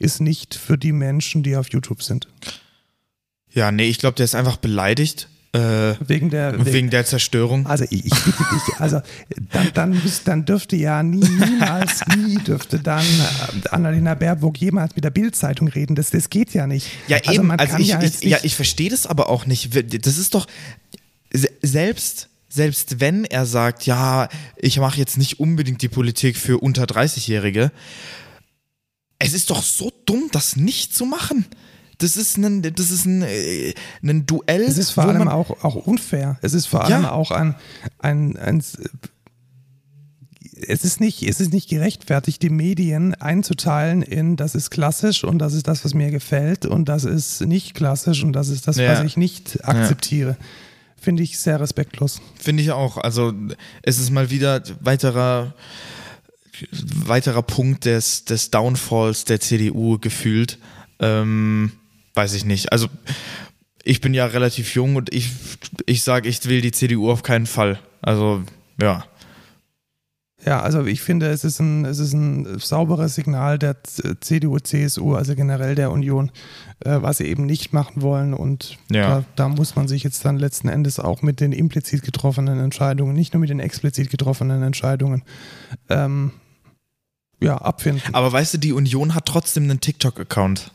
ist 0.00 0.20
nicht 0.20 0.54
für 0.56 0.76
die 0.78 0.92
Menschen, 0.92 1.42
die 1.44 1.56
auf 1.56 1.68
YouTube 1.70 2.02
sind. 2.02 2.26
ja, 3.52 3.70
nee, 3.70 3.88
ich 3.88 3.98
glaube, 3.98 4.16
der 4.16 4.24
ist 4.24 4.34
einfach 4.34 4.56
beleidigt. 4.56 5.28
Äh, 5.52 5.94
Wegen 6.06 6.28
der, 6.28 6.66
wegen 6.66 6.90
der 6.90 7.06
Zerstörung. 7.06 7.66
Also 7.66 7.84
ich, 7.90 8.04
ich 8.04 8.12
dich, 8.12 8.74
also 8.78 9.00
dann, 9.52 9.70
dann, 9.72 10.02
dann 10.24 10.44
dürfte 10.44 10.76
ja 10.76 11.02
nie, 11.02 11.26
niemals, 11.26 12.00
nie 12.16 12.36
dürfte 12.36 12.78
dann 12.78 13.04
äh, 13.64 13.68
Annalena 13.70 14.14
Baerbock 14.14 14.58
jemals 14.58 14.94
mit 14.96 15.04
der 15.04 15.10
Bildzeitung 15.10 15.68
reden. 15.68 15.94
Das, 15.94 16.10
das 16.10 16.28
geht 16.28 16.52
ja 16.52 16.66
nicht. 16.66 16.88
Ja, 17.08 17.18
also 17.24 17.32
eben. 17.40 17.50
Also 17.52 17.72
kann 17.72 17.80
ich, 17.80 17.88
ja, 17.88 18.02
ich, 18.02 18.22
ja, 18.22 18.38
ich 18.42 18.54
verstehe 18.54 18.90
das 18.90 19.06
aber 19.06 19.28
auch 19.30 19.46
nicht. 19.46 19.70
Das 20.06 20.18
ist 20.18 20.34
doch 20.34 20.46
se- 21.32 21.50
selbst. 21.62 22.28
Selbst 22.48 23.00
wenn 23.00 23.24
er 23.26 23.44
sagt, 23.44 23.84
ja, 23.86 24.28
ich 24.56 24.78
mache 24.78 24.98
jetzt 24.98 25.18
nicht 25.18 25.40
unbedingt 25.40 25.82
die 25.82 25.88
Politik 25.88 26.36
für 26.38 26.58
unter 26.58 26.84
30-Jährige, 26.84 27.70
es 29.18 29.32
ist 29.34 29.50
doch 29.50 29.62
so 29.62 29.92
dumm, 30.06 30.28
das 30.32 30.56
nicht 30.56 30.94
zu 30.94 31.04
machen. 31.06 31.44
Das 31.98 32.16
ist 32.16 32.36
ein, 32.36 32.62
das 32.62 32.90
ist 32.90 33.06
ein, 33.06 33.22
äh, 33.22 33.72
ein 34.02 34.26
Duell. 34.26 34.62
Es 34.62 34.76
ist 34.78 34.90
vor 34.90 35.04
allem 35.04 35.28
auch, 35.28 35.62
auch 35.64 35.74
unfair. 35.74 36.38
Es 36.42 36.52
ist 36.54 36.66
vor 36.66 36.84
allem 36.84 37.04
Ja. 37.04 37.12
auch 37.12 37.30
ein, 37.30 37.54
ein, 37.98 38.36
ein 38.36 38.62
es 40.68 40.84
ist 40.84 41.00
nicht, 41.00 41.22
es 41.22 41.40
ist 41.40 41.52
nicht 41.52 41.68
gerechtfertigt, 41.68 42.42
die 42.42 42.50
Medien 42.50 43.14
einzuteilen 43.14 44.02
in 44.02 44.36
das 44.36 44.54
ist 44.54 44.70
klassisch 44.70 45.22
und 45.24 45.38
das 45.38 45.52
ist 45.52 45.68
das, 45.68 45.84
was 45.84 45.92
mir 45.94 46.10
gefällt 46.10 46.64
und 46.64 46.88
das 46.88 47.04
ist 47.04 47.42
nicht 47.42 47.74
klassisch 47.74 48.22
und 48.24 48.32
das 48.32 48.48
ist 48.48 48.66
das, 48.66 48.76
Ja. 48.76 48.92
was 48.92 49.04
ich 49.04 49.16
nicht 49.16 49.66
akzeptiere. 49.66 50.36
Finde 50.98 51.22
ich 51.22 51.38
sehr 51.38 51.60
respektlos. 51.60 52.20
Finde 52.38 52.62
ich 52.62 52.72
auch. 52.72 52.96
Also 52.96 53.32
es 53.82 53.98
ist 53.98 54.10
mal 54.10 54.30
wieder 54.30 54.62
weiterer 54.80 55.54
weiterer 57.04 57.42
Punkt 57.42 57.84
des, 57.84 58.24
des 58.24 58.50
Downfalls 58.50 59.26
der 59.26 59.40
CDU 59.40 59.98
gefühlt. 59.98 60.58
Ähm, 61.00 61.72
weiß 62.16 62.34
ich 62.34 62.44
nicht. 62.44 62.72
Also 62.72 62.88
ich 63.84 64.00
bin 64.00 64.14
ja 64.14 64.26
relativ 64.26 64.74
jung 64.74 64.96
und 64.96 65.14
ich, 65.14 65.30
ich 65.86 66.02
sage, 66.02 66.28
ich 66.28 66.44
will 66.46 66.60
die 66.60 66.72
CDU 66.72 67.10
auf 67.10 67.22
keinen 67.22 67.46
Fall. 67.46 67.78
Also 68.02 68.42
ja. 68.82 69.04
Ja, 70.44 70.60
also 70.60 70.84
ich 70.86 71.00
finde, 71.00 71.26
es 71.28 71.42
ist 71.44 71.58
ein, 71.60 71.84
es 71.84 71.98
ist 71.98 72.12
ein 72.12 72.58
sauberes 72.60 73.16
Signal 73.16 73.58
der 73.58 73.78
CDU, 74.20 74.58
CSU, 74.60 75.14
also 75.14 75.34
generell 75.34 75.74
der 75.74 75.90
Union, 75.90 76.30
äh, 76.84 76.98
was 77.00 77.16
sie 77.18 77.24
eben 77.24 77.46
nicht 77.46 77.72
machen 77.72 78.02
wollen. 78.02 78.32
Und 78.32 78.76
Ja. 78.90 79.08
da, 79.08 79.24
da 79.34 79.48
muss 79.48 79.74
man 79.74 79.88
sich 79.88 80.04
jetzt 80.04 80.24
dann 80.24 80.36
letzten 80.36 80.68
Endes 80.68 81.00
auch 81.00 81.22
mit 81.22 81.40
den 81.40 81.50
implizit 81.52 82.02
getroffenen 82.02 82.60
Entscheidungen, 82.60 83.14
nicht 83.14 83.34
nur 83.34 83.40
mit 83.40 83.50
den 83.50 83.58
explizit 83.60 84.08
getroffenen 84.10 84.62
Entscheidungen, 84.62 85.24
ähm, 85.88 86.30
ja, 87.40 87.56
abfinden. 87.56 88.14
Aber 88.14 88.32
weißt 88.32 88.54
du, 88.54 88.58
die 88.58 88.72
Union 88.72 89.14
hat 89.14 89.26
trotzdem 89.26 89.64
einen 89.64 89.80
TikTok-Account. 89.80 90.70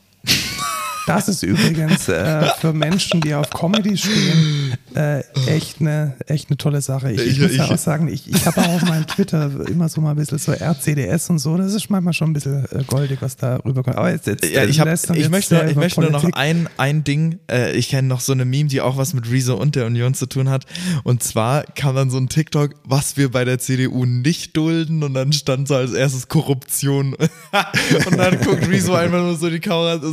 Das 1.07 1.27
ist 1.27 1.43
übrigens 1.43 2.07
äh, 2.09 2.45
für 2.59 2.73
Menschen, 2.73 3.21
die 3.21 3.33
auf 3.33 3.49
Comedy 3.49 3.97
stehen, 3.97 4.75
äh, 4.95 5.23
echt 5.47 5.81
eine 5.81 6.15
echt 6.27 6.49
eine 6.49 6.57
tolle 6.57 6.81
Sache. 6.81 7.11
Ich, 7.11 7.19
ich, 7.21 7.27
Ich- 7.31 7.39
muss 7.41 7.55
ja 7.55 7.65
auch 7.65 7.77
sagen, 7.77 8.07
ich, 8.07 8.29
ich 8.29 8.45
habe 8.45 8.61
auch 8.61 8.69
auf 8.75 8.81
meinem 8.83 9.07
Twitter 9.07 9.49
immer 9.67 9.89
so 9.89 9.99
mal 10.01 10.11
ein 10.11 10.15
bisschen 10.17 10.37
so 10.37 10.51
RCDS 10.51 11.29
und 11.29 11.39
so. 11.39 11.57
Das 11.57 11.73
ist 11.73 11.89
manchmal 11.89 12.13
schon 12.13 12.29
ein 12.31 12.33
bisschen 12.33 12.65
äh, 12.71 12.83
goldig, 12.85 13.17
was 13.21 13.35
da 13.35 13.57
rüberkommt. 13.57 13.95
Aber 13.97 14.11
jetzt, 14.11 14.27
jetzt 14.27 14.45
Ja, 14.45 14.63
ich, 14.63 14.79
hab, 14.79 14.87
ich 14.87 14.91
jetzt 15.15 15.29
möchte, 15.31 15.65
ich 15.69 15.75
möchte 15.75 16.01
nur 16.01 16.11
noch 16.11 16.23
ein, 16.33 16.69
ein 16.77 17.03
Ding. 17.03 17.39
Äh, 17.49 17.71
ich 17.73 17.89
kenne 17.89 18.07
noch 18.07 18.19
so 18.21 18.31
eine 18.33 18.45
Meme, 18.45 18.69
die 18.69 18.81
auch 18.81 18.97
was 18.97 19.13
mit 19.13 19.29
Rezo 19.29 19.55
und 19.55 19.75
der 19.75 19.85
Union 19.87 20.13
zu 20.13 20.27
tun 20.27 20.49
hat. 20.49 20.65
Und 21.03 21.23
zwar 21.23 21.63
kam 21.63 21.95
dann 21.95 22.09
so 22.09 22.17
ein 22.17 22.29
TikTok, 22.29 22.75
was 22.85 23.17
wir 23.17 23.31
bei 23.31 23.43
der 23.45 23.59
CDU 23.59 24.05
nicht 24.05 24.55
dulden. 24.55 25.03
Und 25.03 25.13
dann 25.13 25.33
stand 25.33 25.67
so 25.67 25.75
als 25.75 25.93
erstes 25.93 26.27
Korruption. 26.27 27.15
und 28.05 28.17
dann 28.17 28.39
guckt 28.41 28.67
Rezo 28.69 28.93
einfach 28.93 29.19
nur 29.21 29.35
so 29.37 29.49
die 29.49 29.59
Kamera. 29.59 29.99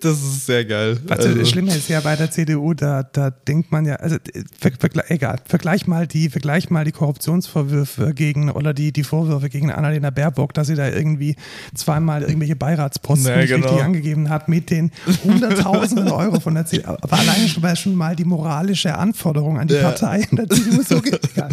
Das 0.00 0.12
ist 0.12 0.46
sehr 0.46 0.64
geil. 0.64 1.00
Was 1.08 1.18
Also, 1.18 1.34
das 1.34 1.50
Schlimme 1.50 1.74
ist 1.74 1.88
ja 1.88 2.00
bei 2.00 2.14
der 2.14 2.30
CDU, 2.30 2.72
da, 2.72 3.02
da 3.02 3.30
denkt 3.30 3.72
man 3.72 3.84
ja, 3.84 3.96
also 3.96 4.16
ver, 4.56 4.70
vergle 4.78 5.02
egal, 5.08 5.40
vergleich 5.44 5.88
mal 5.88 6.06
die, 6.06 6.28
vergleich 6.30 6.70
mal 6.70 6.84
die 6.84 6.92
Korruptionsvorwürfe 6.92 8.14
gegen 8.14 8.48
oder 8.50 8.72
die, 8.74 8.92
die 8.92 9.02
Vorwürfe 9.02 9.48
gegen 9.48 9.72
Annalena 9.72 10.10
Baerbock, 10.10 10.54
dass 10.54 10.68
sie 10.68 10.76
da 10.76 10.88
irgendwie 10.88 11.34
zweimal 11.74 12.22
irgendwelche 12.22 12.54
Beiratsposten 12.54 13.28
Ja, 13.28 13.38
nicht 13.38 13.48
genau. 13.48 13.66
richtig 13.66 13.84
angegeben 13.84 14.28
hat 14.28 14.48
mit 14.48 14.70
den 14.70 14.92
Hunderttausenden 15.24 16.08
Euro 16.10 16.38
von 16.40 16.54
der 16.54 16.66
CDU. 16.66 16.90
Aber 17.00 17.18
alleine 17.18 17.48
schon 17.48 17.62
mal, 17.62 17.76
schon 17.76 17.94
mal 17.94 18.14
die 18.14 18.24
moralische 18.24 18.96
Anforderung 18.96 19.58
an 19.58 19.66
die 19.68 19.74
Ja. 19.74 19.82
Partei 19.82 20.26
in 20.30 20.36
der 20.36 20.48
CDU 20.48 20.82
so 20.82 20.98
egal. 21.02 21.48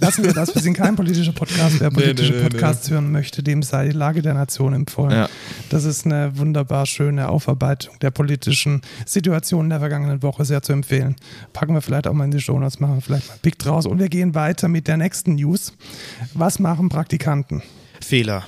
Lassen 0.00 0.24
wir 0.24 0.32
das, 0.32 0.54
wir 0.54 0.62
sind 0.62 0.74
kein 0.74 0.96
politischer 0.96 1.32
Podcast. 1.32 1.80
Wer 1.80 1.90
Nee, 1.90 1.94
politische 1.94 2.32
nee, 2.32 2.38
nee, 2.38 2.48
Podcasts 2.48 2.90
hören 2.90 3.12
möchte, 3.12 3.42
dem 3.42 3.62
sei 3.62 3.86
die 3.88 3.92
Lage 3.92 4.22
der 4.22 4.34
Nation 4.34 4.72
empfohlen. 4.72 5.12
Ja. 5.12 5.28
Das 5.70 5.84
ist 5.84 6.06
eine 6.06 6.36
wunderbar 6.36 6.86
schöne 6.86 7.28
Aufarbeitung 7.34 7.98
der 8.00 8.10
politischen 8.10 8.80
Situation 9.06 9.68
der 9.68 9.80
vergangenen 9.80 10.22
Woche 10.22 10.44
sehr 10.44 10.62
zu 10.62 10.72
empfehlen. 10.72 11.16
Packen 11.52 11.74
wir 11.74 11.80
vielleicht 11.82 12.06
auch 12.06 12.12
mal 12.14 12.24
in 12.24 12.30
die 12.30 12.40
Show 12.40 12.58
Notes, 12.58 12.80
machen 12.80 12.94
wir 12.96 13.00
vielleicht 13.00 13.26
mal 13.26 13.32
einen 13.34 13.42
Pick 13.42 13.58
draus. 13.58 13.86
Und 13.86 13.98
wir 13.98 14.08
gehen 14.08 14.34
weiter 14.34 14.68
mit 14.68 14.88
der 14.88 14.96
nächsten 14.96 15.34
News. 15.34 15.72
Was 16.34 16.58
machen 16.58 16.88
Praktikanten? 16.88 17.62
Fehler. 18.00 18.44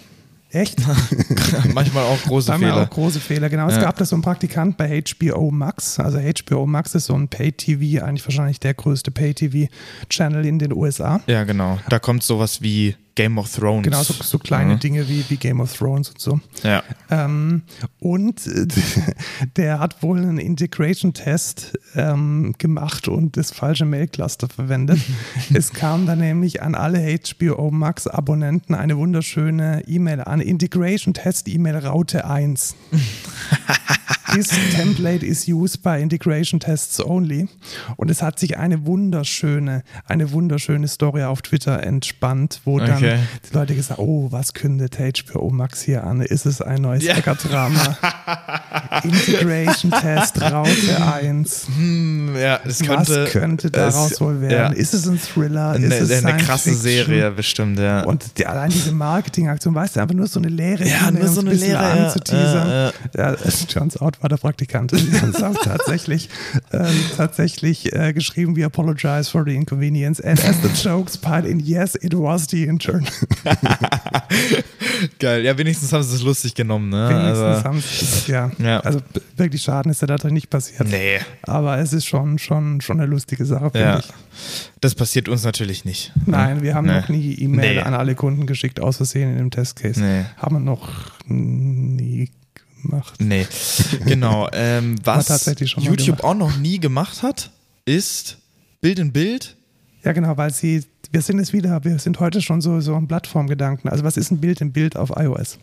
Echt? 0.51 0.78
Manchmal 1.74 2.05
auch 2.05 2.22
große 2.22 2.53
wir 2.53 2.59
Fehler. 2.59 2.82
auch 2.82 2.91
große 2.91 3.20
Fehler. 3.20 3.49
Genau, 3.51 3.66
es 3.66 3.74
Ja. 3.74 3.82
gab 3.82 3.97
da 3.99 4.05
so 4.05 4.14
einen 4.16 4.22
Praktikant 4.22 4.76
bei 4.76 5.03
HBO 5.03 5.51
Max. 5.51 5.99
Also 5.99 6.18
HBO 6.18 6.66
Max 6.66 6.95
ist 6.95 7.07
so 7.07 7.14
ein 7.14 7.28
Pay-TV, 7.28 8.03
eigentlich 8.05 8.24
wahrscheinlich 8.24 8.61
der 8.61 8.72
größte 8.74 9.11
Pay-TV-Channel 9.11 10.47
in 10.47 10.59
den 10.59 10.72
USA. 10.72 11.20
Ja, 11.26 11.45
genau. 11.45 11.78
Da 11.89 11.99
kommt 11.99 12.22
sowas 12.22 12.62
wie 12.62 12.95
Game 13.17 13.39
of 13.39 13.53
Thrones. 13.53 13.83
Genau, 13.83 14.03
so, 14.03 14.14
so 14.23 14.39
kleine 14.39 14.73
Ja. 14.73 14.79
Dinge 14.79 15.09
wie, 15.09 15.25
wie 15.29 15.37
Game 15.37 15.61
of 15.61 15.77
Thrones 15.77 16.11
und 16.11 16.21
so. 16.21 16.41
Ja. 16.62 16.83
Ähm, 17.11 17.62
und 17.99 18.47
äh, 18.47 18.67
der 19.57 19.81
hat 19.81 20.03
wohl 20.03 20.19
einen 20.19 20.39
Integration-Test 20.39 21.79
ähm, 21.97 22.55
gemacht 22.59 23.09
und 23.09 23.37
das 23.37 23.51
falsche 23.51 23.85
Mail-Cluster 23.87 24.49
verwendet. 24.49 25.01
es 25.55 25.73
kam 25.73 26.07
dann 26.07 26.21
nämlich 26.21 26.62
an 26.62 26.75
alle 26.75 27.19
HBO 27.19 27.71
Max-Abonnenten 27.71 28.75
eine 28.75 28.97
wunderschöne 28.97 29.83
E-Mail 29.87 30.21
an. 30.21 30.41
Integration-Test-E-Mail 30.41 31.77
Raute 31.79 32.27
1. 32.27 32.77
This 34.35 34.49
template 34.75 35.25
is 35.25 35.49
used 35.49 35.83
by 35.83 36.01
integration 36.01 36.61
tests 36.61 37.01
only. 37.01 37.49
Und 37.97 38.11
es 38.11 38.23
hat 38.23 38.39
sich 38.39 38.59
eine 38.59 38.85
wunderschöne, 38.85 39.83
eine 40.05 40.33
wunderschöne 40.33 40.89
Story 40.89 41.23
auf 41.23 41.43
Twitter 41.43 41.83
entspannt, 41.83 42.61
wo 42.64 42.79
dann 42.79 43.03
Okay. 43.15 43.19
die 43.51 43.55
Leute 43.55 43.75
gesagt 43.75 43.99
oh, 44.01 44.29
was 44.31 44.53
kündet 44.55 44.97
HBO 44.99 45.51
Max 45.51 45.83
hier 45.83 46.05
an? 46.05 46.21
Ist 46.21 46.47
es 46.47 46.61
ein 46.61 46.83
neues 46.83 47.05
Ja. 47.05 47.17
Hacker-Drama? 47.17 47.97
Integration 49.05 49.91
Test, 49.91 50.41
Raute 50.41 50.71
1. 51.15 51.67
Hm, 51.77 52.37
ja, 52.37 52.61
es 52.65 52.79
könnte. 52.81 53.25
was 53.25 53.31
könnte 53.33 53.71
daraus 53.71 54.13
es- 54.13 54.21
wohl 54.21 54.41
werden? 54.41 54.73
Ja. 54.75 54.79
Ist 54.79 54.95
es 54.95 55.07
ein 55.07 55.21
Thriller? 55.21 55.73
Eine, 55.73 55.87
ist 55.87 56.01
es 56.11 56.25
eine 56.25 56.37
krasse 56.39 56.71
Fiction? 56.71 56.83
Serie, 57.07 57.31
bestimmt, 57.31 57.79
ja. 57.79 58.03
Und 58.05 58.39
die, 58.39 58.47
allein 58.47 58.71
diese 58.71 58.93
Marketingaktion, 58.93 59.75
weißt 59.75 59.97
du, 59.97 60.01
einfach 60.01 60.15
nur 60.15 60.27
so 60.27 60.39
eine 60.41 60.49
leere 60.49 60.85
Ja, 60.87 61.11
nur 61.11 61.29
so 61.29 61.41
eine 61.41 61.51
ein 61.51 61.61
ja, 61.71 61.81
anzuteasern. 62.07 62.69
ja, 62.69 62.93
Ja, 63.17 63.33
es- 63.45 63.67
turns 63.67 63.97
out 64.01 64.23
war 64.23 64.29
der 64.29 64.37
Praktikant. 64.37 64.93
Tatsächlich, 65.65 66.29
ähm, 66.73 66.87
tatsächlich 67.17 67.93
äh, 67.95 68.13
geschrieben, 68.13 68.57
we 68.57 68.65
apologize 68.65 69.31
for 69.31 69.45
the 69.45 69.55
inconvenience 69.55 70.21
and 70.21 70.43
as 70.45 70.57
the 70.63 70.69
jokes 70.89 71.17
part 71.17 71.45
in, 71.47 71.61
yes, 71.61 71.95
it 72.01 72.15
was 72.15 72.47
the 72.49 72.65
intern. 72.99 73.07
Geil. 75.19 75.45
Ja, 75.45 75.57
wenigstens 75.59 75.93
haben 75.93 76.03
sie 76.03 76.15
es 76.17 76.23
lustig 76.23 76.55
genommen, 76.55 76.89
ne? 76.89 77.09
Wenigstens 77.09 77.39
also, 77.39 77.65
haben 77.65 77.81
sie, 77.81 78.33
ja, 78.33 78.51
Ja. 78.59 78.81
also 78.81 79.01
wirklich 79.37 79.63
Schaden 79.63 79.91
ist 79.91 80.01
ja 80.01 80.07
dadurch 80.07 80.33
nicht 80.33 80.51
passiert. 80.51 80.89
nee. 80.89 81.19
Aber 81.43 81.79
es 81.79 81.93
ist 81.93 82.07
schon, 82.07 82.39
schon, 82.39 82.81
schon 82.81 83.01
eine 83.01 83.09
lustige 83.11 83.45
Sache, 83.45 83.71
finde 83.71 83.81
Ja. 83.87 83.99
ich. 83.99 84.09
Das 84.81 84.95
passiert 84.95 85.29
uns 85.29 85.45
natürlich 85.45 85.85
nicht. 85.85 86.13
Nein, 86.27 86.63
wir 86.63 86.75
haben 86.75 86.87
Nee. 86.87 87.01
noch 87.01 87.09
nie 87.09 87.35
E-Mail 87.35 87.77
Nee. 87.77 87.81
an 87.81 87.95
alle 87.95 88.15
Kunden 88.15 88.47
geschickt, 88.47 88.81
aus 88.81 88.97
Versehen 88.99 89.31
in 89.33 89.39
dem 89.39 89.51
Testcase. 89.51 90.01
Nee. 90.01 90.25
Haben 90.37 90.57
wir 90.57 90.61
noch 90.61 90.89
nie 91.27 92.31
gemacht. 92.83 93.15
Nee. 93.21 93.47
Genau. 94.07 94.49
Ähm, 94.53 94.97
was 95.05 95.47
YouTube 95.77 96.23
auch 96.25 96.35
noch 96.35 96.57
nie 96.59 96.79
gemacht 96.79 97.23
hat, 97.23 97.51
ist 97.85 98.39
Bild 98.81 98.99
in 98.99 99.13
Bild. 99.13 99.57
Ja, 100.05 100.13
genau, 100.13 100.37
weil 100.37 100.53
sie, 100.53 100.85
wir 101.13 101.23
sind 101.23 101.39
es 101.39 101.53
wieder, 101.53 101.85
wir 101.85 101.99
sind 101.99 102.21
heute 102.21 102.43
schon 102.43 102.61
so, 102.61 102.81
so 102.81 102.95
am 102.95 103.09
Plattformgedanken. 103.09 103.91
Also 103.91 104.05
was 104.05 104.17
ist 104.17 104.31
ein 104.31 104.41
Bild 104.41 104.61
im 104.61 104.73
Bild 104.73 104.97
auf 104.97 105.11
iOS? 105.17 105.59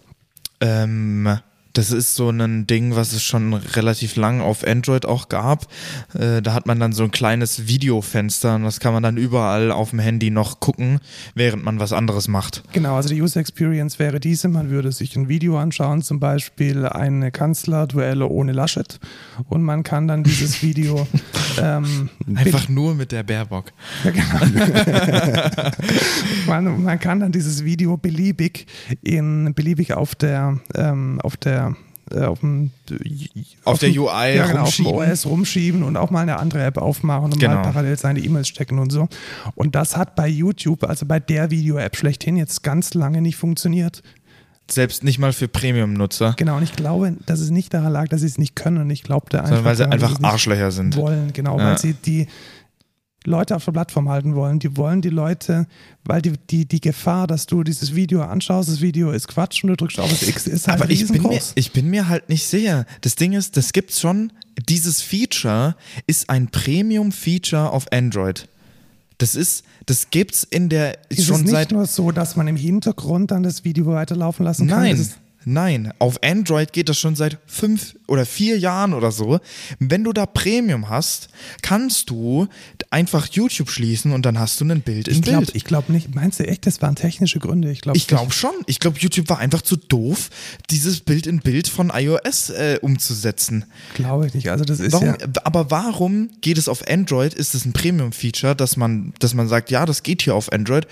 Ähm, 0.61 1.39
das 1.73 1.91
ist 1.91 2.15
so 2.15 2.29
ein 2.29 2.67
Ding, 2.67 2.95
was 2.95 3.13
es 3.13 3.23
schon 3.23 3.53
relativ 3.53 4.15
lang 4.15 4.41
auf 4.41 4.65
Android 4.65 5.05
auch 5.05 5.27
gab. 5.27 5.67
Äh, 6.13 6.41
da 6.41 6.53
hat 6.53 6.67
man 6.67 6.79
dann 6.79 6.93
so 6.93 7.03
ein 7.03 7.11
kleines 7.11 7.67
Videofenster 7.67 8.55
und 8.55 8.63
das 8.63 8.79
kann 8.79 8.93
man 8.93 9.01
dann 9.01 9.17
überall 9.17 9.71
auf 9.71 9.89
dem 9.89 9.99
Handy 9.99 10.29
noch 10.29 10.59
gucken, 10.59 10.99
während 11.33 11.63
man 11.63 11.79
was 11.79 11.91
anderes 11.91 12.27
macht. 12.27 12.63
Genau, 12.73 12.95
also 12.95 13.09
die 13.09 13.19
User 13.19 13.39
Experience 13.39 13.97
wäre 13.97 14.19
diese, 14.19 14.49
man 14.49 14.69
würde 14.69 14.91
sich 14.91 15.15
ein 15.15 15.29
Video 15.29 15.57
anschauen, 15.57 16.03
zum 16.03 16.19
Beispiel 16.19 16.85
eine 16.85 17.31
Kanzlerduelle 17.31 18.27
ohne 18.27 18.51
Laschet 18.51 18.99
und 19.49 19.63
man 19.63 19.81
kann 19.81 20.07
dann 20.07 20.23
dieses 20.23 20.61
Video 20.61 21.07
ähm, 21.61 22.09
Einfach 22.35 22.69
nur 22.69 22.93
mit 22.93 23.11
der 23.11 23.23
Baerbock. 23.23 23.71
Ja, 24.03 24.11
genau. 24.11 24.27
man, 26.47 26.83
man 26.83 26.99
kann 26.99 27.19
dann 27.19 27.31
dieses 27.31 27.63
Video 27.63 27.97
beliebig 27.97 28.67
in 29.01 29.53
beliebig 29.55 29.93
auf 29.93 30.13
der 30.15 30.59
ähm, 30.75 31.19
auf 31.21 31.37
der 31.37 31.62
äh, 32.13 32.21
auf, 32.25 32.39
dem, 32.41 32.71
Auf 33.63 33.79
der 33.79 33.89
UI 33.89 34.35
ja, 34.35 34.47
genau, 34.47 34.61
auf 34.63 34.75
dem 34.75 34.85
rumschieben. 34.85 35.11
OS 35.11 35.25
rumschieben 35.25 35.83
und 35.83 35.97
auch 35.97 36.09
mal 36.11 36.21
eine 36.21 36.37
andere 36.39 36.63
App 36.63 36.77
aufmachen 36.77 37.25
und 37.33 37.39
Genau. 37.39 37.55
mal 37.55 37.61
parallel 37.63 37.97
seine 37.97 38.19
E-Mails 38.19 38.47
stecken 38.47 38.79
und 38.79 38.91
so. 38.91 39.07
Und 39.55 39.75
das 39.75 39.97
hat 39.97 40.15
bei 40.15 40.27
YouTube, 40.27 40.83
also 40.83 41.05
bei 41.05 41.19
der 41.19 41.51
Video-App 41.51 41.95
schlechthin, 41.95 42.37
jetzt 42.37 42.63
ganz 42.63 42.93
lange 42.93 43.21
nicht 43.21 43.35
funktioniert. 43.35 44.01
Selbst 44.71 45.03
nicht 45.03 45.19
mal 45.19 45.33
für 45.33 45.49
Premium-Nutzer, 45.49 46.35
Genau, 46.37 46.55
und 46.57 46.63
ich 46.63 46.73
glaube, 46.73 47.15
dass 47.25 47.41
es 47.41 47.49
nicht 47.49 47.73
daran 47.73 47.91
lag, 47.91 48.07
dass 48.07 48.21
sie 48.21 48.27
es 48.27 48.37
nicht 48.37 48.55
können. 48.55 48.77
Und 48.77 48.89
ich 48.91 49.03
glaube, 49.03 49.27
einfach, 49.33 49.47
sondern 49.47 49.65
weil 49.65 49.75
sie 49.75 49.85
einfach 49.91 50.23
Arschlöcher 50.23 50.71
sind. 50.71 50.95
wollen, 50.95 51.33
genau, 51.33 51.57
Ja. 51.59 51.65
weil 51.65 51.77
sie 51.77 51.93
die 51.93 52.27
Leute 53.25 53.55
auf 53.55 53.65
der 53.65 53.71
Plattform 53.71 54.09
halten 54.09 54.35
wollen. 54.35 54.59
Die 54.59 54.75
wollen 54.77 55.01
die 55.01 55.09
Leute, 55.09 55.67
weil 56.05 56.21
die, 56.21 56.33
die, 56.49 56.65
die 56.65 56.81
Gefahr, 56.81 57.27
dass 57.27 57.45
du 57.45 57.63
dieses 57.63 57.95
Video 57.95 58.21
anschaust, 58.21 58.69
das 58.69 58.81
Video 58.81 59.11
ist 59.11 59.27
Quatsch 59.27 59.63
und 59.63 59.69
du 59.69 59.75
drückst 59.75 59.99
auf 59.99 60.09
das 60.09 60.27
X, 60.27 60.47
ist 60.47 60.67
halt 60.67 60.81
Aber 60.81 60.89
ich 60.89 61.07
bin, 61.07 61.23
mir, 61.23 61.41
ich 61.55 61.71
bin 61.71 61.89
mir 61.89 62.09
halt 62.09 62.29
nicht 62.29 62.45
sicher. 62.45 62.85
Das 63.01 63.15
Ding 63.15 63.33
ist, 63.33 63.57
das 63.57 63.73
gibt's 63.73 63.99
schon. 63.99 64.31
Dieses 64.69 65.01
Feature 65.01 65.75
ist 66.05 66.29
ein 66.29 66.49
Premium-Feature 66.49 67.71
auf 67.71 67.91
Android. 67.91 68.47
Das 69.17 69.35
ist, 69.35 69.63
das 69.85 70.09
gibt's 70.09 70.43
in 70.43 70.69
der 70.69 70.97
ist 71.09 71.19
es 71.19 71.25
schon 71.25 71.41
nicht 71.41 71.51
seit. 71.51 71.71
nur 71.71 71.85
so, 71.85 72.11
dass 72.11 72.35
man 72.35 72.47
im 72.47 72.55
Hintergrund 72.55 73.31
dann 73.31 73.43
das 73.43 73.63
Video 73.63 73.85
weiterlaufen 73.85 74.43
lassen 74.45 74.67
kann? 74.67 74.81
Nein, 74.81 75.09
nein. 75.45 75.93
Auf 75.99 76.21
Android 76.23 76.73
geht 76.73 76.89
das 76.89 76.97
schon 76.97 77.15
seit 77.15 77.37
fünf 77.45 77.95
oder 78.07 78.25
vier 78.25 78.57
Jahren 78.57 78.93
oder 78.93 79.11
so. 79.11 79.39
Wenn 79.79 80.03
du 80.03 80.13
da 80.13 80.25
Premium 80.25 80.89
hast, 80.89 81.29
kannst 81.61 82.09
du 82.09 82.47
einfach 82.93 83.27
YouTube 83.31 83.71
schließen 83.71 84.11
und 84.11 84.23
dann 84.25 84.37
hast 84.39 84.61
du 84.61 84.65
ein 84.65 84.81
Bild 84.81 85.07
in 85.07 85.15
Ich 85.15 85.21
glaube 85.23 85.45
Bild. 85.45 85.55
ich 85.55 85.65
glaub 85.65 85.89
nicht. 85.89 86.13
Meinst 86.13 86.39
du 86.39 86.47
echt, 86.47 86.67
das 86.67 86.81
waren 86.81 86.95
technische 86.95 87.39
Gründe? 87.39 87.71
Ich 87.71 87.81
glaube 87.81 87.97
Ich 87.97 88.07
glaube 88.07 88.31
schon. 88.31 88.51
Ich 88.67 88.79
glaube, 88.79 88.99
YouTube 88.99 89.29
war 89.29 89.39
einfach 89.39 89.63
zu 89.63 89.75
doof, 89.75 90.29
dieses 90.69 90.99
Bild 91.01 91.25
in 91.25 91.39
Bild 91.39 91.67
von 91.67 91.91
iOS 91.93 92.51
äh, 92.51 92.77
umzusetzen. 92.81 93.65
Glaube 93.95 94.27
ich 94.27 94.35
nicht. 94.35 94.49
Also 94.51 94.63
das 94.63 94.79
ist 94.79 94.93
Warum, 94.93 95.07
ja. 95.07 95.17
Aber 95.43 95.71
warum 95.71 96.29
geht 96.41 96.57
es 96.59 96.69
auf 96.69 96.87
Android? 96.87 97.33
Ist 97.33 97.55
es 97.55 97.65
ein 97.65 97.73
Premium-Feature, 97.73 98.55
dass 98.55 98.77
man, 98.77 99.13
dass 99.19 99.33
man 99.33 99.47
sagt, 99.47 99.71
ja, 99.71 99.85
das 99.85 100.03
geht 100.03 100.21
hier 100.21 100.35
auf 100.35 100.51
Android 100.53 100.87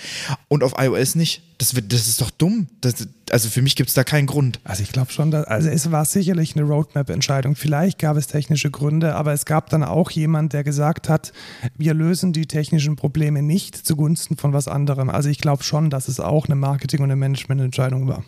und 0.47 0.64
auf 0.64 0.74
iOS 0.78 1.16
nicht? 1.16 1.43
Das, 1.60 1.76
wird, 1.76 1.93
das 1.93 2.08
ist 2.08 2.20
doch 2.22 2.32
dumm. 2.32 2.66
Das, 2.82 2.95
also 3.30 3.47
für 3.47 3.62
mich 3.62 3.76
gibt 3.76 3.89
es 3.89 3.93
da 3.93 4.04
keinen 4.04 4.26
Grund. 4.26 4.60
Also 4.64 4.82
ich 4.82 4.91
glaube 4.91 5.12
schon, 5.12 5.30
dass, 5.30 5.45
also 5.45 5.70
es 5.70 5.91
war 5.91 6.06
sicherlich 6.06 6.56
eine 6.56 6.66
Roadmap-Entscheidung. 6.66 7.56
Vielleicht 7.56 7.99
gab 7.99 8.18
es 8.18 8.26
technische 8.26 8.72
Gründe, 8.72 9.14
aber 9.14 9.34
es 9.34 9.45
gab 9.45 9.70
dann 9.70 9.84
auch 9.84 10.10
jemand, 10.10 10.54
der 10.54 10.64
gesagt 10.64 11.08
hat, 11.08 11.32
wir 11.78 11.91
lösen 11.94 12.34
die 12.34 12.46
technischen 12.46 12.96
Probleme 12.96 13.42
nicht 13.42 13.76
zugunsten 13.76 14.38
von 14.38 14.54
was 14.54 14.68
anderem. 14.68 15.10
Also 15.10 15.30
ich 15.30 15.39
glaube 15.39 15.64
schon, 15.64 15.89
dass 15.89 16.08
es 16.08 16.20
auch 16.20 16.46
eine 16.46 16.56
Marketing- 16.56 17.00
und 17.00 17.06
eine 17.06 17.16
Management-Entscheidung 17.16 18.08
war. 18.08 18.24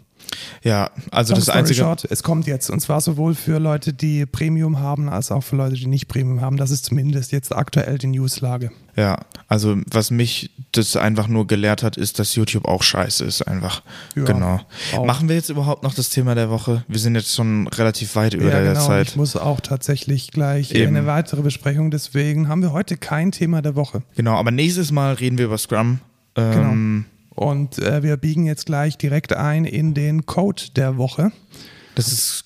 Ja, 0.64 0.92
also 1.12 1.34
Long 1.34 1.40
das 1.42 1.50
einzige. 1.50 1.82
short, 1.82 2.06
es 2.10 2.24
kommt 2.24 2.48
jetzt 2.48 2.70
und 2.70 2.80
zwar 2.80 3.02
sowohl 3.02 3.36
für 3.36 3.60
Leute, 3.60 3.94
die 3.94 4.26
Premium 4.26 4.80
haben, 4.80 5.10
als 5.10 5.32
auch 5.32 5.44
für 5.44 5.56
Leute, 5.56 5.76
die 5.76 5.88
nicht 5.88 6.08
Premium 6.08 6.42
haben. 6.42 6.58
Das 6.58 6.72
ist 6.72 6.86
zumindest 6.86 7.32
jetzt 7.32 7.54
aktuell 7.54 7.98
die 7.98 8.08
Newslage. 8.08 8.72
Ja, 8.96 9.20
also 9.48 9.78
was 9.92 10.12
mich 10.12 10.52
das 10.72 10.96
einfach 10.96 11.28
nur 11.28 11.48
gelehrt 11.48 11.84
hat, 11.84 11.98
ist, 11.98 12.20
dass 12.20 12.36
YouTube 12.36 12.66
auch 12.66 12.84
scheiße 12.84 13.26
ist, 13.26 13.42
einfach. 13.42 13.82
Ja, 14.16 14.24
genau. 14.24 14.62
auch. 14.96 15.06
Machen 15.06 15.28
wir 15.28 15.36
jetzt 15.36 15.50
überhaupt 15.50 15.84
noch 15.84 15.96
das 15.96 16.10
Thema 16.10 16.36
der 16.36 16.50
Woche? 16.50 16.84
Wir 16.88 17.00
sind 17.00 17.16
jetzt 17.16 17.34
schon 17.34 17.68
relativ 17.68 18.16
weit 18.16 18.36
über 18.36 18.46
ja, 18.46 18.62
der 18.62 18.74
genau. 18.74 18.86
Zeit. 18.86 19.10
Ich 19.10 19.16
muss 19.16 19.36
auch 19.36 19.62
tatsächlich 19.62 20.32
gleich 20.32 20.72
Eben. 20.72 20.96
eine 20.96 21.08
weitere 21.08 21.42
Besprechung. 21.42 21.92
Deswegen 21.92 22.48
haben 22.48 22.62
wir 22.62 22.72
heute 22.72 22.98
kein 22.98 23.32
Thema 23.32 23.62
der 23.62 23.76
Woche. 23.76 24.04
Genau, 24.16 24.36
aber 24.36 24.52
nächstes 24.52 24.92
Mal 24.92 25.14
reden 25.14 25.38
wir 25.38 25.46
über 25.46 25.58
Scrum. 25.58 26.00
Ähm, 26.36 27.06
Und 27.36 27.80
äh, 27.80 28.04
wir 28.04 28.18
biegen 28.18 28.46
jetzt 28.46 28.66
gleich 28.66 28.98
direkt 28.98 29.34
ein 29.34 29.66
in 29.66 29.94
den 29.94 30.26
Code 30.26 30.64
der 30.76 30.98
Woche. 30.98 31.32
Das 31.96 32.12
ist 32.12 32.46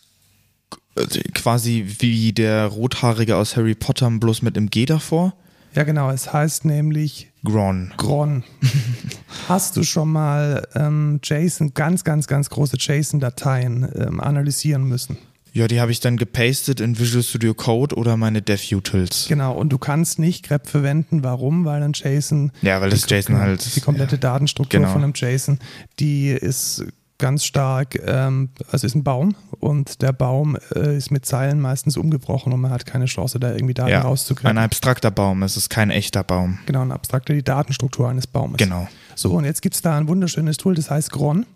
äh, 0.96 1.06
quasi 1.34 1.86
wie 2.00 2.34
der 2.34 2.68
Rothaarige 2.68 3.36
aus 3.36 3.58
Harry 3.58 3.76
Potter, 3.76 4.10
bloß 4.10 4.42
mit 4.42 4.58
einem 4.58 4.70
G 4.70 4.86
davor. 4.86 5.34
Ja, 5.74 5.84
genau. 5.84 6.10
Es 6.10 6.34
heißt 6.34 6.66
nämlich 6.66 7.32
Gron. 7.44 7.94
Gron. 7.98 8.44
Hast 9.48 9.78
du 9.78 9.84
schon 9.84 10.12
mal 10.12 10.68
ähm, 10.74 11.20
JSON, 11.24 11.74
ganz, 11.74 12.04
ganz, 12.04 12.28
ganz 12.28 12.50
große 12.50 12.78
JSON-Dateien 12.80 13.88
ähm, 13.96 14.20
analysieren 14.20 14.86
müssen? 14.86 15.18
Ja, 15.58 15.68
die 15.68 15.82
habe 15.82 15.92
ich 15.92 16.00
dann 16.00 16.18
gepastet 16.18 16.80
in 16.80 17.00
Visual 17.00 17.24
Studio 17.24 17.56
Code 17.56 17.96
oder 17.96 18.16
meine 18.16 18.44
Dev-Utils. 18.44 19.26
Genau. 19.28 19.54
Und 19.54 19.70
du 19.70 19.80
kannst 19.80 20.20
nicht 20.20 20.46
grep 20.46 20.68
verwenden. 20.68 21.24
Warum? 21.24 21.66
Weil 21.66 21.82
ein 21.82 21.94
JSON 21.96 22.52
Ja, 22.62 22.80
weil 22.80 22.92
das 22.92 23.08
die, 23.08 23.16
JSON 23.16 23.40
halt. 23.40 23.76
die 23.76 23.82
komplette 23.82 24.20
Datenstruktur 24.20 24.82
genau. 24.82 24.92
von 24.94 25.04
einem 25.04 25.14
JSON, 25.16 25.58
die 26.00 26.30
ist 26.30 26.86
ganz 27.18 27.44
stark, 27.44 28.00
ähm, 28.06 28.50
also 28.72 28.86
ist 28.86 28.94
ein 28.94 29.04
Baum 29.04 29.36
und 29.60 30.04
der 30.04 30.14
Baum 30.14 30.60
äh, 30.76 30.96
ist 30.96 31.10
mit 31.10 31.26
Zeilen 31.26 31.60
meistens 31.60 31.98
umgebrochen 31.98 32.54
und 32.54 32.62
man 32.62 32.70
hat 32.70 32.86
keine 32.86 33.06
Chance, 33.06 33.40
da 33.40 33.52
irgendwie 33.52 33.74
Daten 33.74 33.90
ja, 33.90 34.02
rauszukriegen. 34.02 34.56
ein 34.56 34.64
abstrakter 34.64 35.10
Baum, 35.10 35.42
es 35.42 35.58
ist 35.58 35.70
kein 35.70 35.90
echter 35.90 36.24
Baum. 36.24 36.60
Genau, 36.68 36.84
ein 36.84 36.92
abstrakter, 36.92 37.34
die 37.34 37.42
Datenstruktur 37.42 38.08
eines 38.08 38.28
Baumes. 38.28 38.58
Genau. 38.58 38.88
So, 39.16 39.32
und 39.32 39.46
jetzt 39.46 39.64
gibt 39.64 39.74
es 39.74 39.82
da 39.82 39.98
ein 39.98 40.08
wunderschönes 40.08 40.58
Tool, 40.58 40.76
das 40.76 40.92
heißt 40.92 41.12
Gron. 41.12 41.48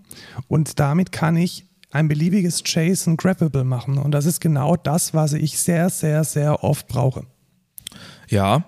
Und 0.47 0.79
damit 0.79 1.11
kann 1.11 1.37
ich 1.37 1.67
ein 1.91 2.07
beliebiges 2.07 2.63
JSON 2.65 3.17
grabbable 3.17 3.63
machen. 3.63 3.97
Und 3.97 4.11
das 4.11 4.25
ist 4.25 4.39
genau 4.39 4.75
das, 4.75 5.13
was 5.13 5.33
ich 5.33 5.59
sehr, 5.59 5.89
sehr, 5.89 6.23
sehr 6.23 6.63
oft 6.63 6.87
brauche. 6.87 7.25
Ja, 8.27 8.59
Wie, 8.59 8.63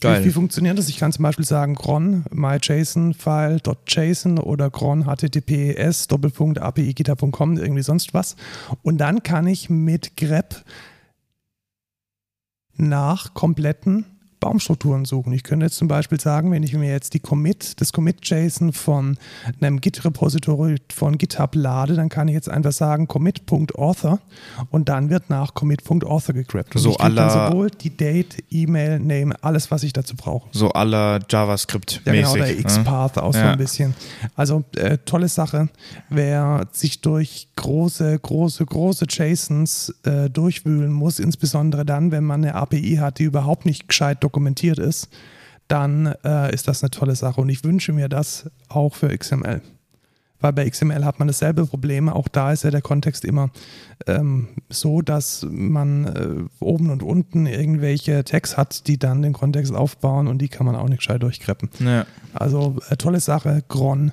geil. 0.00 0.30
funktioniert 0.30 0.78
das? 0.78 0.88
Ich 0.88 0.96
kann 0.98 1.12
zum 1.12 1.22
Beispiel 1.22 1.44
sagen 1.44 1.76
cron 1.76 2.24
myjson-file.json 2.30 4.38
oder 4.38 4.70
cron 4.70 5.06
https 5.06 6.08
doppelpunkt 6.08 6.58
apigita.com 6.58 7.56
irgendwie 7.56 7.82
sonst 7.82 8.14
was. 8.14 8.36
Und 8.82 8.98
dann 8.98 9.22
kann 9.22 9.46
ich 9.46 9.70
mit 9.70 10.16
grep 10.16 10.64
nach 12.76 13.32
kompletten 13.32 14.04
Baumstrukturen 14.40 15.04
suchen. 15.04 15.32
Ich 15.32 15.42
könnte 15.42 15.66
jetzt 15.66 15.76
zum 15.76 15.88
Beispiel 15.88 16.20
sagen, 16.20 16.50
wenn 16.50 16.62
ich 16.62 16.72
mir 16.74 16.90
jetzt 16.90 17.14
die 17.14 17.20
Commit, 17.20 17.80
das 17.80 17.92
Commit-JSON 17.92 18.72
von 18.72 19.16
einem 19.60 19.80
Git-Repository 19.80 20.76
von 20.92 21.18
GitHub 21.18 21.54
lade, 21.54 21.94
dann 21.94 22.08
kann 22.08 22.28
ich 22.28 22.34
jetzt 22.34 22.48
einfach 22.48 22.72
sagen 22.72 23.08
commit.author 23.08 24.18
und 24.70 24.88
dann 24.88 25.10
wird 25.10 25.30
nach 25.30 25.54
commit.author 25.54 26.34
gegrabt. 26.34 26.74
Und 26.74 26.80
So 26.82 26.90
ich 26.90 26.98
krieg 26.98 27.14
dann 27.16 27.28
aller- 27.30 27.50
sowohl 27.50 27.70
die 27.70 27.96
Date, 27.96 28.42
E-Mail, 28.50 28.98
Name, 29.00 29.34
alles, 29.42 29.70
was 29.70 29.82
ich 29.82 29.92
dazu 29.92 30.16
brauche. 30.16 30.48
So 30.52 30.70
aller 30.70 31.18
Ja, 31.18 31.26
JavaScript-mäßig. 31.28 32.02
genau, 32.04 32.34
der 32.34 32.46
ne? 32.56 32.62
XPath 32.62 33.18
auch 33.18 33.32
so 33.32 33.38
Ja. 33.38 33.52
ein 33.52 33.58
bisschen. 33.58 33.94
Also 34.34 34.64
äh, 34.76 34.98
tolle 34.98 35.28
Sache. 35.28 35.68
Wer 36.08 36.66
sich 36.72 37.00
durch 37.00 37.48
große, 37.56 38.18
große, 38.18 38.64
große 38.66 39.06
JSONs 39.08 39.94
äh, 40.04 40.28
durchwühlen 40.30 40.92
muss, 40.92 41.18
insbesondere 41.18 41.84
dann, 41.84 42.10
wenn 42.10 42.24
man 42.24 42.44
eine 42.44 42.54
API 42.54 42.96
hat, 43.00 43.18
die 43.18 43.24
überhaupt 43.24 43.66
nicht 43.66 43.88
gescheit 43.88 44.22
dokumentiert 44.26 44.78
ist, 44.78 45.08
dann 45.68 46.14
äh, 46.24 46.54
ist 46.54 46.68
das 46.68 46.82
eine 46.82 46.90
tolle 46.90 47.16
Sache. 47.16 47.40
Und 47.40 47.48
ich 47.48 47.64
wünsche 47.64 47.92
mir 47.92 48.08
das 48.08 48.50
auch 48.68 48.94
für 48.94 49.16
XML. 49.16 49.62
Weil 50.38 50.52
bei 50.52 50.68
XML 50.68 51.04
hat 51.04 51.18
man 51.18 51.28
dasselbe 51.28 51.66
Problem. 51.66 52.08
Auch 52.08 52.28
da 52.28 52.52
ist 52.52 52.64
ja 52.64 52.70
der 52.70 52.82
Kontext 52.82 53.24
immer 53.24 53.50
ähm, 54.06 54.48
so, 54.68 55.00
dass 55.00 55.46
man 55.50 56.04
äh, 56.04 56.64
oben 56.64 56.90
und 56.90 57.02
unten 57.02 57.46
irgendwelche 57.46 58.22
Tags 58.22 58.56
hat, 58.56 58.86
die 58.86 58.98
dann 58.98 59.22
den 59.22 59.32
Kontext 59.32 59.74
aufbauen 59.74 60.28
und 60.28 60.38
die 60.38 60.48
kann 60.48 60.66
man 60.66 60.76
auch 60.76 60.88
nicht 60.88 60.98
gescheit 60.98 61.22
durchkreppen. 61.22 61.70
Ja. 61.80 62.06
Also 62.34 62.76
äh, 62.90 62.96
tolle 62.96 63.20
Sache, 63.20 63.62
Gron. 63.68 64.12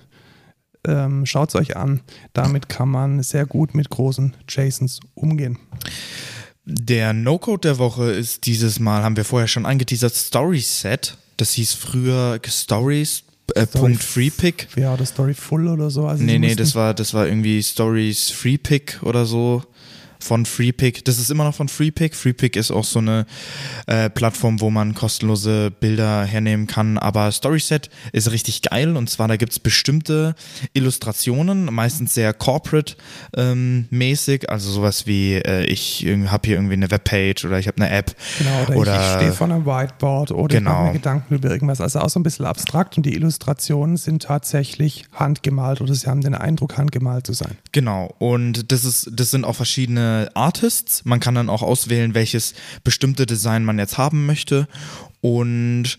Ähm, 0.86 1.26
Schaut 1.26 1.50
es 1.50 1.56
euch 1.56 1.76
an. 1.78 2.02
Damit 2.34 2.70
kann 2.70 2.90
man 2.90 3.22
sehr 3.22 3.46
gut 3.46 3.76
mit 3.76 3.90
großen 3.90 4.34
JSONs 4.50 5.02
umgehen. 5.16 5.58
Der 6.66 7.14
No-Code 7.14 7.62
der 7.68 7.78
Woche 7.78 8.12
ist 8.12 8.46
dieses 8.46 8.80
Mal, 8.80 9.04
haben 9.04 9.18
wir 9.18 9.26
vorher 9.26 9.48
schon 9.48 9.66
angeteasert, 9.66 10.16
Story 10.16 10.60
Set. 10.62 11.18
Das 11.38 11.54
hieß 11.54 11.74
früher 11.74 12.40
Stories. 12.48 13.24
Äh, 13.56 13.66
Story- 13.66 13.80
Punkt 13.82 14.04
Freepick. 14.04 14.68
Ja, 14.78 14.94
oder 14.94 15.06
Story 15.06 15.34
Full 15.34 15.68
oder 15.68 15.90
so. 15.90 16.08
Also 16.08 16.24
Nee, 16.24 16.40
nee, 16.40 16.56
das 16.56 16.76
war, 16.76 16.94
das 16.94 17.14
war 17.14 17.28
irgendwie 17.28 17.62
Stories 17.62 18.30
Freepick 18.32 19.00
oder 19.02 19.26
so. 19.26 19.64
Von 20.24 20.46
Freepick. 20.46 21.04
Das 21.04 21.20
ist 21.20 21.30
immer 21.30 21.44
noch 21.44 21.56
von 21.56 21.68
Freepick. 21.68 22.16
Freepick 22.16 22.56
ist 22.56 22.72
auch 22.72 22.86
so 22.86 23.00
eine 23.00 23.26
äh, 23.88 24.10
Plattform, 24.10 24.62
wo 24.62 24.70
man 24.70 24.96
kostenlose 24.96 25.70
Bilder 25.72 26.24
hernehmen 26.24 26.66
kann. 26.66 26.98
Aber 26.98 27.30
Storyset 27.32 27.90
ist 28.14 28.32
richtig 28.32 28.62
geil. 28.62 28.96
Und 28.96 29.10
zwar, 29.10 29.28
da 29.28 29.36
gibt's 29.36 29.60
bestimmte 29.60 30.36
Illustrationen, 30.74 31.66
meistens 31.66 32.14
sehr 32.14 32.34
corporate-mäßig. 32.34 34.50
also 34.50 34.72
sowas 34.72 35.06
wie, 35.08 35.34
äh, 35.36 35.66
ich 35.66 36.06
habe 36.28 36.48
hier 36.48 36.56
irgendwie 36.56 36.74
eine 36.74 36.90
Webpage 36.90 37.46
oder 37.46 37.60
ich 37.60 37.68
habe 37.68 37.82
eine 37.82 37.90
App. 37.90 38.16
Genau, 38.40 38.64
oder, 38.68 38.78
oder 38.78 38.96
ich, 38.96 39.02
ich 39.08 39.14
stehe 39.16 39.32
vor 39.34 39.48
einem 39.50 39.66
Whiteboard 39.66 40.32
oder 40.32 40.58
ich 40.58 40.64
mache 40.64 40.74
Genau. 40.76 40.88
mir 40.88 40.94
Gedanken 40.94 41.36
über 41.36 41.50
irgendwas. 41.50 41.82
Also 41.82 42.00
auch 42.00 42.10
so 42.10 42.20
ein 42.20 42.24
bisschen 42.24 42.46
abstrakt 42.46 42.98
und 42.98 43.06
die 43.06 43.14
Illustrationen 43.14 43.98
sind 43.98 44.24
tatsächlich 44.24 45.06
handgemalt 45.14 45.82
oder 45.82 45.94
sie 45.94 46.08
haben 46.08 46.22
den 46.22 46.36
Eindruck, 46.36 46.78
handgemalt 46.78 47.28
zu 47.28 47.34
sein. 47.34 47.58
Genau, 47.72 48.14
und 48.20 48.72
das 48.72 48.86
ist, 48.86 49.10
das 49.14 49.32
sind 49.32 49.46
auch 49.46 49.56
verschiedene 49.56 50.13
Artists. 50.34 51.06
Man 51.06 51.20
kann 51.20 51.36
dann 51.36 51.50
auch 51.50 51.62
auswählen, 51.62 52.14
welches 52.14 52.54
bestimmte 52.84 53.26
Design 53.26 53.66
man 53.66 53.80
jetzt 53.80 53.98
haben 53.98 54.26
möchte. 54.26 54.68
Und 55.22 55.98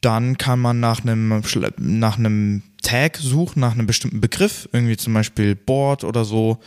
dann 0.00 0.38
kann 0.38 0.58
man 0.60 0.80
nach 0.80 1.02
einem, 1.02 1.42
nach 1.78 2.18
einem 2.18 2.62
Tag 2.82 3.18
suchen, 3.18 3.60
nach 3.60 3.72
einem 3.72 3.86
bestimmten 3.86 4.20
Begriff, 4.22 4.68
irgendwie 4.72 4.96
zum 4.96 5.12
Beispiel 5.12 5.54
Board 5.54 6.04
oder 6.04 6.24
so. 6.24 6.58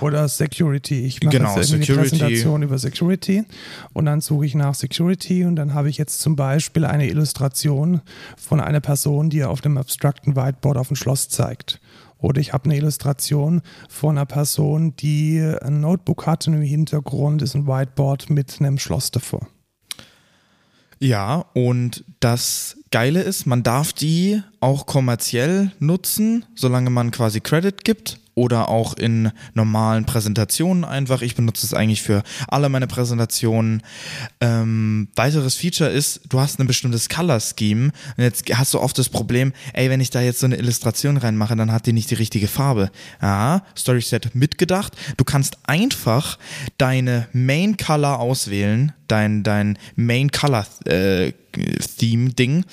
Oder 0.00 0.28
Security. 0.28 1.04
Ich 1.04 1.20
mache 1.22 1.36
Genau, 1.36 1.56
jetzt 1.56 1.68
Security. 1.68 1.92
eine 1.92 2.00
Präsentation 2.02 2.62
über 2.62 2.78
Security 2.78 3.44
und 3.92 4.04
dann 4.06 4.20
suche 4.20 4.46
ich 4.46 4.54
nach 4.54 4.74
Security 4.74 5.44
und 5.44 5.56
dann 5.56 5.74
habe 5.74 5.90
ich 5.90 5.98
jetzt 5.98 6.20
zum 6.20 6.36
Beispiel 6.36 6.84
eine 6.84 7.08
Illustration 7.08 8.00
von 8.36 8.60
einer 8.60 8.80
Person, 8.80 9.28
die 9.30 9.42
auf 9.42 9.60
dem 9.60 9.76
abstrakten 9.76 10.36
Whiteboard 10.36 10.76
auf 10.76 10.90
ein 10.90 10.96
Schloss 10.96 11.28
zeigt. 11.28 11.80
Oder 12.18 12.40
ich 12.40 12.52
habe 12.52 12.64
eine 12.66 12.76
Illustration 12.76 13.62
von 13.88 14.16
einer 14.16 14.26
Person, 14.26 14.96
die 14.96 15.40
ein 15.62 15.80
Notebook 15.80 16.26
hat 16.26 16.46
und 16.48 16.54
im 16.54 16.62
Hintergrund 16.62 17.42
ist 17.42 17.54
ein 17.54 17.66
Whiteboard 17.66 18.30
mit 18.30 18.56
einem 18.60 18.78
Schloss 18.78 19.10
davor. 19.10 19.46
Ja, 20.98 21.44
und 21.52 22.04
das 22.20 22.78
Geile 22.90 23.20
ist, 23.20 23.46
man 23.46 23.62
darf 23.62 23.92
die 23.92 24.42
auch 24.60 24.86
kommerziell 24.86 25.72
nutzen, 25.78 26.46
solange 26.54 26.88
man 26.88 27.10
quasi 27.10 27.40
Credit 27.40 27.84
gibt. 27.84 28.18
Oder 28.36 28.68
auch 28.68 28.94
in 28.94 29.32
normalen 29.54 30.04
Präsentationen 30.04 30.84
einfach. 30.84 31.22
Ich 31.22 31.34
benutze 31.34 31.66
es 31.66 31.72
eigentlich 31.74 32.02
für 32.02 32.22
alle 32.48 32.68
meine 32.68 32.86
Präsentationen. 32.86 33.82
Ähm, 34.42 35.08
weiteres 35.16 35.54
Feature 35.54 35.88
ist, 35.88 36.20
du 36.28 36.38
hast 36.38 36.60
ein 36.60 36.66
bestimmtes 36.66 37.08
Color 37.08 37.40
Scheme 37.40 37.92
und 38.16 38.22
jetzt 38.22 38.44
hast 38.54 38.74
du 38.74 38.80
oft 38.80 38.98
das 38.98 39.08
Problem, 39.08 39.54
ey, 39.72 39.88
wenn 39.88 40.02
ich 40.02 40.10
da 40.10 40.20
jetzt 40.20 40.40
so 40.40 40.46
eine 40.46 40.56
Illustration 40.56 41.16
reinmache, 41.16 41.56
dann 41.56 41.72
hat 41.72 41.86
die 41.86 41.94
nicht 41.94 42.10
die 42.10 42.14
richtige 42.14 42.46
Farbe. 42.46 42.90
Ja, 43.22 43.62
StorySet 43.74 44.34
mitgedacht. 44.34 44.92
Du 45.16 45.24
kannst 45.24 45.56
einfach 45.64 46.38
deine 46.76 47.28
Main 47.32 47.78
Color 47.78 48.20
auswählen, 48.20 48.92
dein, 49.08 49.44
dein 49.44 49.78
Main 49.96 50.30
Color 50.30 50.66
äh, 50.84 51.32
Theme 51.98 52.34
Ding 52.34 52.64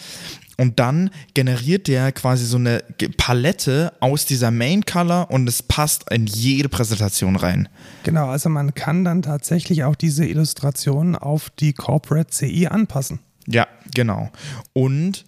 und 0.57 0.79
dann 0.79 1.09
generiert 1.33 1.87
der 1.87 2.11
quasi 2.11 2.45
so 2.45 2.57
eine 2.57 2.83
Palette 3.17 3.93
aus 3.99 4.25
dieser 4.25 4.51
Main 4.51 4.85
Color 4.85 5.31
und 5.31 5.47
es 5.47 5.63
passt 5.63 6.11
in 6.11 6.27
jede 6.27 6.69
Präsentation 6.69 7.35
rein. 7.35 7.69
Genau, 8.03 8.27
also 8.29 8.49
man 8.49 8.73
kann 8.73 9.03
dann 9.03 9.21
tatsächlich 9.21 9.83
auch 9.83 9.95
diese 9.95 10.25
Illustrationen 10.25 11.15
auf 11.15 11.49
die 11.49 11.73
Corporate 11.73 12.29
CI 12.29 12.67
anpassen. 12.67 13.19
Ja, 13.47 13.67
genau. 13.93 14.29
Und 14.73 15.25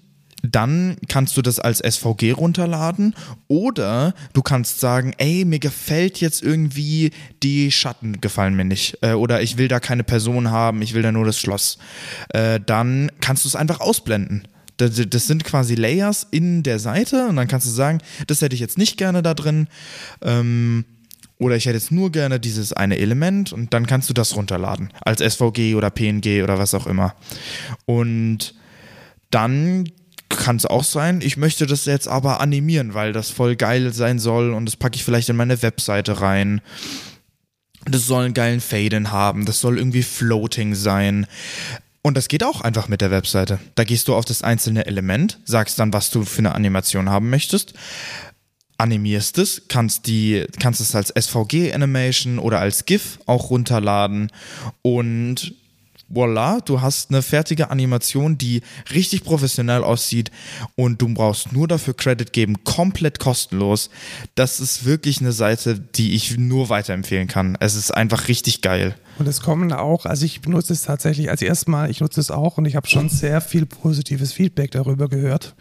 dann 0.52 0.98
kannst 1.08 1.36
du 1.38 1.42
das 1.42 1.60
als 1.60 1.80
SVG 1.80 2.34
runterladen 2.34 3.16
oder 3.48 4.14
du 4.34 4.42
kannst 4.42 4.80
sagen, 4.80 5.14
ey, 5.18 5.44
mir 5.44 5.60
gefällt 5.60 6.22
jetzt 6.22 6.44
irgendwie 6.44 7.12
die 7.42 7.72
Schatten 7.72 8.22
gefallen 8.22 8.56
mir 8.56 8.66
nicht 8.66 9.00
äh, 9.02 9.14
oder 9.14 9.42
ich 9.42 9.58
will 9.58 9.68
da 9.68 9.80
keine 9.80 10.04
Person 10.04 10.52
haben, 10.52 10.82
ich 10.82 10.94
will 10.94 11.02
da 11.02 11.12
nur 11.12 11.26
das 11.26 11.40
Schloss. 11.40 11.78
Äh, 12.30 12.60
dann 12.64 13.12
kannst 13.22 13.44
du 13.44 13.50
es 13.50 13.56
einfach 13.56 13.80
ausblenden. 13.80 14.48
Das, 14.78 15.28
sind 15.28 15.44
quasi 15.44 15.76
Layers 15.76 16.28
in 16.32 16.64
der 16.64 16.80
Seite 16.80 17.28
und 17.28 17.38
dann 17.38 17.48
kannst 17.48 17.66
du 17.68 17.72
sagen, 17.72 18.00
das 18.28 18.42
hätte 18.42 18.56
ich 18.56 18.62
jetzt 18.62 18.78
nicht 18.78 18.98
gerne 18.98 19.22
da 19.24 19.34
drin. 19.34 19.68
Ähm, 20.22 20.86
oder 21.38 21.56
ich 21.56 21.66
hätte 21.66 21.78
jetzt 21.78 21.92
nur 21.92 22.12
gerne 22.12 22.40
dieses 22.40 22.74
eine 22.74 22.98
Element 22.98 23.52
und 23.52 23.74
dann 23.74 23.88
kannst 23.88 24.10
du 24.10 24.14
das 24.14 24.36
runterladen. 24.36 24.90
Als 25.02 25.22
SVG 25.22 25.76
oder 25.76 25.90
PNG 25.90 26.44
oder 26.44 26.58
was 26.58 26.74
auch 26.74 26.88
immer. 26.88 27.14
Und 27.86 28.56
dann 29.32 29.90
kann 30.30 30.56
es 30.56 30.66
auch 30.66 30.84
sein, 30.84 31.22
ich 31.22 31.38
möchte 31.38 31.66
das 31.66 31.86
jetzt 31.86 32.08
aber 32.08 32.40
animieren, 32.40 32.94
weil 32.94 33.14
das 33.14 33.30
voll 33.30 33.56
geil 33.56 33.94
sein 33.94 34.20
soll 34.20 34.54
und 34.54 34.66
das 34.66 34.76
packe 34.76 34.96
ich 34.96 35.04
vielleicht 35.04 35.30
in 35.30 35.36
meine 35.36 35.62
Webseite 35.62 36.22
rein. 36.22 36.62
Das 37.86 38.06
soll 38.08 38.26
einen 38.26 38.34
geilen 38.34 38.62
Fade-In 38.62 39.12
haben, 39.12 39.46
das 39.46 39.60
soll 39.60 39.78
irgendwie 39.78 40.04
floating 40.04 40.74
sein. 40.74 41.28
Und 42.06 42.16
das 42.16 42.28
geht 42.28 42.44
auch 42.44 42.62
einfach 42.62 42.88
mit 42.88 43.02
der 43.02 43.10
Webseite. 43.10 43.58
Da 43.74 43.84
gehst 43.84 44.08
du 44.08 44.14
auf 44.14 44.26
das 44.26 44.44
einzelne 44.44 44.86
Element, 44.86 45.40
sagst 45.44 45.80
dann, 45.80 45.92
was 45.92 46.12
du 46.12 46.24
für 46.24 46.38
eine 46.38 46.54
Animation 46.54 47.10
haben 47.10 47.32
möchtest, 47.32 47.74
animierst 48.78 49.40
es, 49.40 49.64
kannst 49.70 50.06
die, 50.06 50.46
kannst 50.60 50.82
es 50.82 50.94
als 50.94 51.10
SVG-Animation 51.10 52.38
oder 52.38 52.60
als 52.60 52.86
GIF 52.86 53.18
auch 53.26 53.50
runterladen 53.50 54.32
und 54.84 55.56
voila, 56.08 56.60
du 56.62 56.82
hast 56.82 57.10
eine 57.10 57.24
fertige 57.24 57.72
Animation, 57.72 58.38
die 58.38 58.62
richtig 58.94 59.24
professionell 59.24 59.84
aussieht 59.84 60.30
und 60.76 61.02
du 61.02 61.12
brauchst 61.12 61.54
nur 61.54 61.68
dafür 61.68 61.96
Credit 61.96 62.32
geben, 62.32 62.64
komplett 62.64 63.18
kostenlos. 63.18 63.90
Das 64.36 64.60
ist 64.60 64.86
wirklich 64.86 65.22
eine 65.22 65.32
Seite, 65.32 65.80
die 65.80 66.14
ich 66.14 66.38
nur 66.38 66.70
weiterempfehlen 66.70 67.28
kann. 67.28 67.58
Es 67.60 67.74
ist 67.74 67.90
einfach 67.90 68.28
richtig 68.28 68.62
geil. 68.62 68.94
Und 69.18 69.28
es 69.28 69.42
kommen 69.42 69.72
auch, 69.72 70.06
also 70.06 70.26
ich 70.26 70.42
benutze 70.42 70.74
es 70.74 70.84
tatsächlich 70.84 71.30
als 71.30 71.42
erstes 71.42 71.68
Mal, 71.68 71.90
ich 71.90 72.02
nutze 72.02 72.20
es 72.20 72.32
auch 72.32 72.58
und 72.58 72.66
ich 72.66 72.76
habe 72.76 72.88
schon 72.88 73.10
sehr 73.10 73.42
viel 73.42 73.66
positives 73.66 74.34
Feedback 74.34 74.72
darüber 74.72 75.08
gehört. 75.08 75.56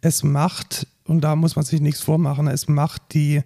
Es 0.00 0.22
macht, 0.22 0.86
und 1.04 1.22
da 1.22 1.34
muss 1.34 1.56
man 1.56 1.64
sich 1.64 1.80
nichts 1.80 2.00
vormachen, 2.00 2.46
es 2.46 2.68
macht 2.68 3.02
die, 3.14 3.42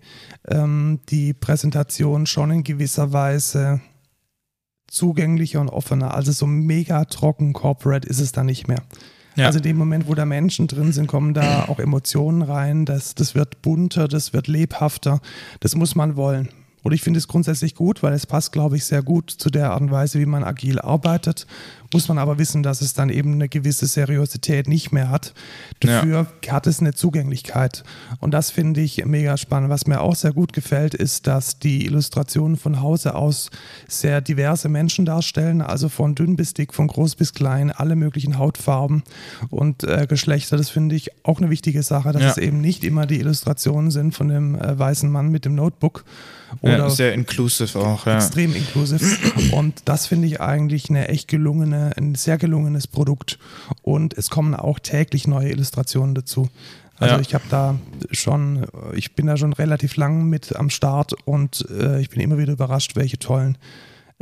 ähm, 0.48 1.00
die 1.08 1.32
Präsentation 1.32 2.26
schon 2.26 2.50
in 2.50 2.62
gewisser 2.62 3.12
Weise 3.12 3.80
zugänglicher 4.86 5.60
und 5.60 5.70
offener. 5.70 6.14
Also 6.14 6.32
so 6.32 6.46
mega 6.46 7.04
trocken 7.06 7.52
corporate 7.52 8.06
ist 8.06 8.20
es 8.20 8.32
da 8.32 8.44
nicht 8.44 8.68
mehr. 8.68 8.82
Ja. 9.36 9.46
Also 9.46 9.58
in 9.58 9.64
dem 9.64 9.76
Moment, 9.76 10.06
wo 10.06 10.14
da 10.14 10.24
Menschen 10.24 10.68
drin 10.68 10.92
sind, 10.92 11.06
kommen 11.06 11.34
da 11.34 11.64
auch 11.68 11.78
Emotionen 11.78 12.42
rein. 12.42 12.84
Das, 12.84 13.14
das 13.14 13.34
wird 13.34 13.62
bunter, 13.62 14.08
das 14.08 14.32
wird 14.32 14.46
lebhafter. 14.46 15.20
Das 15.60 15.74
muss 15.74 15.94
man 15.94 16.16
wollen. 16.16 16.48
Und 16.85 16.93
ich 16.93 17.01
finde 17.01 17.19
es 17.19 17.27
grundsätzlich 17.28 17.74
gut, 17.74 18.02
weil 18.02 18.12
es 18.12 18.27
passt, 18.27 18.52
glaube 18.52 18.77
ich, 18.77 18.85
sehr 18.85 19.02
gut 19.02 19.31
zu 19.31 19.48
der 19.48 19.73
Art 19.73 19.81
und 19.81 19.90
Weise, 19.90 20.20
wie 20.20 20.27
man 20.27 20.44
agil 20.44 20.78
arbeitet. 20.78 21.47
Muss 21.94 22.09
man 22.09 22.19
aber 22.19 22.39
wissen, 22.39 22.62
dass 22.62 22.82
es 22.82 22.93
dann 22.93 23.09
eben 23.09 23.32
eine 23.32 23.48
gewisse 23.48 23.86
Seriosität 23.86 24.69
nicht 24.69 24.93
mehr 24.93 25.09
hat. 25.09 25.32
Dafür 25.81 26.27
ja. 26.44 26.52
hat 26.52 26.66
es 26.66 26.81
eine 26.81 26.93
Zugänglichkeit. 26.93 27.85
Und 28.20 28.32
das 28.32 28.51
finde 28.51 28.82
ich 28.82 29.02
mega 29.06 29.39
spannend. 29.39 29.70
Was 29.70 29.86
mir 29.86 30.02
auch 30.02 30.15
sehr 30.15 30.32
gut 30.32 30.52
gefällt, 30.52 30.93
ist, 30.93 31.27
dass 31.27 31.59
die 31.59 31.86
Illustrationen 31.86 32.59
von 32.59 32.82
Hause 32.82 33.15
aus 33.15 33.51
sehr 33.89 34.20
diverse 34.20 34.69
Menschen 34.69 35.06
darstellen. 35.06 35.62
Also 35.62 35.89
von 35.89 36.15
dünn 36.15 36.36
bis 36.36 36.52
dick, 36.52 36.74
von 36.74 36.89
groß 36.89 37.15
bis 37.15 37.32
klein, 37.32 37.70
alle 37.70 37.97
möglichen 37.97 38.36
Hautfarben 38.36 39.05
und 39.48 39.85
äh, 39.85 40.06
Geschlechter. 40.06 40.59
Das 40.59 40.69
finde 40.69 40.97
ich 40.97 41.12
auch 41.24 41.39
eine 41.39 41.48
wichtige 41.48 41.82
Sache, 41.82 42.12
dass 42.12 42.23
ja. 42.23 42.31
es 42.31 42.36
eben 42.36 42.61
nicht 42.61 42.85
immer 42.85 43.06
die 43.06 43.20
Illustrationen 43.20 43.90
sind 43.90 44.15
von 44.15 44.28
dem 44.28 44.55
äh, 44.56 44.78
weißen 44.78 45.11
Mann 45.11 45.28
mit 45.31 45.47
dem 45.47 45.55
Notebook 45.55 46.05
oder 46.60 46.78
ja, 46.78 46.90
sehr 46.90 47.12
inclusive 47.14 47.78
auch. 47.78 48.06
Ja. 48.06 48.16
Extrem 48.16 48.54
inclusive. 48.54 49.04
Und 49.52 49.82
das 49.84 50.06
finde 50.06 50.28
ich 50.28 50.40
eigentlich 50.40 50.90
eine 50.90 51.08
echt 51.08 51.28
gelungene, 51.28 51.92
ein 51.96 52.14
sehr 52.14 52.38
gelungenes 52.38 52.86
Produkt. 52.86 53.38
Und 53.82 54.16
es 54.16 54.30
kommen 54.30 54.54
auch 54.54 54.78
täglich 54.78 55.26
neue 55.26 55.50
Illustrationen 55.50 56.14
dazu. 56.14 56.48
Also 56.98 57.16
ja. 57.16 57.20
ich 57.20 57.34
habe 57.34 57.44
da 57.50 57.78
schon, 58.12 58.66
ich 58.94 59.14
bin 59.14 59.26
da 59.26 59.36
schon 59.36 59.52
relativ 59.52 59.96
lang 59.96 60.28
mit 60.28 60.54
am 60.54 60.70
Start 60.70 61.12
und 61.24 61.66
äh, 61.70 62.00
ich 62.00 62.10
bin 62.10 62.20
immer 62.20 62.38
wieder 62.38 62.52
überrascht, 62.52 62.94
welche 62.94 63.18
tollen, 63.18 63.58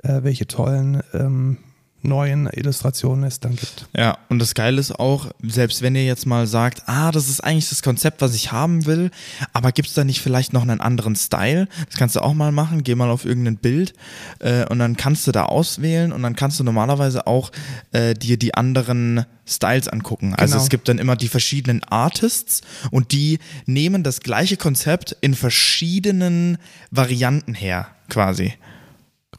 äh, 0.02 0.22
welche 0.22 0.46
tollen 0.46 1.02
ähm, 1.12 1.58
neuen 2.04 2.46
Illustrationen 2.46 3.24
es 3.24 3.40
dann 3.40 3.56
gibt. 3.56 3.88
Ja, 3.96 4.18
und 4.28 4.38
das 4.38 4.54
Geile 4.54 4.80
ist 4.80 4.98
auch, 4.98 5.30
selbst 5.42 5.82
wenn 5.82 5.94
ihr 5.94 6.04
jetzt 6.04 6.26
mal 6.26 6.46
sagt, 6.46 6.82
ah, 6.86 7.10
das 7.12 7.28
ist 7.28 7.42
eigentlich 7.42 7.68
das 7.68 7.82
Konzept, 7.82 8.20
was 8.20 8.34
ich 8.34 8.52
haben 8.52 8.86
will, 8.86 9.10
aber 9.52 9.72
gibt 9.72 9.88
es 9.88 9.94
da 9.94 10.04
nicht 10.04 10.20
vielleicht 10.20 10.52
noch 10.52 10.62
einen 10.62 10.80
anderen 10.80 11.16
Style? 11.16 11.68
Das 11.86 11.96
kannst 11.96 12.16
du 12.16 12.20
auch 12.20 12.34
mal 12.34 12.52
machen, 12.52 12.82
geh 12.82 12.94
mal 12.94 13.10
auf 13.10 13.24
irgendein 13.24 13.56
Bild 13.56 13.94
äh, 14.40 14.66
und 14.68 14.78
dann 14.78 14.96
kannst 14.96 15.26
du 15.26 15.32
da 15.32 15.44
auswählen 15.44 16.12
und 16.12 16.22
dann 16.22 16.36
kannst 16.36 16.60
du 16.60 16.64
normalerweise 16.64 17.26
auch 17.26 17.50
äh, 17.92 18.14
dir 18.14 18.36
die 18.36 18.54
anderen 18.54 19.26
Styles 19.46 19.88
angucken. 19.88 20.34
Also 20.34 20.52
genau. 20.52 20.62
es 20.62 20.70
gibt 20.70 20.88
dann 20.88 20.98
immer 20.98 21.16
die 21.16 21.28
verschiedenen 21.28 21.82
Artists 21.84 22.62
und 22.90 23.12
die 23.12 23.38
nehmen 23.66 24.02
das 24.02 24.20
gleiche 24.20 24.56
Konzept 24.56 25.16
in 25.20 25.34
verschiedenen 25.34 26.58
Varianten 26.90 27.54
her, 27.54 27.88
quasi. 28.08 28.54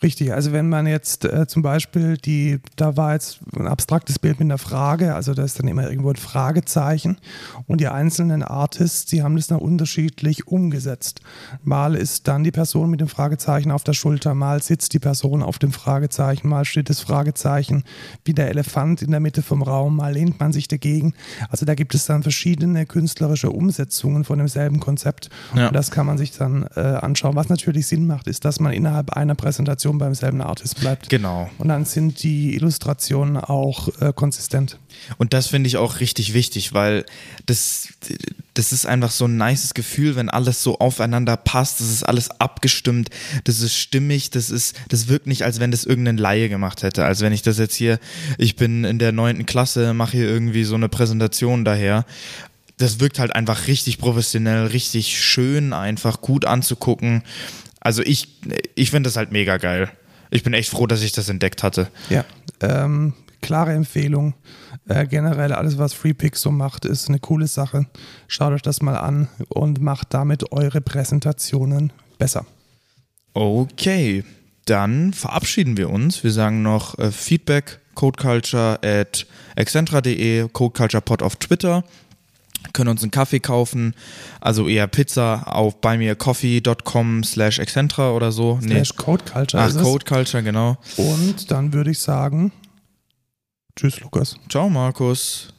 Richtig, 0.02 0.34
also 0.34 0.52
wenn 0.52 0.70
man 0.70 0.88
jetzt 0.88 1.24
äh, 1.24 1.46
zum 1.48 1.62
Beispiel 1.62 2.18
die, 2.18 2.60
da 2.76 2.98
war 2.98 3.14
jetzt 3.14 3.40
ein 3.56 3.68
abstraktes 3.68 4.18
Bild 4.18 4.40
mit 4.40 4.48
einer 4.48 4.58
Frage, 4.58 5.14
also 5.14 5.34
da 5.34 5.44
ist 5.44 5.60
dann 5.60 5.68
immer 5.68 5.88
irgendwo 5.88 6.10
ein 6.10 6.16
Fragezeichen 6.16 7.18
und 7.68 7.80
die 7.80 7.88
einzelnen 7.88 8.42
Artists, 8.42 9.06
die 9.06 9.22
haben 9.22 9.36
das 9.36 9.48
dann 9.48 9.60
unterschiedlich 9.60 10.48
umgesetzt. 10.48 11.22
Mal 11.64 11.96
ist 11.96 12.28
dann 12.28 12.44
die 12.44 12.52
Person 12.52 12.90
mit 12.90 13.02
dem 13.02 13.08
Fragezeichen 13.08 13.72
auf 13.72 13.84
der 13.84 13.94
Schulter, 13.94 14.34
mal 14.34 14.64
sitzt 14.64 14.94
die 14.94 15.00
Person 15.00 15.44
auf 15.44 15.60
dem 15.60 15.72
Fragezeichen, 15.72 16.50
mal 16.50 16.66
steht 16.66 16.90
das 16.90 17.00
Fragezeichen 17.00 17.84
wie 18.26 18.34
der 18.34 18.50
Elefant 18.50 19.04
in 19.04 19.12
der 19.12 19.20
Mitte 19.20 19.44
vom 19.44 19.62
Raum, 19.62 19.96
mal 19.96 20.12
lehnt 20.12 20.40
man 20.40 20.52
sich 20.52 20.68
dagegen. 20.68 21.14
Also 21.50 21.66
da 21.66 21.76
gibt 21.76 21.94
es 21.94 22.06
dann 22.06 22.24
verschiedene 22.24 22.88
künstlerische 22.88 23.52
Umsetzungen 23.52 24.24
von 24.24 24.40
demselben 24.40 24.80
Konzept 24.80 25.30
ja. 25.56 25.68
und 25.68 25.76
das 25.76 25.92
kann 25.92 26.08
man 26.08 26.18
sich 26.18 26.32
dann 26.32 26.68
äh, 26.76 26.80
anschauen. 26.80 27.36
Was 27.36 27.48
natürlich 27.48 27.88
Sinn 27.88 28.08
macht, 28.08 28.28
ist, 28.28 28.44
dass 28.44 28.60
man 28.60 28.74
innerhalb 28.74 29.12
einer 29.12 29.36
Präsentation 29.36 29.83
Illustration 29.84 29.98
beim 29.98 30.16
selben 30.16 30.42
Artist 30.42 30.80
bleibt. 30.80 31.10
Genau. 31.10 31.50
Und 31.58 31.68
dann 31.68 31.86
sind 31.86 32.24
die 32.24 32.56
Illustrationen 32.56 33.38
auch 33.38 33.90
äh, 34.00 34.14
konsistent. 34.14 34.80
Und 35.18 35.34
das 35.34 35.48
finde 35.48 35.68
ich 35.68 35.78
auch 35.78 36.00
richtig 36.00 36.34
wichtig, 36.34 36.74
weil 36.74 37.06
das, 37.46 37.90
das 38.54 38.72
ist 38.72 38.86
einfach 38.86 39.12
so 39.12 39.26
ein 39.26 39.38
nices 39.38 39.74
Gefühl, 39.74 40.16
wenn 40.16 40.30
alles 40.30 40.64
so 40.64 40.80
aufeinander 40.80 41.36
passt, 41.38 41.80
das 41.80 41.90
ist 41.90 42.04
alles 42.04 42.30
abgestimmt, 42.40 43.10
das 43.44 43.60
ist 43.60 43.76
stimmig, 43.76 44.30
das 44.30 44.50
ist, 44.50 44.76
das 44.90 45.08
wirkt 45.08 45.28
nicht, 45.28 45.44
als 45.44 45.60
wenn 45.60 45.72
das 45.72 45.84
irgendein 45.84 46.18
Laie 46.18 46.50
gemacht 46.50 46.84
hätte. 46.84 47.06
Als 47.06 47.22
wenn 47.22 47.34
ich 47.34 47.42
das 47.42 47.58
jetzt 47.58 47.76
hier, 47.76 48.00
ich 48.38 48.56
bin 48.56 48.84
in 48.86 49.00
der 49.00 49.12
neunten 49.12 49.46
Klasse, 49.46 49.94
mache 49.94 50.18
hier 50.18 50.28
irgendwie 50.28 50.64
so 50.64 50.76
eine 50.76 50.90
Präsentation 50.90 51.66
daher 51.66 52.06
das 52.78 53.00
wirkt 53.00 53.20
halt 53.20 53.36
einfach 53.36 53.68
richtig 53.68 54.00
professionell, 54.00 54.66
richtig 54.66 55.18
schön, 55.22 55.74
einfach 55.74 56.22
gut 56.22 56.44
anzugucken. 56.44 57.24
Also 57.84 58.02
ich, 58.02 58.40
ich 58.76 58.92
finde 58.92 59.08
das 59.08 59.18
halt 59.18 59.32
mega 59.32 59.58
geil. 59.58 59.92
Ich 60.32 60.42
bin 60.42 60.54
echt 60.54 60.70
froh, 60.70 60.88
dass 60.88 61.04
ich 61.04 61.12
das 61.12 61.30
entdeckt 61.30 61.62
hatte. 61.64 61.90
Ja, 62.10 62.24
ähm, 62.62 63.14
klare 63.42 63.74
Empfehlung. 63.74 64.34
Äh, 64.88 65.06
generell 65.06 65.52
alles, 65.52 65.78
was 65.78 65.94
FreePix 65.94 66.42
so 66.42 66.50
macht, 66.50 66.86
ist 66.86 67.10
eine 67.10 67.20
coole 67.20 67.48
Sache. 67.48 67.86
Schaut 68.28 68.54
euch 68.54 68.62
das 68.62 68.82
mal 68.82 68.96
an 68.96 69.28
und 69.50 69.82
macht 69.82 70.14
damit 70.14 70.52
eure 70.52 70.82
Präsentationen 70.82 71.92
besser. 72.18 72.46
Okay, 73.34 74.24
dann 74.66 75.14
verabschieden 75.14 75.78
wir 75.78 75.90
uns. 75.90 76.24
Wir 76.24 76.32
sagen 76.32 76.62
noch 76.62 76.98
äh, 76.98 77.12
Feedback 77.12 77.80
codeculture 77.96 78.80
at 78.82 79.28
excentra.de, 79.56 80.48
codeculturepod 80.52 81.22
auf 81.22 81.36
Twitter 81.36 81.84
können 82.72 82.90
uns 82.90 83.02
einen 83.02 83.12
Kaffee 83.12 83.40
kaufen, 83.40 83.94
also 84.40 84.68
eher 84.68 84.88
Pizza 84.88 85.44
auf 85.46 85.82
buymeacoffee.com 85.82 87.24
slash 87.24 87.60
excentra 87.60 88.12
oder 88.12 88.32
so. 88.32 88.60
Slash 88.62 88.96
Code 88.96 89.24
Culture 89.26 89.64
Ach. 89.64 89.84
Code 89.84 90.06
Culture, 90.06 90.44
genau. 90.44 90.78
Und 90.98 91.52
dann 91.52 91.74
würde 91.74 91.92
ich 91.92 92.00
sagen, 92.00 92.52
tschüss 93.76 94.00
Lukas. 94.00 94.36
Ciao, 94.50 94.70
Markus. 94.70 95.54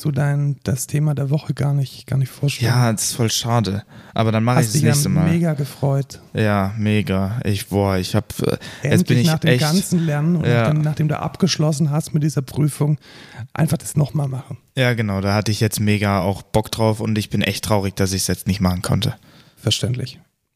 Konntest 0.00 0.04
du 0.04 0.10
dein, 0.12 0.56
das 0.64 0.86
Thema 0.86 1.14
der 1.14 1.30
Woche 1.30 1.52
gar 1.54 1.74
nicht, 1.74 2.06
gar 2.06 2.16
nicht 2.16 2.30
vorstellen. 2.30 2.70
Ja, 2.72 2.92
das 2.92 3.02
ist 3.10 3.12
voll 3.14 3.30
schade. 3.30 3.82
Aber 4.14 4.32
dann 4.32 4.44
mache 4.44 4.60
ich 4.62 4.72
das 4.72 4.82
nächste 4.82 5.08
Mal. 5.08 5.28
mega 5.30 5.54
gefreut. 5.54 6.20
Ja, 6.32 6.72
mega. 6.78 7.40
Ich, 7.44 7.68
boah, 7.68 7.96
ich 7.96 8.14
hab, 8.14 8.32
äh, 8.40 8.52
jetzt 8.82 8.84
Endlich 8.84 9.06
bin 9.06 9.18
ich 9.18 9.26
nach 9.26 9.38
dem 9.38 9.50
echt. 9.50 9.60
ganzen 9.60 10.06
Lernen 10.06 10.36
und 10.36 10.46
Ja. 10.46 10.64
nachdem, 10.64 10.82
nachdem 10.82 11.08
du 11.08 11.18
abgeschlossen 11.18 11.90
hast 11.90 12.14
mit 12.14 12.22
dieser 12.22 12.42
Prüfung, 12.42 12.98
einfach 13.52 13.78
das 13.78 13.96
nochmal 13.96 14.28
machen. 14.28 14.56
Ja, 14.76 14.94
genau, 14.94 15.20
da 15.20 15.34
hatte 15.34 15.50
ich 15.50 15.60
jetzt 15.60 15.80
mega 15.80 16.20
auch 16.20 16.42
Bock 16.42 16.70
drauf 16.70 17.00
und 17.00 17.18
ich 17.18 17.28
bin 17.30 17.42
echt 17.42 17.64
traurig, 17.64 17.94
dass 17.96 18.12
ich 18.12 18.22
es 18.22 18.26
jetzt 18.28 18.46
nicht 18.46 18.60
machen 18.60 18.82
konnte. 18.82 19.14
Verständlich. 19.56 20.18